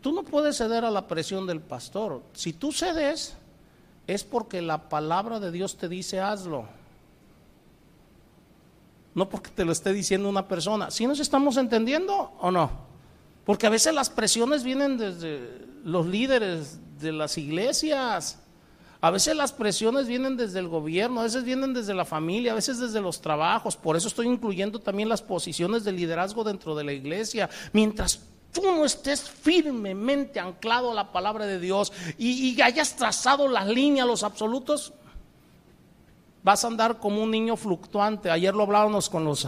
tú 0.00 0.12
no 0.12 0.22
puedes 0.22 0.56
ceder 0.56 0.84
a 0.84 0.90
la 0.90 1.06
presión 1.06 1.46
del 1.46 1.60
pastor. 1.60 2.22
Si 2.32 2.52
tú 2.52 2.72
cedes, 2.72 3.36
es 4.06 4.24
porque 4.24 4.62
la 4.62 4.88
palabra 4.88 5.40
de 5.40 5.50
Dios 5.50 5.76
te 5.76 5.88
dice 5.88 6.20
hazlo. 6.20 6.66
No 9.14 9.28
porque 9.28 9.50
te 9.50 9.64
lo 9.64 9.72
esté 9.72 9.92
diciendo 9.92 10.28
una 10.28 10.48
persona. 10.48 10.90
¿Sí 10.90 11.06
nos 11.06 11.20
estamos 11.20 11.56
entendiendo 11.56 12.32
o 12.40 12.50
no? 12.50 12.70
Porque 13.44 13.66
a 13.66 13.70
veces 13.70 13.94
las 13.94 14.10
presiones 14.10 14.64
vienen 14.64 14.98
desde 14.98 15.66
los 15.84 16.06
líderes 16.06 16.78
de 17.00 17.12
las 17.12 17.38
iglesias. 17.38 18.40
A 19.00 19.10
veces 19.10 19.36
las 19.36 19.52
presiones 19.52 20.06
vienen 20.06 20.36
desde 20.36 20.58
el 20.58 20.66
gobierno, 20.66 21.20
a 21.20 21.24
veces 21.24 21.44
vienen 21.44 21.74
desde 21.74 21.92
la 21.92 22.06
familia, 22.06 22.52
a 22.52 22.54
veces 22.54 22.80
desde 22.80 23.02
los 23.02 23.20
trabajos. 23.20 23.76
Por 23.76 23.96
eso 23.96 24.08
estoy 24.08 24.26
incluyendo 24.26 24.80
también 24.80 25.10
las 25.10 25.20
posiciones 25.20 25.84
de 25.84 25.92
liderazgo 25.92 26.42
dentro 26.42 26.74
de 26.74 26.84
la 26.84 26.92
iglesia. 26.94 27.50
Mientras 27.74 28.26
tú 28.54 28.62
no 28.62 28.84
estés 28.84 29.28
firmemente 29.28 30.40
anclado 30.40 30.92
a 30.92 30.94
la 30.94 31.12
palabra 31.12 31.44
de 31.44 31.60
Dios 31.60 31.92
y, 32.16 32.58
hayas 32.62 32.96
trazado 32.96 33.48
las 33.48 33.66
líneas, 33.66 34.06
los 34.06 34.22
absolutos, 34.22 34.94
vas 36.42 36.64
a 36.64 36.68
andar 36.68 36.98
como 36.98 37.22
un 37.22 37.30
niño 37.30 37.56
fluctuante. 37.56 38.30
Ayer 38.30 38.54
lo 38.54 38.62
hablábamos 38.62 39.10
con 39.10 39.24
los 39.24 39.46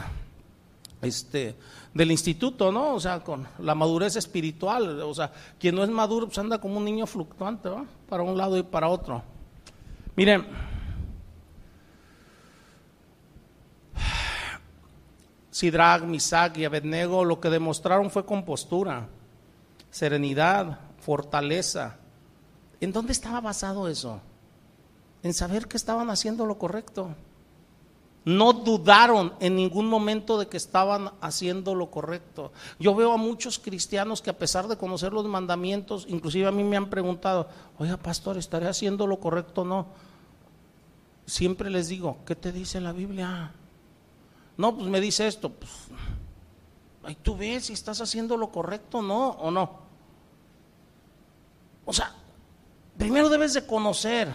este 1.00 1.54
del 1.94 2.10
instituto, 2.10 2.70
¿no? 2.72 2.94
O 2.94 3.00
sea, 3.00 3.20
con 3.20 3.46
la 3.58 3.74
madurez 3.74 4.16
espiritual, 4.16 5.00
o 5.00 5.14
sea, 5.14 5.32
quien 5.58 5.74
no 5.74 5.82
es 5.82 5.88
maduro 5.88 6.26
pues 6.26 6.38
anda 6.38 6.58
como 6.58 6.76
un 6.76 6.84
niño 6.84 7.06
fluctuante, 7.06 7.70
¿va? 7.70 7.84
Para 8.08 8.22
un 8.22 8.36
lado 8.36 8.58
y 8.58 8.62
para 8.62 8.88
otro. 8.88 9.22
Miren, 10.14 10.46
Sidrag, 15.56 16.04
Misac 16.04 16.58
y 16.58 16.66
Abednego 16.66 17.24
lo 17.24 17.40
que 17.40 17.48
demostraron 17.48 18.10
fue 18.10 18.26
compostura, 18.26 19.08
serenidad, 19.90 20.80
fortaleza. 20.98 21.96
¿En 22.78 22.92
dónde 22.92 23.12
estaba 23.12 23.40
basado 23.40 23.88
eso? 23.88 24.20
En 25.22 25.32
saber 25.32 25.66
que 25.66 25.78
estaban 25.78 26.10
haciendo 26.10 26.44
lo 26.44 26.58
correcto. 26.58 27.14
No 28.26 28.52
dudaron 28.52 29.32
en 29.40 29.56
ningún 29.56 29.88
momento 29.88 30.38
de 30.38 30.46
que 30.46 30.58
estaban 30.58 31.12
haciendo 31.22 31.74
lo 31.74 31.90
correcto. 31.90 32.52
Yo 32.78 32.94
veo 32.94 33.12
a 33.12 33.16
muchos 33.16 33.58
cristianos 33.58 34.20
que 34.20 34.28
a 34.28 34.36
pesar 34.36 34.68
de 34.68 34.76
conocer 34.76 35.14
los 35.14 35.24
mandamientos, 35.24 36.04
inclusive 36.06 36.48
a 36.48 36.52
mí 36.52 36.64
me 36.64 36.76
han 36.76 36.90
preguntado, 36.90 37.48
oiga 37.78 37.96
pastor, 37.96 38.36
¿estaré 38.36 38.68
haciendo 38.68 39.06
lo 39.06 39.20
correcto 39.20 39.62
o 39.62 39.64
no? 39.64 39.86
Siempre 41.24 41.70
les 41.70 41.88
digo, 41.88 42.18
¿qué 42.26 42.36
te 42.36 42.52
dice 42.52 42.78
la 42.78 42.92
Biblia? 42.92 43.54
No, 44.56 44.74
pues 44.76 44.88
me 44.88 45.00
dice 45.00 45.26
esto. 45.26 45.50
Pues, 45.50 45.70
ahí 47.04 47.16
tú 47.16 47.36
ves 47.36 47.66
si 47.66 47.72
estás 47.72 48.00
haciendo 48.00 48.36
lo 48.36 48.50
correcto 48.50 49.02
no 49.02 49.28
o 49.30 49.50
no. 49.50 49.86
O 51.84 51.92
sea, 51.92 52.12
primero 52.96 53.28
debes 53.28 53.54
de 53.54 53.66
conocer 53.66 54.34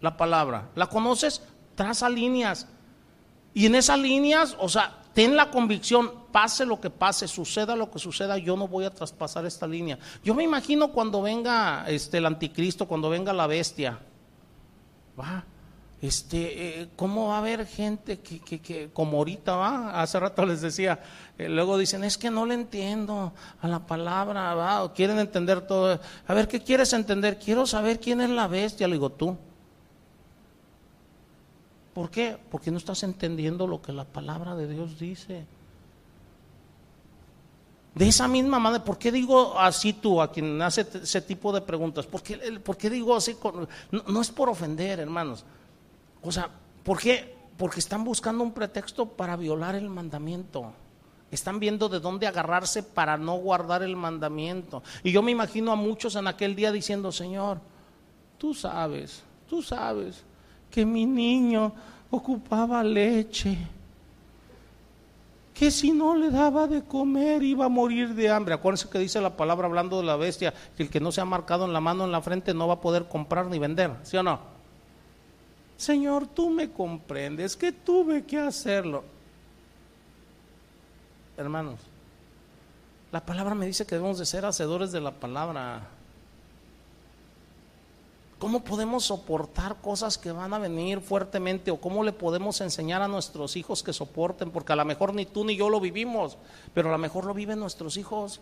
la 0.00 0.16
palabra. 0.16 0.70
¿La 0.74 0.86
conoces? 0.86 1.42
Traza 1.74 2.08
líneas. 2.08 2.68
Y 3.52 3.66
en 3.66 3.74
esas 3.74 3.98
líneas, 3.98 4.56
o 4.60 4.68
sea, 4.68 5.02
ten 5.12 5.36
la 5.36 5.50
convicción, 5.50 6.12
pase 6.32 6.66
lo 6.66 6.80
que 6.80 6.90
pase, 6.90 7.28
suceda 7.28 7.76
lo 7.76 7.90
que 7.90 7.98
suceda, 7.98 8.36
yo 8.36 8.56
no 8.56 8.68
voy 8.68 8.84
a 8.84 8.90
traspasar 8.90 9.46
esta 9.46 9.66
línea. 9.66 9.98
Yo 10.22 10.34
me 10.34 10.42
imagino 10.42 10.92
cuando 10.92 11.22
venga 11.22 11.88
este, 11.88 12.18
el 12.18 12.26
anticristo, 12.26 12.86
cuando 12.86 13.08
venga 13.08 13.32
la 13.32 13.46
bestia. 13.46 13.98
Va, 15.18 15.44
este, 16.06 16.82
eh, 16.82 16.88
¿cómo 16.96 17.28
va 17.28 17.36
a 17.36 17.38
haber 17.38 17.66
gente 17.66 18.18
que, 18.18 18.38
que, 18.38 18.90
como 18.92 19.16
ahorita 19.16 19.56
va? 19.56 20.02
Hace 20.02 20.20
rato 20.20 20.44
les 20.44 20.60
decía, 20.60 21.00
eh, 21.38 21.48
luego 21.48 21.78
dicen, 21.78 22.04
es 22.04 22.18
que 22.18 22.30
no 22.30 22.44
le 22.44 22.52
entiendo 22.52 23.32
a 23.62 23.68
la 23.68 23.86
palabra, 23.86 24.54
va, 24.54 24.84
o 24.84 24.92
quieren 24.92 25.18
entender 25.18 25.62
todo. 25.66 25.98
A 26.26 26.34
ver, 26.34 26.46
¿qué 26.46 26.60
quieres 26.60 26.92
entender? 26.92 27.38
Quiero 27.38 27.66
saber 27.66 28.00
quién 28.00 28.20
es 28.20 28.28
la 28.28 28.46
bestia, 28.48 28.86
le 28.86 28.96
digo 28.96 29.08
tú. 29.08 29.34
¿Por 31.94 32.10
qué? 32.10 32.36
Porque 32.50 32.70
no 32.70 32.76
estás 32.76 33.02
entendiendo 33.02 33.66
lo 33.66 33.80
que 33.80 33.92
la 33.92 34.04
palabra 34.04 34.54
de 34.56 34.68
Dios 34.68 34.98
dice. 34.98 35.46
De 37.94 38.08
esa 38.08 38.28
misma 38.28 38.58
manera, 38.58 38.84
¿por 38.84 38.98
qué 38.98 39.10
digo 39.10 39.58
así 39.58 39.94
tú 39.94 40.20
a 40.20 40.30
quien 40.30 40.60
hace 40.60 40.86
ese 41.02 41.22
tipo 41.22 41.50
de 41.50 41.62
preguntas? 41.62 42.04
¿Por 42.04 42.22
qué, 42.22 42.90
digo 42.90 43.16
así? 43.16 43.38
no, 43.90 44.20
es 44.20 44.30
por 44.30 44.50
ofender, 44.50 45.00
hermanos. 45.00 45.46
O 46.24 46.32
sea, 46.32 46.50
¿por 46.82 46.98
qué? 46.98 47.36
Porque 47.56 47.80
están 47.80 48.02
buscando 48.04 48.42
un 48.42 48.52
pretexto 48.52 49.06
para 49.06 49.36
violar 49.36 49.74
el 49.74 49.88
mandamiento. 49.88 50.72
Están 51.30 51.60
viendo 51.60 51.88
de 51.88 52.00
dónde 52.00 52.26
agarrarse 52.26 52.82
para 52.82 53.16
no 53.16 53.36
guardar 53.36 53.82
el 53.82 53.96
mandamiento. 53.96 54.82
Y 55.02 55.12
yo 55.12 55.22
me 55.22 55.32
imagino 55.32 55.72
a 55.72 55.76
muchos 55.76 56.16
en 56.16 56.26
aquel 56.26 56.54
día 56.54 56.72
diciendo, 56.72 57.12
Señor, 57.12 57.58
tú 58.38 58.54
sabes, 58.54 59.22
tú 59.48 59.62
sabes 59.62 60.24
que 60.70 60.86
mi 60.86 61.06
niño 61.06 61.72
ocupaba 62.10 62.82
leche 62.82 63.58
que 65.54 65.70
si 65.70 65.92
no 65.92 66.16
le 66.16 66.30
daba 66.30 66.66
de 66.66 66.82
comer 66.82 67.42
iba 67.44 67.66
a 67.66 67.68
morir 67.68 68.14
de 68.14 68.28
hambre. 68.28 68.54
Acuérdense 68.54 68.88
que 68.88 68.98
dice 68.98 69.20
la 69.20 69.36
palabra 69.36 69.68
hablando 69.68 69.98
de 69.98 70.04
la 70.04 70.16
bestia, 70.16 70.52
que 70.76 70.82
el 70.82 70.90
que 70.90 70.98
no 70.98 71.12
se 71.12 71.20
ha 71.20 71.24
marcado 71.24 71.64
en 71.64 71.72
la 71.72 71.80
mano 71.80 72.04
en 72.04 72.10
la 72.12 72.20
frente 72.20 72.52
no 72.52 72.66
va 72.66 72.74
a 72.74 72.80
poder 72.80 73.06
comprar 73.06 73.46
ni 73.46 73.60
vender, 73.60 73.92
¿sí 74.02 74.16
o 74.16 74.22
no? 74.22 74.53
Señor, 75.76 76.26
tú 76.26 76.50
me 76.50 76.70
comprendes 76.70 77.56
que 77.56 77.72
tuve 77.72 78.24
que 78.24 78.38
hacerlo. 78.38 79.04
Hermanos, 81.36 81.80
la 83.10 83.24
palabra 83.24 83.54
me 83.54 83.66
dice 83.66 83.86
que 83.86 83.96
debemos 83.96 84.18
de 84.18 84.26
ser 84.26 84.44
hacedores 84.44 84.92
de 84.92 85.00
la 85.00 85.12
palabra. 85.12 85.88
¿Cómo 88.38 88.60
podemos 88.60 89.04
soportar 89.04 89.76
cosas 89.80 90.18
que 90.18 90.32
van 90.32 90.52
a 90.52 90.58
venir 90.58 91.00
fuertemente 91.00 91.70
o 91.70 91.80
cómo 91.80 92.04
le 92.04 92.12
podemos 92.12 92.60
enseñar 92.60 93.02
a 93.02 93.08
nuestros 93.08 93.56
hijos 93.56 93.82
que 93.82 93.92
soporten? 93.92 94.50
Porque 94.50 94.72
a 94.72 94.76
lo 94.76 94.84
mejor 94.84 95.14
ni 95.14 95.26
tú 95.26 95.44
ni 95.44 95.56
yo 95.56 95.70
lo 95.70 95.80
vivimos, 95.80 96.36
pero 96.74 96.88
a 96.88 96.92
lo 96.92 96.98
mejor 96.98 97.24
lo 97.24 97.34
viven 97.34 97.58
nuestros 97.58 97.96
hijos. 97.96 98.40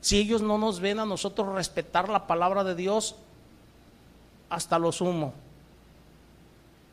Si 0.00 0.18
ellos 0.18 0.42
no 0.42 0.58
nos 0.58 0.80
ven 0.80 0.98
a 0.98 1.06
nosotros 1.06 1.54
respetar 1.54 2.08
la 2.08 2.26
palabra 2.26 2.64
de 2.64 2.74
Dios, 2.74 3.16
hasta 4.54 4.78
lo 4.78 4.92
sumo. 4.92 5.34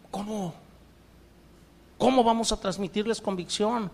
¿Cómo? 0.09 0.53
¿Cómo 1.97 2.23
vamos 2.23 2.51
a 2.51 2.59
transmitirles 2.59 3.21
convicción? 3.21 3.91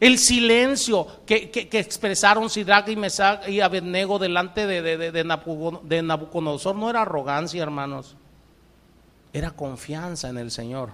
El 0.00 0.18
silencio 0.18 1.06
que, 1.24 1.68
expresaron 1.72 2.50
Sidrach 2.50 2.88
y 2.88 2.96
Mesach 2.96 3.48
y 3.48 3.60
Abednego 3.60 4.18
delante 4.18 4.66
de, 4.66 4.82
de, 5.12 6.02
Nabucodonosor 6.02 6.74
no 6.74 6.90
era 6.90 7.02
arrogancia, 7.02 7.62
hermanos. 7.62 8.16
Era 9.32 9.52
confianza 9.52 10.28
en 10.28 10.38
el 10.38 10.50
Señor. 10.50 10.90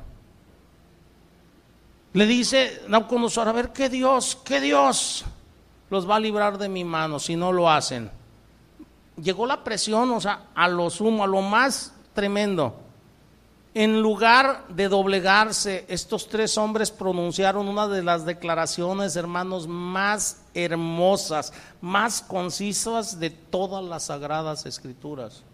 Le 2.13 2.27
dice 2.27 2.83
Nabucodonosor, 2.89 3.49
a 3.49 3.53
ver, 3.53 3.73
¿qué 3.73 3.89
Dios, 3.89 4.39
qué 4.45 4.61
Dios 4.61 5.25
los 5.89 6.09
va 6.09 6.17
a 6.17 6.21
librar 6.21 6.59
de 6.59 6.69
mi 6.69 6.85
mano 6.85 7.19
si 7.19 7.37
no 7.37 7.53
lo 7.53 7.71
hacen? 7.71 8.20
Llegó 9.23 9.47
la 9.47 9.63
presión, 9.65 10.11
o 10.11 10.21
sea, 10.21 10.47
a 10.55 10.69
lo 10.69 10.89
sumo, 10.91 11.25
a 11.25 11.27
lo 11.27 11.43
más 11.43 11.93
tremendo. 12.15 12.75
En 13.73 14.03
lugar 14.03 14.67
de 14.69 14.89
doblegarse, 14.89 15.85
estos 15.89 16.29
tres 16.29 16.59
hombres 16.59 16.91
pronunciaron 16.91 17.69
una 17.69 17.87
de 17.87 18.03
las 18.03 18.27
declaraciones, 18.27 19.15
hermanos, 19.15 19.69
más 19.69 20.43
hermosas, 20.55 21.53
más 21.81 22.21
concisas 22.21 23.21
de 23.21 23.31
todas 23.31 23.85
las 23.85 24.07
sagradas 24.07 24.67
escrituras. 24.67 25.45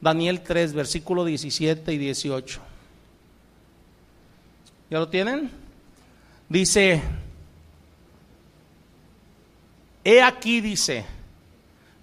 Daniel 0.00 0.42
3, 0.42 0.74
versículo 0.74 1.24
17 1.24 1.92
y 1.92 1.98
18. 1.98 2.60
¿Ya 4.90 4.98
lo 4.98 5.08
tienen? 5.08 5.50
Dice, 6.48 7.02
he 10.04 10.22
aquí, 10.22 10.60
dice, 10.60 11.06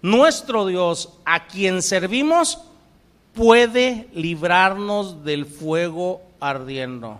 nuestro 0.06 0.68
Dios 0.68 1.10
a 1.26 1.48
quien 1.48 1.82
servimos, 1.82 2.60
puede 3.34 4.08
librarnos 4.14 5.26
del 5.26 5.48
fuego 5.48 6.22
ardiendo. 6.40 7.20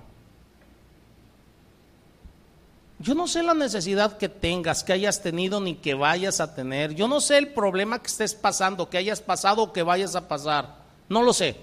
Yo 3.00 3.16
no 3.16 3.28
sé 3.28 3.42
la 3.42 3.56
necesidad 3.56 4.20
que 4.20 4.30
tengas, 4.30 4.84
que 4.84 4.94
hayas 4.94 5.24
tenido 5.24 5.60
ni 5.60 5.74
que 5.74 5.96
vayas 5.96 6.40
a 6.40 6.54
tener. 6.54 6.94
Yo 6.94 7.08
no 7.08 7.22
sé 7.22 7.40
el 7.40 7.48
problema 7.48 8.00
que 8.00 8.08
estés 8.08 8.36
pasando, 8.36 8.88
que 8.88 9.00
hayas 9.00 9.20
pasado 9.20 9.64
o 9.64 9.74
que 9.74 9.82
vayas 9.82 10.16
a 10.16 10.28
pasar. 10.28 10.76
No 11.10 11.24
lo 11.24 11.34
sé. 11.34 11.56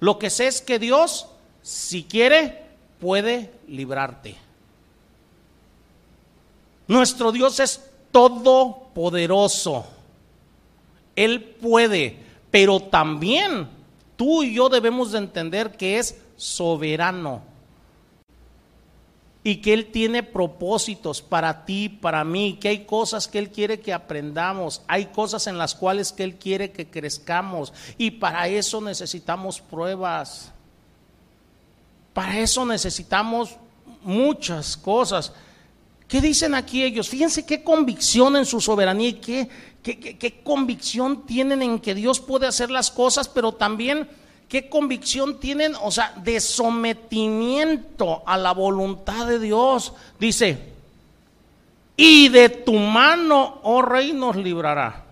Lo 0.00 0.18
que 0.18 0.28
sé 0.28 0.48
es 0.48 0.60
que 0.60 0.80
Dios, 0.80 1.28
si 1.62 2.02
quiere, 2.02 2.66
puede 3.00 3.52
librarte. 3.68 4.34
Nuestro 6.88 7.30
Dios 7.30 7.60
es 7.60 7.80
todopoderoso. 8.10 9.86
Él 11.16 11.42
puede, 11.42 12.18
pero 12.50 12.80
también 12.80 13.68
Tú 14.16 14.42
y 14.42 14.54
yo 14.54 14.68
debemos 14.68 15.12
de 15.12 15.18
entender 15.18 15.76
que 15.76 15.98
es 15.98 16.16
soberano 16.36 17.42
y 19.42 19.56
que 19.56 19.74
Él 19.74 19.90
tiene 19.90 20.22
propósitos 20.22 21.20
para 21.20 21.64
ti, 21.64 21.88
para 21.88 22.24
mí, 22.24 22.56
que 22.60 22.68
hay 22.68 22.84
cosas 22.84 23.28
que 23.28 23.38
Él 23.38 23.50
quiere 23.50 23.80
que 23.80 23.92
aprendamos, 23.92 24.82
hay 24.86 25.06
cosas 25.06 25.46
en 25.46 25.58
las 25.58 25.74
cuales 25.74 26.12
que 26.12 26.24
Él 26.24 26.36
quiere 26.36 26.70
que 26.70 26.88
crezcamos 26.88 27.72
y 27.98 28.12
para 28.12 28.48
eso 28.48 28.80
necesitamos 28.80 29.60
pruebas, 29.60 30.52
para 32.14 32.38
eso 32.38 32.64
necesitamos 32.64 33.56
muchas 34.02 34.76
cosas. 34.76 35.32
¿Qué 36.06 36.20
dicen 36.20 36.54
aquí 36.54 36.84
ellos? 36.84 37.08
Fíjense 37.08 37.44
qué 37.44 37.64
convicción 37.64 38.36
en 38.36 38.46
su 38.46 38.60
soberanía 38.60 39.08
y 39.08 39.14
qué, 39.14 39.48
qué, 39.84 40.40
convicción 40.42 41.26
tienen 41.26 41.62
en 41.62 41.78
que 41.78 41.94
Dios 41.94 42.18
puede 42.18 42.46
hacer 42.46 42.70
las 42.70 42.90
cosas, 42.90 43.28
pero 43.28 43.52
también 43.52 44.08
qué 44.48 44.68
convicción 44.68 45.38
tienen, 45.38 45.74
o 45.82 45.90
sea, 45.90 46.14
de 46.24 46.40
sometimiento 46.40 48.22
a 48.26 48.38
la 48.38 48.52
voluntad 48.52 49.26
de 49.26 49.38
Dios. 49.38 49.92
Dice, 50.18 50.58
y 51.96 52.30
de 52.30 52.48
tu 52.48 52.72
mano, 52.74 53.60
oh 53.62 53.82
rey, 53.82 54.12
nos 54.12 54.36
librará. 54.36 55.04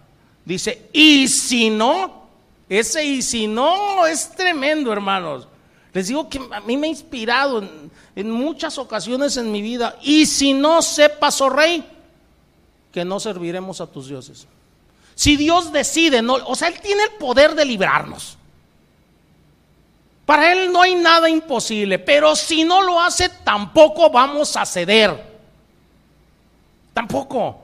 Dice, 0.44 0.88
y 0.92 1.28
si 1.28 1.68
no, 1.68 2.28
ese 2.68 3.04
y 3.04 3.20
si 3.20 3.46
no 3.46 4.06
es 4.06 4.30
tremendo, 4.30 4.90
hermanos. 4.90 5.46
Les 5.92 6.08
digo 6.08 6.30
que 6.30 6.40
a 6.50 6.60
mí 6.60 6.78
me 6.78 6.86
ha 6.86 6.90
inspirado 6.90 7.58
en, 7.58 7.90
en 8.16 8.30
muchas 8.30 8.78
ocasiones 8.78 9.36
en 9.36 9.52
mi 9.52 9.60
vida. 9.60 9.98
Y 10.00 10.24
si 10.24 10.54
no 10.54 10.80
sepas, 10.80 11.38
oh 11.42 11.50
rey, 11.50 11.84
que 12.90 13.04
no 13.04 13.20
serviremos 13.20 13.82
a 13.82 13.86
tus 13.86 14.08
dioses. 14.08 14.46
Si 15.14 15.36
Dios 15.36 15.72
decide, 15.72 16.22
no, 16.22 16.34
o 16.34 16.54
sea, 16.54 16.68
Él 16.68 16.80
tiene 16.80 17.04
el 17.04 17.10
poder 17.12 17.54
de 17.54 17.64
librarnos. 17.64 18.36
Para 20.24 20.52
Él 20.52 20.72
no 20.72 20.82
hay 20.82 20.94
nada 20.94 21.28
imposible, 21.28 21.98
pero 21.98 22.34
si 22.36 22.64
no 22.64 22.80
lo 22.82 23.00
hace, 23.00 23.28
tampoco 23.28 24.10
vamos 24.10 24.56
a 24.56 24.64
ceder. 24.64 25.32
Tampoco. 26.94 27.58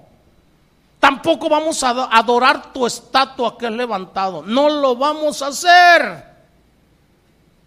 Tampoco 0.98 1.48
vamos 1.48 1.82
a 1.84 1.90
adorar 2.16 2.72
tu 2.72 2.84
estatua 2.86 3.56
que 3.56 3.66
has 3.66 3.72
levantado. 3.72 4.42
No 4.42 4.68
lo 4.68 4.96
vamos 4.96 5.40
a 5.42 5.46
hacer. 5.46 6.24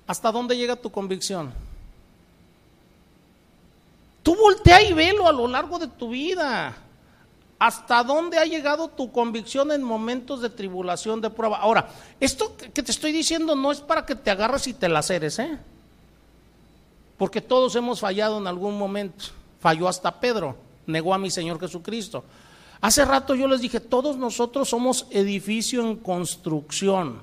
¿Hasta 0.05 0.31
dónde 0.31 0.57
llega 0.57 0.75
tu 0.75 0.91
convicción? 0.91 1.53
Tú 4.21 4.35
voltea 4.35 4.81
y 4.81 4.93
velo 4.93 5.27
a 5.27 5.31
lo 5.31 5.47
largo 5.47 5.79
de 5.79 5.87
tu 5.87 6.09
vida. 6.09 6.75
¿Hasta 7.61 8.03
dónde 8.03 8.39
ha 8.39 8.45
llegado 8.45 8.87
tu 8.87 9.11
convicción 9.11 9.71
en 9.71 9.83
momentos 9.83 10.41
de 10.41 10.49
tribulación, 10.49 11.21
de 11.21 11.29
prueba? 11.29 11.57
Ahora, 11.57 11.89
esto 12.19 12.57
que 12.57 12.81
te 12.81 12.89
estoy 12.89 13.11
diciendo 13.11 13.55
no 13.55 13.71
es 13.71 13.79
para 13.79 14.03
que 14.03 14.15
te 14.15 14.31
agarres 14.31 14.65
y 14.65 14.73
te 14.73 14.89
laceres, 14.89 15.37
¿eh? 15.37 15.59
Porque 17.19 17.39
todos 17.39 17.75
hemos 17.75 17.99
fallado 17.99 18.39
en 18.39 18.47
algún 18.47 18.79
momento. 18.79 19.25
Falló 19.59 19.87
hasta 19.87 20.19
Pedro, 20.19 20.55
negó 20.87 21.13
a 21.13 21.19
mi 21.19 21.29
Señor 21.29 21.59
Jesucristo. 21.59 22.23
Hace 22.81 23.05
rato 23.05 23.35
yo 23.35 23.47
les 23.47 23.61
dije, 23.61 23.79
todos 23.79 24.17
nosotros 24.17 24.67
somos 24.67 25.05
edificio 25.11 25.83
en 25.83 25.97
construcción. 25.97 27.21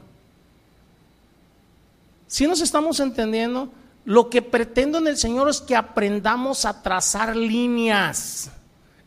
Si 2.29 2.47
nos 2.47 2.61
estamos 2.61 3.01
entendiendo, 3.01 3.71
lo 4.05 4.31
que 4.31 4.41
pretendo 4.41 4.99
en 4.99 5.09
el 5.09 5.17
Señor 5.17 5.49
es 5.49 5.61
que 5.61 5.75
aprendamos 5.75 6.65
a 6.65 6.81
trazar 6.81 7.35
líneas 7.35 8.53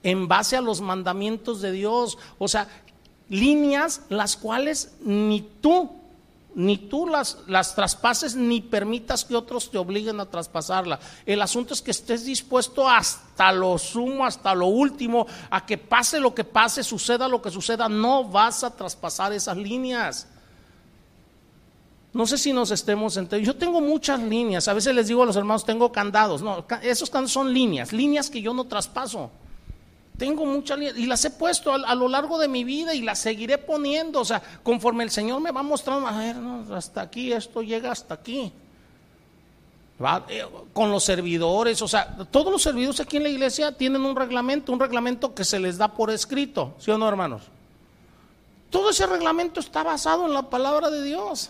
en 0.03 0.28
base 0.28 0.57
a 0.57 0.61
los 0.61 0.82
mandamientos 0.82 1.61
de 1.61 1.72
Dios. 1.72 2.18
O 2.38 2.48
sea, 2.48 2.68
líneas 3.30 4.02
las 4.10 4.36
cuales 4.36 4.94
ni 5.02 5.41
tú, 5.61 5.90
ni 6.53 6.78
tú 6.78 7.07
las, 7.07 7.38
las 7.48 7.76
traspases, 7.76 8.36
ni 8.36 8.61
permitas 8.61 9.23
que 9.23 9.36
otros 9.36 9.72
te 9.72 9.78
obliguen 9.78 10.19
a 10.19 10.26
traspasarla. 10.26 10.99
El 11.26 11.41
asunto 11.41 11.73
es 11.73 11.82
que 11.82 11.91
estés 11.91 12.26
dispuesto 12.26 12.90
hasta 12.90 13.52
lo 13.53 13.78
sumo, 13.78 14.26
hasta 14.26 14.53
lo 14.53 14.68
último, 14.68 15.28
a 15.49 15.65
que 15.65 15.78
pase 15.78 16.19
lo 16.19 16.36
que 16.36 16.44
pase, 16.44 16.84
suceda 16.84 17.28
lo 17.28 17.41
que 17.41 17.52
suceda, 17.52 17.88
no 17.88 18.26
vas 18.26 18.64
a 18.64 18.76
traspasar 18.76 19.32
esas 19.34 19.56
líneas. 19.56 20.28
No 22.14 22.28
sé 22.28 22.38
si 22.38 22.52
nos 22.52 22.72
estemos 22.72 23.15
entendiendo. 23.15 23.53
Yo 23.53 23.57
tengo 23.57 23.80
muchas 23.80 24.19
líneas. 24.19 24.68
A 24.68 24.73
veces 24.73 24.94
les 24.94 25.07
digo 25.07 25.23
a 25.23 25.26
los 25.26 25.38
hermanos, 25.38 25.64
tengo 25.64 25.94
candados. 25.94 26.41
No, 26.41 26.65
esos 26.82 27.10
candados 27.10 27.32
son 27.32 27.53
líneas, 27.53 27.94
líneas 27.94 28.30
que 28.30 28.41
yo 28.41 28.53
no 28.53 28.65
traspaso. 28.65 29.32
Tengo 30.22 30.45
muchas 30.45 30.80
y 30.80 31.07
las 31.07 31.26
he 31.26 31.31
puesto 31.31 31.73
a, 31.73 31.95
lo 31.95 32.07
largo 32.07 32.38
de 32.38 32.48
mi 32.48 32.64
vida 32.64 32.93
y 32.93 33.02
las 33.02 33.18
seguiré 33.18 33.57
poniendo. 33.57 34.19
O 34.19 34.26
sea, 34.26 34.39
conforme 34.61 35.03
el 35.03 35.10
Señor 35.10 35.41
me 35.41 35.49
va 35.49 35.64
mostrando, 35.64 36.07
a 36.07 36.15
ver, 36.15 36.35
hasta 36.76 37.02
aquí, 37.02 37.34
esto 37.34 37.64
llega 37.64 37.91
hasta 37.91 38.14
aquí. 38.14 38.53
Eh, 40.30 40.45
con 40.73 40.91
los 40.91 41.03
servidores, 41.03 41.81
o 41.81 41.88
sea, 41.88 42.15
todos 42.30 42.52
los 42.52 42.61
servidores 42.61 42.99
aquí 42.99 43.18
en 43.18 43.23
la 43.23 43.30
iglesia 43.30 43.76
tienen 43.76 44.03
un 44.03 44.15
reglamento, 44.15 44.72
un 44.72 44.80
reglamento 44.80 45.34
que 45.34 45.43
se 45.43 45.60
les 45.60 45.80
da 45.80 45.88
por 45.88 46.11
escrito, 46.11 46.76
¿sí 46.77 46.91
o 46.91 46.99
no, 46.99 47.10
hermanos? 47.10 47.41
Todo 48.69 48.91
ese 48.91 49.07
reglamento 49.07 49.60
está 49.60 49.81
basado 49.81 50.27
en 50.27 50.35
la 50.35 50.52
palabra 50.52 50.91
de 50.91 51.02
Dios. 51.02 51.49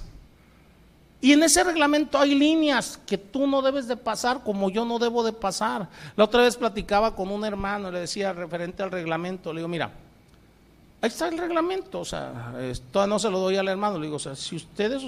Y 1.22 1.34
en 1.34 1.43
ese 1.43 1.64
reglamento 1.64 2.18
hay 2.18 2.34
líneas 2.34 2.99
que 3.06 3.18
tú 3.18 3.45
no 3.45 3.61
debes 3.61 3.88
de 3.88 3.95
pasar 3.95 4.43
como 4.43 4.72
yo 4.72 4.84
no 4.85 4.98
debo 4.98 5.23
de 5.23 5.31
pasar. 5.31 5.88
La 6.15 6.23
otra 6.23 6.41
vez 6.41 6.57
platicaba 6.57 7.15
con 7.15 7.30
un 7.30 7.45
hermano, 7.45 7.91
le 7.91 7.99
decía 7.99 8.34
referente 8.34 8.81
al 8.81 8.89
reglamento, 8.89 9.53
le 9.53 9.60
digo, 9.60 9.68
mira, 9.68 9.91
ahí 10.99 11.07
está 11.07 11.27
el 11.27 11.38
reglamento, 11.38 11.99
o 11.99 12.06
sea, 12.06 12.56
esto 12.61 13.06
no 13.06 13.19
se 13.19 13.30
lo 13.30 13.38
doy 13.38 13.56
al 13.57 13.68
hermano, 13.68 13.99
le 13.99 14.06
digo, 14.06 14.15
o 14.15 14.19
sea, 14.19 14.35
si 14.35 14.56
ustedes 14.56 15.03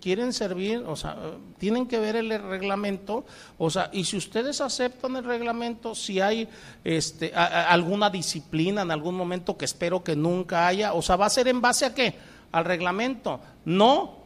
quieren 0.00 0.32
servir, 0.32 0.84
o 0.86 0.96
sea, 0.96 1.18
tienen 1.58 1.86
que 1.86 1.98
ver 1.98 2.16
el 2.16 2.30
reglamento, 2.30 3.26
o 3.58 3.68
sea, 3.68 3.90
y 3.92 4.04
si 4.04 4.16
ustedes 4.16 4.62
aceptan 4.62 5.16
el 5.16 5.24
reglamento, 5.24 5.94
si 5.94 6.18
hay 6.20 6.48
este, 6.82 7.34
alguna 7.34 8.08
disciplina 8.08 8.82
en 8.82 8.90
algún 8.90 9.14
momento 9.14 9.58
que 9.58 9.66
espero 9.66 10.02
que 10.02 10.16
nunca 10.16 10.66
haya, 10.66 10.94
o 10.94 11.02
sea, 11.02 11.16
va 11.16 11.26
a 11.26 11.30
ser 11.30 11.46
en 11.48 11.60
base 11.60 11.84
a 11.84 11.94
qué? 11.94 12.14
Al 12.52 12.64
reglamento, 12.64 13.40
no 13.66 14.21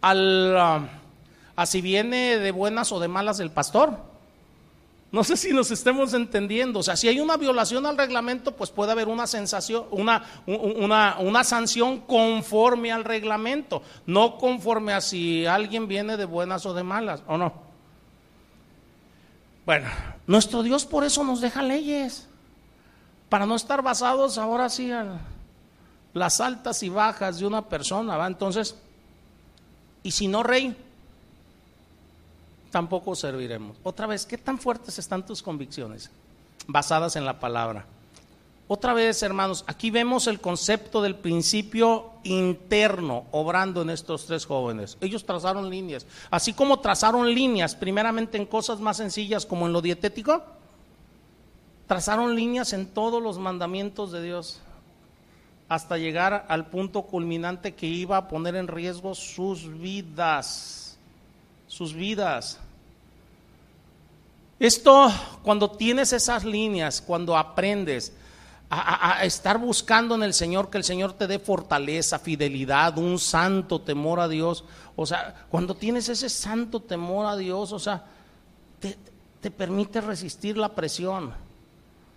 al, 0.00 0.54
um, 0.54 0.88
a 1.56 1.66
si 1.66 1.80
viene 1.80 2.38
de 2.38 2.50
buenas 2.52 2.92
o 2.92 3.00
de 3.00 3.08
malas 3.08 3.40
el 3.40 3.50
pastor. 3.50 3.98
No 5.12 5.24
sé 5.24 5.36
si 5.36 5.52
nos 5.52 5.70
estemos 5.70 6.12
entendiendo. 6.14 6.80
O 6.80 6.82
sea, 6.82 6.96
si 6.96 7.08
hay 7.08 7.20
una 7.20 7.36
violación 7.36 7.86
al 7.86 7.96
reglamento, 7.96 8.52
pues 8.52 8.70
puede 8.70 8.92
haber 8.92 9.08
una 9.08 9.26
sensación, 9.26 9.84
una, 9.90 10.24
una, 10.46 11.16
una, 11.20 11.44
sanción 11.44 12.00
conforme 12.00 12.92
al 12.92 13.04
reglamento, 13.04 13.82
no 14.04 14.36
conforme 14.36 14.92
a 14.92 15.00
si 15.00 15.46
alguien 15.46 15.88
viene 15.88 16.16
de 16.16 16.24
buenas 16.24 16.66
o 16.66 16.74
de 16.74 16.82
malas, 16.82 17.22
¿o 17.28 17.38
no? 17.38 17.54
Bueno, 19.64 19.88
nuestro 20.26 20.62
Dios 20.62 20.84
por 20.84 21.04
eso 21.04 21.24
nos 21.24 21.40
deja 21.40 21.62
leyes, 21.62 22.28
para 23.28 23.46
no 23.46 23.56
estar 23.56 23.82
basados 23.82 24.38
ahora 24.38 24.68
sí 24.68 24.90
en 24.90 25.18
las 26.14 26.40
altas 26.40 26.82
y 26.82 26.88
bajas 26.88 27.38
de 27.38 27.46
una 27.46 27.62
persona, 27.62 28.16
¿va? 28.16 28.26
Entonces, 28.26 28.76
y 30.06 30.12
si 30.12 30.28
no, 30.28 30.44
rey, 30.44 30.76
tampoco 32.70 33.16
serviremos. 33.16 33.76
Otra 33.82 34.06
vez, 34.06 34.24
¿qué 34.24 34.38
tan 34.38 34.56
fuertes 34.56 35.00
están 35.00 35.26
tus 35.26 35.42
convicciones 35.42 36.12
basadas 36.68 37.16
en 37.16 37.24
la 37.24 37.40
palabra? 37.40 37.86
Otra 38.68 38.94
vez, 38.94 39.20
hermanos, 39.24 39.64
aquí 39.66 39.90
vemos 39.90 40.28
el 40.28 40.40
concepto 40.40 41.02
del 41.02 41.16
principio 41.16 42.12
interno 42.22 43.24
obrando 43.32 43.82
en 43.82 43.90
estos 43.90 44.26
tres 44.26 44.46
jóvenes. 44.46 44.96
Ellos 45.00 45.26
trazaron 45.26 45.68
líneas, 45.70 46.06
así 46.30 46.52
como 46.52 46.78
trazaron 46.78 47.34
líneas 47.34 47.74
primeramente 47.74 48.36
en 48.36 48.46
cosas 48.46 48.78
más 48.78 48.98
sencillas 48.98 49.44
como 49.44 49.66
en 49.66 49.72
lo 49.72 49.82
dietético, 49.82 50.44
trazaron 51.88 52.36
líneas 52.36 52.72
en 52.72 52.86
todos 52.86 53.20
los 53.20 53.38
mandamientos 53.38 54.12
de 54.12 54.22
Dios 54.22 54.60
hasta 55.68 55.98
llegar 55.98 56.46
al 56.48 56.66
punto 56.66 57.02
culminante 57.02 57.74
que 57.74 57.86
iba 57.86 58.16
a 58.16 58.28
poner 58.28 58.54
en 58.54 58.68
riesgo 58.68 59.14
sus 59.14 59.68
vidas, 59.80 60.96
sus 61.66 61.92
vidas. 61.92 62.58
Esto, 64.58 65.12
cuando 65.42 65.70
tienes 65.70 66.12
esas 66.12 66.44
líneas, 66.44 67.02
cuando 67.02 67.36
aprendes 67.36 68.12
a, 68.70 69.24
estar 69.24 69.58
buscando 69.58 70.14
en 70.14 70.22
el 70.22 70.34
Señor, 70.34 70.70
que 70.70 70.78
el 70.78 70.84
Señor 70.84 71.12
te 71.12 71.26
dé 71.26 71.38
fortaleza, 71.38 72.18
fidelidad, 72.18 72.96
un 72.98 73.18
santo 73.18 73.80
temor 73.80 74.18
a 74.18 74.28
Dios, 74.28 74.64
o 74.94 75.04
sea, 75.04 75.46
cuando 75.50 75.74
tienes 75.74 76.08
ese 76.08 76.28
santo 76.28 76.80
temor 76.80 77.26
a 77.26 77.36
Dios, 77.36 77.72
o 77.72 77.78
sea, 77.78 78.04
te, 78.80 78.96
te 79.40 79.50
permite 79.50 80.00
resistir 80.00 80.56
la 80.56 80.74
presión. 80.74 81.32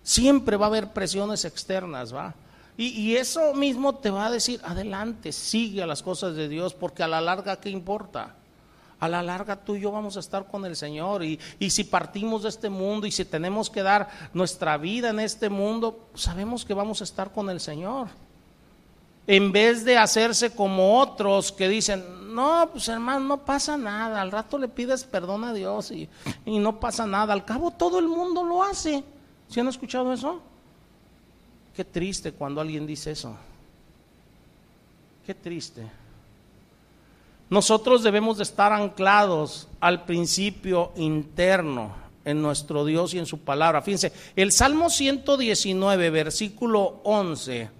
Siempre 0.02 0.56
va 0.56 0.66
a 0.66 0.68
haber 0.68 0.92
presiones 0.92 1.44
externas, 1.44 2.14
¿va? 2.14 2.34
Y, 2.82 3.16
eso 3.16 3.52
mismo 3.52 3.96
te 3.96 4.08
va 4.08 4.24
a 4.24 4.30
decir, 4.30 4.58
adelante, 4.64 5.32
sigue 5.32 5.82
a 5.82 5.86
las 5.86 6.02
cosas 6.02 6.34
de 6.34 6.48
Dios, 6.48 6.72
porque 6.72 7.02
a 7.02 7.08
la 7.08 7.20
larga, 7.20 7.60
¿qué 7.60 7.68
importa? 7.68 8.36
A 8.98 9.06
la 9.06 9.22
larga 9.22 9.54
tú 9.56 9.76
y 9.76 9.82
yo 9.82 9.92
vamos 9.92 10.16
a 10.16 10.20
estar 10.20 10.46
con 10.46 10.64
el 10.64 10.74
Señor. 10.74 11.22
Y, 11.22 11.38
y 11.58 11.68
si 11.68 11.84
partimos 11.84 12.42
de 12.42 12.48
este 12.48 12.70
mundo 12.70 13.06
y 13.06 13.10
si 13.10 13.26
tenemos 13.26 13.68
que 13.68 13.82
dar 13.82 14.08
nuestra 14.32 14.78
vida 14.78 15.10
en 15.10 15.20
este 15.20 15.50
mundo, 15.50 16.08
sabemos 16.14 16.64
que 16.64 16.72
vamos 16.72 17.02
a 17.02 17.04
estar 17.04 17.30
con 17.32 17.50
el 17.50 17.60
Señor. 17.60 18.08
En 19.26 19.52
vez 19.52 19.84
de 19.84 19.98
hacerse 19.98 20.54
como 20.54 21.00
otros 21.00 21.52
que 21.52 21.68
dicen, 21.68 22.34
no, 22.34 22.66
pues 22.72 22.88
hermano, 22.88 23.20
no 23.20 23.44
pasa 23.44 23.76
nada. 23.76 24.22
Al 24.22 24.32
rato 24.32 24.56
le 24.56 24.68
pides 24.68 25.04
perdón 25.04 25.44
a 25.44 25.52
Dios 25.52 25.90
y, 25.90 26.08
y 26.46 26.58
no 26.58 26.80
pasa 26.80 27.06
nada. 27.06 27.34
Al 27.34 27.44
cabo 27.44 27.72
todo 27.72 27.98
el 27.98 28.08
mundo 28.08 28.42
lo 28.42 28.62
hace. 28.62 29.04
¿Sí 29.48 29.60
han 29.60 29.68
escuchado 29.68 30.14
eso? 30.14 30.40
Qué 31.80 31.84
triste 31.86 32.32
cuando 32.32 32.60
alguien 32.60 32.86
dice 32.86 33.12
eso. 33.12 33.34
Qué 35.24 35.32
triste. 35.32 35.90
Nosotros 37.48 38.02
debemos 38.02 38.36
de 38.36 38.42
estar 38.42 38.70
anclados 38.70 39.66
al 39.80 40.04
principio 40.04 40.92
interno 40.96 41.94
en 42.26 42.42
nuestro 42.42 42.84
Dios 42.84 43.14
y 43.14 43.18
en 43.18 43.24
su 43.24 43.38
palabra. 43.38 43.80
Fíjense, 43.80 44.12
el 44.36 44.52
Salmo 44.52 44.90
119, 44.90 46.10
versículo 46.10 47.00
11. 47.02 47.70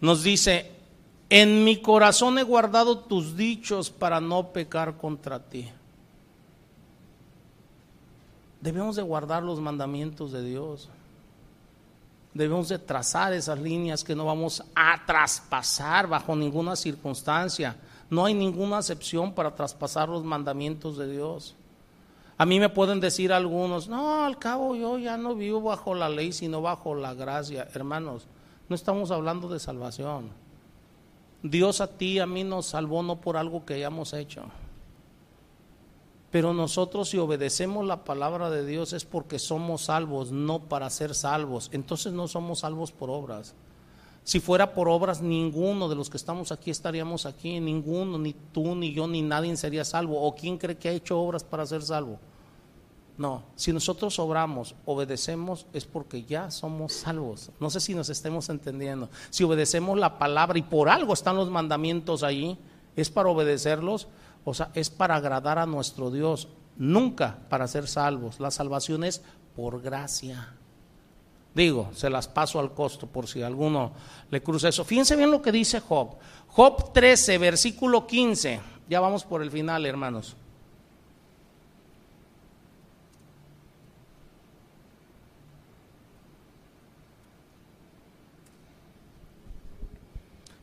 Nos 0.00 0.24
dice, 0.24 0.81
en 1.34 1.64
mi 1.64 1.78
corazón 1.78 2.36
he 2.36 2.42
guardado 2.42 2.98
tus 2.98 3.38
dichos 3.38 3.88
para 3.88 4.20
no 4.20 4.48
pecar 4.48 4.98
contra 4.98 5.38
ti. 5.38 5.66
Debemos 8.60 8.96
de 8.96 9.02
guardar 9.02 9.42
los 9.42 9.58
mandamientos 9.58 10.30
de 10.30 10.44
Dios. 10.44 10.90
Debemos 12.34 12.68
de 12.68 12.78
trazar 12.78 13.32
esas 13.32 13.58
líneas 13.58 14.04
que 14.04 14.14
no 14.14 14.26
vamos 14.26 14.62
a 14.74 15.06
traspasar 15.06 16.06
bajo 16.06 16.36
ninguna 16.36 16.76
circunstancia. 16.76 17.78
No 18.10 18.26
hay 18.26 18.34
ninguna 18.34 18.80
excepción 18.80 19.32
para 19.32 19.54
traspasar 19.54 20.10
los 20.10 20.22
mandamientos 20.22 20.98
de 20.98 21.10
Dios. 21.10 21.54
A 22.36 22.44
mí 22.44 22.60
me 22.60 22.68
pueden 22.68 23.00
decir 23.00 23.32
algunos, 23.32 23.88
no, 23.88 24.26
al 24.26 24.38
cabo 24.38 24.76
yo 24.76 24.98
ya 24.98 25.16
no 25.16 25.34
vivo 25.34 25.62
bajo 25.62 25.94
la 25.94 26.10
ley, 26.10 26.34
sino 26.34 26.60
bajo 26.60 26.94
la 26.94 27.14
gracia. 27.14 27.68
Hermanos, 27.72 28.26
no 28.68 28.76
estamos 28.76 29.10
hablando 29.10 29.48
de 29.48 29.60
salvación. 29.60 30.41
Dios 31.42 31.80
a 31.80 31.88
ti 31.88 32.12
y 32.12 32.18
a 32.20 32.26
mí 32.26 32.44
nos 32.44 32.66
salvó 32.66 33.02
no 33.02 33.20
por 33.20 33.36
algo 33.36 33.64
que 33.64 33.74
hayamos 33.74 34.12
hecho. 34.12 34.44
Pero 36.30 36.54
nosotros 36.54 37.10
si 37.10 37.18
obedecemos 37.18 37.86
la 37.86 38.04
palabra 38.04 38.48
de 38.48 38.64
Dios 38.64 38.92
es 38.92 39.04
porque 39.04 39.38
somos 39.38 39.82
salvos, 39.82 40.32
no 40.32 40.60
para 40.60 40.88
ser 40.88 41.14
salvos. 41.14 41.68
Entonces 41.72 42.12
no 42.12 42.26
somos 42.26 42.60
salvos 42.60 42.90
por 42.90 43.10
obras. 43.10 43.54
Si 44.24 44.38
fuera 44.38 44.72
por 44.72 44.88
obras, 44.88 45.20
ninguno 45.20 45.88
de 45.88 45.96
los 45.96 46.08
que 46.08 46.16
estamos 46.16 46.52
aquí 46.52 46.70
estaríamos 46.70 47.26
aquí, 47.26 47.58
ninguno, 47.58 48.18
ni 48.18 48.32
tú, 48.32 48.74
ni 48.76 48.92
yo, 48.92 49.08
ni 49.08 49.20
nadie 49.20 49.54
sería 49.56 49.84
salvo. 49.84 50.22
¿O 50.22 50.34
quién 50.34 50.58
cree 50.58 50.78
que 50.78 50.88
ha 50.88 50.92
hecho 50.92 51.20
obras 51.20 51.42
para 51.42 51.66
ser 51.66 51.82
salvo? 51.82 52.18
No, 53.18 53.42
si 53.56 53.72
nosotros 53.72 54.18
obramos, 54.18 54.74
obedecemos, 54.86 55.66
es 55.72 55.84
porque 55.84 56.24
ya 56.24 56.50
somos 56.50 56.92
salvos. 56.94 57.50
No 57.60 57.68
sé 57.68 57.80
si 57.80 57.94
nos 57.94 58.08
estemos 58.08 58.48
entendiendo. 58.48 59.10
Si 59.30 59.44
obedecemos 59.44 59.98
la 59.98 60.18
palabra 60.18 60.58
y 60.58 60.62
por 60.62 60.88
algo 60.88 61.12
están 61.12 61.36
los 61.36 61.50
mandamientos 61.50 62.22
ahí, 62.22 62.58
es 62.96 63.10
para 63.10 63.28
obedecerlos, 63.28 64.08
o 64.44 64.54
sea, 64.54 64.70
es 64.74 64.90
para 64.90 65.16
agradar 65.16 65.58
a 65.58 65.66
nuestro 65.66 66.10
Dios, 66.10 66.48
nunca 66.76 67.38
para 67.48 67.68
ser 67.68 67.86
salvos. 67.86 68.40
La 68.40 68.50
salvación 68.50 69.04
es 69.04 69.22
por 69.54 69.82
gracia. 69.82 70.54
Digo, 71.54 71.90
se 71.94 72.08
las 72.08 72.28
paso 72.28 72.58
al 72.58 72.72
costo 72.72 73.06
por 73.06 73.26
si 73.28 73.42
alguno 73.42 73.92
le 74.30 74.42
cruza 74.42 74.68
eso. 74.68 74.84
Fíjense 74.84 75.16
bien 75.16 75.30
lo 75.30 75.42
que 75.42 75.52
dice 75.52 75.80
Job. 75.80 76.16
Job 76.48 76.92
13, 76.92 77.36
versículo 77.36 78.06
15. 78.06 78.60
Ya 78.88 79.00
vamos 79.00 79.24
por 79.24 79.42
el 79.42 79.50
final, 79.50 79.84
hermanos. 79.84 80.36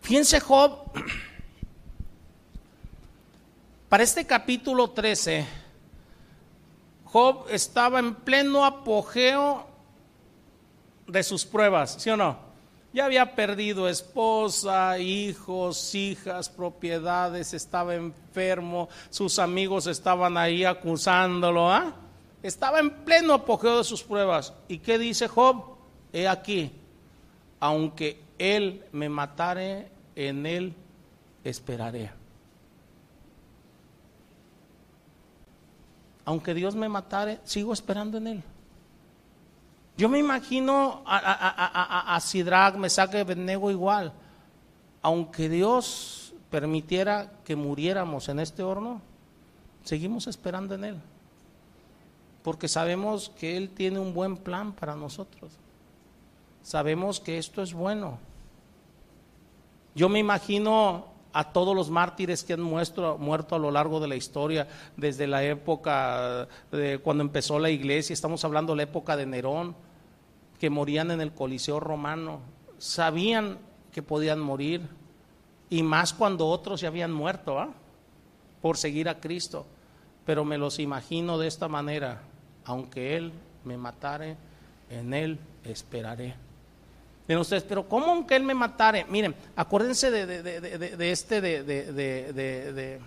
Fíjense 0.09 0.39
Job, 0.39 0.91
para 3.89 4.01
este 4.01 4.25
capítulo 4.25 4.89
13, 4.89 5.45
Job 7.05 7.45
estaba 7.51 7.99
en 7.99 8.15
pleno 8.15 8.65
apogeo 8.65 9.67
de 11.05 11.21
sus 11.21 11.45
pruebas, 11.45 11.97
¿sí 11.99 12.09
o 12.09 12.17
no? 12.17 12.39
Ya 12.91 13.05
había 13.05 13.35
perdido 13.35 13.87
esposa, 13.87 14.97
hijos, 14.97 15.93
hijas, 15.93 16.49
propiedades, 16.49 17.53
estaba 17.53 17.93
enfermo, 17.93 18.89
sus 19.11 19.37
amigos 19.37 19.85
estaban 19.85 20.37
ahí 20.39 20.65
acusándolo. 20.65 21.71
¿ah? 21.71 21.93
Estaba 22.41 22.79
en 22.79 22.89
pleno 22.89 23.35
apogeo 23.35 23.77
de 23.77 23.83
sus 23.83 24.01
pruebas. 24.01 24.53
¿Y 24.67 24.79
qué 24.79 24.97
dice 24.97 25.27
Job? 25.27 25.77
He 26.11 26.27
aquí, 26.27 26.71
aunque 27.59 28.23
él 28.39 28.83
me 28.91 29.07
matare, 29.07 29.98
en 30.27 30.45
él 30.45 30.73
esperaré. 31.43 32.11
Aunque 36.25 36.53
Dios 36.53 36.75
me 36.75 36.89
matare, 36.89 37.39
sigo 37.43 37.73
esperando 37.73 38.17
en 38.17 38.27
él. 38.27 38.43
Yo 39.97 40.07
me 40.07 40.19
imagino 40.19 41.03
a, 41.05 41.17
a, 41.17 42.15
a 42.15 42.19
Sidrach, 42.19 42.75
Mesach 42.75 43.13
igual. 43.13 44.13
Aunque 45.01 45.49
Dios 45.49 46.33
permitiera 46.49 47.31
que 47.43 47.55
muriéramos 47.55 48.29
en 48.29 48.39
este 48.39 48.63
horno, 48.63 49.01
seguimos 49.83 50.27
esperando 50.27 50.75
en 50.75 50.83
Él. 50.83 51.01
Porque 52.43 52.67
sabemos 52.67 53.29
que 53.37 53.57
Él 53.57 53.69
tiene 53.69 53.99
un 53.99 54.13
buen 54.13 54.37
plan 54.37 54.71
para 54.71 54.95
nosotros. 54.95 55.51
Sabemos 56.63 57.19
que 57.19 57.37
esto 57.37 57.61
es 57.61 57.73
bueno. 57.73 58.19
Yo 59.99 60.07
me 60.07 60.19
imagino 60.19 61.07
a 61.33 61.51
todos 61.51 61.75
los 61.75 61.89
mártires 61.89 62.45
que 62.45 62.53
han 62.53 62.61
muerto 62.61 63.17
a 63.55 63.59
lo 63.59 63.69
largo 63.69 63.99
de 63.99 64.07
la 64.07 64.15
historia, 64.15 64.65
desde 64.95 65.27
la 65.27 65.43
época 65.43 66.47
de 66.71 66.99
cuando 66.99 67.21
empezó 67.21 67.59
la 67.59 67.69
iglesia, 67.69 68.13
estamos 68.13 68.45
hablando 68.45 68.71
de 68.71 68.77
la 68.77 68.83
época 68.83 69.17
de 69.17 69.25
Nerón, 69.25 69.75
que 70.57 70.69
morían 70.69 71.11
en 71.11 71.19
el 71.19 71.33
Coliseo 71.33 71.81
romano, 71.81 72.39
sabían 72.77 73.57
que 73.91 74.01
podían 74.01 74.39
morir, 74.39 74.87
y 75.69 75.83
más 75.83 76.13
cuando 76.13 76.47
otros 76.47 76.79
ya 76.79 76.87
habían 76.87 77.11
muerto, 77.11 77.59
¿ah? 77.59 77.67
por 78.61 78.77
seguir 78.77 79.09
a 79.09 79.19
Cristo. 79.19 79.65
Pero 80.25 80.45
me 80.45 80.57
los 80.57 80.79
imagino 80.79 81.37
de 81.37 81.47
esta 81.49 81.67
manera, 81.67 82.21
aunque 82.63 83.17
Él 83.17 83.33
me 83.65 83.75
matare, 83.75 84.37
en 84.89 85.13
Él 85.13 85.39
esperaré. 85.65 86.35
Miren 87.29 87.39
ustedes, 87.39 87.63
pero 87.63 87.87
¿cómo 87.87 88.07
aunque 88.07 88.35
Él 88.35 88.43
me 88.43 88.53
matare? 88.53 89.05
Miren, 89.07 89.33
acuérdense 89.55 90.11
de, 90.11 90.25
de 90.43 91.11
este 91.11 91.39
de, 91.39 92.99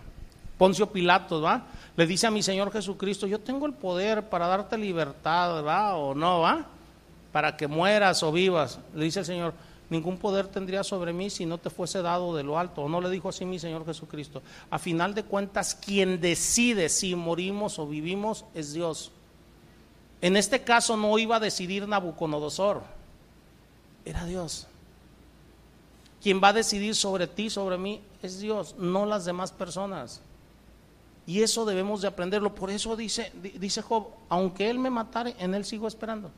Poncio 0.56 0.86
Pilatos, 0.86 1.44
¿va? 1.44 1.66
Le 1.96 2.06
dice 2.06 2.26
a 2.26 2.30
mi 2.30 2.42
Señor 2.42 2.72
Jesucristo, 2.72 3.26
yo 3.26 3.40
tengo 3.40 3.66
el 3.66 3.74
poder 3.74 4.30
para 4.30 4.46
darte 4.46 4.78
libertad, 4.78 5.62
¿va? 5.62 5.96
O 5.96 6.14
no, 6.14 6.40
¿va? 6.40 6.66
para 7.32 7.56
que 7.56 7.66
mueras 7.66 8.22
o 8.22 8.30
vivas. 8.30 8.78
Le 8.94 9.06
dice 9.06 9.20
el 9.20 9.26
Señor, 9.26 9.54
ningún 9.90 10.18
poder 10.18 10.46
tendría 10.46 10.84
sobre 10.84 11.12
mí 11.12 11.30
si 11.30 11.46
no 11.46 11.58
te 11.58 11.70
fuese 11.70 12.02
dado 12.02 12.36
de 12.36 12.44
lo 12.44 12.58
alto. 12.58 12.82
¿O 12.82 12.88
no 12.88 13.00
le 13.00 13.10
dijo 13.10 13.30
así 13.30 13.44
mi 13.44 13.58
Señor 13.58 13.84
Jesucristo? 13.86 14.42
A 14.70 14.78
final 14.78 15.14
de 15.14 15.24
cuentas, 15.24 15.74
quien 15.74 16.20
decide 16.20 16.88
si 16.90 17.16
morimos 17.16 17.78
o 17.78 17.88
vivimos 17.88 18.44
es 18.54 18.74
Dios. 18.74 19.10
En 20.20 20.36
este 20.36 20.62
caso 20.62 20.96
no 20.96 21.18
iba 21.18 21.36
a 21.36 21.40
decidir 21.40 21.88
Nabucodonosor, 21.88 22.82
era 24.04 24.24
Dios. 24.24 24.66
Quien 26.22 26.40
va 26.42 26.48
a 26.48 26.52
decidir 26.52 26.94
sobre 26.94 27.26
ti, 27.26 27.50
sobre 27.50 27.78
mí, 27.78 28.00
es 28.22 28.38
Dios, 28.38 28.76
no 28.78 29.06
las 29.06 29.24
demás 29.24 29.50
personas. 29.50 30.20
Y 31.26 31.42
eso 31.42 31.64
debemos 31.64 32.02
de 32.02 32.08
aprenderlo. 32.08 32.54
Por 32.54 32.70
eso 32.70 32.96
dice, 32.96 33.32
dice 33.58 33.82
Job, 33.82 34.08
aunque 34.28 34.70
Él 34.70 34.78
me 34.78 34.90
matare, 34.90 35.34
en 35.38 35.54
Él 35.54 35.64
sigo 35.64 35.88
esperando. 35.88 36.30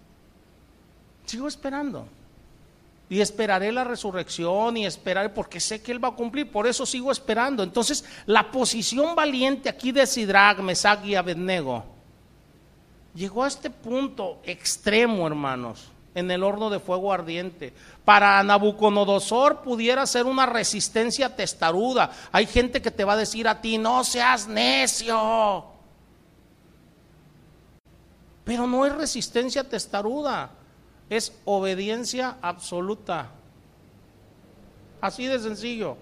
Sigo 1.27 1.49
esperando. 1.49 2.07
Y 3.09 3.21
esperaré 3.21 3.71
la 3.73 3.85
resurrección 3.85 4.77
y 4.79 4.87
esperaré 4.87 5.29
porque 5.29 5.61
sé 5.61 5.83
que 5.83 5.93
Él 5.93 6.03
va 6.03 6.09
a 6.09 6.15
cumplir. 6.15 6.51
Por 6.51 6.67
eso 6.67 6.87
sigo 6.87 7.13
esperando. 7.13 7.63
Entonces, 7.63 8.05
la 8.27 8.51
posición 8.51 9.15
valiente 9.15 9.69
aquí 9.69 9.93
de 9.93 10.07
Sidrag, 10.07 10.63
Mesach 10.63 11.05
y 11.05 11.15
Abednego 11.15 11.95
llegó 13.15 13.45
a 13.45 13.49
este 13.49 13.71
punto 13.71 14.41
extremo, 14.45 15.27
hermanos, 15.27 15.91
en 16.15 16.31
el 16.31 16.43
horno 16.43 16.71
de 16.71 16.81
fuego 16.81 17.13
ardiente. 17.13 17.73
Para 18.05 18.43
Nabucodonosor 18.43 19.63
pudiera 19.63 20.07
ser 20.07 20.27
una 20.27 20.47
resistencia 20.47 21.35
testaruda. 21.35 22.11
Hay 22.33 22.47
gente 22.47 22.81
que 22.81 22.91
te 22.91 23.05
va 23.05 23.15
a 23.15 23.17
decir 23.17 23.49
a 23.49 23.61
ti, 23.61 23.79
no 23.79 24.05
seas 24.05 24.47
necio. 24.47 25.65
Pero 28.45 28.67
no 28.67 28.87
es 28.87 28.95
resistencia 28.95 29.65
testaruda 29.65 30.51
es 31.09 31.33
obediencia 31.45 32.37
absoluta. 32.41 33.31
Así 35.01 35.27
de 35.27 35.39
sencillo. 35.39 35.97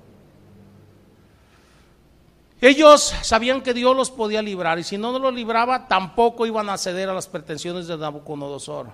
Ellos 2.61 3.13
sabían 3.23 3.61
que 3.61 3.75
Dios 3.75 3.97
los 3.97 4.11
podía 4.11 4.41
librar 4.41 4.79
y 4.79 4.85
si 4.85 4.97
no 4.97 5.19
los 5.19 5.35
libraba 5.35 5.89
tampoco 5.89 6.47
iban 6.47 6.71
a 6.71 6.79
ceder 6.79 7.09
a 7.09 7.15
las 7.15 7.27
pretensiones 7.27 7.89
de 7.89 7.97
Nabucodonosor. 7.97 8.91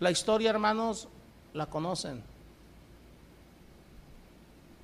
La 0.00 0.10
historia, 0.10 0.50
hermanos, 0.50 1.08
la 1.52 1.66
conocen. 1.66 2.22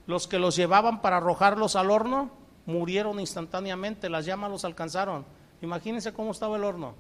Los 0.07 0.27
que 0.27 0.39
los 0.39 0.57
llevaban 0.57 1.01
para 1.01 1.19
arrojarlos 1.19 1.77
al 1.77 1.91
horno 1.91 2.31
murieron 2.67 3.21
instantáneamente, 3.21 4.09
las 4.09 4.25
llamas 4.25 4.51
los 4.51 4.65
alcanzaron. 4.65 5.25
Imagínense 5.61 6.13
cómo 6.13 6.33
estaba 6.33 6.57
el 6.57 6.65
horno. 6.65 6.95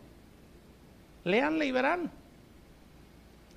Leanle 1.24 1.66
y 1.66 1.72
verán 1.72 2.10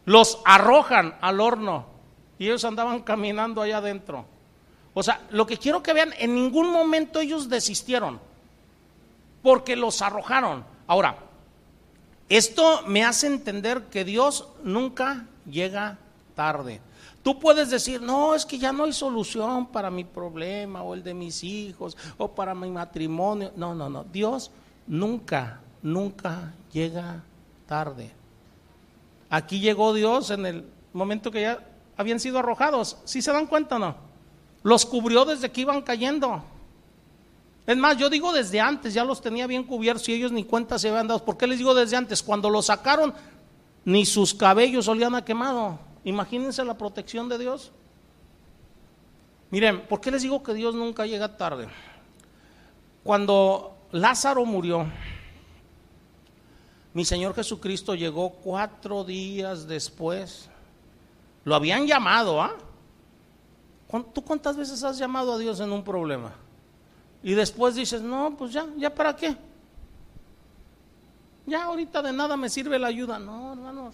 los 0.06 0.40
arrojan 0.46 1.16
al 1.20 1.40
horno 1.40 1.86
y 2.38 2.46
ellos 2.46 2.64
andaban 2.64 3.02
caminando 3.02 3.62
allá 3.62 3.78
adentro. 3.78 4.26
O 4.94 5.04
sea, 5.04 5.22
lo 5.32 5.46
que 5.46 5.58
quiero 5.58 5.84
que 5.84 5.94
vean, 5.94 6.14
en 6.18 6.36
ningún 6.36 6.72
momento 6.72 7.20
ellos 7.20 7.50
desistieron, 7.50 8.20
porque 9.42 9.76
los 9.76 10.02
arrojaron. 10.02 10.64
Ahora, 10.88 11.18
esto 12.30 12.82
me 12.88 13.04
hace 13.04 13.28
entender 13.28 13.84
que 13.84 14.04
Dios 14.04 14.48
nunca 14.64 15.28
llega 15.50 15.98
tarde. 16.36 16.82
Tú 17.22 17.40
puedes 17.40 17.70
decir, 17.70 18.02
no, 18.02 18.36
es 18.36 18.46
que 18.46 18.60
ya 18.60 18.72
no 18.72 18.84
hay 18.84 18.94
solución 18.94 19.68
para 19.68 19.90
mi 19.90 20.04
problema 20.04 20.84
o 20.84 20.94
el 20.94 21.04
de 21.04 21.14
mis 21.14 21.44
hijos 21.44 21.98
o 22.18 22.28
para 22.30 22.54
mi 22.54 22.70
matrimonio. 22.70 23.52
No, 23.56 23.74
no, 23.74 23.90
no. 23.90 24.04
Dios 24.04 24.52
nunca, 24.86 25.60
nunca 25.82 26.54
llega 26.72 27.24
tarde. 27.68 28.12
Aquí 29.30 29.60
llegó 29.60 29.94
Dios 29.94 30.30
en 30.30 30.46
el 30.46 30.66
momento 30.94 31.32
que 31.32 31.42
ya 31.42 31.60
habían 31.98 32.20
sido 32.20 32.40
arrojados. 32.40 32.98
¿Sí 33.06 33.22
se 33.22 33.32
dan 33.32 33.48
cuenta 33.48 33.78
o 33.78 33.80
no? 33.80 33.96
Los 34.62 34.86
cubrió 34.86 35.26
desde 35.26 35.52
que 35.52 35.62
iban 35.62 35.82
cayendo. 35.82 36.44
Es 37.68 37.78
más, 37.78 37.98
yo 37.98 38.10
digo 38.10 38.32
desde 38.32 38.62
antes, 38.62 38.94
ya 38.94 39.04
los 39.04 39.22
tenía 39.22 39.48
bien 39.48 39.64
cubiertos 39.64 40.08
y 40.10 40.14
ellos 40.14 40.32
ni 40.32 40.44
cuenta 40.44 40.78
se 40.78 40.90
habían 40.90 41.08
dado. 41.08 41.26
¿Por 41.26 41.36
qué 41.36 41.48
les 41.48 41.58
digo 41.58 41.74
desde 41.74 41.96
antes? 41.96 42.22
Cuando 42.22 42.50
los 42.50 42.68
sacaron, 42.68 43.14
ni 43.86 44.06
sus 44.06 44.34
cabellos 44.34 44.88
olían 44.88 45.16
a 45.16 45.26
quemado. 45.26 45.80
Imagínense 46.04 46.64
la 46.64 46.78
protección 46.78 47.28
de 47.28 47.40
Dios. 47.40 47.72
Miren, 49.50 49.88
¿por 49.88 50.00
qué 50.00 50.12
les 50.12 50.22
digo 50.22 50.44
que 50.44 50.54
Dios 50.54 50.76
nunca 50.76 51.08
llega 51.08 51.38
tarde? 51.38 51.68
Cuando 53.04 53.76
Lázaro 53.92 54.46
murió, 54.46 54.86
mi 56.94 57.04
Señor 57.04 57.34
Jesucristo 57.34 57.96
llegó 57.96 58.30
cuatro 58.30 59.04
días 59.04 59.68
después. 59.68 60.50
Lo 61.44 61.56
habían 61.56 61.88
llamado, 61.88 62.42
¿ah? 62.42 62.56
¿Tú 64.14 64.24
cuántas 64.24 64.56
veces 64.56 64.84
has 64.84 64.98
llamado 64.98 65.34
a 65.34 65.38
Dios 65.38 65.60
en 65.60 65.72
un 65.72 65.84
problema? 65.84 66.45
Y 67.26 67.34
después 67.34 67.76
dices, 67.76 68.02
no, 68.02 68.38
pues 68.38 68.54
ya, 68.54 68.66
ya 68.78 68.96
para 68.96 69.14
qué. 69.14 69.36
Ya 71.46 71.66
ahorita 71.66 72.02
de 72.02 72.14
nada 72.14 72.38
me 72.38 72.48
sirve 72.48 72.80
la 72.80 72.88
ayuda. 72.88 73.20
No, 73.20 73.52
hermanos. 73.52 73.94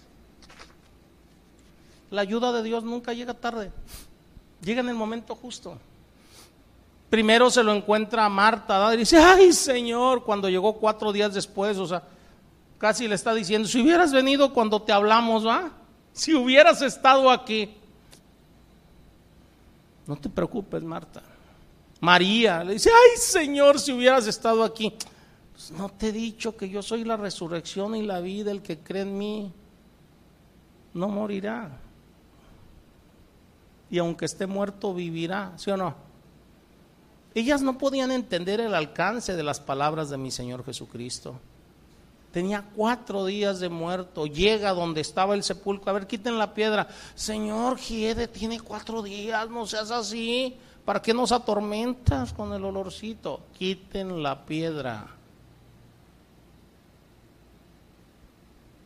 La 2.12 2.22
ayuda 2.22 2.52
de 2.52 2.62
Dios 2.62 2.84
nunca 2.84 3.14
llega 3.14 3.34
tarde. 3.34 3.72
Llega 4.62 4.82
en 4.82 4.90
el 4.90 4.96
momento 4.96 5.34
justo. 5.34 5.80
Primero 7.10 7.50
se 7.50 7.64
lo 7.64 7.74
encuentra 7.74 8.26
a 8.26 8.30
Marta, 8.30 8.94
y 8.94 8.98
dice, 8.98 9.18
ay 9.18 9.52
Señor, 9.52 10.24
cuando 10.24 10.48
llegó 10.48 10.74
cuatro 10.74 11.12
días 11.12 11.34
después, 11.34 11.78
o 11.80 11.88
sea, 11.88 12.04
Casi 12.82 13.08
le 13.08 13.14
está 13.14 13.36
diciendo, 13.36 13.68
si 13.68 13.80
hubieras 13.80 14.12
venido 14.12 14.52
cuando 14.52 14.82
te 14.82 14.92
hablamos, 14.92 15.46
¿va? 15.46 15.70
Si 16.14 16.34
hubieras 16.34 16.82
estado 16.82 17.30
aquí. 17.30 17.78
No 20.08 20.16
te 20.16 20.28
preocupes, 20.28 20.82
Marta. 20.82 21.22
María 22.02 22.64
le 22.64 22.74
dice, 22.74 22.90
ay 22.90 23.18
Señor, 23.18 23.80
si 23.80 23.94
hubieras 23.94 24.28
estado 24.28 24.64
aquí. 24.64 24.94
Pues 25.54 25.72
no 25.72 25.90
te 25.90 26.10
he 26.10 26.12
dicho 26.12 26.58
que 26.58 26.68
yo 26.68 26.82
soy 26.82 27.04
la 27.04 27.16
resurrección 27.16 27.96
y 27.96 28.02
la 28.02 28.20
vida, 28.20 28.52
el 28.52 28.62
que 28.62 28.80
cree 28.80 29.04
en 29.04 29.18
mí 29.18 29.54
no 30.94 31.08
morirá. 31.08 31.80
Y 33.90 34.00
aunque 34.00 34.26
esté 34.26 34.48
muerto, 34.48 34.94
vivirá, 34.94 35.54
¿sí 35.58 35.70
o 35.70 35.78
no? 35.78 35.96
Ellas 37.36 37.62
no 37.62 37.78
podían 37.78 38.12
entender 38.12 38.60
el 38.60 38.74
alcance 38.74 39.36
de 39.36 39.44
las 39.44 39.60
palabras 39.60 40.10
de 40.10 40.18
mi 40.18 40.32
Señor 40.32 40.66
Jesucristo. 40.66 41.40
Tenía 42.32 42.66
cuatro 42.76 43.26
días 43.26 43.60
de 43.60 43.70
muerto. 43.70 44.26
Llega 44.26 44.74
donde 44.74 45.02
estaba 45.02 45.36
el 45.36 45.44
sepulcro. 45.44 45.92
A 45.92 45.94
ver, 45.94 46.08
quiten 46.08 46.38
la 46.38 46.54
piedra. 46.54 46.88
Señor 47.14 47.78
Giede 47.78 48.28
tiene 48.28 48.60
cuatro 48.60 49.02
días, 49.02 49.50
no 49.50 49.68
seas 49.68 49.92
así. 49.92 50.58
¿Para 50.86 51.02
qué 51.02 51.14
nos 51.14 51.32
atormentas 51.32 52.34
con 52.34 52.54
el 52.54 52.66
olorcito? 52.66 53.42
Quiten 53.58 54.24
la 54.24 54.46
piedra. 54.46 55.08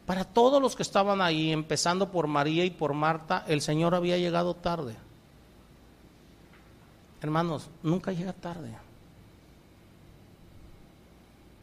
Para 0.05 0.23
todos 0.23 0.61
los 0.61 0.75
que 0.75 0.83
estaban 0.83 1.21
ahí, 1.21 1.51
empezando 1.51 2.11
por 2.11 2.27
María 2.27 2.63
y 2.63 2.69
por 2.69 2.93
Marta, 2.93 3.43
el 3.47 3.61
Señor 3.61 3.95
había 3.95 4.17
llegado 4.17 4.53
tarde. 4.55 4.95
Hermanos, 7.21 7.69
nunca 7.81 8.11
llega 8.11 8.33
tarde. 8.33 8.77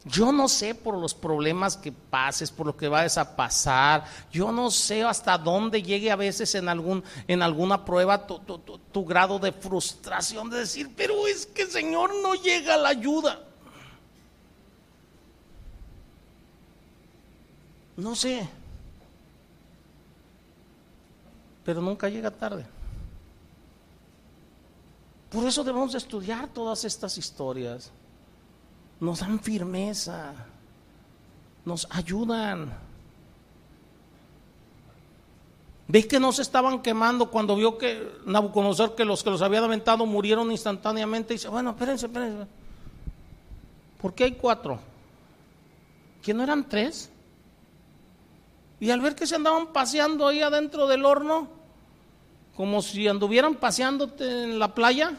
Yo 0.05 0.33
no 0.33 0.49
sé 0.49 0.75
por 0.75 0.97
los 0.97 1.13
problemas 1.13 1.77
que 1.77 1.93
pases, 1.93 2.51
por 2.51 2.67
lo 2.67 2.75
que 2.75 2.89
vayas 2.89 3.17
a 3.17 3.37
pasar. 3.37 4.03
Yo 4.31 4.51
no 4.51 4.69
sé 4.69 5.01
hasta 5.03 5.37
dónde 5.37 5.81
llegue 5.81 6.11
a 6.11 6.17
veces 6.17 6.55
en, 6.55 6.67
algún, 6.67 7.03
en 7.25 7.41
alguna 7.41 7.85
prueba 7.85 8.27
tu, 8.27 8.39
tu 8.39 9.05
grado 9.05 9.39
de 9.39 9.53
frustración 9.53 10.49
de 10.49 10.59
decir, 10.59 10.91
pero 10.95 11.25
es 11.25 11.45
que 11.45 11.67
Señor 11.67 12.13
no 12.21 12.33
llega 12.33 12.75
la 12.75 12.89
ayuda. 12.89 13.39
No 17.95 18.13
sé. 18.13 18.49
Pero 21.63 21.81
nunca 21.81 22.09
llega 22.09 22.29
tarde. 22.29 22.65
Por 25.29 25.47
eso 25.47 25.63
debemos 25.63 25.95
estudiar 25.95 26.49
todas 26.49 26.83
estas 26.83 27.17
historias 27.17 27.89
nos 29.03 29.19
dan 29.19 29.37
firmeza, 29.39 30.33
nos 31.65 31.85
ayudan. 31.91 32.73
¿Veis 35.89 36.07
que 36.07 36.21
no 36.21 36.31
se 36.31 36.41
estaban 36.41 36.81
quemando 36.81 37.29
cuando 37.29 37.57
vio 37.57 37.77
que 37.77 38.01
Nabucodonosor 38.25 38.95
que 38.95 39.03
los 39.03 39.21
que 39.21 39.29
los 39.29 39.41
había 39.41 39.59
aventado 39.59 40.05
murieron 40.05 40.49
instantáneamente? 40.51 41.33
Dice, 41.33 41.49
bueno, 41.49 41.71
espérense, 41.71 42.05
espérense. 42.05 42.47
¿Por 44.01 44.13
qué 44.13 44.23
hay 44.23 44.31
cuatro? 44.31 44.79
¿Que 46.21 46.33
no 46.33 46.41
eran 46.41 46.69
tres? 46.69 47.11
Y 48.79 48.89
al 48.89 49.01
ver 49.01 49.15
que 49.15 49.27
se 49.27 49.35
andaban 49.35 49.73
paseando 49.73 50.29
ahí 50.29 50.41
adentro 50.41 50.87
del 50.87 51.03
horno, 51.03 51.49
como 52.55 52.81
si 52.81 53.09
anduvieran 53.09 53.55
paseándote 53.55 54.45
en 54.45 54.59
la 54.59 54.73
playa, 54.73 55.11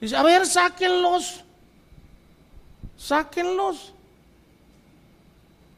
dice, 0.00 0.16
a 0.16 0.24
ver, 0.24 0.46
sáquenlos 0.46 1.45
sáquenlos. 2.96 3.92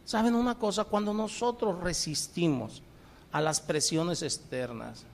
¿Saben 0.04 0.34
una 0.34 0.54
cosa? 0.54 0.84
Cuando 0.84 1.12
nosotros 1.12 1.80
resistimos 1.80 2.82
a 3.30 3.40
las 3.40 3.60
presiones 3.60 4.22
externas, 4.22 5.04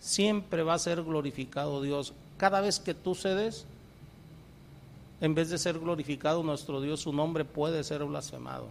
siempre 0.00 0.62
va 0.62 0.74
a 0.74 0.78
ser 0.78 1.02
glorificado 1.02 1.82
Dios. 1.82 2.12
Cada 2.36 2.60
vez 2.60 2.78
que 2.78 2.94
tú 2.94 3.14
cedes, 3.14 3.64
en 5.20 5.34
vez 5.34 5.50
de 5.50 5.58
ser 5.58 5.78
glorificado 5.78 6.42
nuestro 6.42 6.80
Dios, 6.80 7.00
su 7.00 7.12
nombre 7.12 7.44
puede 7.44 7.82
ser 7.82 8.04
blasfemado. 8.04 8.68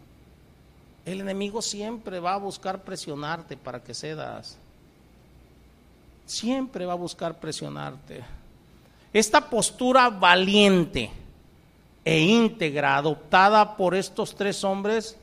El 1.05 1.21
enemigo 1.21 1.61
siempre 1.61 2.19
va 2.19 2.33
a 2.33 2.37
buscar 2.37 2.83
presionarte 2.83 3.57
para 3.57 3.83
que 3.83 3.93
cedas. 3.93 4.57
Siempre 6.25 6.85
va 6.85 6.93
a 6.93 6.97
buscar 6.97 7.39
presionarte. 7.39 8.23
Esta 9.13 9.49
postura 9.49 10.09
valiente 10.09 11.11
e 12.07 12.19
íntegra 12.21 12.95
adoptada 12.95 13.75
por 13.75 13.93
estos 13.93 14.34
tres 14.34 14.63
hombres 14.63 15.17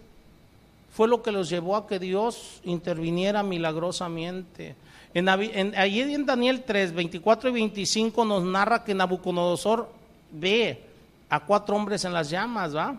fue 0.92 1.08
lo 1.08 1.22
que 1.22 1.32
los 1.32 1.48
llevó 1.48 1.76
a 1.76 1.86
que 1.86 1.98
Dios 1.98 2.60
interviniera 2.62 3.42
milagrosamente. 3.42 4.76
En, 5.14 5.26
allí 5.30 6.02
en 6.02 6.26
Daniel 6.26 6.62
3, 6.62 6.92
24 6.92 7.48
y 7.48 7.52
25 7.54 8.26
nos 8.26 8.42
narra 8.42 8.84
que 8.84 8.92
Nabucodonosor 8.92 9.88
ve 10.30 10.82
a 11.30 11.40
cuatro 11.40 11.74
hombres 11.74 12.04
en 12.04 12.12
las 12.12 12.28
llamas, 12.28 12.76
¿va? 12.76 12.94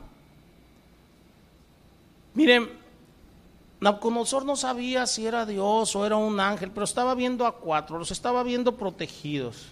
Miren, 2.33 2.67
Nabucodonosor 3.81 4.45
no 4.45 4.55
sabía 4.55 5.05
si 5.05 5.27
era 5.27 5.45
Dios 5.45 5.95
o 5.95 6.07
era 6.07 6.15
un 6.15 6.39
ángel, 6.39 6.71
pero 6.71 6.85
estaba 6.85 7.13
viendo 7.13 7.45
a 7.45 7.51
cuatro, 7.57 7.99
los 7.99 8.09
estaba 8.09 8.41
viendo 8.41 8.77
protegidos. 8.77 9.67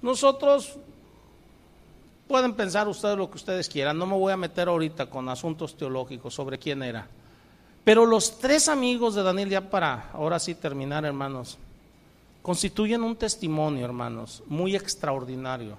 Nosotros 0.00 0.78
Pueden 2.28 2.54
pensar 2.54 2.88
ustedes 2.88 3.18
lo 3.18 3.30
que 3.30 3.36
ustedes 3.36 3.68
quieran, 3.68 3.98
no 3.98 4.06
me 4.06 4.16
voy 4.16 4.32
a 4.32 4.36
meter 4.36 4.68
ahorita 4.68 5.06
con 5.06 5.28
asuntos 5.28 5.76
teológicos 5.76 6.34
sobre 6.34 6.58
quién 6.58 6.82
era. 6.82 7.06
Pero 7.84 8.06
los 8.06 8.38
tres 8.38 8.68
amigos 8.68 9.14
de 9.14 9.22
Daniel, 9.22 9.50
ya 9.50 9.70
para 9.70 10.10
ahora 10.14 10.38
sí 10.38 10.54
terminar, 10.54 11.04
hermanos, 11.04 11.58
constituyen 12.40 13.02
un 13.02 13.16
testimonio, 13.16 13.84
hermanos, 13.84 14.42
muy 14.46 14.74
extraordinario 14.74 15.76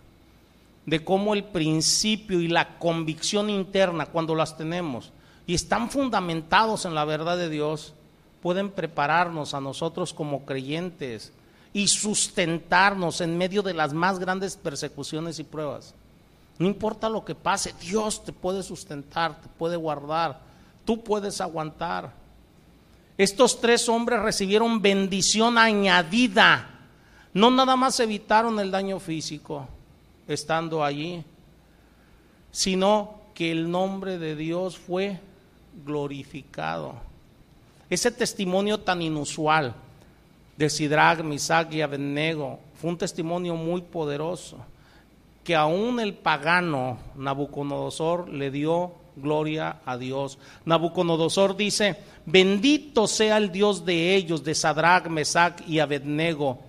de 0.86 1.04
cómo 1.04 1.34
el 1.34 1.44
principio 1.44 2.40
y 2.40 2.48
la 2.48 2.78
convicción 2.78 3.50
interna, 3.50 4.06
cuando 4.06 4.36
las 4.36 4.56
tenemos 4.56 5.12
y 5.48 5.56
están 5.56 5.90
fundamentados 5.90 6.86
en 6.86 6.94
la 6.94 7.06
verdad 7.06 7.38
de 7.38 7.50
Dios, 7.50 7.94
pueden 8.42 8.70
prepararnos 8.70 9.56
a 9.56 9.62
nosotros 9.62 10.14
como 10.14 10.46
creyentes 10.46 11.34
y 11.74 11.88
sustentarnos 11.88 13.20
en 13.22 13.38
medio 13.38 13.64
de 13.64 13.74
las 13.74 13.94
más 13.94 14.20
grandes 14.20 14.56
persecuciones 14.58 15.40
y 15.40 15.44
pruebas. 15.44 15.96
No 16.58 16.68
importa 16.68 17.10
lo 17.10 17.26
que 17.26 17.36
pase, 17.36 17.74
Dios 17.82 18.24
te 18.24 18.32
puede 18.32 18.64
sustentar, 18.64 19.42
te 19.42 19.50
puede 19.50 19.76
guardar, 19.76 20.40
tú 20.86 21.04
puedes 21.04 21.42
aguantar. 21.42 22.14
Estos 23.18 23.60
tres 23.60 23.90
hombres 23.90 24.22
recibieron 24.22 24.82
bendición 24.82 25.58
añadida. 25.58 26.70
No 27.34 27.52
nada 27.52 27.76
más 27.76 28.00
evitaron 28.00 28.60
el 28.60 28.72
daño 28.72 29.00
físico 29.00 29.68
estando 30.28 30.84
allí, 30.84 31.24
sino 32.52 33.16
que 33.34 33.52
el 33.52 33.70
nombre 33.70 34.18
de 34.18 34.36
Dios 34.36 34.78
fue 34.78 35.20
glorificado. 35.86 36.96
Ese 37.90 38.12
testimonio 38.12 38.80
tan 38.80 39.02
inusual 39.02 39.76
de 40.56 40.70
Sidrag, 40.70 41.24
Misag 41.24 41.74
y 41.74 41.82
Abednego 41.82 42.60
fue 42.80 42.92
un 42.92 42.98
testimonio 42.98 43.56
muy 43.56 43.82
poderoso 43.82 44.58
que 45.46 45.56
aún 45.56 46.00
el 46.00 46.16
pagano 46.16 46.98
Nabucodonosor 47.16 48.28
le 48.30 48.50
dio 48.50 48.94
gloria 49.16 49.78
a 49.86 49.96
Dios. 49.96 50.40
Nabucodonosor 50.66 51.56
dice, 51.56 51.98
bendito 52.26 53.08
sea 53.08 53.38
el 53.38 53.52
Dios 53.52 53.86
de 53.86 54.16
ellos, 54.16 54.44
de 54.44 54.56
Sadrach, 54.56 55.08
Mesach 55.08 55.62
y 55.68 55.80
Abednego. 55.80 56.60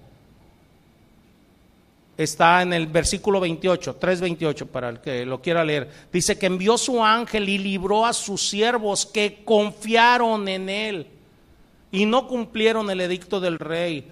Está 2.19 2.62
en 2.62 2.74
el 2.74 2.86
versículo 2.86 3.40
28, 3.40 3.98
3.28 3.98 4.66
para 4.66 4.90
el 4.90 5.01
que 5.01 5.24
lo 5.24 5.40
quiera 5.40 5.65
leer. 5.65 5.90
Dice 6.12 6.39
que 6.39 6.47
envió 6.47 6.77
su 6.77 7.03
ángel 7.03 7.48
y 7.48 7.57
libró 7.57 8.05
a 8.05 8.12
sus 8.12 8.47
siervos 8.47 9.07
que 9.07 9.43
confiaron 9.43 10.48
en 10.48 10.69
él 10.69 11.07
y 11.90 12.05
no 12.05 12.28
cumplieron 12.28 12.90
el 12.90 13.01
edicto 13.01 13.40
del 13.40 13.59
rey 13.59 14.07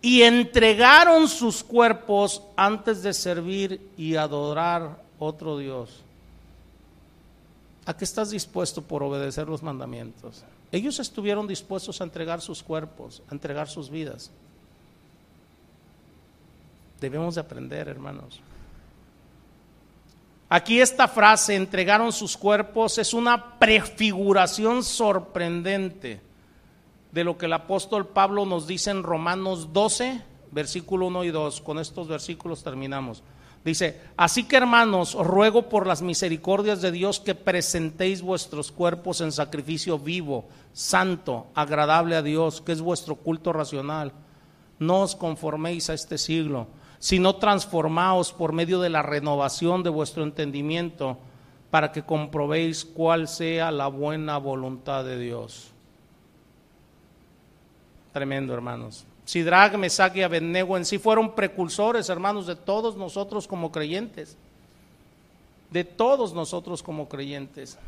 y 0.00 0.22
entregaron 0.22 1.28
sus 1.28 1.64
cuerpos 1.64 2.42
antes 2.56 3.02
de 3.02 3.12
servir 3.12 3.90
y 3.96 4.16
adorar 4.16 5.02
otro 5.18 5.58
Dios. 5.58 6.02
¿A 7.84 7.96
qué 7.96 8.04
estás 8.04 8.30
dispuesto 8.30 8.82
por 8.82 9.02
obedecer 9.02 9.48
los 9.48 9.62
mandamientos? 9.62 10.44
Ellos 10.70 10.98
estuvieron 11.00 11.46
dispuestos 11.46 12.00
a 12.00 12.04
entregar 12.04 12.40
sus 12.40 12.62
cuerpos, 12.62 13.22
a 13.30 13.34
entregar 13.34 13.68
sus 13.68 13.90
vidas. 13.90 14.30
Debemos 17.00 17.34
de 17.36 17.40
aprender, 17.40 17.88
hermanos. 17.88 18.40
Aquí 20.50 20.80
esta 20.80 21.08
frase, 21.08 21.54
entregaron 21.54 22.12
sus 22.12 22.36
cuerpos, 22.36 22.98
es 22.98 23.14
una 23.14 23.58
prefiguración 23.58 24.82
sorprendente 24.82 26.27
de 27.12 27.24
lo 27.24 27.38
que 27.38 27.46
el 27.46 27.52
apóstol 27.52 28.06
Pablo 28.06 28.44
nos 28.44 28.66
dice 28.66 28.90
en 28.90 29.02
Romanos 29.02 29.72
12, 29.72 30.22
versículo 30.50 31.06
1 31.06 31.24
y 31.24 31.30
2. 31.30 31.60
Con 31.62 31.78
estos 31.78 32.08
versículos 32.08 32.62
terminamos. 32.62 33.22
Dice, 33.64 34.00
así 34.16 34.44
que 34.44 34.56
hermanos, 34.56 35.14
os 35.14 35.26
ruego 35.26 35.68
por 35.68 35.86
las 35.86 36.00
misericordias 36.00 36.80
de 36.80 36.92
Dios 36.92 37.18
que 37.18 37.34
presentéis 37.34 38.22
vuestros 38.22 38.70
cuerpos 38.70 39.20
en 39.20 39.32
sacrificio 39.32 39.98
vivo, 39.98 40.46
santo, 40.72 41.48
agradable 41.54 42.16
a 42.16 42.22
Dios, 42.22 42.60
que 42.60 42.72
es 42.72 42.80
vuestro 42.80 43.16
culto 43.16 43.52
racional. 43.52 44.12
No 44.78 45.00
os 45.00 45.16
conforméis 45.16 45.90
a 45.90 45.94
este 45.94 46.18
siglo, 46.18 46.68
sino 47.00 47.36
transformaos 47.36 48.32
por 48.32 48.52
medio 48.52 48.80
de 48.80 48.90
la 48.90 49.02
renovación 49.02 49.82
de 49.82 49.90
vuestro 49.90 50.22
entendimiento, 50.22 51.18
para 51.70 51.90
que 51.90 52.04
comprobéis 52.04 52.84
cuál 52.84 53.28
sea 53.28 53.70
la 53.70 53.88
buena 53.88 54.38
voluntad 54.38 55.04
de 55.04 55.18
Dios 55.18 55.74
Tremendo, 58.12 58.54
hermanos. 58.54 59.04
Sidrag, 59.24 59.76
Mesach 59.76 60.16
y 60.16 60.22
Abednego 60.22 60.76
en 60.76 60.84
sí 60.84 60.98
fueron 60.98 61.34
precursores, 61.34 62.08
hermanos, 62.08 62.46
de 62.46 62.56
todos 62.56 62.96
nosotros 62.96 63.46
como 63.46 63.70
creyentes. 63.70 64.36
De 65.70 65.84
todos 65.84 66.32
nosotros 66.32 66.82
como 66.82 67.08
creyentes. 67.08 67.78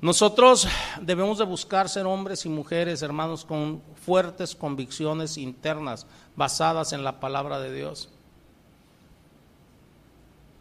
Nosotros 0.00 0.68
debemos 1.00 1.38
de 1.38 1.44
buscar 1.44 1.88
ser 1.88 2.04
hombres 2.06 2.44
y 2.44 2.48
mujeres, 2.48 3.00
hermanos, 3.02 3.44
con 3.44 3.80
fuertes 4.04 4.54
convicciones 4.54 5.38
internas 5.38 6.06
basadas 6.36 6.92
en 6.92 7.02
la 7.04 7.20
palabra 7.20 7.58
de 7.58 7.72
Dios. 7.72 8.10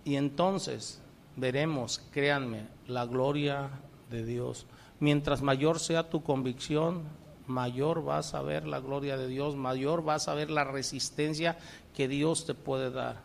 Y 0.05 0.15
entonces 0.15 1.01
veremos, 1.35 2.01
créanme, 2.11 2.67
la 2.87 3.05
gloria 3.05 3.69
de 4.09 4.25
Dios. 4.25 4.65
Mientras 5.03 5.41
mayor 5.41 5.81
sea 5.81 6.09
tu 6.09 6.23
convicción, 6.23 7.03
mayor 7.45 8.05
vas 8.05 8.33
a 8.33 8.41
ver 8.41 8.65
la 8.65 8.79
gloria 8.79 9.17
de 9.17 9.27
Dios, 9.27 9.57
mayor 9.57 10.01
vas 10.01 10.29
a 10.29 10.33
ver 10.33 10.49
la 10.49 10.63
resistencia 10.63 11.57
que 11.93 12.07
Dios 12.07 12.45
te 12.45 12.53
puede 12.53 12.89
dar. 12.89 13.17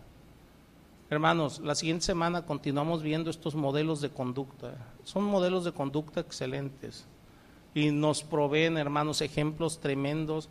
Hermanos, 1.09 1.61
la 1.61 1.77
siguiente 1.77 2.05
semana 2.05 2.45
continuamos 2.45 3.05
viendo 3.05 3.31
estos 3.31 3.55
modelos 3.55 4.01
de 4.01 4.11
conducta. 4.11 4.75
Son 5.05 5.23
modelos 5.23 5.65
de 5.65 5.71
conducta 5.71 6.19
excelentes 6.19 7.07
y 7.77 7.93
nos 7.93 8.25
proveen, 8.25 8.77
hermanos, 8.77 9.21
ejemplos 9.21 9.79
tremendos 9.79 10.49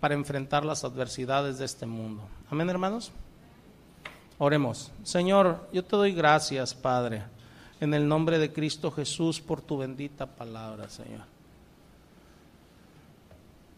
para 0.00 0.14
enfrentar 0.14 0.64
las 0.64 0.82
adversidades 0.82 1.58
de 1.58 1.66
este 1.66 1.84
mundo. 1.84 2.22
Amén, 2.50 2.70
hermanos. 2.70 3.12
Oremos. 4.38 4.92
Señor, 5.02 5.68
yo 5.74 5.84
te 5.84 5.94
doy 5.94 6.14
gracias, 6.14 6.72
Padre, 6.72 7.24
en 7.80 7.94
el 7.94 8.06
nombre 8.06 8.38
de 8.38 8.52
Cristo 8.52 8.90
Jesús 8.90 9.40
por 9.40 9.62
tu 9.62 9.78
bendita 9.78 10.26
palabra, 10.26 10.88
Señor. 10.88 11.24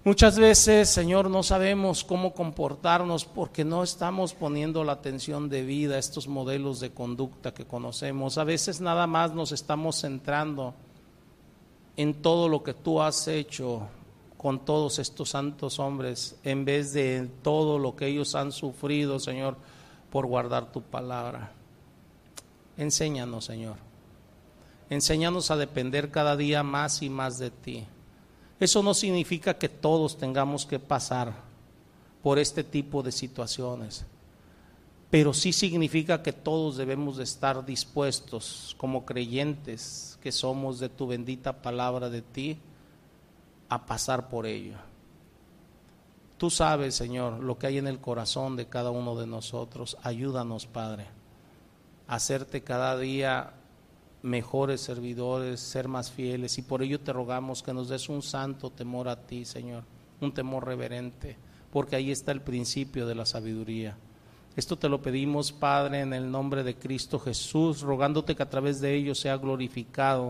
Muchas 0.05 0.37
veces, 0.37 0.89
Señor, 0.89 1.31
no 1.31 1.45
sabemos 1.45 2.03
cómo 2.03 2.35
comportarnos 2.35 3.25
porque 3.25 3.65
no 3.65 3.85
estamos 3.85 4.35
poniendo 4.35 4.83
la 4.83 4.95
atención 4.95 5.49
debida 5.49 5.95
a 5.95 5.99
estos 5.99 6.27
modelos 6.27 6.81
de 6.81 6.91
conducta 6.91 7.55
que 7.55 7.65
conocemos. 7.65 8.37
A 8.37 8.43
veces 8.43 8.81
nada 8.81 9.07
más 9.07 9.33
nos 9.33 9.53
estamos 9.53 10.01
centrando 10.01 10.75
en 11.97 12.15
todo 12.15 12.49
lo 12.49 12.65
que 12.65 12.75
tú 12.75 13.01
has 13.01 13.29
hecho 13.29 13.87
con 14.37 14.65
todos 14.65 14.99
estos 14.99 15.31
santos 15.31 15.79
hombres 15.79 16.37
en 16.43 16.65
vez 16.65 16.93
de 16.93 17.31
todo 17.43 17.79
lo 17.79 17.95
que 17.95 18.09
ellos 18.09 18.35
han 18.35 18.51
sufrido, 18.51 19.21
Señor, 19.21 19.57
por 20.11 20.27
guardar 20.27 20.73
tu 20.73 20.83
palabra. 20.83 21.53
Enséñanos, 22.77 23.45
Señor. 23.45 23.92
Enséñanos 24.93 25.51
a 25.51 25.57
depender 25.57 26.11
cada 26.11 26.37
día 26.37 26.63
más 26.63 27.01
y 27.01 27.09
más 27.09 27.39
de 27.39 27.51
ti. 27.51 27.87
Eso 28.61 28.83
no 28.83 28.93
significa 28.93 29.57
que 29.57 29.71
todos 29.71 30.19
tengamos 30.19 30.67
que 30.67 30.79
pasar 30.79 31.33
por 32.23 32.39
este 32.39 32.63
tipo 32.63 33.03
de 33.03 33.11
situaciones, 33.11 34.05
pero 35.11 35.33
sí 35.33 35.55
significa 35.55 36.23
que 36.23 36.35
todos 36.35 36.77
debemos 36.77 37.17
de 37.17 37.25
estar 37.25 37.65
dispuestos 37.65 38.77
como 38.77 39.07
creyentes 39.07 40.19
que 40.21 40.31
somos 40.31 40.79
de 40.79 40.91
tu 40.91 41.07
bendita 41.07 41.63
palabra 41.63 42.11
de 42.11 42.21
ti 42.21 42.59
a 43.71 43.87
pasar 43.87 44.29
por 44.29 44.45
ello. 44.45 44.77
Tú 46.37 46.51
sabes, 46.51 46.95
Señor, 46.95 47.43
lo 47.43 47.57
que 47.57 47.67
hay 47.67 47.79
en 47.79 47.87
el 47.87 47.99
corazón 47.99 48.57
de 48.57 48.67
cada 48.67 48.91
uno 48.91 49.17
de 49.17 49.27
nosotros. 49.27 49.97
Ayúdanos, 50.03 50.67
Padre, 50.67 51.07
a 52.07 52.17
hacerte 52.17 52.63
cada 52.63 52.99
día 52.99 53.55
mejores 54.23 54.81
servidores, 54.81 55.61
ser 55.61 55.89
más 55.89 56.11
fieles. 56.11 56.59
Y 56.59 56.63
por 56.63 56.83
ello 56.83 57.01
te 57.01 57.13
rogamos 57.13 57.63
que 57.63 57.75
nos 57.75 57.89
des 57.89 58.09
un 58.09 58.23
santo 58.23 58.71
temor 58.71 59.09
a 59.09 59.27
ti, 59.27 59.45
Señor, 59.45 59.85
un 60.21 60.33
temor 60.33 60.67
reverente, 60.67 61.37
porque 61.71 61.97
ahí 61.97 62.11
está 62.11 62.33
el 62.33 62.41
principio 62.41 63.07
de 63.07 63.15
la 63.15 63.27
sabiduría. 63.27 63.97
Esto 64.55 64.77
te 64.77 64.89
lo 64.89 65.01
pedimos, 65.01 65.51
Padre, 65.51 66.01
en 66.01 66.13
el 66.13 66.31
nombre 66.31 66.63
de 66.63 66.77
Cristo 66.77 67.19
Jesús, 67.19 67.81
rogándote 67.81 68.37
que 68.37 68.43
a 68.43 68.51
través 68.51 68.81
de 68.81 68.95
ello 68.95 69.15
sea 69.15 69.39
glorificado 69.39 70.25